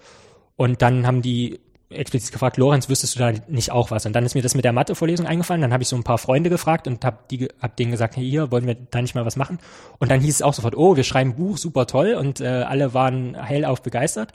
Und 0.57 0.81
dann 0.81 1.05
haben 1.05 1.21
die 1.21 1.59
explizit 1.89 2.31
gefragt, 2.31 2.57
Lorenz, 2.57 2.89
wüsstest 2.89 3.15
du 3.15 3.19
da 3.19 3.31
nicht 3.47 3.71
auch 3.71 3.91
was? 3.91 4.05
Und 4.05 4.13
dann 4.13 4.25
ist 4.25 4.35
mir 4.35 4.41
das 4.41 4.55
mit 4.55 4.65
der 4.65 4.73
Mathe-Vorlesung 4.73 5.25
eingefallen. 5.27 5.61
Dann 5.61 5.73
habe 5.73 5.83
ich 5.83 5.89
so 5.89 5.95
ein 5.95 6.03
paar 6.03 6.17
Freunde 6.17 6.49
gefragt 6.49 6.87
und 6.87 7.05
habe 7.05 7.19
die, 7.29 7.47
hab 7.61 7.75
denen 7.77 7.91
gesagt, 7.91 8.15
hey, 8.15 8.27
hier, 8.27 8.51
wollen 8.51 8.65
wir 8.65 8.75
da 8.75 9.01
nicht 9.01 9.15
mal 9.15 9.25
was 9.25 9.35
machen? 9.35 9.59
Und 9.99 10.09
dann 10.09 10.19
hieß 10.19 10.35
es 10.35 10.41
auch 10.41 10.53
sofort, 10.53 10.75
oh, 10.75 10.95
wir 10.95 11.03
schreiben 11.03 11.35
Buch, 11.35 11.57
super 11.57 11.85
toll. 11.85 12.15
Und 12.15 12.41
äh, 12.41 12.47
alle 12.47 12.93
waren 12.93 13.35
hellauf 13.35 13.81
begeistert. 13.81 14.31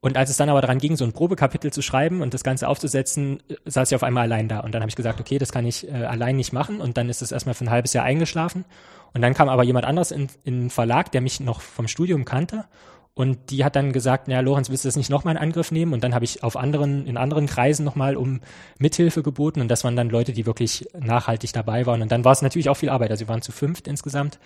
Und 0.00 0.18
als 0.18 0.28
es 0.28 0.36
dann 0.36 0.50
aber 0.50 0.60
daran 0.60 0.78
ging, 0.78 0.96
so 0.96 1.04
ein 1.04 1.14
Probekapitel 1.14 1.72
zu 1.72 1.80
schreiben 1.80 2.20
und 2.20 2.34
das 2.34 2.44
Ganze 2.44 2.68
aufzusetzen, 2.68 3.42
saß 3.64 3.90
ich 3.90 3.96
auf 3.96 4.02
einmal 4.02 4.24
allein 4.24 4.48
da. 4.48 4.60
Und 4.60 4.74
dann 4.74 4.82
habe 4.82 4.90
ich 4.90 4.96
gesagt, 4.96 5.18
okay, 5.18 5.38
das 5.38 5.50
kann 5.50 5.64
ich 5.64 5.88
äh, 5.88 5.92
allein 5.92 6.36
nicht 6.36 6.52
machen. 6.52 6.82
Und 6.82 6.98
dann 6.98 7.08
ist 7.08 7.22
es 7.22 7.32
erstmal 7.32 7.54
für 7.54 7.64
ein 7.64 7.70
halbes 7.70 7.94
Jahr 7.94 8.04
eingeschlafen. 8.04 8.66
Und 9.14 9.22
dann 9.22 9.32
kam 9.32 9.48
aber 9.48 9.62
jemand 9.62 9.86
anderes 9.86 10.10
in, 10.10 10.28
in 10.44 10.62
den 10.62 10.70
Verlag, 10.70 11.10
der 11.12 11.22
mich 11.22 11.40
noch 11.40 11.62
vom 11.62 11.88
Studium 11.88 12.26
kannte 12.26 12.66
und 13.14 13.50
die 13.50 13.64
hat 13.64 13.76
dann 13.76 13.92
gesagt, 13.92 14.26
ja, 14.26 14.40
Lorenz, 14.40 14.70
willst 14.70 14.84
du 14.84 14.88
das 14.88 14.96
nicht 14.96 15.08
nochmal 15.08 15.36
in 15.36 15.40
Angriff 15.40 15.70
nehmen? 15.70 15.92
Und 15.92 16.02
dann 16.02 16.14
habe 16.14 16.24
ich 16.24 16.42
auf 16.42 16.56
anderen, 16.56 17.06
in 17.06 17.16
anderen 17.16 17.46
Kreisen 17.46 17.84
nochmal 17.84 18.16
um 18.16 18.40
Mithilfe 18.78 19.22
geboten. 19.22 19.60
Und 19.60 19.68
das 19.68 19.84
waren 19.84 19.94
dann 19.94 20.10
Leute, 20.10 20.32
die 20.32 20.46
wirklich 20.46 20.88
nachhaltig 20.98 21.52
dabei 21.52 21.86
waren. 21.86 22.02
Und 22.02 22.10
dann 22.10 22.24
war 22.24 22.32
es 22.32 22.42
natürlich 22.42 22.68
auch 22.68 22.76
viel 22.76 22.88
Arbeit. 22.88 23.12
Also 23.12 23.26
wir 23.26 23.28
waren 23.28 23.42
zu 23.42 23.52
fünft 23.52 23.86
insgesamt 23.86 24.40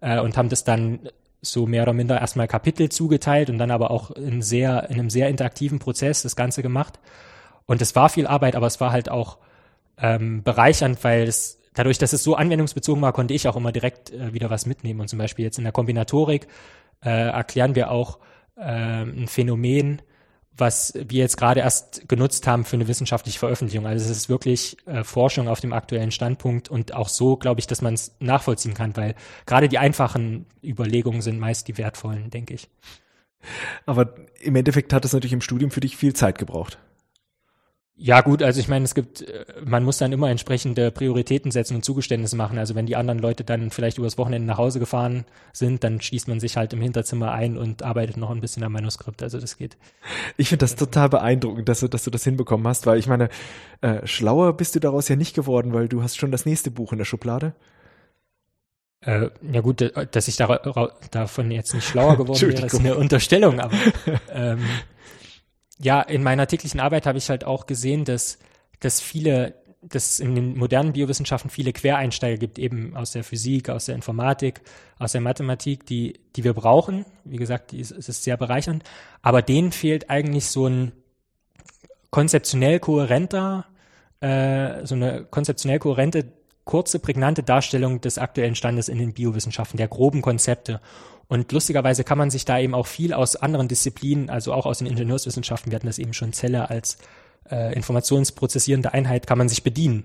äh, 0.00 0.20
und 0.20 0.36
haben 0.36 0.48
das 0.48 0.62
dann 0.62 1.00
so 1.40 1.66
mehr 1.66 1.82
oder 1.82 1.94
minder 1.94 2.20
erstmal 2.20 2.46
Kapitel 2.46 2.88
zugeteilt 2.90 3.50
und 3.50 3.58
dann 3.58 3.72
aber 3.72 3.90
auch 3.90 4.12
in 4.12 4.40
sehr, 4.40 4.88
in 4.88 5.00
einem 5.00 5.10
sehr 5.10 5.28
interaktiven 5.28 5.80
Prozess 5.80 6.22
das 6.22 6.36
Ganze 6.36 6.62
gemacht. 6.62 7.00
Und 7.66 7.82
es 7.82 7.96
war 7.96 8.08
viel 8.08 8.28
Arbeit, 8.28 8.54
aber 8.54 8.68
es 8.68 8.80
war 8.80 8.92
halt 8.92 9.08
auch 9.10 9.38
ähm, 9.98 10.44
bereichernd, 10.44 11.02
weil 11.02 11.24
es 11.24 11.58
dadurch, 11.74 11.98
dass 11.98 12.12
es 12.12 12.22
so 12.22 12.34
anwendungsbezogen 12.34 13.02
war, 13.02 13.12
konnte 13.12 13.34
ich 13.34 13.48
auch 13.48 13.56
immer 13.56 13.72
direkt 13.72 14.10
äh, 14.10 14.32
wieder 14.32 14.50
was 14.50 14.66
mitnehmen. 14.66 15.00
Und 15.00 15.08
zum 15.08 15.18
Beispiel 15.18 15.44
jetzt 15.44 15.58
in 15.58 15.64
der 15.64 15.72
Kombinatorik 15.72 16.46
äh, 17.04 17.10
erklären 17.10 17.74
wir 17.74 17.90
auch 17.90 18.18
äh, 18.56 19.02
ein 19.02 19.28
Phänomen, 19.28 20.02
was 20.54 20.92
wir 20.94 21.20
jetzt 21.20 21.36
gerade 21.36 21.60
erst 21.60 22.08
genutzt 22.08 22.46
haben 22.46 22.64
für 22.64 22.76
eine 22.76 22.88
wissenschaftliche 22.88 23.38
Veröffentlichung. 23.38 23.86
Also 23.86 24.04
es 24.04 24.10
ist 24.10 24.28
wirklich 24.28 24.76
äh, 24.86 25.02
Forschung 25.02 25.48
auf 25.48 25.60
dem 25.60 25.72
aktuellen 25.72 26.10
Standpunkt 26.10 26.68
und 26.68 26.92
auch 26.92 27.08
so 27.08 27.36
glaube 27.36 27.60
ich, 27.60 27.66
dass 27.66 27.80
man 27.80 27.94
es 27.94 28.14
nachvollziehen 28.20 28.74
kann, 28.74 28.96
weil 28.96 29.14
gerade 29.46 29.68
die 29.68 29.78
einfachen 29.78 30.46
Überlegungen 30.62 31.22
sind 31.22 31.38
meist 31.38 31.68
die 31.68 31.78
wertvollen, 31.78 32.30
denke 32.30 32.54
ich. 32.54 32.68
Aber 33.86 34.14
im 34.40 34.54
Endeffekt 34.54 34.92
hat 34.92 35.04
es 35.04 35.12
natürlich 35.12 35.32
im 35.32 35.40
Studium 35.40 35.70
für 35.70 35.80
dich 35.80 35.96
viel 35.96 36.14
Zeit 36.14 36.38
gebraucht. 36.38 36.78
Ja 37.94 38.22
gut, 38.22 38.42
also 38.42 38.58
ich 38.58 38.68
meine, 38.68 38.84
es 38.84 38.94
gibt, 38.94 39.20
äh, 39.22 39.44
man 39.64 39.84
muss 39.84 39.98
dann 39.98 40.12
immer 40.12 40.30
entsprechende 40.30 40.90
Prioritäten 40.90 41.50
setzen 41.50 41.76
und 41.76 41.84
Zugeständnisse 41.84 42.36
machen. 42.36 42.58
Also 42.58 42.74
wenn 42.74 42.86
die 42.86 42.96
anderen 42.96 43.18
Leute 43.18 43.44
dann 43.44 43.70
vielleicht 43.70 43.98
übers 43.98 44.16
Wochenende 44.16 44.46
nach 44.46 44.58
Hause 44.58 44.80
gefahren 44.80 45.24
sind, 45.52 45.84
dann 45.84 46.00
schließt 46.00 46.26
man 46.26 46.40
sich 46.40 46.56
halt 46.56 46.72
im 46.72 46.80
Hinterzimmer 46.80 47.32
ein 47.32 47.58
und 47.58 47.82
arbeitet 47.82 48.16
noch 48.16 48.30
ein 48.30 48.40
bisschen 48.40 48.64
am 48.64 48.72
Manuskript. 48.72 49.22
Also 49.22 49.38
das 49.38 49.58
geht. 49.58 49.76
Ich 50.36 50.48
finde 50.48 50.64
das 50.64 50.74
total 50.74 51.10
beeindruckend, 51.10 51.68
dass 51.68 51.80
du, 51.80 51.88
dass 51.88 52.04
du 52.04 52.10
das 52.10 52.24
hinbekommen 52.24 52.66
hast, 52.66 52.86
weil 52.86 52.98
ich 52.98 53.06
meine, 53.06 53.28
äh, 53.82 54.06
schlauer 54.06 54.56
bist 54.56 54.74
du 54.74 54.80
daraus 54.80 55.08
ja 55.08 55.16
nicht 55.16 55.34
geworden, 55.34 55.74
weil 55.74 55.88
du 55.88 56.02
hast 56.02 56.16
schon 56.16 56.32
das 56.32 56.46
nächste 56.46 56.70
Buch 56.70 56.92
in 56.92 56.98
der 56.98 57.04
Schublade. 57.04 57.54
Äh, 59.04 59.30
ja 59.50 59.60
gut, 59.60 59.92
dass 60.12 60.28
ich 60.28 60.36
da, 60.36 60.90
davon 61.10 61.50
jetzt 61.50 61.74
nicht 61.74 61.86
schlauer 61.86 62.16
geworden 62.16 62.40
wäre, 62.40 62.66
ist 62.66 62.78
eine 62.78 62.96
Unterstellung, 62.96 63.60
aber 63.60 63.74
ähm, 64.32 64.60
ja, 65.82 66.00
in 66.00 66.22
meiner 66.22 66.46
täglichen 66.46 66.80
Arbeit 66.80 67.06
habe 67.06 67.18
ich 67.18 67.28
halt 67.28 67.44
auch 67.44 67.66
gesehen, 67.66 68.04
dass, 68.04 68.38
dass 68.80 69.00
viele, 69.00 69.54
dass 69.82 70.20
in 70.20 70.34
den 70.34 70.56
modernen 70.56 70.92
Biowissenschaften 70.92 71.50
viele 71.50 71.72
Quereinsteiger 71.72 72.36
gibt, 72.36 72.58
eben 72.58 72.96
aus 72.96 73.12
der 73.12 73.24
Physik, 73.24 73.68
aus 73.68 73.86
der 73.86 73.96
Informatik, 73.96 74.60
aus 74.98 75.12
der 75.12 75.20
Mathematik, 75.20 75.84
die, 75.86 76.20
die 76.36 76.44
wir 76.44 76.54
brauchen. 76.54 77.04
Wie 77.24 77.36
gesagt, 77.36 77.72
es 77.72 77.90
ist 77.90 78.22
sehr 78.22 78.36
bereichernd. 78.36 78.84
Aber 79.22 79.42
denen 79.42 79.72
fehlt 79.72 80.08
eigentlich 80.08 80.46
so 80.46 80.68
ein 80.68 80.92
konzeptionell 82.10 82.78
kohärenter, 82.78 83.66
äh, 84.20 84.86
so 84.86 84.94
eine 84.94 85.24
konzeptionell 85.24 85.80
kohärente, 85.80 86.32
kurze, 86.64 87.00
prägnante 87.00 87.42
Darstellung 87.42 88.00
des 88.00 88.18
aktuellen 88.18 88.54
Standes 88.54 88.88
in 88.88 88.98
den 88.98 89.14
Biowissenschaften, 89.14 89.78
der 89.78 89.88
groben 89.88 90.22
Konzepte. 90.22 90.80
Und 91.28 91.50
lustigerweise 91.52 92.04
kann 92.04 92.18
man 92.18 92.30
sich 92.30 92.44
da 92.44 92.58
eben 92.58 92.74
auch 92.74 92.86
viel 92.86 93.14
aus 93.14 93.36
anderen 93.36 93.68
Disziplinen, 93.68 94.28
also 94.28 94.52
auch 94.52 94.66
aus 94.66 94.78
den 94.78 94.86
Ingenieurswissenschaften, 94.86 95.72
wir 95.72 95.76
hatten 95.76 95.86
das 95.86 95.98
eben 95.98 96.12
schon 96.12 96.32
Zelle 96.32 96.68
als 96.68 96.98
äh, 97.50 97.74
informationsprozessierende 97.74 98.92
Einheit, 98.92 99.26
kann 99.26 99.38
man 99.38 99.48
sich 99.48 99.62
bedienen. 99.62 100.04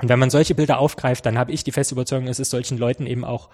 Und 0.00 0.08
wenn 0.08 0.18
man 0.18 0.30
solche 0.30 0.54
Bilder 0.54 0.78
aufgreift, 0.78 1.26
dann 1.26 1.38
habe 1.38 1.52
ich 1.52 1.64
die 1.64 1.72
feste 1.72 1.94
Überzeugung, 1.94 2.28
es 2.28 2.40
ist 2.40 2.50
solchen 2.50 2.78
Leuten 2.78 3.06
eben 3.06 3.24
auch 3.24 3.48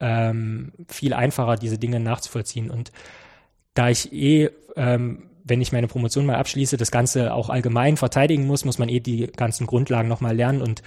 ähm, 0.00 0.72
viel 0.88 1.14
einfacher, 1.14 1.56
diese 1.56 1.78
Dinge 1.78 2.00
nachzuvollziehen. 2.00 2.70
Und 2.70 2.92
da 3.74 3.88
ich 3.88 4.12
eh, 4.12 4.50
ähm, 4.76 5.30
wenn 5.44 5.60
ich 5.60 5.72
meine 5.72 5.86
Promotion 5.86 6.26
mal 6.26 6.36
abschließe, 6.36 6.76
das 6.76 6.90
Ganze 6.90 7.32
auch 7.32 7.50
allgemein 7.50 7.96
verteidigen 7.96 8.46
muss, 8.46 8.64
muss 8.64 8.78
man 8.78 8.88
eh 8.88 8.98
die 8.98 9.28
ganzen 9.28 9.66
Grundlagen 9.66 10.08
nochmal 10.08 10.34
lernen. 10.34 10.60
Und 10.60 10.82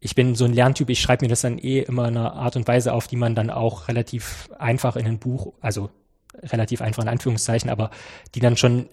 ich 0.00 0.14
bin 0.14 0.34
so 0.34 0.46
ein 0.46 0.54
Lerntyp, 0.54 0.88
ich 0.88 1.00
schreibe 1.00 1.24
mir 1.24 1.28
das 1.28 1.42
dann 1.42 1.58
eh 1.58 1.80
immer 1.80 2.08
in 2.08 2.16
einer 2.16 2.32
Art 2.32 2.56
und 2.56 2.66
Weise 2.66 2.92
auf, 2.94 3.06
die 3.06 3.16
man 3.16 3.34
dann 3.34 3.50
auch 3.50 3.88
relativ 3.88 4.48
einfach 4.58 4.96
in 4.96 5.06
ein 5.06 5.18
Buch, 5.18 5.52
also 5.60 5.90
relativ 6.42 6.80
einfach 6.80 7.02
in 7.02 7.08
Anführungszeichen, 7.08 7.70
aber 7.70 7.90
die 8.34 8.40
dann 8.40 8.56
schon 8.56 8.88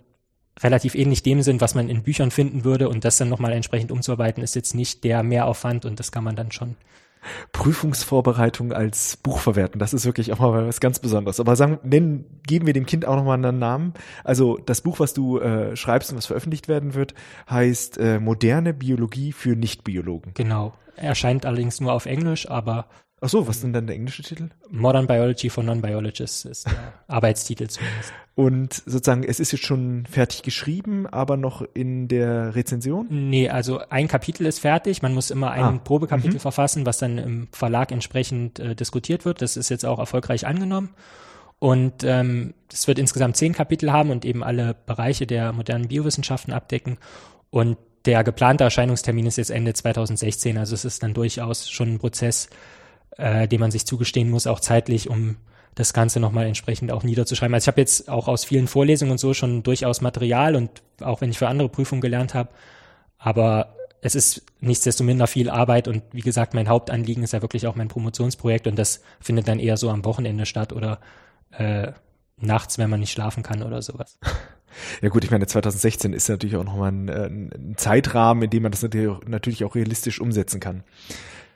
relativ 0.59 0.95
ähnlich 0.95 1.23
dem 1.23 1.41
sind, 1.43 1.61
was 1.61 1.75
man 1.75 1.87
in 1.87 2.03
Büchern 2.03 2.31
finden 2.31 2.65
würde 2.65 2.89
und 2.89 3.05
das 3.05 3.17
dann 3.17 3.29
nochmal 3.29 3.53
entsprechend 3.53 3.91
umzuarbeiten, 3.91 4.43
ist 4.43 4.55
jetzt 4.55 4.75
nicht 4.75 5.03
der 5.03 5.23
Mehraufwand 5.23 5.85
und 5.85 5.99
das 5.99 6.11
kann 6.11 6.23
man 6.23 6.35
dann 6.35 6.51
schon. 6.51 6.75
Prüfungsvorbereitung 7.51 8.73
als 8.73 9.17
Buch 9.17 9.39
verwerten, 9.39 9.79
das 9.79 9.93
ist 9.93 10.05
wirklich 10.05 10.31
auch 10.33 10.39
mal 10.39 10.67
was 10.67 10.79
ganz 10.79 10.99
Besonderes. 10.99 11.39
Aber 11.39 11.55
sagen, 11.55 11.79
nennen, 11.83 12.25
geben 12.45 12.65
wir 12.65 12.73
dem 12.73 12.85
Kind 12.85 13.05
auch 13.05 13.15
nochmal 13.15 13.43
einen 13.43 13.59
Namen. 13.59 13.93
Also 14.23 14.57
das 14.57 14.81
Buch, 14.81 14.99
was 14.99 15.13
du 15.13 15.39
äh, 15.39 15.75
schreibst 15.75 16.11
und 16.11 16.17
was 16.17 16.25
veröffentlicht 16.25 16.67
werden 16.67 16.93
wird, 16.93 17.13
heißt 17.49 17.97
äh, 17.97 18.19
Moderne 18.19 18.73
Biologie 18.73 19.31
für 19.31 19.55
Nichtbiologen. 19.55 20.33
Genau. 20.33 20.73
Erscheint 20.95 21.45
allerdings 21.45 21.79
nur 21.79 21.93
auf 21.93 22.05
Englisch, 22.05 22.49
aber. 22.49 22.87
Ach 23.21 23.29
so, 23.29 23.47
was 23.47 23.57
ist 23.57 23.63
denn 23.63 23.73
dann 23.73 23.87
der 23.87 23.95
englische 23.95 24.23
Titel? 24.23 24.49
Modern 24.69 25.07
Biology 25.07 25.49
for 25.49 25.63
Non-Biologists 25.63 26.45
ist 26.45 26.67
der 26.67 26.93
Arbeitstitel 27.07 27.67
zumindest. 27.67 28.13
Und 28.37 28.83
sozusagen, 28.85 29.23
es 29.23 29.39
ist 29.39 29.51
jetzt 29.51 29.65
schon 29.65 30.05
fertig 30.05 30.43
geschrieben, 30.43 31.07
aber 31.07 31.37
noch 31.37 31.63
in 31.73 32.07
der 32.07 32.53
Rezension? 32.53 33.07
Nee, 33.09 33.49
also 33.49 33.79
ein 33.89 34.07
Kapitel 34.07 34.45
ist 34.45 34.59
fertig. 34.59 35.01
Man 35.01 35.15
muss 35.15 35.31
immer 35.31 35.49
ein 35.49 35.63
ah. 35.63 35.81
Probekapitel 35.83 36.35
mhm. 36.35 36.41
verfassen, 36.41 36.85
was 36.85 36.99
dann 36.99 37.17
im 37.17 37.47
Verlag 37.51 37.91
entsprechend 37.91 38.59
äh, 38.59 38.75
diskutiert 38.75 39.25
wird. 39.25 39.41
Das 39.41 39.57
ist 39.57 39.69
jetzt 39.69 39.87
auch 39.87 39.97
erfolgreich 39.97 40.45
angenommen. 40.45 40.89
Und 41.57 42.03
ähm, 42.03 42.53
es 42.71 42.87
wird 42.87 42.99
insgesamt 42.99 43.37
zehn 43.37 43.53
Kapitel 43.53 43.91
haben 43.91 44.11
und 44.11 44.23
eben 44.23 44.43
alle 44.43 44.75
Bereiche 44.85 45.25
der 45.25 45.51
modernen 45.51 45.87
Biowissenschaften 45.87 46.53
abdecken. 46.53 46.99
Und 47.49 47.79
der 48.05 48.23
geplante 48.23 48.65
Erscheinungstermin 48.65 49.25
ist 49.25 49.37
jetzt 49.37 49.49
Ende 49.49 49.73
2016. 49.73 50.59
Also 50.59 50.75
es 50.75 50.85
ist 50.85 51.01
dann 51.01 51.15
durchaus 51.15 51.71
schon 51.71 51.93
ein 51.93 51.97
Prozess, 51.97 52.51
äh, 53.17 53.47
den 53.47 53.59
man 53.59 53.71
sich 53.71 53.87
zugestehen 53.87 54.29
muss, 54.29 54.45
auch 54.45 54.59
zeitlich, 54.59 55.09
um 55.09 55.37
das 55.77 55.93
Ganze 55.93 56.19
nochmal 56.19 56.47
entsprechend 56.47 56.91
auch 56.91 57.03
niederzuschreiben. 57.03 57.53
Also 57.53 57.65
ich 57.65 57.67
habe 57.67 57.81
jetzt 57.81 58.09
auch 58.09 58.27
aus 58.27 58.43
vielen 58.43 58.67
Vorlesungen 58.67 59.11
und 59.11 59.19
so 59.19 59.35
schon 59.35 59.61
durchaus 59.61 60.01
Material 60.01 60.55
und 60.55 60.81
auch 61.01 61.21
wenn 61.21 61.29
ich 61.29 61.37
für 61.37 61.47
andere 61.47 61.69
Prüfungen 61.69 62.01
gelernt 62.01 62.33
habe, 62.33 62.49
aber 63.19 63.75
es 64.01 64.15
ist 64.15 64.43
nichtsdestominder 64.59 65.27
viel 65.27 65.49
Arbeit 65.49 65.87
und 65.87 66.01
wie 66.11 66.21
gesagt, 66.21 66.55
mein 66.55 66.67
Hauptanliegen 66.67 67.23
ist 67.23 67.33
ja 67.33 67.41
wirklich 67.41 67.67
auch 67.67 67.75
mein 67.75 67.89
Promotionsprojekt 67.89 68.65
und 68.65 68.77
das 68.77 69.01
findet 69.19 69.47
dann 69.47 69.59
eher 69.59 69.77
so 69.77 69.89
am 69.89 70.03
Wochenende 70.03 70.47
statt 70.47 70.73
oder 70.73 70.99
äh, 71.51 71.91
nachts, 72.37 72.79
wenn 72.79 72.89
man 72.89 72.99
nicht 72.99 73.11
schlafen 73.11 73.43
kann 73.43 73.63
oder 73.63 73.81
sowas. 73.81 74.17
Ja 75.01 75.09
gut, 75.09 75.23
ich 75.23 75.31
meine, 75.31 75.47
2016 75.47 76.13
ist 76.13 76.29
natürlich 76.29 76.55
auch 76.55 76.63
nochmal 76.63 76.91
ein, 76.91 77.07
äh, 77.07 77.25
ein 77.25 77.73
Zeitrahmen, 77.77 78.43
in 78.43 78.49
dem 78.51 78.61
man 78.61 78.71
das 78.71 78.83
natürlich 78.83 79.63
auch 79.63 79.73
realistisch 79.73 80.21
umsetzen 80.21 80.59
kann. 80.59 80.83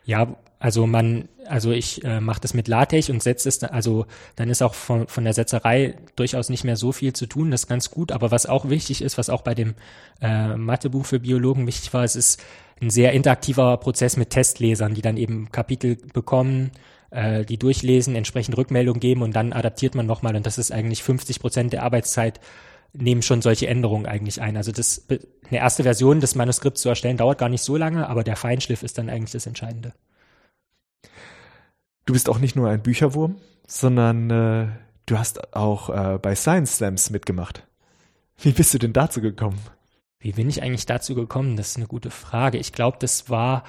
Ja, 0.04 0.36
also 0.60 0.86
man, 0.86 1.28
also 1.48 1.72
ich 1.72 2.04
äh, 2.04 2.22
mache 2.22 2.42
das 2.42 2.54
mit 2.54 2.68
LaTeX 2.68 3.10
und 3.10 3.24
setze 3.24 3.50
es, 3.50 3.64
also 3.64 4.06
dann 4.36 4.50
ist 4.50 4.62
auch 4.62 4.76
von, 4.76 5.08
von 5.08 5.24
der 5.24 5.34
Setzerei 5.34 5.96
durchaus 6.16 6.50
nicht 6.50 6.64
mehr 6.64 6.76
so 6.76 6.92
viel 6.92 7.14
zu 7.14 7.26
tun, 7.26 7.50
das 7.50 7.62
ist 7.62 7.68
ganz 7.68 7.90
gut. 7.90 8.12
Aber 8.12 8.30
was 8.30 8.46
auch 8.46 8.70
wichtig 8.70 9.02
ist, 9.02 9.18
was 9.18 9.30
auch 9.30 9.42
bei 9.42 9.56
dem 9.56 9.74
äh, 10.22 10.56
Mathebuch 10.56 11.06
für 11.06 11.20
Biologen 11.20 11.66
wichtig 11.66 11.94
war, 11.94 12.04
es 12.04 12.16
ist 12.16 12.44
ein 12.80 12.90
sehr 12.90 13.14
interaktiver 13.14 13.78
Prozess 13.78 14.18
mit 14.18 14.30
Testlesern, 14.30 14.94
die 14.94 15.02
dann 15.02 15.18
eben 15.18 15.52
Kapitel 15.52 15.98
bekommen, 16.14 16.72
äh, 17.12 17.44
die 17.44 17.58
durchlesen, 17.58 18.16
entsprechend 18.16 18.58
Rückmeldung 18.58 19.00
geben 19.00 19.22
und 19.22 19.36
dann 19.36 19.54
adaptiert 19.54 19.96
man 19.96 20.06
nochmal 20.06 20.36
und 20.36 20.46
das 20.46 20.58
ist 20.58 20.72
eigentlich 20.72 21.04
50 21.04 21.40
Prozent 21.40 21.74
der 21.74 21.84
Arbeitszeit 21.84 22.40
nehmen 22.94 23.22
schon 23.22 23.42
solche 23.42 23.68
Änderungen 23.68 24.06
eigentlich 24.06 24.42
ein. 24.42 24.58
Also 24.58 24.72
das, 24.72 25.08
eine 25.10 25.60
erste 25.60 25.84
Version 25.84 26.20
des 26.20 26.36
Manuskripts 26.36 26.82
zu 26.82 26.90
erstellen 26.90 27.18
dauert 27.18 27.38
gar 27.38 27.50
nicht 27.50 27.62
so 27.64 27.78
lange, 27.78 28.08
aber 28.08 28.24
der 28.24 28.36
Feinschliff 28.36 28.84
ist 28.84 28.98
dann 28.98 29.10
eigentlich 29.10 29.32
das 29.32 29.48
Entscheidende. 29.48 29.94
Du 32.06 32.14
bist 32.14 32.30
auch 32.30 32.40
nicht 32.40 32.56
nur 32.56 32.70
ein 32.70 32.84
Bücherwurm, 32.84 33.38
sondern 33.68 34.30
äh, 34.30 34.68
du 35.06 35.18
hast 35.18 35.54
auch 35.54 35.90
äh, 35.90 36.18
bei 36.18 36.36
Science 36.36 36.78
Slams 36.78 37.10
mitgemacht. 37.10 37.66
Wie 38.38 38.52
bist 38.52 38.74
du 38.74 38.80
denn 38.80 38.94
dazu 38.94 39.22
gekommen? 39.22 39.60
Wie 40.20 40.34
bin 40.34 40.50
ich 40.50 40.62
eigentlich 40.62 40.86
dazu 40.86 41.16
gekommen? 41.16 41.58
Das 41.58 41.70
ist 41.70 41.78
eine 41.78 41.88
gute 41.88 42.12
Frage. 42.12 42.58
Ich 42.58 42.74
glaube, 42.74 42.98
das 43.00 43.30
war 43.30 43.64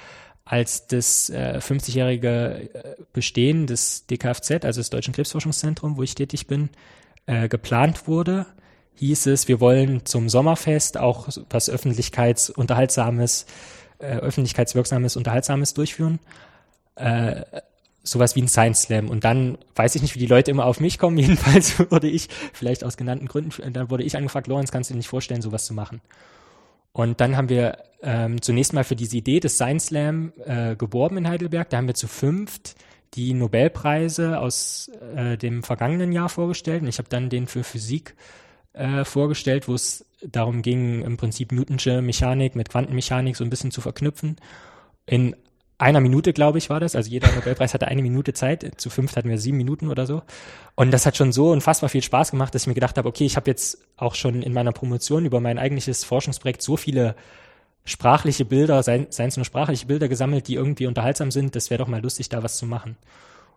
als 0.44 0.86
das 0.88 1.30
äh, 1.30 1.60
50-jährige 1.62 2.70
äh, 2.74 2.96
Bestehen 3.12 3.66
des 3.66 4.06
DKFZ, 4.06 4.64
also 4.64 4.80
des 4.80 4.90
Deutschen 4.90 5.14
Krebsforschungszentrums, 5.14 5.96
wo 5.96 6.02
ich 6.02 6.14
tätig 6.14 6.46
bin, 6.46 6.70
äh, 7.26 7.48
geplant 7.48 8.08
wurde 8.08 8.46
hieß 8.96 9.26
es, 9.26 9.48
wir 9.48 9.60
wollen 9.60 10.04
zum 10.04 10.28
Sommerfest 10.28 10.98
auch 10.98 11.28
was 11.50 11.70
öffentlichkeitsunterhaltsames, 11.70 13.46
äh, 13.98 14.16
öffentlichkeitswirksames, 14.16 15.16
unterhaltsames 15.16 15.74
durchführen. 15.74 16.18
Äh, 16.96 17.42
sowas 18.02 18.34
wie 18.36 18.42
ein 18.42 18.48
Science 18.48 18.82
Slam. 18.82 19.08
Und 19.08 19.24
dann 19.24 19.58
weiß 19.74 19.94
ich 19.94 20.02
nicht, 20.02 20.14
wie 20.14 20.20
die 20.20 20.26
Leute 20.26 20.50
immer 20.50 20.66
auf 20.66 20.80
mich 20.80 20.98
kommen. 20.98 21.18
Jedenfalls 21.18 21.78
wurde 21.90 22.08
ich, 22.08 22.28
vielleicht 22.52 22.84
aus 22.84 22.96
genannten 22.96 23.26
Gründen, 23.26 23.72
dann 23.72 23.90
wurde 23.90 24.04
ich 24.04 24.16
angefragt, 24.16 24.46
Lorenz, 24.46 24.72
kannst 24.72 24.90
du 24.90 24.94
dir 24.94 24.98
nicht 24.98 25.08
vorstellen, 25.08 25.42
sowas 25.42 25.64
zu 25.64 25.74
machen? 25.74 26.00
Und 26.92 27.20
dann 27.20 27.36
haben 27.36 27.48
wir 27.48 27.78
ähm, 28.02 28.42
zunächst 28.42 28.74
mal 28.74 28.84
für 28.84 28.96
diese 28.96 29.16
Idee 29.16 29.40
des 29.40 29.54
Science 29.54 29.86
Slam 29.86 30.32
äh, 30.44 30.76
geworben 30.76 31.16
in 31.16 31.28
Heidelberg. 31.28 31.70
Da 31.70 31.78
haben 31.78 31.86
wir 31.86 31.94
zu 31.94 32.06
fünft 32.06 32.74
die 33.14 33.34
Nobelpreise 33.34 34.38
aus 34.38 34.90
äh, 35.14 35.36
dem 35.36 35.62
vergangenen 35.62 36.12
Jahr 36.12 36.28
vorgestellt. 36.28 36.82
Und 36.82 36.88
ich 36.88 36.98
habe 36.98 37.08
dann 37.08 37.30
den 37.30 37.46
für 37.46 37.64
Physik 37.64 38.14
äh, 38.72 39.04
vorgestellt, 39.04 39.68
wo 39.68 39.74
es 39.74 40.06
darum 40.24 40.62
ging, 40.62 41.02
im 41.02 41.16
Prinzip 41.16 41.52
Newtonsche 41.52 42.02
Mechanik 42.02 42.56
mit 42.56 42.68
Quantenmechanik 42.68 43.36
so 43.36 43.44
ein 43.44 43.50
bisschen 43.50 43.70
zu 43.70 43.80
verknüpfen. 43.80 44.36
In 45.06 45.34
einer 45.78 46.00
Minute, 46.00 46.32
glaube 46.32 46.58
ich, 46.58 46.70
war 46.70 46.78
das. 46.78 46.94
Also 46.94 47.10
jeder 47.10 47.32
Nobelpreis 47.32 47.74
hatte 47.74 47.88
eine 47.88 48.02
Minute 48.02 48.32
Zeit. 48.34 48.80
Zu 48.80 48.88
fünft 48.88 49.16
hatten 49.16 49.28
wir 49.28 49.38
sieben 49.38 49.56
Minuten 49.56 49.88
oder 49.88 50.06
so. 50.06 50.22
Und 50.76 50.92
das 50.92 51.06
hat 51.06 51.16
schon 51.16 51.32
so 51.32 51.50
unfassbar 51.50 51.90
viel 51.90 52.02
Spaß 52.02 52.30
gemacht, 52.30 52.54
dass 52.54 52.62
ich 52.62 52.68
mir 52.68 52.74
gedacht 52.74 52.96
habe, 52.98 53.08
okay, 53.08 53.24
ich 53.24 53.36
habe 53.36 53.50
jetzt 53.50 53.78
auch 53.96 54.14
schon 54.14 54.42
in 54.42 54.52
meiner 54.52 54.72
Promotion 54.72 55.24
über 55.24 55.40
mein 55.40 55.58
eigentliches 55.58 56.04
Forschungsprojekt 56.04 56.62
so 56.62 56.76
viele 56.76 57.16
sprachliche 57.84 58.44
Bilder, 58.44 58.80
seien, 58.84 59.08
seien 59.10 59.28
es 59.28 59.36
nur 59.36 59.44
sprachliche 59.44 59.86
Bilder 59.86 60.06
gesammelt, 60.06 60.46
die 60.46 60.54
irgendwie 60.54 60.86
unterhaltsam 60.86 61.32
sind. 61.32 61.56
Das 61.56 61.68
wäre 61.68 61.78
doch 61.78 61.88
mal 61.88 62.00
lustig, 62.00 62.28
da 62.28 62.44
was 62.44 62.56
zu 62.58 62.66
machen. 62.66 62.96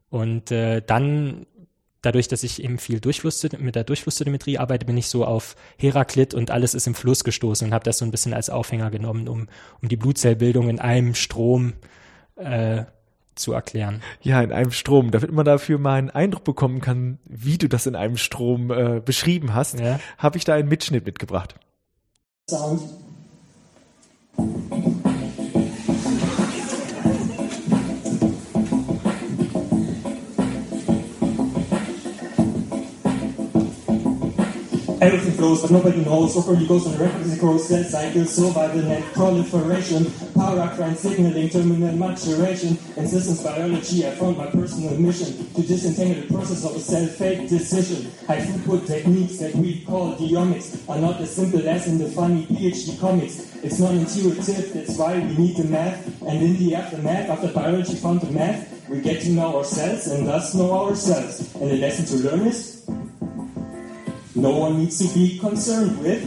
Und 0.09 0.51
äh, 0.51 0.81
dann 0.81 1.45
dadurch, 2.05 2.27
dass 2.27 2.43
ich 2.43 2.63
eben 2.63 2.77
viel 2.77 3.01
mit 3.59 3.75
der 3.75 3.83
Durchflusstelemetrie 3.83 4.57
arbeite, 4.57 4.85
bin 4.85 4.97
ich 4.97 5.07
so 5.07 5.25
auf 5.25 5.55
Heraklit 5.77 6.33
und 6.33 6.51
alles 6.51 6.73
ist 6.73 6.87
im 6.87 6.95
Fluss 6.95 7.23
gestoßen 7.23 7.67
und 7.67 7.73
habe 7.73 7.83
das 7.83 7.97
so 7.97 8.05
ein 8.05 8.11
bisschen 8.11 8.33
als 8.33 8.49
Aufhänger 8.49 8.91
genommen, 8.91 9.27
um, 9.27 9.47
um 9.81 9.89
die 9.89 9.97
Blutzellbildung 9.97 10.69
in 10.69 10.79
einem 10.79 11.15
Strom 11.15 11.73
äh, 12.35 12.83
zu 13.35 13.53
erklären. 13.53 14.01
Ja, 14.21 14.41
in 14.41 14.51
einem 14.51 14.71
Strom. 14.71 15.11
Damit 15.11 15.31
man 15.31 15.45
dafür 15.45 15.77
mal 15.77 15.95
einen 15.95 16.09
Eindruck 16.09 16.43
bekommen 16.43 16.81
kann, 16.81 17.19
wie 17.25 17.57
du 17.57 17.67
das 17.67 17.85
in 17.85 17.95
einem 17.95 18.17
Strom 18.17 18.71
äh, 18.71 19.01
beschrieben 19.03 19.53
hast, 19.53 19.79
ja. 19.79 19.99
habe 20.17 20.37
ich 20.37 20.45
da 20.45 20.55
einen 20.55 20.69
Mitschnitt 20.69 21.05
mitgebracht. 21.05 21.55
Sound. 22.49 22.81
Everything 35.01 35.33
flows, 35.33 35.61
but 35.61 35.71
nobody 35.71 36.05
knows. 36.05 36.33
So 36.33 36.53
you 36.53 36.67
goes 36.67 36.87
on 36.87 36.93
the 36.93 37.03
rapidly 37.03 37.37
growth 37.37 37.61
cell 37.61 37.83
cycle, 37.83 38.25
survival 38.25 38.81
net 38.81 39.03
proliferation, 39.13 40.05
power, 40.33 40.55
paracrine 40.55 40.95
signaling, 40.95 41.49
terminal 41.49 41.95
maturation. 41.95 42.77
In 42.95 43.07
systems 43.07 43.43
biology, 43.43 44.07
I 44.07 44.11
found 44.11 44.37
my 44.37 44.47
personal 44.47 44.97
mission 44.97 45.51
to 45.53 45.61
disentangle 45.61 46.21
the 46.21 46.33
process 46.33 46.63
of 46.63 46.75
a 46.75 46.79
cell-fake 46.79 47.49
decision. 47.49 48.09
High 48.25 48.39
throughput 48.39 48.87
techniques 48.87 49.37
that 49.39 49.53
we 49.55 49.83
call 49.83 50.15
geomics 50.15 50.87
are 50.89 50.99
not 50.99 51.19
as 51.19 51.35
simple 51.35 51.67
as 51.67 51.87
in 51.87 51.97
the 51.97 52.07
funny 52.09 52.45
PhD 52.45 52.97
comics. 52.97 53.53
It's 53.63 53.79
non-intuitive, 53.79 54.73
that's 54.73 54.97
why 54.97 55.19
we 55.19 55.35
need 55.35 55.57
the 55.57 55.65
math. 55.65 56.21
And 56.21 56.41
in 56.41 56.55
the 56.57 56.75
aftermath, 56.75 57.29
after 57.29 57.49
biology 57.49 57.95
found 57.95 58.21
the 58.21 58.31
math, 58.31 58.87
we 58.87 59.01
get 59.01 59.21
to 59.23 59.29
know 59.29 59.57
ourselves 59.57 60.07
and 60.07 60.25
thus 60.25 60.53
know 60.53 60.71
ourselves. 60.71 61.53
And 61.55 61.69
the 61.69 61.77
lesson 61.77 62.05
to 62.05 62.29
learn 62.29 62.47
is 62.47 62.85
no 64.35 64.51
one 64.51 64.79
needs 64.79 64.99
to 64.99 65.13
be 65.13 65.39
concerned 65.39 65.97
with 65.99 66.21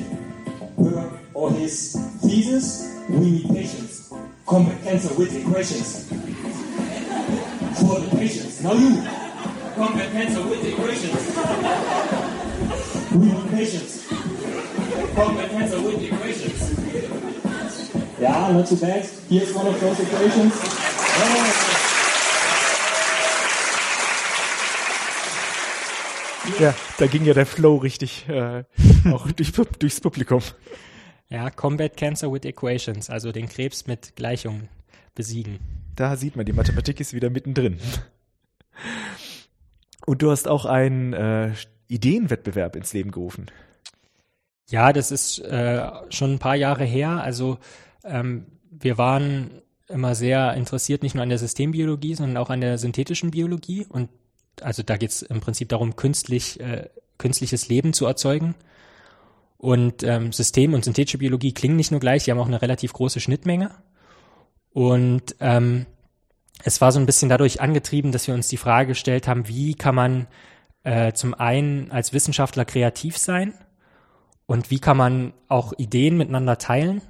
her 0.78 1.10
or 1.34 1.52
his 1.52 1.92
thesis. 2.22 2.94
We 3.08 3.18
need 3.18 3.48
patience. 3.48 4.12
Combat 4.46 4.82
cancer 4.82 5.14
with 5.14 5.34
equations. 5.36 6.08
For 7.78 8.00
the 8.00 8.16
patients. 8.16 8.62
Now 8.62 8.72
you. 8.72 9.02
Combat 9.74 10.10
cancer 10.12 10.42
with 10.42 10.64
equations. 10.64 11.36
We 13.12 13.26
need 13.26 13.50
patience. 13.50 14.08
Combat 15.14 15.50
cancer 15.50 15.80
with 15.82 16.02
equations. 16.02 16.78
Yeah, 18.18 18.52
not 18.52 18.66
too 18.66 18.76
bad. 18.76 19.04
Here's 19.28 19.54
one 19.54 19.66
of 19.66 19.80
those 19.80 20.00
equations. 20.00 21.67
Ja, 26.60 26.74
da 26.98 27.06
ging 27.06 27.24
ja 27.24 27.34
der 27.34 27.46
Flow 27.46 27.76
richtig 27.76 28.28
äh, 28.28 28.64
auch 29.12 29.30
durch, 29.32 29.52
durchs 29.52 30.00
Publikum. 30.00 30.42
Ja, 31.28 31.50
Combat 31.50 31.96
Cancer 31.96 32.32
with 32.32 32.44
Equations, 32.44 33.10
also 33.10 33.32
den 33.32 33.48
Krebs 33.48 33.86
mit 33.86 34.16
Gleichungen 34.16 34.68
besiegen. 35.14 35.58
Da 35.94 36.16
sieht 36.16 36.36
man, 36.36 36.46
die 36.46 36.52
Mathematik 36.52 37.00
ist 37.00 37.12
wieder 37.12 37.30
mittendrin. 37.30 37.78
Und 40.06 40.22
du 40.22 40.30
hast 40.30 40.48
auch 40.48 40.64
einen 40.64 41.12
äh, 41.12 41.52
Ideenwettbewerb 41.88 42.76
ins 42.76 42.92
Leben 42.92 43.10
gerufen. 43.10 43.46
Ja, 44.70 44.92
das 44.92 45.10
ist 45.10 45.38
äh, 45.40 45.86
schon 46.10 46.34
ein 46.34 46.38
paar 46.38 46.56
Jahre 46.56 46.84
her. 46.84 47.22
Also 47.22 47.58
ähm, 48.04 48.46
wir 48.70 48.98
waren 48.98 49.50
immer 49.88 50.14
sehr 50.14 50.54
interessiert, 50.54 51.02
nicht 51.02 51.14
nur 51.14 51.22
an 51.22 51.30
der 51.30 51.38
Systembiologie, 51.38 52.14
sondern 52.14 52.36
auch 52.36 52.50
an 52.50 52.60
der 52.60 52.78
synthetischen 52.78 53.30
Biologie. 53.30 53.86
Und 53.88 54.08
also 54.62 54.82
da 54.82 54.96
geht 54.96 55.10
es 55.10 55.22
im 55.22 55.40
Prinzip 55.40 55.68
darum, 55.68 55.96
künstlich, 55.96 56.60
äh, 56.60 56.88
künstliches 57.18 57.68
Leben 57.68 57.92
zu 57.92 58.06
erzeugen. 58.06 58.54
Und 59.56 60.04
ähm, 60.04 60.32
System 60.32 60.74
und 60.74 60.84
synthetische 60.84 61.18
Biologie 61.18 61.52
klingen 61.52 61.76
nicht 61.76 61.90
nur 61.90 62.00
gleich, 62.00 62.22
sie 62.22 62.30
haben 62.30 62.38
auch 62.38 62.46
eine 62.46 62.62
relativ 62.62 62.92
große 62.92 63.20
Schnittmenge. 63.20 63.70
Und 64.72 65.34
ähm, 65.40 65.86
es 66.62 66.80
war 66.80 66.92
so 66.92 67.00
ein 67.00 67.06
bisschen 67.06 67.28
dadurch 67.28 67.60
angetrieben, 67.60 68.12
dass 68.12 68.26
wir 68.26 68.34
uns 68.34 68.48
die 68.48 68.56
Frage 68.56 68.88
gestellt 68.88 69.26
haben, 69.26 69.48
wie 69.48 69.74
kann 69.74 69.94
man 69.94 70.26
äh, 70.84 71.12
zum 71.12 71.34
einen 71.34 71.90
als 71.90 72.12
Wissenschaftler 72.12 72.64
kreativ 72.64 73.18
sein 73.18 73.54
und 74.46 74.70
wie 74.70 74.78
kann 74.78 74.96
man 74.96 75.34
auch 75.48 75.72
Ideen 75.76 76.16
miteinander 76.16 76.58
teilen 76.58 77.02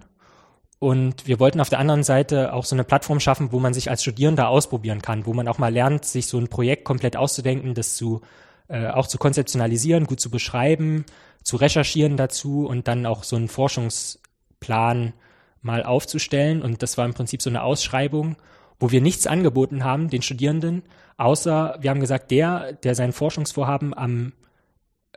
und 0.78 1.26
wir 1.26 1.40
wollten 1.40 1.60
auf 1.60 1.70
der 1.70 1.80
anderen 1.80 2.04
Seite 2.04 2.52
auch 2.52 2.64
so 2.64 2.76
eine 2.76 2.84
Plattform 2.84 3.18
schaffen, 3.18 3.50
wo 3.50 3.58
man 3.58 3.74
sich 3.74 3.90
als 3.90 4.02
Studierender 4.02 4.48
ausprobieren 4.48 5.02
kann, 5.02 5.26
wo 5.26 5.34
man 5.34 5.48
auch 5.48 5.58
mal 5.58 5.72
lernt, 5.72 6.04
sich 6.04 6.26
so 6.26 6.38
ein 6.38 6.48
Projekt 6.48 6.84
komplett 6.84 7.16
auszudenken, 7.16 7.74
das 7.74 7.96
zu 7.96 8.20
äh, 8.68 8.88
auch 8.88 9.06
zu 9.06 9.18
konzeptionalisieren, 9.18 10.06
gut 10.06 10.20
zu 10.20 10.30
beschreiben, 10.30 11.04
zu 11.42 11.56
recherchieren 11.56 12.16
dazu 12.16 12.66
und 12.66 12.86
dann 12.86 13.06
auch 13.06 13.24
so 13.24 13.34
einen 13.34 13.48
Forschungsplan 13.48 15.14
mal 15.62 15.82
aufzustellen. 15.82 16.62
Und 16.62 16.82
das 16.82 16.98
war 16.98 17.06
im 17.06 17.14
Prinzip 17.14 17.42
so 17.42 17.50
eine 17.50 17.62
Ausschreibung, 17.62 18.36
wo 18.78 18.90
wir 18.90 19.00
nichts 19.00 19.26
angeboten 19.26 19.84
haben 19.84 20.10
den 20.10 20.22
Studierenden, 20.22 20.82
außer 21.16 21.78
wir 21.80 21.90
haben 21.90 22.00
gesagt, 22.00 22.30
der, 22.30 22.74
der 22.74 22.94
sein 22.94 23.12
Forschungsvorhaben 23.12 23.96
am 23.96 24.32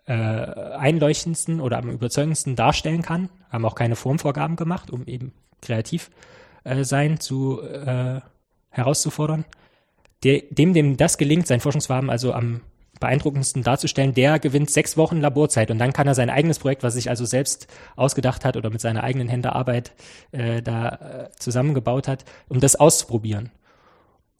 äh, 0.06 0.14
einleuchtendsten 0.14 1.60
oder 1.62 1.78
am 1.78 1.90
überzeugendsten 1.90 2.56
darstellen 2.56 3.04
kann, 3.04 3.30
haben 3.52 3.66
auch 3.66 3.76
keine 3.76 3.96
Formvorgaben 3.96 4.56
gemacht, 4.56 4.90
um 4.90 5.06
eben 5.06 5.34
kreativ 5.62 6.10
äh, 6.64 6.84
sein 6.84 7.20
zu 7.20 7.62
äh, 7.62 8.22
herauszufordern. 8.70 9.46
Der, 10.24 10.42
dem, 10.50 10.74
dem 10.74 10.98
das 10.98 11.18
gelingt, 11.18 11.48
sein 11.48 11.60
Forschungsvorhaben 11.60 12.10
also 12.10 12.34
am 12.34 12.62
beeindruckendsten 13.00 13.64
darzustellen, 13.64 14.14
der 14.14 14.40
gewinnt 14.40 14.70
sechs 14.70 14.96
Wochen 14.96 15.20
Laborzeit 15.20 15.72
und 15.72 15.80
dann 15.80 15.92
kann 15.92 16.08
er 16.08 16.16
sein 16.16 16.30
eigenes 16.30 16.60
Projekt, 16.60 16.84
was 16.84 16.94
sich 16.94 17.10
also 17.10 17.26
selbst 17.26 17.68
ausgedacht 17.96 18.46
hat 18.46 18.56
oder 18.56 18.70
mit 18.70 18.80
seiner 18.80 19.04
eigenen 19.04 19.28
Händearbeit 19.28 19.92
äh, 20.32 20.62
da 20.62 20.90
äh, 20.90 21.30
zusammengebaut 21.38 22.08
hat, 22.08 22.24
um 22.48 22.60
das 22.60 22.76
auszuprobieren. 22.76 23.50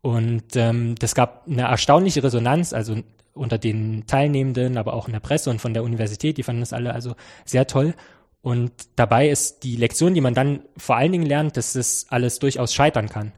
Und 0.02 0.56
ähm, 0.56 0.96
das 1.00 1.16
gab 1.16 1.48
eine 1.48 1.64
erstaunliche 1.64 2.24
Resonanz, 2.24 2.72
also 2.74 2.98
unter 3.34 3.58
den 3.58 4.06
Teilnehmenden, 4.08 4.78
aber 4.78 4.94
auch 4.94 5.08
in 5.08 5.14
der 5.14 5.20
Presse 5.20 5.50
und 5.50 5.60
von 5.60 5.74
der 5.74 5.84
Universität, 5.84 6.38
die 6.38 6.44
fanden 6.44 6.62
das 6.62 6.74
alle 6.74 6.94
also 6.94 7.16
sehr 7.46 7.68
toll. 7.68 7.94
Und 8.42 8.72
dabei 8.96 9.30
ist 9.30 9.64
die 9.64 9.76
Lektion, 9.76 10.14
die 10.14 10.22
man 10.22 10.34
dann 10.34 10.66
vor 10.76 10.96
allen 10.96 11.12
Dingen 11.12 11.26
lernt, 11.26 11.58
dass 11.58 11.74
das 11.74 12.08
alles 12.10 12.40
durchaus 12.40 12.74
scheitern 12.74 13.08
kann. 13.08 13.34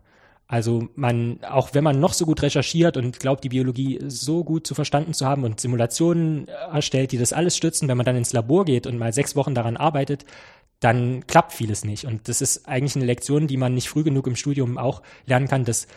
Also 0.48 0.88
man, 0.96 1.40
auch 1.44 1.74
wenn 1.74 1.84
man 1.84 2.00
noch 2.00 2.14
so 2.14 2.26
gut 2.26 2.42
recherchiert 2.42 2.96
und 2.96 3.20
glaubt, 3.20 3.44
die 3.44 3.50
Biologie 3.50 4.00
so 4.08 4.44
gut 4.44 4.68
zu 4.68 4.76
verstanden 4.76 5.14
zu 5.14 5.26
haben 5.26 5.44
und 5.44 5.60
Simulationen 5.60 6.48
erstellt, 6.48 7.12
die 7.12 7.18
das 7.18 7.34
alles 7.34 7.58
stützen, 7.58 7.88
wenn 7.88 7.98
man 7.98 8.06
dann 8.06 8.16
ins 8.16 8.34
Labor 8.34 8.64
geht 8.64 8.86
und 8.86 8.98
mal 8.98 9.14
sechs 9.14 9.36
Wochen 9.36 9.56
daran 9.56 9.78
arbeitet, 9.78 10.26
dann 10.80 11.26
klappt 11.28 11.54
vieles 11.54 11.86
nicht. 11.86 12.06
Und 12.06 12.28
das 12.28 12.42
ist 12.42 12.68
eigentlich 12.68 12.96
eine 12.96 13.06
Lektion, 13.06 13.48
die 13.48 13.58
man 13.58 13.74
nicht 13.74 13.90
früh 13.90 14.04
genug 14.04 14.28
im 14.28 14.36
Studium 14.36 14.78
auch 14.78 15.02
lernen 15.26 15.48
kann, 15.48 15.66
dass 15.66 15.88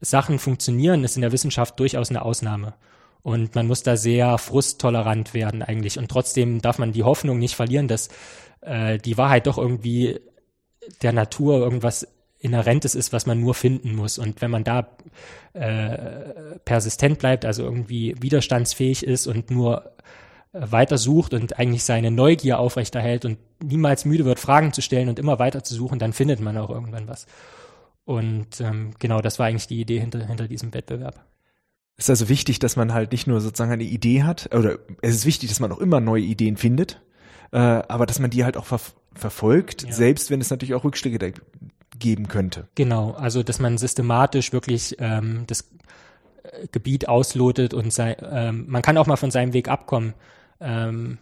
Sachen 0.00 0.38
funktionieren, 0.38 1.04
ist 1.04 1.16
in 1.16 1.22
der 1.22 1.32
Wissenschaft 1.32 1.78
durchaus 1.78 2.10
eine 2.10 2.22
Ausnahme. 2.22 2.74
Und 3.22 3.54
man 3.54 3.66
muss 3.66 3.82
da 3.82 3.96
sehr 3.96 4.38
frusttolerant 4.38 5.34
werden 5.34 5.62
eigentlich. 5.62 5.98
Und 5.98 6.08
trotzdem 6.10 6.60
darf 6.60 6.78
man 6.78 6.92
die 6.92 7.04
Hoffnung 7.04 7.38
nicht 7.38 7.56
verlieren, 7.56 7.88
dass 7.88 8.08
äh, 8.60 8.98
die 8.98 9.18
Wahrheit 9.18 9.46
doch 9.46 9.58
irgendwie 9.58 10.20
der 11.02 11.12
Natur 11.12 11.58
irgendwas 11.58 12.06
Inhärentes 12.38 12.94
ist, 12.94 13.12
was 13.12 13.26
man 13.26 13.40
nur 13.40 13.54
finden 13.54 13.94
muss. 13.94 14.18
Und 14.18 14.40
wenn 14.40 14.50
man 14.50 14.64
da 14.64 14.88
äh, 15.54 16.58
persistent 16.64 17.18
bleibt, 17.18 17.44
also 17.44 17.64
irgendwie 17.64 18.14
widerstandsfähig 18.20 19.04
ist 19.04 19.26
und 19.26 19.50
nur 19.50 19.92
äh, 20.52 20.60
weiter 20.70 20.98
sucht 20.98 21.34
und 21.34 21.58
eigentlich 21.58 21.82
seine 21.82 22.10
Neugier 22.10 22.60
aufrechterhält 22.60 23.24
und 23.24 23.38
niemals 23.60 24.04
müde 24.04 24.24
wird, 24.24 24.38
Fragen 24.38 24.72
zu 24.72 24.82
stellen 24.82 25.08
und 25.08 25.18
immer 25.18 25.38
weiter 25.40 25.64
zu 25.64 25.74
suchen, 25.74 25.98
dann 25.98 26.12
findet 26.12 26.40
man 26.40 26.56
auch 26.56 26.70
irgendwann 26.70 27.08
was. 27.08 27.26
Und 28.04 28.60
ähm, 28.60 28.92
genau, 28.98 29.20
das 29.20 29.38
war 29.38 29.46
eigentlich 29.46 29.66
die 29.66 29.80
Idee 29.80 29.98
hinter, 30.00 30.24
hinter 30.24 30.48
diesem 30.48 30.72
Wettbewerb. 30.72 31.24
Es 31.98 32.04
ist 32.04 32.10
also 32.10 32.28
wichtig, 32.28 32.60
dass 32.60 32.76
man 32.76 32.94
halt 32.94 33.12
nicht 33.12 33.26
nur 33.26 33.40
sozusagen 33.40 33.72
eine 33.72 33.84
Idee 33.84 34.22
hat, 34.22 34.54
oder 34.54 34.78
es 35.02 35.14
ist 35.14 35.26
wichtig, 35.26 35.48
dass 35.48 35.60
man 35.60 35.72
auch 35.72 35.78
immer 35.78 36.00
neue 36.00 36.22
Ideen 36.22 36.56
findet, 36.56 37.02
äh, 37.50 37.58
aber 37.58 38.06
dass 38.06 38.20
man 38.20 38.30
die 38.30 38.44
halt 38.44 38.56
auch 38.56 38.64
ver 38.64 38.80
verfolgt, 39.14 39.82
ja. 39.82 39.92
selbst 39.92 40.30
wenn 40.30 40.40
es 40.40 40.48
natürlich 40.48 40.74
auch 40.74 40.84
Rückschläge 40.84 41.32
geben 41.98 42.28
könnte. 42.28 42.68
Genau, 42.76 43.12
also 43.12 43.42
dass 43.42 43.58
man 43.58 43.78
systematisch 43.78 44.52
wirklich 44.52 44.94
ähm, 45.00 45.42
das 45.48 45.68
äh, 46.44 46.68
Gebiet 46.70 47.08
auslotet 47.08 47.74
und 47.74 47.92
sei, 47.92 48.16
ähm, 48.22 48.66
man 48.68 48.82
kann 48.82 48.96
auch 48.96 49.08
mal 49.08 49.16
von 49.16 49.32
seinem 49.32 49.54
Weg 49.54 49.66
abkommen. 49.68 50.14
Ähm, 50.60 51.18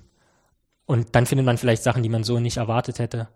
und 0.85 1.15
dann 1.15 1.25
findet 1.25 1.47
man 1.47 1.57
vielleicht 1.57 1.83
Sachen, 1.83 2.03
die 2.03 2.11
man 2.11 2.23
so 2.23 2.39
nicht 2.39 2.59
erwartet 2.59 2.99
hätte. 2.99 3.29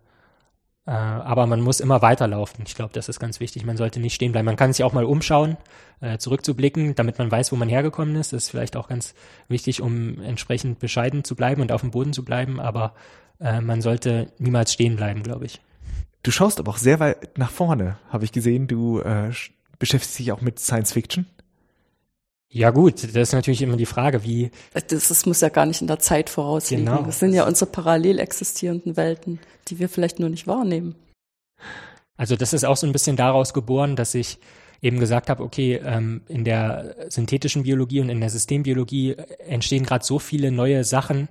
Äh, 0.85 0.91
aber 0.91 1.45
man 1.45 1.61
muss 1.61 1.79
immer 1.79 2.01
weiterlaufen. 2.01 2.63
Ich 2.67 2.75
glaube, 2.75 2.93
das 2.93 3.07
ist 3.07 3.19
ganz 3.19 3.39
wichtig. 3.39 3.65
Man 3.65 3.77
sollte 3.77 3.99
nicht 3.99 4.15
stehen 4.15 4.31
bleiben. 4.31 4.45
Man 4.45 4.55
kann 4.55 4.73
sich 4.73 4.83
auch 4.83 4.93
mal 4.93 5.05
umschauen, 5.05 5.57
äh, 5.99 6.17
zurückzublicken, 6.17 6.95
damit 6.95 7.19
man 7.19 7.31
weiß, 7.31 7.51
wo 7.51 7.55
man 7.55 7.69
hergekommen 7.69 8.15
ist. 8.15 8.33
Das 8.33 8.43
ist 8.43 8.49
vielleicht 8.49 8.75
auch 8.75 8.87
ganz 8.87 9.13
wichtig, 9.47 9.81
um 9.81 10.21
entsprechend 10.21 10.79
bescheiden 10.79 11.23
zu 11.23 11.35
bleiben 11.35 11.61
und 11.61 11.71
auf 11.71 11.81
dem 11.81 11.91
Boden 11.91 12.13
zu 12.13 12.25
bleiben. 12.25 12.59
Aber 12.59 12.93
äh, 13.39 13.61
man 13.61 13.81
sollte 13.81 14.31
niemals 14.39 14.73
stehen 14.73 14.95
bleiben, 14.95 15.23
glaube 15.23 15.45
ich. 15.45 15.61
Du 16.23 16.31
schaust 16.31 16.59
aber 16.59 16.71
auch 16.71 16.77
sehr 16.77 16.99
weit 16.99 17.37
nach 17.37 17.51
vorne, 17.51 17.97
habe 18.09 18.25
ich 18.25 18.31
gesehen. 18.31 18.67
Du 18.67 18.99
äh, 18.99 19.31
beschäftigst 19.79 20.19
dich 20.19 20.31
auch 20.31 20.41
mit 20.41 20.59
Science 20.59 20.93
Fiction. 20.93 21.25
Ja 22.53 22.69
gut, 22.71 23.01
das 23.03 23.15
ist 23.15 23.33
natürlich 23.33 23.61
immer 23.61 23.77
die 23.77 23.85
Frage, 23.85 24.25
wie. 24.25 24.51
Das, 24.73 25.07
das 25.07 25.25
muss 25.25 25.39
ja 25.39 25.47
gar 25.47 25.65
nicht 25.65 25.79
in 25.79 25.87
der 25.87 25.99
Zeit 25.99 26.29
vorausliegen. 26.29 26.85
Genau. 26.85 27.03
Das 27.03 27.19
sind 27.19 27.33
ja 27.33 27.47
unsere 27.47 27.71
parallel 27.71 28.19
existierenden 28.19 28.97
Welten, 28.97 29.39
die 29.69 29.79
wir 29.79 29.87
vielleicht 29.87 30.19
nur 30.19 30.27
nicht 30.27 30.47
wahrnehmen. 30.47 30.95
Also 32.17 32.35
das 32.35 32.51
ist 32.51 32.65
auch 32.65 32.75
so 32.75 32.85
ein 32.85 32.91
bisschen 32.91 33.15
daraus 33.15 33.53
geboren, 33.53 33.95
dass 33.95 34.13
ich 34.13 34.37
eben 34.81 34.99
gesagt 34.99 35.29
habe, 35.29 35.43
okay, 35.43 35.79
ähm, 35.83 36.21
in 36.27 36.43
der 36.43 36.95
synthetischen 37.09 37.63
Biologie 37.63 38.01
und 38.01 38.09
in 38.09 38.19
der 38.19 38.29
Systembiologie 38.29 39.15
entstehen 39.47 39.85
gerade 39.85 40.03
so 40.03 40.19
viele 40.19 40.51
neue 40.51 40.83
Sachen. 40.83 41.29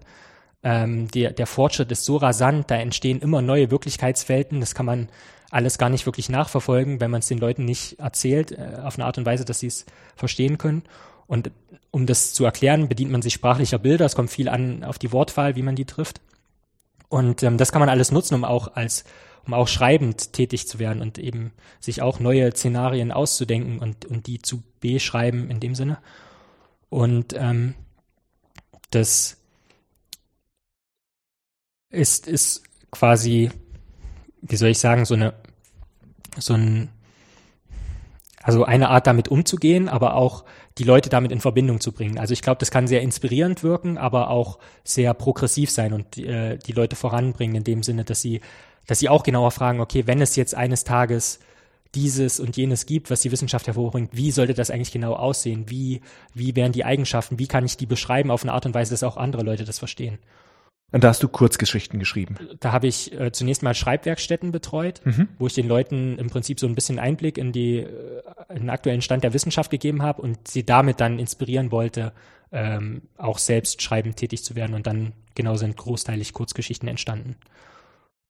Ähm, 0.62 1.10
der, 1.10 1.32
der 1.32 1.46
Fortschritt 1.46 1.92
ist 1.92 2.04
so 2.04 2.16
rasant, 2.16 2.70
da 2.70 2.76
entstehen 2.76 3.20
immer 3.20 3.42
neue 3.42 3.70
Wirklichkeitswelten. 3.70 4.60
Das 4.60 4.74
kann 4.74 4.86
man 4.86 5.08
alles 5.50 5.78
gar 5.78 5.88
nicht 5.90 6.06
wirklich 6.06 6.28
nachverfolgen, 6.28 7.00
wenn 7.00 7.10
man 7.10 7.20
es 7.20 7.28
den 7.28 7.38
Leuten 7.38 7.64
nicht 7.64 7.98
erzählt, 7.98 8.52
äh, 8.52 8.78
auf 8.82 8.96
eine 8.96 9.04
Art 9.04 9.18
und 9.18 9.26
Weise, 9.26 9.44
dass 9.44 9.60
sie 9.60 9.66
es 9.66 9.84
verstehen 10.16 10.56
können. 10.56 10.82
Und 11.30 11.52
um 11.92 12.06
das 12.06 12.32
zu 12.34 12.44
erklären, 12.44 12.88
bedient 12.88 13.12
man 13.12 13.22
sich 13.22 13.34
sprachlicher 13.34 13.78
Bilder. 13.78 14.04
Es 14.04 14.16
kommt 14.16 14.32
viel 14.32 14.48
an 14.48 14.82
auf 14.82 14.98
die 14.98 15.12
Wortwahl, 15.12 15.54
wie 15.54 15.62
man 15.62 15.76
die 15.76 15.84
trifft. 15.84 16.20
Und 17.08 17.44
ähm, 17.44 17.56
das 17.56 17.70
kann 17.70 17.78
man 17.78 17.88
alles 17.88 18.10
nutzen, 18.10 18.34
um 18.34 18.44
auch 18.44 18.74
als 18.74 19.04
um 19.46 19.54
auch 19.54 19.68
schreibend 19.68 20.32
tätig 20.32 20.66
zu 20.66 20.80
werden 20.80 21.00
und 21.00 21.18
eben 21.18 21.52
sich 21.78 22.02
auch 22.02 22.18
neue 22.18 22.50
Szenarien 22.50 23.12
auszudenken 23.12 23.78
und, 23.78 24.06
und 24.06 24.26
die 24.26 24.42
zu 24.42 24.64
beschreiben 24.80 25.50
in 25.50 25.60
dem 25.60 25.76
Sinne. 25.76 25.98
Und 26.88 27.32
ähm, 27.34 27.76
das 28.90 29.36
ist, 31.90 32.26
ist 32.26 32.64
quasi, 32.90 33.52
wie 34.42 34.56
soll 34.56 34.70
ich 34.70 34.80
sagen, 34.80 35.04
so 35.04 35.14
eine, 35.14 35.32
so 36.38 36.54
ein, 36.54 36.88
also 38.42 38.64
eine 38.64 38.88
Art 38.88 39.06
damit 39.06 39.28
umzugehen, 39.28 39.88
aber 39.88 40.14
auch 40.14 40.44
die 40.80 40.84
Leute 40.84 41.10
damit 41.10 41.30
in 41.30 41.40
Verbindung 41.40 41.78
zu 41.78 41.92
bringen. 41.92 42.18
Also 42.18 42.32
ich 42.32 42.40
glaube, 42.40 42.58
das 42.58 42.70
kann 42.70 42.86
sehr 42.86 43.02
inspirierend 43.02 43.62
wirken, 43.62 43.98
aber 43.98 44.30
auch 44.30 44.58
sehr 44.82 45.12
progressiv 45.12 45.70
sein 45.70 45.92
und 45.92 46.16
äh, 46.16 46.56
die 46.56 46.72
Leute 46.72 46.96
voranbringen 46.96 47.56
in 47.56 47.64
dem 47.64 47.82
Sinne, 47.82 48.04
dass 48.04 48.22
sie, 48.22 48.40
dass 48.86 48.98
sie 48.98 49.10
auch 49.10 49.22
genauer 49.22 49.50
fragen, 49.50 49.80
okay, 49.80 50.06
wenn 50.06 50.22
es 50.22 50.36
jetzt 50.36 50.54
eines 50.54 50.84
Tages 50.84 51.38
dieses 51.94 52.40
und 52.40 52.56
jenes 52.56 52.86
gibt, 52.86 53.10
was 53.10 53.20
die 53.20 53.30
Wissenschaft 53.30 53.66
hervorbringt, 53.66 54.16
wie 54.16 54.30
sollte 54.30 54.54
das 54.54 54.70
eigentlich 54.70 54.90
genau 54.90 55.12
aussehen? 55.12 55.66
Wie, 55.68 56.00
wie 56.32 56.56
wären 56.56 56.72
die 56.72 56.86
Eigenschaften? 56.86 57.38
Wie 57.38 57.46
kann 57.46 57.66
ich 57.66 57.76
die 57.76 57.86
beschreiben 57.86 58.30
auf 58.30 58.42
eine 58.42 58.54
Art 58.54 58.64
und 58.64 58.72
Weise, 58.72 58.92
dass 58.92 59.02
auch 59.02 59.18
andere 59.18 59.42
Leute 59.42 59.64
das 59.64 59.78
verstehen? 59.78 60.18
Und 60.92 61.04
da 61.04 61.08
hast 61.08 61.22
du 61.22 61.28
Kurzgeschichten 61.28 61.98
geschrieben. 61.98 62.36
Da 62.58 62.72
habe 62.72 62.86
ich 62.86 63.12
äh, 63.12 63.32
zunächst 63.32 63.62
mal 63.62 63.74
Schreibwerkstätten 63.74 64.50
betreut, 64.50 65.02
mhm. 65.04 65.28
wo 65.38 65.46
ich 65.46 65.54
den 65.54 65.68
Leuten 65.68 66.18
im 66.18 66.30
Prinzip 66.30 66.58
so 66.58 66.66
ein 66.66 66.74
bisschen 66.74 66.98
Einblick 66.98 67.38
in, 67.38 67.52
die, 67.52 67.80
äh, 67.80 68.22
in 68.50 68.60
den 68.60 68.70
aktuellen 68.70 69.02
Stand 69.02 69.24
der 69.24 69.32
Wissenschaft 69.32 69.70
gegeben 69.70 70.02
habe 70.02 70.22
und 70.22 70.48
sie 70.48 70.64
damit 70.64 71.00
dann 71.00 71.18
inspirieren 71.18 71.70
wollte, 71.70 72.12
ähm, 72.52 73.02
auch 73.16 73.38
selbst 73.38 73.82
schreibend 73.82 74.16
tätig 74.16 74.44
zu 74.44 74.54
werden. 74.54 74.74
Und 74.74 74.86
dann 74.86 75.12
genau 75.34 75.56
sind 75.56 75.76
großteilig 75.76 76.32
Kurzgeschichten 76.32 76.88
entstanden. 76.88 77.36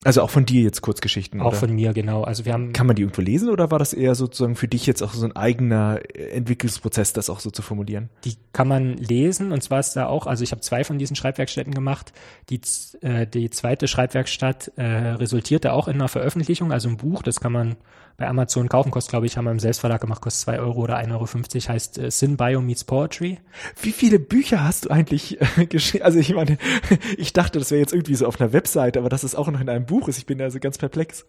Also 0.02 0.22
auch 0.22 0.30
von 0.30 0.46
dir 0.46 0.62
jetzt 0.62 0.80
Kurzgeschichten? 0.80 1.42
Auch 1.42 1.48
oder? 1.48 1.56
von 1.56 1.74
mir, 1.74 1.92
genau. 1.92 2.22
Also 2.22 2.46
wir 2.46 2.54
haben. 2.54 2.72
Kann 2.72 2.86
man 2.86 2.96
die 2.96 3.02
irgendwo 3.02 3.20
lesen 3.20 3.50
oder 3.50 3.70
war 3.70 3.78
das 3.78 3.92
eher 3.92 4.14
sozusagen 4.14 4.56
für 4.56 4.66
dich 4.66 4.86
jetzt 4.86 5.02
auch 5.02 5.12
so 5.12 5.26
ein 5.26 5.36
eigener 5.36 6.00
Entwicklungsprozess, 6.14 7.12
das 7.12 7.28
auch 7.28 7.40
so 7.40 7.50
zu 7.50 7.60
formulieren? 7.60 8.08
Die 8.24 8.36
kann 8.54 8.66
man 8.66 8.96
lesen 8.96 9.52
und 9.52 9.62
zwar 9.62 9.80
ist 9.80 9.92
da 9.92 10.06
auch, 10.06 10.26
also 10.26 10.42
ich 10.42 10.52
habe 10.52 10.62
zwei 10.62 10.84
von 10.84 10.98
diesen 10.98 11.16
Schreibwerkstätten 11.16 11.74
gemacht. 11.74 12.14
Die, 12.48 12.62
äh, 13.02 13.26
die 13.26 13.50
zweite 13.50 13.88
Schreibwerkstatt 13.88 14.72
äh, 14.76 14.82
resultierte 14.82 15.74
auch 15.74 15.86
in 15.86 15.96
einer 15.96 16.08
Veröffentlichung, 16.08 16.72
also 16.72 16.88
ein 16.88 16.96
Buch, 16.96 17.22
das 17.22 17.38
kann 17.38 17.52
man 17.52 17.76
bei 18.20 18.28
Amazon 18.28 18.68
kaufen, 18.68 18.90
kostet 18.90 19.10
glaube 19.10 19.24
ich, 19.24 19.38
haben 19.38 19.46
wir 19.46 19.50
im 19.50 19.58
Selbstverlag 19.58 20.02
gemacht, 20.02 20.20
kostet 20.20 20.42
zwei 20.42 20.60
Euro 20.60 20.82
oder 20.82 20.98
1,50 20.98 21.14
Euro, 21.14 21.68
heißt 21.72 21.98
äh, 21.98 22.10
Sin 22.10 22.36
Bio 22.36 22.60
Meets 22.60 22.84
Poetry. 22.84 23.38
Wie 23.80 23.92
viele 23.92 24.18
Bücher 24.18 24.62
hast 24.62 24.84
du 24.84 24.90
eigentlich 24.90 25.40
äh, 25.40 25.66
geschrieben? 25.66 26.04
Also 26.04 26.18
ich 26.18 26.34
meine, 26.34 26.58
ich 27.16 27.32
dachte, 27.32 27.58
das 27.58 27.70
wäre 27.70 27.80
jetzt 27.80 27.94
irgendwie 27.94 28.14
so 28.14 28.26
auf 28.26 28.38
einer 28.38 28.52
Webseite, 28.52 28.98
aber 28.98 29.08
das 29.08 29.24
ist 29.24 29.34
auch 29.34 29.50
noch 29.50 29.60
in 29.60 29.70
einem 29.70 29.86
Buch 29.86 30.06
ist. 30.06 30.18
Ich 30.18 30.26
bin 30.26 30.40
also 30.42 30.60
ganz 30.60 30.76
perplex. 30.76 31.26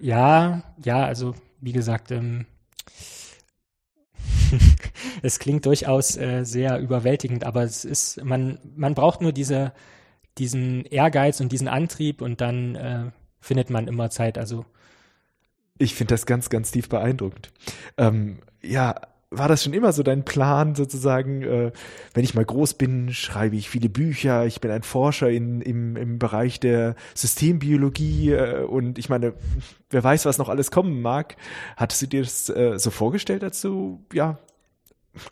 Ja, 0.00 0.62
ja, 0.82 1.04
also 1.04 1.34
wie 1.60 1.72
gesagt, 1.72 2.10
ähm, 2.10 2.46
es 5.22 5.38
klingt 5.38 5.66
durchaus 5.66 6.16
äh, 6.16 6.44
sehr 6.44 6.78
überwältigend, 6.78 7.44
aber 7.44 7.64
es 7.64 7.84
ist, 7.84 8.24
man, 8.24 8.58
man 8.74 8.94
braucht 8.94 9.20
nur 9.20 9.32
diese, 9.32 9.74
diesen 10.38 10.86
Ehrgeiz 10.86 11.40
und 11.40 11.52
diesen 11.52 11.68
Antrieb 11.68 12.22
und 12.22 12.40
dann 12.40 12.76
äh, 12.76 13.10
findet 13.40 13.68
man 13.68 13.88
immer 13.88 14.08
Zeit. 14.08 14.38
Also 14.38 14.64
ich 15.78 15.94
finde 15.94 16.14
das 16.14 16.26
ganz, 16.26 16.50
ganz 16.50 16.70
tief 16.70 16.88
beeindruckend. 16.88 17.50
Ähm, 17.96 18.38
ja, 18.62 18.94
war 19.30 19.48
das 19.48 19.64
schon 19.64 19.72
immer 19.72 19.92
so 19.92 20.02
dein 20.02 20.24
Plan, 20.24 20.74
sozusagen, 20.74 21.42
äh, 21.42 21.72
wenn 22.12 22.24
ich 22.24 22.34
mal 22.34 22.44
groß 22.44 22.74
bin, 22.74 23.12
schreibe 23.12 23.56
ich 23.56 23.68
viele 23.68 23.88
Bücher, 23.88 24.46
ich 24.46 24.60
bin 24.60 24.70
ein 24.70 24.82
Forscher 24.82 25.28
in, 25.28 25.60
im, 25.60 25.96
im 25.96 26.18
Bereich 26.18 26.60
der 26.60 26.94
Systembiologie 27.14 28.32
äh, 28.32 28.64
und 28.64 28.98
ich 28.98 29.08
meine, 29.08 29.34
wer 29.90 30.04
weiß, 30.04 30.26
was 30.26 30.38
noch 30.38 30.48
alles 30.48 30.70
kommen 30.70 31.02
mag. 31.02 31.36
Hattest 31.76 32.02
du 32.02 32.06
dir 32.06 32.22
das 32.22 32.48
äh, 32.48 32.78
so 32.78 32.90
vorgestellt, 32.90 33.42
als 33.42 33.60
du 33.60 34.04
ja 34.12 34.38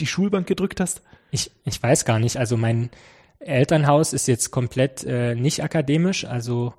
die 0.00 0.06
Schulbank 0.06 0.46
gedrückt 0.46 0.80
hast? 0.80 1.02
Ich, 1.30 1.50
ich 1.64 1.82
weiß 1.82 2.04
gar 2.04 2.18
nicht. 2.18 2.36
Also 2.36 2.56
mein 2.56 2.90
Elternhaus 3.38 4.12
ist 4.12 4.28
jetzt 4.28 4.50
komplett 4.50 5.04
äh, 5.04 5.34
nicht 5.34 5.62
akademisch, 5.62 6.24
also 6.24 6.74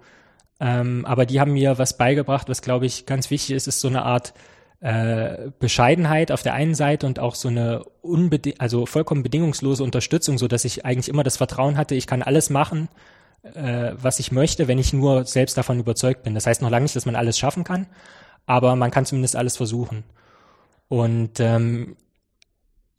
Ähm, 0.59 1.05
aber 1.05 1.25
die 1.25 1.39
haben 1.39 1.53
mir 1.53 1.77
was 1.77 1.97
beigebracht, 1.97 2.49
was 2.49 2.61
glaube 2.61 2.85
ich 2.85 3.05
ganz 3.05 3.29
wichtig 3.29 3.55
ist, 3.55 3.67
ist 3.67 3.81
so 3.81 3.87
eine 3.87 4.03
Art 4.03 4.33
äh, 4.83 5.49
Bescheidenheit 5.59 6.31
auf 6.31 6.43
der 6.43 6.53
einen 6.53 6.75
Seite 6.75 7.07
und 7.07 7.17
auch 7.17 7.35
so 7.35 7.47
eine 7.47 7.85
unbeding 8.01 8.55
also 8.59 8.85
vollkommen 8.85 9.23
bedingungslose 9.23 9.83
Unterstützung, 9.83 10.37
so 10.37 10.47
dass 10.47 10.65
ich 10.65 10.85
eigentlich 10.85 11.09
immer 11.09 11.23
das 11.23 11.37
Vertrauen 11.37 11.77
hatte, 11.77 11.95
ich 11.95 12.05
kann 12.05 12.21
alles 12.21 12.49
machen, 12.49 12.89
äh, 13.43 13.93
was 13.95 14.19
ich 14.19 14.31
möchte, 14.31 14.67
wenn 14.67 14.79
ich 14.79 14.91
nur 14.93 15.25
selbst 15.25 15.57
davon 15.57 15.79
überzeugt 15.79 16.23
bin. 16.23 16.33
Das 16.33 16.47
heißt 16.47 16.61
noch 16.61 16.69
lange 16.69 16.83
nicht, 16.83 16.95
dass 16.95 17.05
man 17.05 17.15
alles 17.15 17.39
schaffen 17.39 17.63
kann, 17.63 17.87
aber 18.45 18.75
man 18.75 18.91
kann 18.91 19.05
zumindest 19.05 19.37
alles 19.37 19.55
versuchen. 19.55 20.03
Und 20.89 21.39
ähm, 21.39 21.95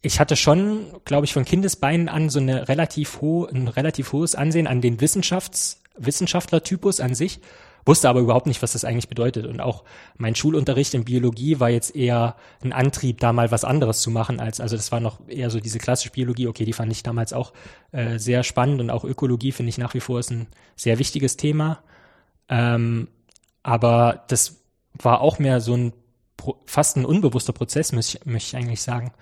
ich 0.00 0.20
hatte 0.20 0.36
schon, 0.36 0.86
glaube 1.04 1.26
ich, 1.26 1.32
von 1.32 1.44
Kindesbeinen 1.44 2.08
an 2.08 2.30
so 2.30 2.40
eine 2.40 2.68
relativ 2.68 3.20
hohe, 3.20 3.48
ein 3.50 3.68
relativ 3.68 4.12
hohes 4.12 4.34
Ansehen 4.34 4.66
an 4.66 4.80
den 4.80 5.00
Wissenschafts, 5.00 5.82
Wissenschaftlertypus 5.96 7.00
an 7.00 7.14
sich, 7.14 7.40
wusste 7.86 8.08
aber 8.08 8.20
überhaupt 8.20 8.46
nicht, 8.46 8.62
was 8.62 8.72
das 8.72 8.84
eigentlich 8.84 9.08
bedeutet. 9.08 9.46
Und 9.46 9.60
auch 9.60 9.84
mein 10.16 10.34
Schulunterricht 10.34 10.94
in 10.94 11.04
Biologie 11.04 11.60
war 11.60 11.70
jetzt 11.70 11.94
eher 11.94 12.36
ein 12.62 12.72
Antrieb, 12.72 13.20
da 13.20 13.32
mal 13.32 13.50
was 13.50 13.64
anderes 13.64 14.00
zu 14.00 14.10
machen, 14.10 14.40
als, 14.40 14.60
also 14.60 14.76
das 14.76 14.90
war 14.92 15.00
noch 15.00 15.20
eher 15.28 15.50
so 15.50 15.60
diese 15.60 15.78
klassische 15.78 16.10
Biologie, 16.10 16.48
okay, 16.48 16.64
die 16.64 16.72
fand 16.72 16.90
ich 16.92 17.02
damals 17.02 17.32
auch 17.32 17.52
äh, 17.92 18.18
sehr 18.18 18.42
spannend 18.42 18.80
und 18.80 18.90
auch 18.90 19.04
Ökologie 19.04 19.52
finde 19.52 19.70
ich 19.70 19.78
nach 19.78 19.94
wie 19.94 20.00
vor 20.00 20.20
ist 20.20 20.30
ein 20.30 20.46
sehr 20.76 20.98
wichtiges 20.98 21.36
Thema. 21.36 21.82
Ähm, 22.48 23.08
aber 23.62 24.24
das 24.28 24.62
war 24.94 25.20
auch 25.20 25.38
mehr 25.38 25.60
so 25.60 25.76
ein 25.76 25.92
fast 26.66 26.96
ein 26.96 27.06
unbewusster 27.06 27.52
Prozess, 27.52 27.92
möchte 27.92 28.18
ich, 28.36 28.56
eigentlich 28.56 28.82
sagen. 28.82 29.12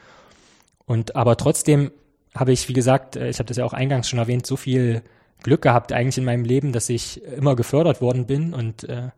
Und 0.87 1.15
aber 1.15 1.37
trotzdem 1.37 1.93
habe 2.35 2.53
ich, 2.53 2.69
wie 2.69 2.73
gesagt, 2.73 3.17
äh, 3.17 3.29
ich 3.29 3.39
habe 3.39 3.47
das 3.47 3.57
ja 3.57 3.65
auch 3.65 3.73
eingangs 3.73 4.09
schon 4.09 4.19
erwähnt, 4.19 4.47
so 4.47 4.57
viel 4.57 5.03
Glück 5.43 5.63
gehabt 5.63 5.93
eigentlich 5.93 6.19
in 6.19 6.25
meinem 6.25 6.45
Leben, 6.45 6.73
dass 6.73 6.89
ich 6.89 7.23
immer 7.25 7.57
gefördert 7.57 8.01
worden 8.01 8.27
bin 8.27 8.55
und 8.55 8.85
äh, 8.89 9.11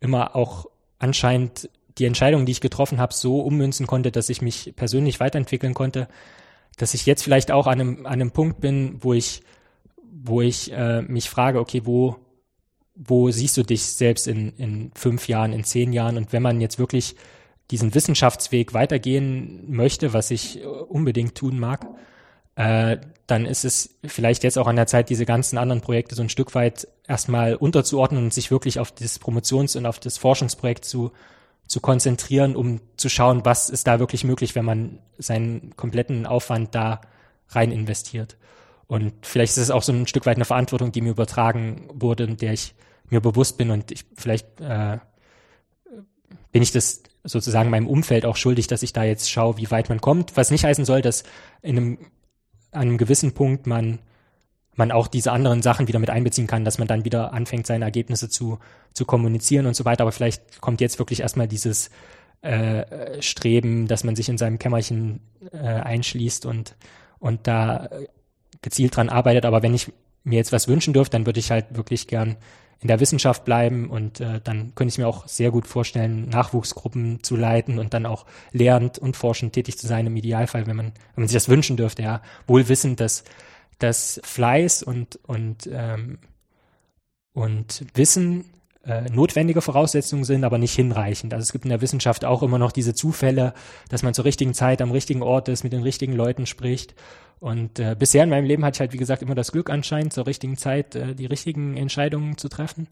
immer 0.00 0.36
auch 0.36 0.66
anscheinend 0.98 1.68
die 1.98 2.04
Entscheidungen, 2.06 2.46
die 2.46 2.52
ich 2.52 2.60
getroffen 2.60 2.98
habe, 2.98 3.12
so 3.12 3.40
ummünzen 3.40 3.86
konnte, 3.86 4.10
dass 4.10 4.28
ich 4.28 4.42
mich 4.42 4.72
persönlich 4.76 5.20
weiterentwickeln 5.20 5.74
konnte, 5.74 6.08
dass 6.76 6.94
ich 6.94 7.06
jetzt 7.06 7.22
vielleicht 7.22 7.50
auch 7.50 7.66
an 7.66 7.80
einem, 7.80 8.06
an 8.06 8.12
einem 8.12 8.30
Punkt 8.30 8.60
bin, 8.60 8.96
wo 9.00 9.12
ich, 9.12 9.42
wo 10.10 10.40
ich 10.40 10.72
äh, 10.72 11.02
mich 11.02 11.28
frage, 11.28 11.60
okay, 11.60 11.82
wo, 11.84 12.16
wo 12.94 13.30
siehst 13.30 13.56
du 13.56 13.62
dich 13.62 13.82
selbst 13.82 14.26
in, 14.26 14.52
in 14.56 14.90
fünf 14.94 15.28
Jahren, 15.28 15.52
in 15.52 15.64
zehn 15.64 15.92
Jahren? 15.92 16.16
Und 16.16 16.32
wenn 16.32 16.42
man 16.42 16.60
jetzt 16.60 16.78
wirklich 16.78 17.16
diesen 17.70 17.94
Wissenschaftsweg 17.94 18.74
weitergehen 18.74 19.70
möchte, 19.70 20.12
was 20.12 20.30
ich 20.30 20.62
äh, 20.62 20.66
unbedingt 20.66 21.34
tun 21.34 21.58
mag, 21.58 21.86
äh, 22.56 22.98
dann 23.26 23.46
ist 23.46 23.64
es 23.64 23.98
vielleicht 24.04 24.44
jetzt 24.44 24.58
auch 24.58 24.66
an 24.66 24.76
der 24.76 24.86
Zeit, 24.86 25.08
diese 25.08 25.24
ganzen 25.24 25.58
anderen 25.58 25.80
Projekte 25.80 26.14
so 26.14 26.22
ein 26.22 26.28
Stück 26.28 26.54
weit 26.54 26.86
erstmal 27.06 27.54
unterzuordnen 27.54 28.24
und 28.24 28.34
sich 28.34 28.50
wirklich 28.50 28.78
auf 28.78 28.92
das 28.92 29.18
Promotions- 29.18 29.76
und 29.76 29.86
auf 29.86 29.98
das 29.98 30.18
Forschungsprojekt 30.18 30.84
zu, 30.84 31.12
zu 31.66 31.80
konzentrieren, 31.80 32.56
um 32.56 32.80
zu 32.96 33.08
schauen, 33.08 33.44
was 33.44 33.70
ist 33.70 33.86
da 33.86 33.98
wirklich 33.98 34.24
möglich, 34.24 34.54
wenn 34.54 34.64
man 34.64 34.98
seinen 35.18 35.74
kompletten 35.76 36.26
Aufwand 36.26 36.74
da 36.74 37.00
rein 37.48 37.72
investiert. 37.72 38.36
Und 38.86 39.14
vielleicht 39.22 39.52
ist 39.52 39.62
es 39.62 39.70
auch 39.70 39.82
so 39.82 39.92
ein 39.92 40.06
Stück 40.06 40.26
weit 40.26 40.36
eine 40.36 40.44
Verantwortung, 40.44 40.92
die 40.92 41.00
mir 41.00 41.10
übertragen 41.10 41.88
wurde, 41.94 42.24
in 42.24 42.36
der 42.36 42.52
ich 42.52 42.74
mir 43.08 43.20
bewusst 43.20 43.56
bin 43.56 43.70
und 43.70 43.90
ich 43.90 44.04
vielleicht 44.16 44.60
äh, 44.60 44.98
bin 46.50 46.62
ich 46.62 46.72
das 46.72 47.02
sozusagen 47.24 47.70
meinem 47.70 47.86
Umfeld 47.86 48.26
auch 48.26 48.36
schuldig, 48.36 48.66
dass 48.66 48.82
ich 48.82 48.92
da 48.92 49.04
jetzt 49.04 49.30
schaue, 49.30 49.56
wie 49.56 49.70
weit 49.70 49.88
man 49.88 50.00
kommt. 50.00 50.36
Was 50.36 50.50
nicht 50.50 50.64
heißen 50.64 50.84
soll, 50.84 51.02
dass 51.02 51.22
in 51.62 51.76
einem, 51.76 51.98
an 52.72 52.82
einem 52.82 52.98
gewissen 52.98 53.32
Punkt 53.32 53.66
man, 53.66 53.98
man 54.74 54.90
auch 54.90 55.06
diese 55.06 55.32
anderen 55.32 55.62
Sachen 55.62 55.88
wieder 55.88 55.98
mit 55.98 56.10
einbeziehen 56.10 56.46
kann, 56.46 56.64
dass 56.64 56.78
man 56.78 56.88
dann 56.88 57.04
wieder 57.04 57.32
anfängt, 57.32 57.66
seine 57.66 57.84
Ergebnisse 57.84 58.28
zu, 58.28 58.58
zu 58.92 59.04
kommunizieren 59.04 59.66
und 59.66 59.76
so 59.76 59.84
weiter. 59.84 60.02
Aber 60.02 60.12
vielleicht 60.12 60.60
kommt 60.60 60.80
jetzt 60.80 60.98
wirklich 60.98 61.20
erstmal 61.20 61.48
dieses 61.48 61.90
äh, 62.40 63.22
Streben, 63.22 63.86
dass 63.86 64.04
man 64.04 64.16
sich 64.16 64.28
in 64.28 64.38
seinem 64.38 64.58
Kämmerchen 64.58 65.20
äh, 65.52 65.58
einschließt 65.58 66.46
und, 66.46 66.74
und 67.18 67.46
da 67.46 67.88
gezielt 68.62 68.96
dran 68.96 69.08
arbeitet. 69.08 69.44
Aber 69.44 69.62
wenn 69.62 69.74
ich 69.74 69.92
mir 70.24 70.36
jetzt 70.36 70.52
was 70.52 70.68
wünschen 70.68 70.94
dürfte, 70.94 71.16
dann 71.16 71.26
würde 71.26 71.40
ich 71.40 71.50
halt 71.50 71.76
wirklich 71.76 72.06
gern 72.06 72.36
in 72.82 72.88
der 72.88 73.00
Wissenschaft 73.00 73.44
bleiben 73.44 73.88
und 73.88 74.20
äh, 74.20 74.40
dann 74.42 74.74
könnte 74.74 74.92
ich 74.92 74.98
mir 74.98 75.06
auch 75.06 75.28
sehr 75.28 75.52
gut 75.52 75.68
vorstellen, 75.68 76.28
Nachwuchsgruppen 76.28 77.22
zu 77.22 77.36
leiten 77.36 77.78
und 77.78 77.94
dann 77.94 78.06
auch 78.06 78.26
lehrend 78.50 78.98
und 78.98 79.16
forschend 79.16 79.52
tätig 79.52 79.78
zu 79.78 79.86
sein 79.86 80.06
im 80.06 80.16
Idealfall, 80.16 80.66
wenn 80.66 80.76
man, 80.76 80.86
wenn 81.14 81.22
man 81.22 81.28
sich 81.28 81.36
das 81.36 81.48
wünschen 81.48 81.76
dürfte, 81.76 82.02
ja, 82.02 82.22
wohl 82.48 82.68
wissend, 82.68 82.98
dass, 82.98 83.22
dass 83.78 84.20
Fleiß 84.24 84.82
und, 84.82 85.20
und, 85.26 85.70
ähm, 85.72 86.18
und 87.32 87.86
Wissen 87.94 88.46
äh, 88.84 89.02
notwendige 89.02 89.60
Voraussetzungen 89.60 90.24
sind, 90.24 90.42
aber 90.42 90.58
nicht 90.58 90.74
hinreichend. 90.74 91.32
Also 91.34 91.44
es 91.44 91.52
gibt 91.52 91.64
in 91.64 91.70
der 91.70 91.82
Wissenschaft 91.82 92.24
auch 92.24 92.42
immer 92.42 92.58
noch 92.58 92.72
diese 92.72 92.94
Zufälle, 92.94 93.54
dass 93.90 94.02
man 94.02 94.12
zur 94.12 94.24
richtigen 94.24 94.54
Zeit 94.54 94.82
am 94.82 94.90
richtigen 94.90 95.22
Ort 95.22 95.48
ist, 95.48 95.62
mit 95.62 95.72
den 95.72 95.84
richtigen 95.84 96.14
Leuten 96.14 96.46
spricht. 96.46 96.96
Und 97.42 97.80
äh, 97.80 97.96
bisher 97.98 98.22
in 98.22 98.30
meinem 98.30 98.44
Leben 98.44 98.64
hatte 98.64 98.76
ich 98.76 98.80
halt, 98.80 98.92
wie 98.92 98.98
gesagt, 98.98 99.20
immer 99.20 99.34
das 99.34 99.50
Glück 99.50 99.68
anscheinend, 99.68 100.12
zur 100.12 100.28
richtigen 100.28 100.56
Zeit 100.56 100.94
äh, 100.94 101.16
die 101.16 101.26
richtigen 101.26 101.76
Entscheidungen 101.76 102.38
zu 102.38 102.48
treffen. 102.48 102.86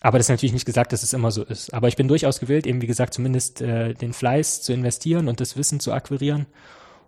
Aber 0.00 0.18
das 0.18 0.26
ist 0.26 0.30
natürlich 0.30 0.52
nicht 0.52 0.66
gesagt, 0.66 0.92
dass 0.92 1.04
es 1.04 1.12
immer 1.12 1.30
so 1.30 1.44
ist. 1.44 1.72
Aber 1.72 1.86
ich 1.86 1.94
bin 1.94 2.08
durchaus 2.08 2.40
gewillt, 2.40 2.66
eben 2.66 2.82
wie 2.82 2.88
gesagt, 2.88 3.14
zumindest 3.14 3.60
äh, 3.60 3.94
den 3.94 4.12
Fleiß 4.12 4.62
zu 4.62 4.72
investieren 4.72 5.28
und 5.28 5.38
das 5.38 5.56
Wissen 5.56 5.78
zu 5.78 5.92
akquirieren. 5.92 6.46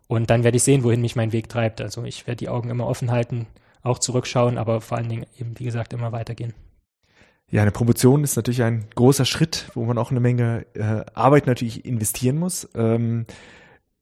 Und 0.07 0.31
dann 0.31 0.45
werde 0.45 0.59
ich 0.59 0.63
sehen, 0.63 0.85
wohin 0.85 1.01
mich 1.01 1.17
mein 1.17 1.33
Weg 1.33 1.49
treibt. 1.49 1.81
Also 1.81 2.05
ich 2.05 2.29
werde 2.29 2.37
die 2.37 2.49
Augen 2.49 2.71
immer 2.71 2.87
offen 2.87 3.11
halten, 3.11 3.49
auch 3.83 3.99
zurückschauen, 3.99 4.57
aber 4.57 4.81
vor 4.81 4.97
allen 4.97 5.09
Dingen 5.09 5.27
eben, 5.41 5.59
wie 5.59 5.65
gesagt, 5.65 5.93
immer 5.93 6.13
weitergehen. 6.13 6.55
Ja, 7.51 7.63
eine 7.63 7.73
Promotion 7.73 8.23
ist 8.23 8.37
natürlich 8.37 8.63
ein 8.63 8.85
großer 8.95 9.25
Schritt, 9.25 9.73
wo 9.75 9.85
man 9.87 9.99
auch 9.99 10.13
eine 10.13 10.21
Menge 10.21 10.67
äh, 10.75 11.05
Arbeit 11.15 11.49
natürlich 11.49 11.85
investieren 11.85 12.39
muss. 12.39 12.69
Ähm, 12.77 13.27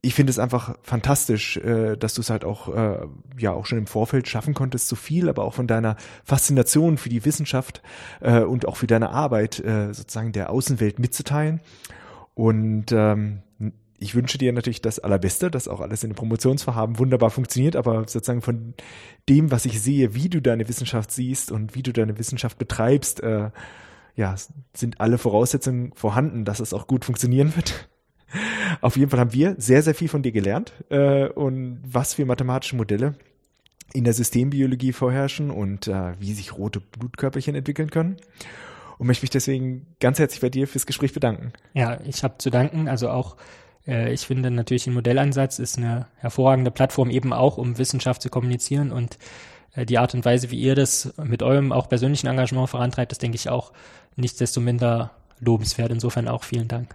ich 0.00 0.14
finde 0.14 0.30
es 0.30 0.38
einfach 0.38 0.76
fantastisch, 0.82 1.56
äh, 1.56 1.96
dass 1.96 2.14
du 2.14 2.20
es 2.20 2.30
halt 2.30 2.44
auch 2.44 2.72
äh, 2.74 3.06
ja 3.36 3.52
auch 3.52 3.66
schon 3.66 3.78
im 3.78 3.88
Vorfeld 3.88 4.28
schaffen 4.28 4.54
konntest, 4.54 4.88
so 4.88 4.94
viel, 4.94 5.28
aber 5.28 5.42
auch 5.42 5.54
von 5.54 5.66
deiner 5.66 5.96
Faszination 6.24 6.98
für 6.98 7.08
die 7.08 7.24
Wissenschaft 7.24 7.82
äh, 8.20 8.42
und 8.42 8.68
auch 8.68 8.76
für 8.76 8.86
deine 8.86 9.10
Arbeit 9.10 9.56
sozusagen 9.56 10.32
der 10.32 10.50
Außenwelt 10.50 10.98
mitzuteilen. 10.98 11.60
Und 12.34 12.86
ähm, 12.92 13.42
ich 13.98 14.14
wünsche 14.14 14.38
dir 14.38 14.52
natürlich 14.52 14.80
das 14.80 15.00
Allerbeste, 15.00 15.50
dass 15.50 15.66
auch 15.66 15.80
alles 15.80 16.04
in 16.04 16.10
den 16.10 16.16
Promotionsvorhaben 16.16 16.98
wunderbar 16.98 17.30
funktioniert, 17.30 17.74
aber 17.74 18.06
sozusagen 18.06 18.42
von 18.42 18.74
dem, 19.28 19.50
was 19.50 19.64
ich 19.64 19.80
sehe, 19.80 20.14
wie 20.14 20.28
du 20.28 20.40
deine 20.40 20.68
Wissenschaft 20.68 21.10
siehst 21.10 21.50
und 21.50 21.74
wie 21.74 21.82
du 21.82 21.92
deine 21.92 22.16
Wissenschaft 22.18 22.58
betreibst, 22.58 23.20
ja, 24.14 24.34
sind 24.74 25.00
alle 25.00 25.18
Voraussetzungen 25.18 25.92
vorhanden, 25.94 26.44
dass 26.44 26.60
es 26.60 26.72
auch 26.72 26.86
gut 26.86 27.04
funktionieren 27.04 27.56
wird. 27.56 27.88
Auf 28.80 28.96
jeden 28.96 29.10
Fall 29.10 29.20
haben 29.20 29.32
wir 29.32 29.54
sehr, 29.58 29.82
sehr 29.82 29.94
viel 29.94 30.08
von 30.08 30.22
dir 30.22 30.32
gelernt 30.32 30.72
äh, 30.90 31.28
und 31.28 31.80
was 31.84 32.14
für 32.14 32.24
mathematische 32.24 32.76
Modelle 32.76 33.14
in 33.94 34.04
der 34.04 34.12
Systembiologie 34.12 34.92
vorherrschen 34.92 35.50
und 35.50 35.88
äh, 35.88 36.12
wie 36.20 36.34
sich 36.34 36.56
rote 36.56 36.80
Blutkörperchen 36.80 37.54
entwickeln 37.54 37.90
können. 37.90 38.16
Und 38.98 39.06
möchte 39.06 39.22
mich 39.22 39.30
deswegen 39.30 39.86
ganz 40.00 40.18
herzlich 40.18 40.40
bei 40.40 40.50
dir 40.50 40.66
fürs 40.66 40.84
Gespräch 40.84 41.14
bedanken. 41.14 41.52
Ja, 41.72 42.00
ich 42.04 42.24
habe 42.24 42.38
zu 42.38 42.50
danken. 42.50 42.88
Also 42.88 43.10
auch 43.10 43.36
äh, 43.86 44.12
ich 44.12 44.26
finde 44.26 44.50
natürlich 44.50 44.86
ein 44.86 44.94
Modellansatz 44.94 45.58
ist 45.58 45.78
eine 45.78 46.06
hervorragende 46.16 46.70
Plattform 46.70 47.10
eben 47.10 47.32
auch, 47.32 47.56
um 47.56 47.78
Wissenschaft 47.78 48.22
zu 48.22 48.28
kommunizieren 48.28 48.92
und 48.92 49.18
äh, 49.74 49.86
die 49.86 49.98
Art 49.98 50.14
und 50.14 50.24
Weise, 50.24 50.50
wie 50.50 50.60
ihr 50.60 50.74
das 50.74 51.14
mit 51.16 51.42
eurem 51.42 51.72
auch 51.72 51.88
persönlichen 51.88 52.26
Engagement 52.26 52.68
vorantreibt, 52.68 53.12
das 53.12 53.18
denke 53.18 53.36
ich 53.36 53.48
auch 53.48 53.72
nicht 54.16 54.38
desto 54.40 54.60
minder 54.60 55.12
lobenswert. 55.40 55.90
Insofern 55.90 56.28
auch 56.28 56.44
vielen 56.44 56.68
Dank 56.68 56.94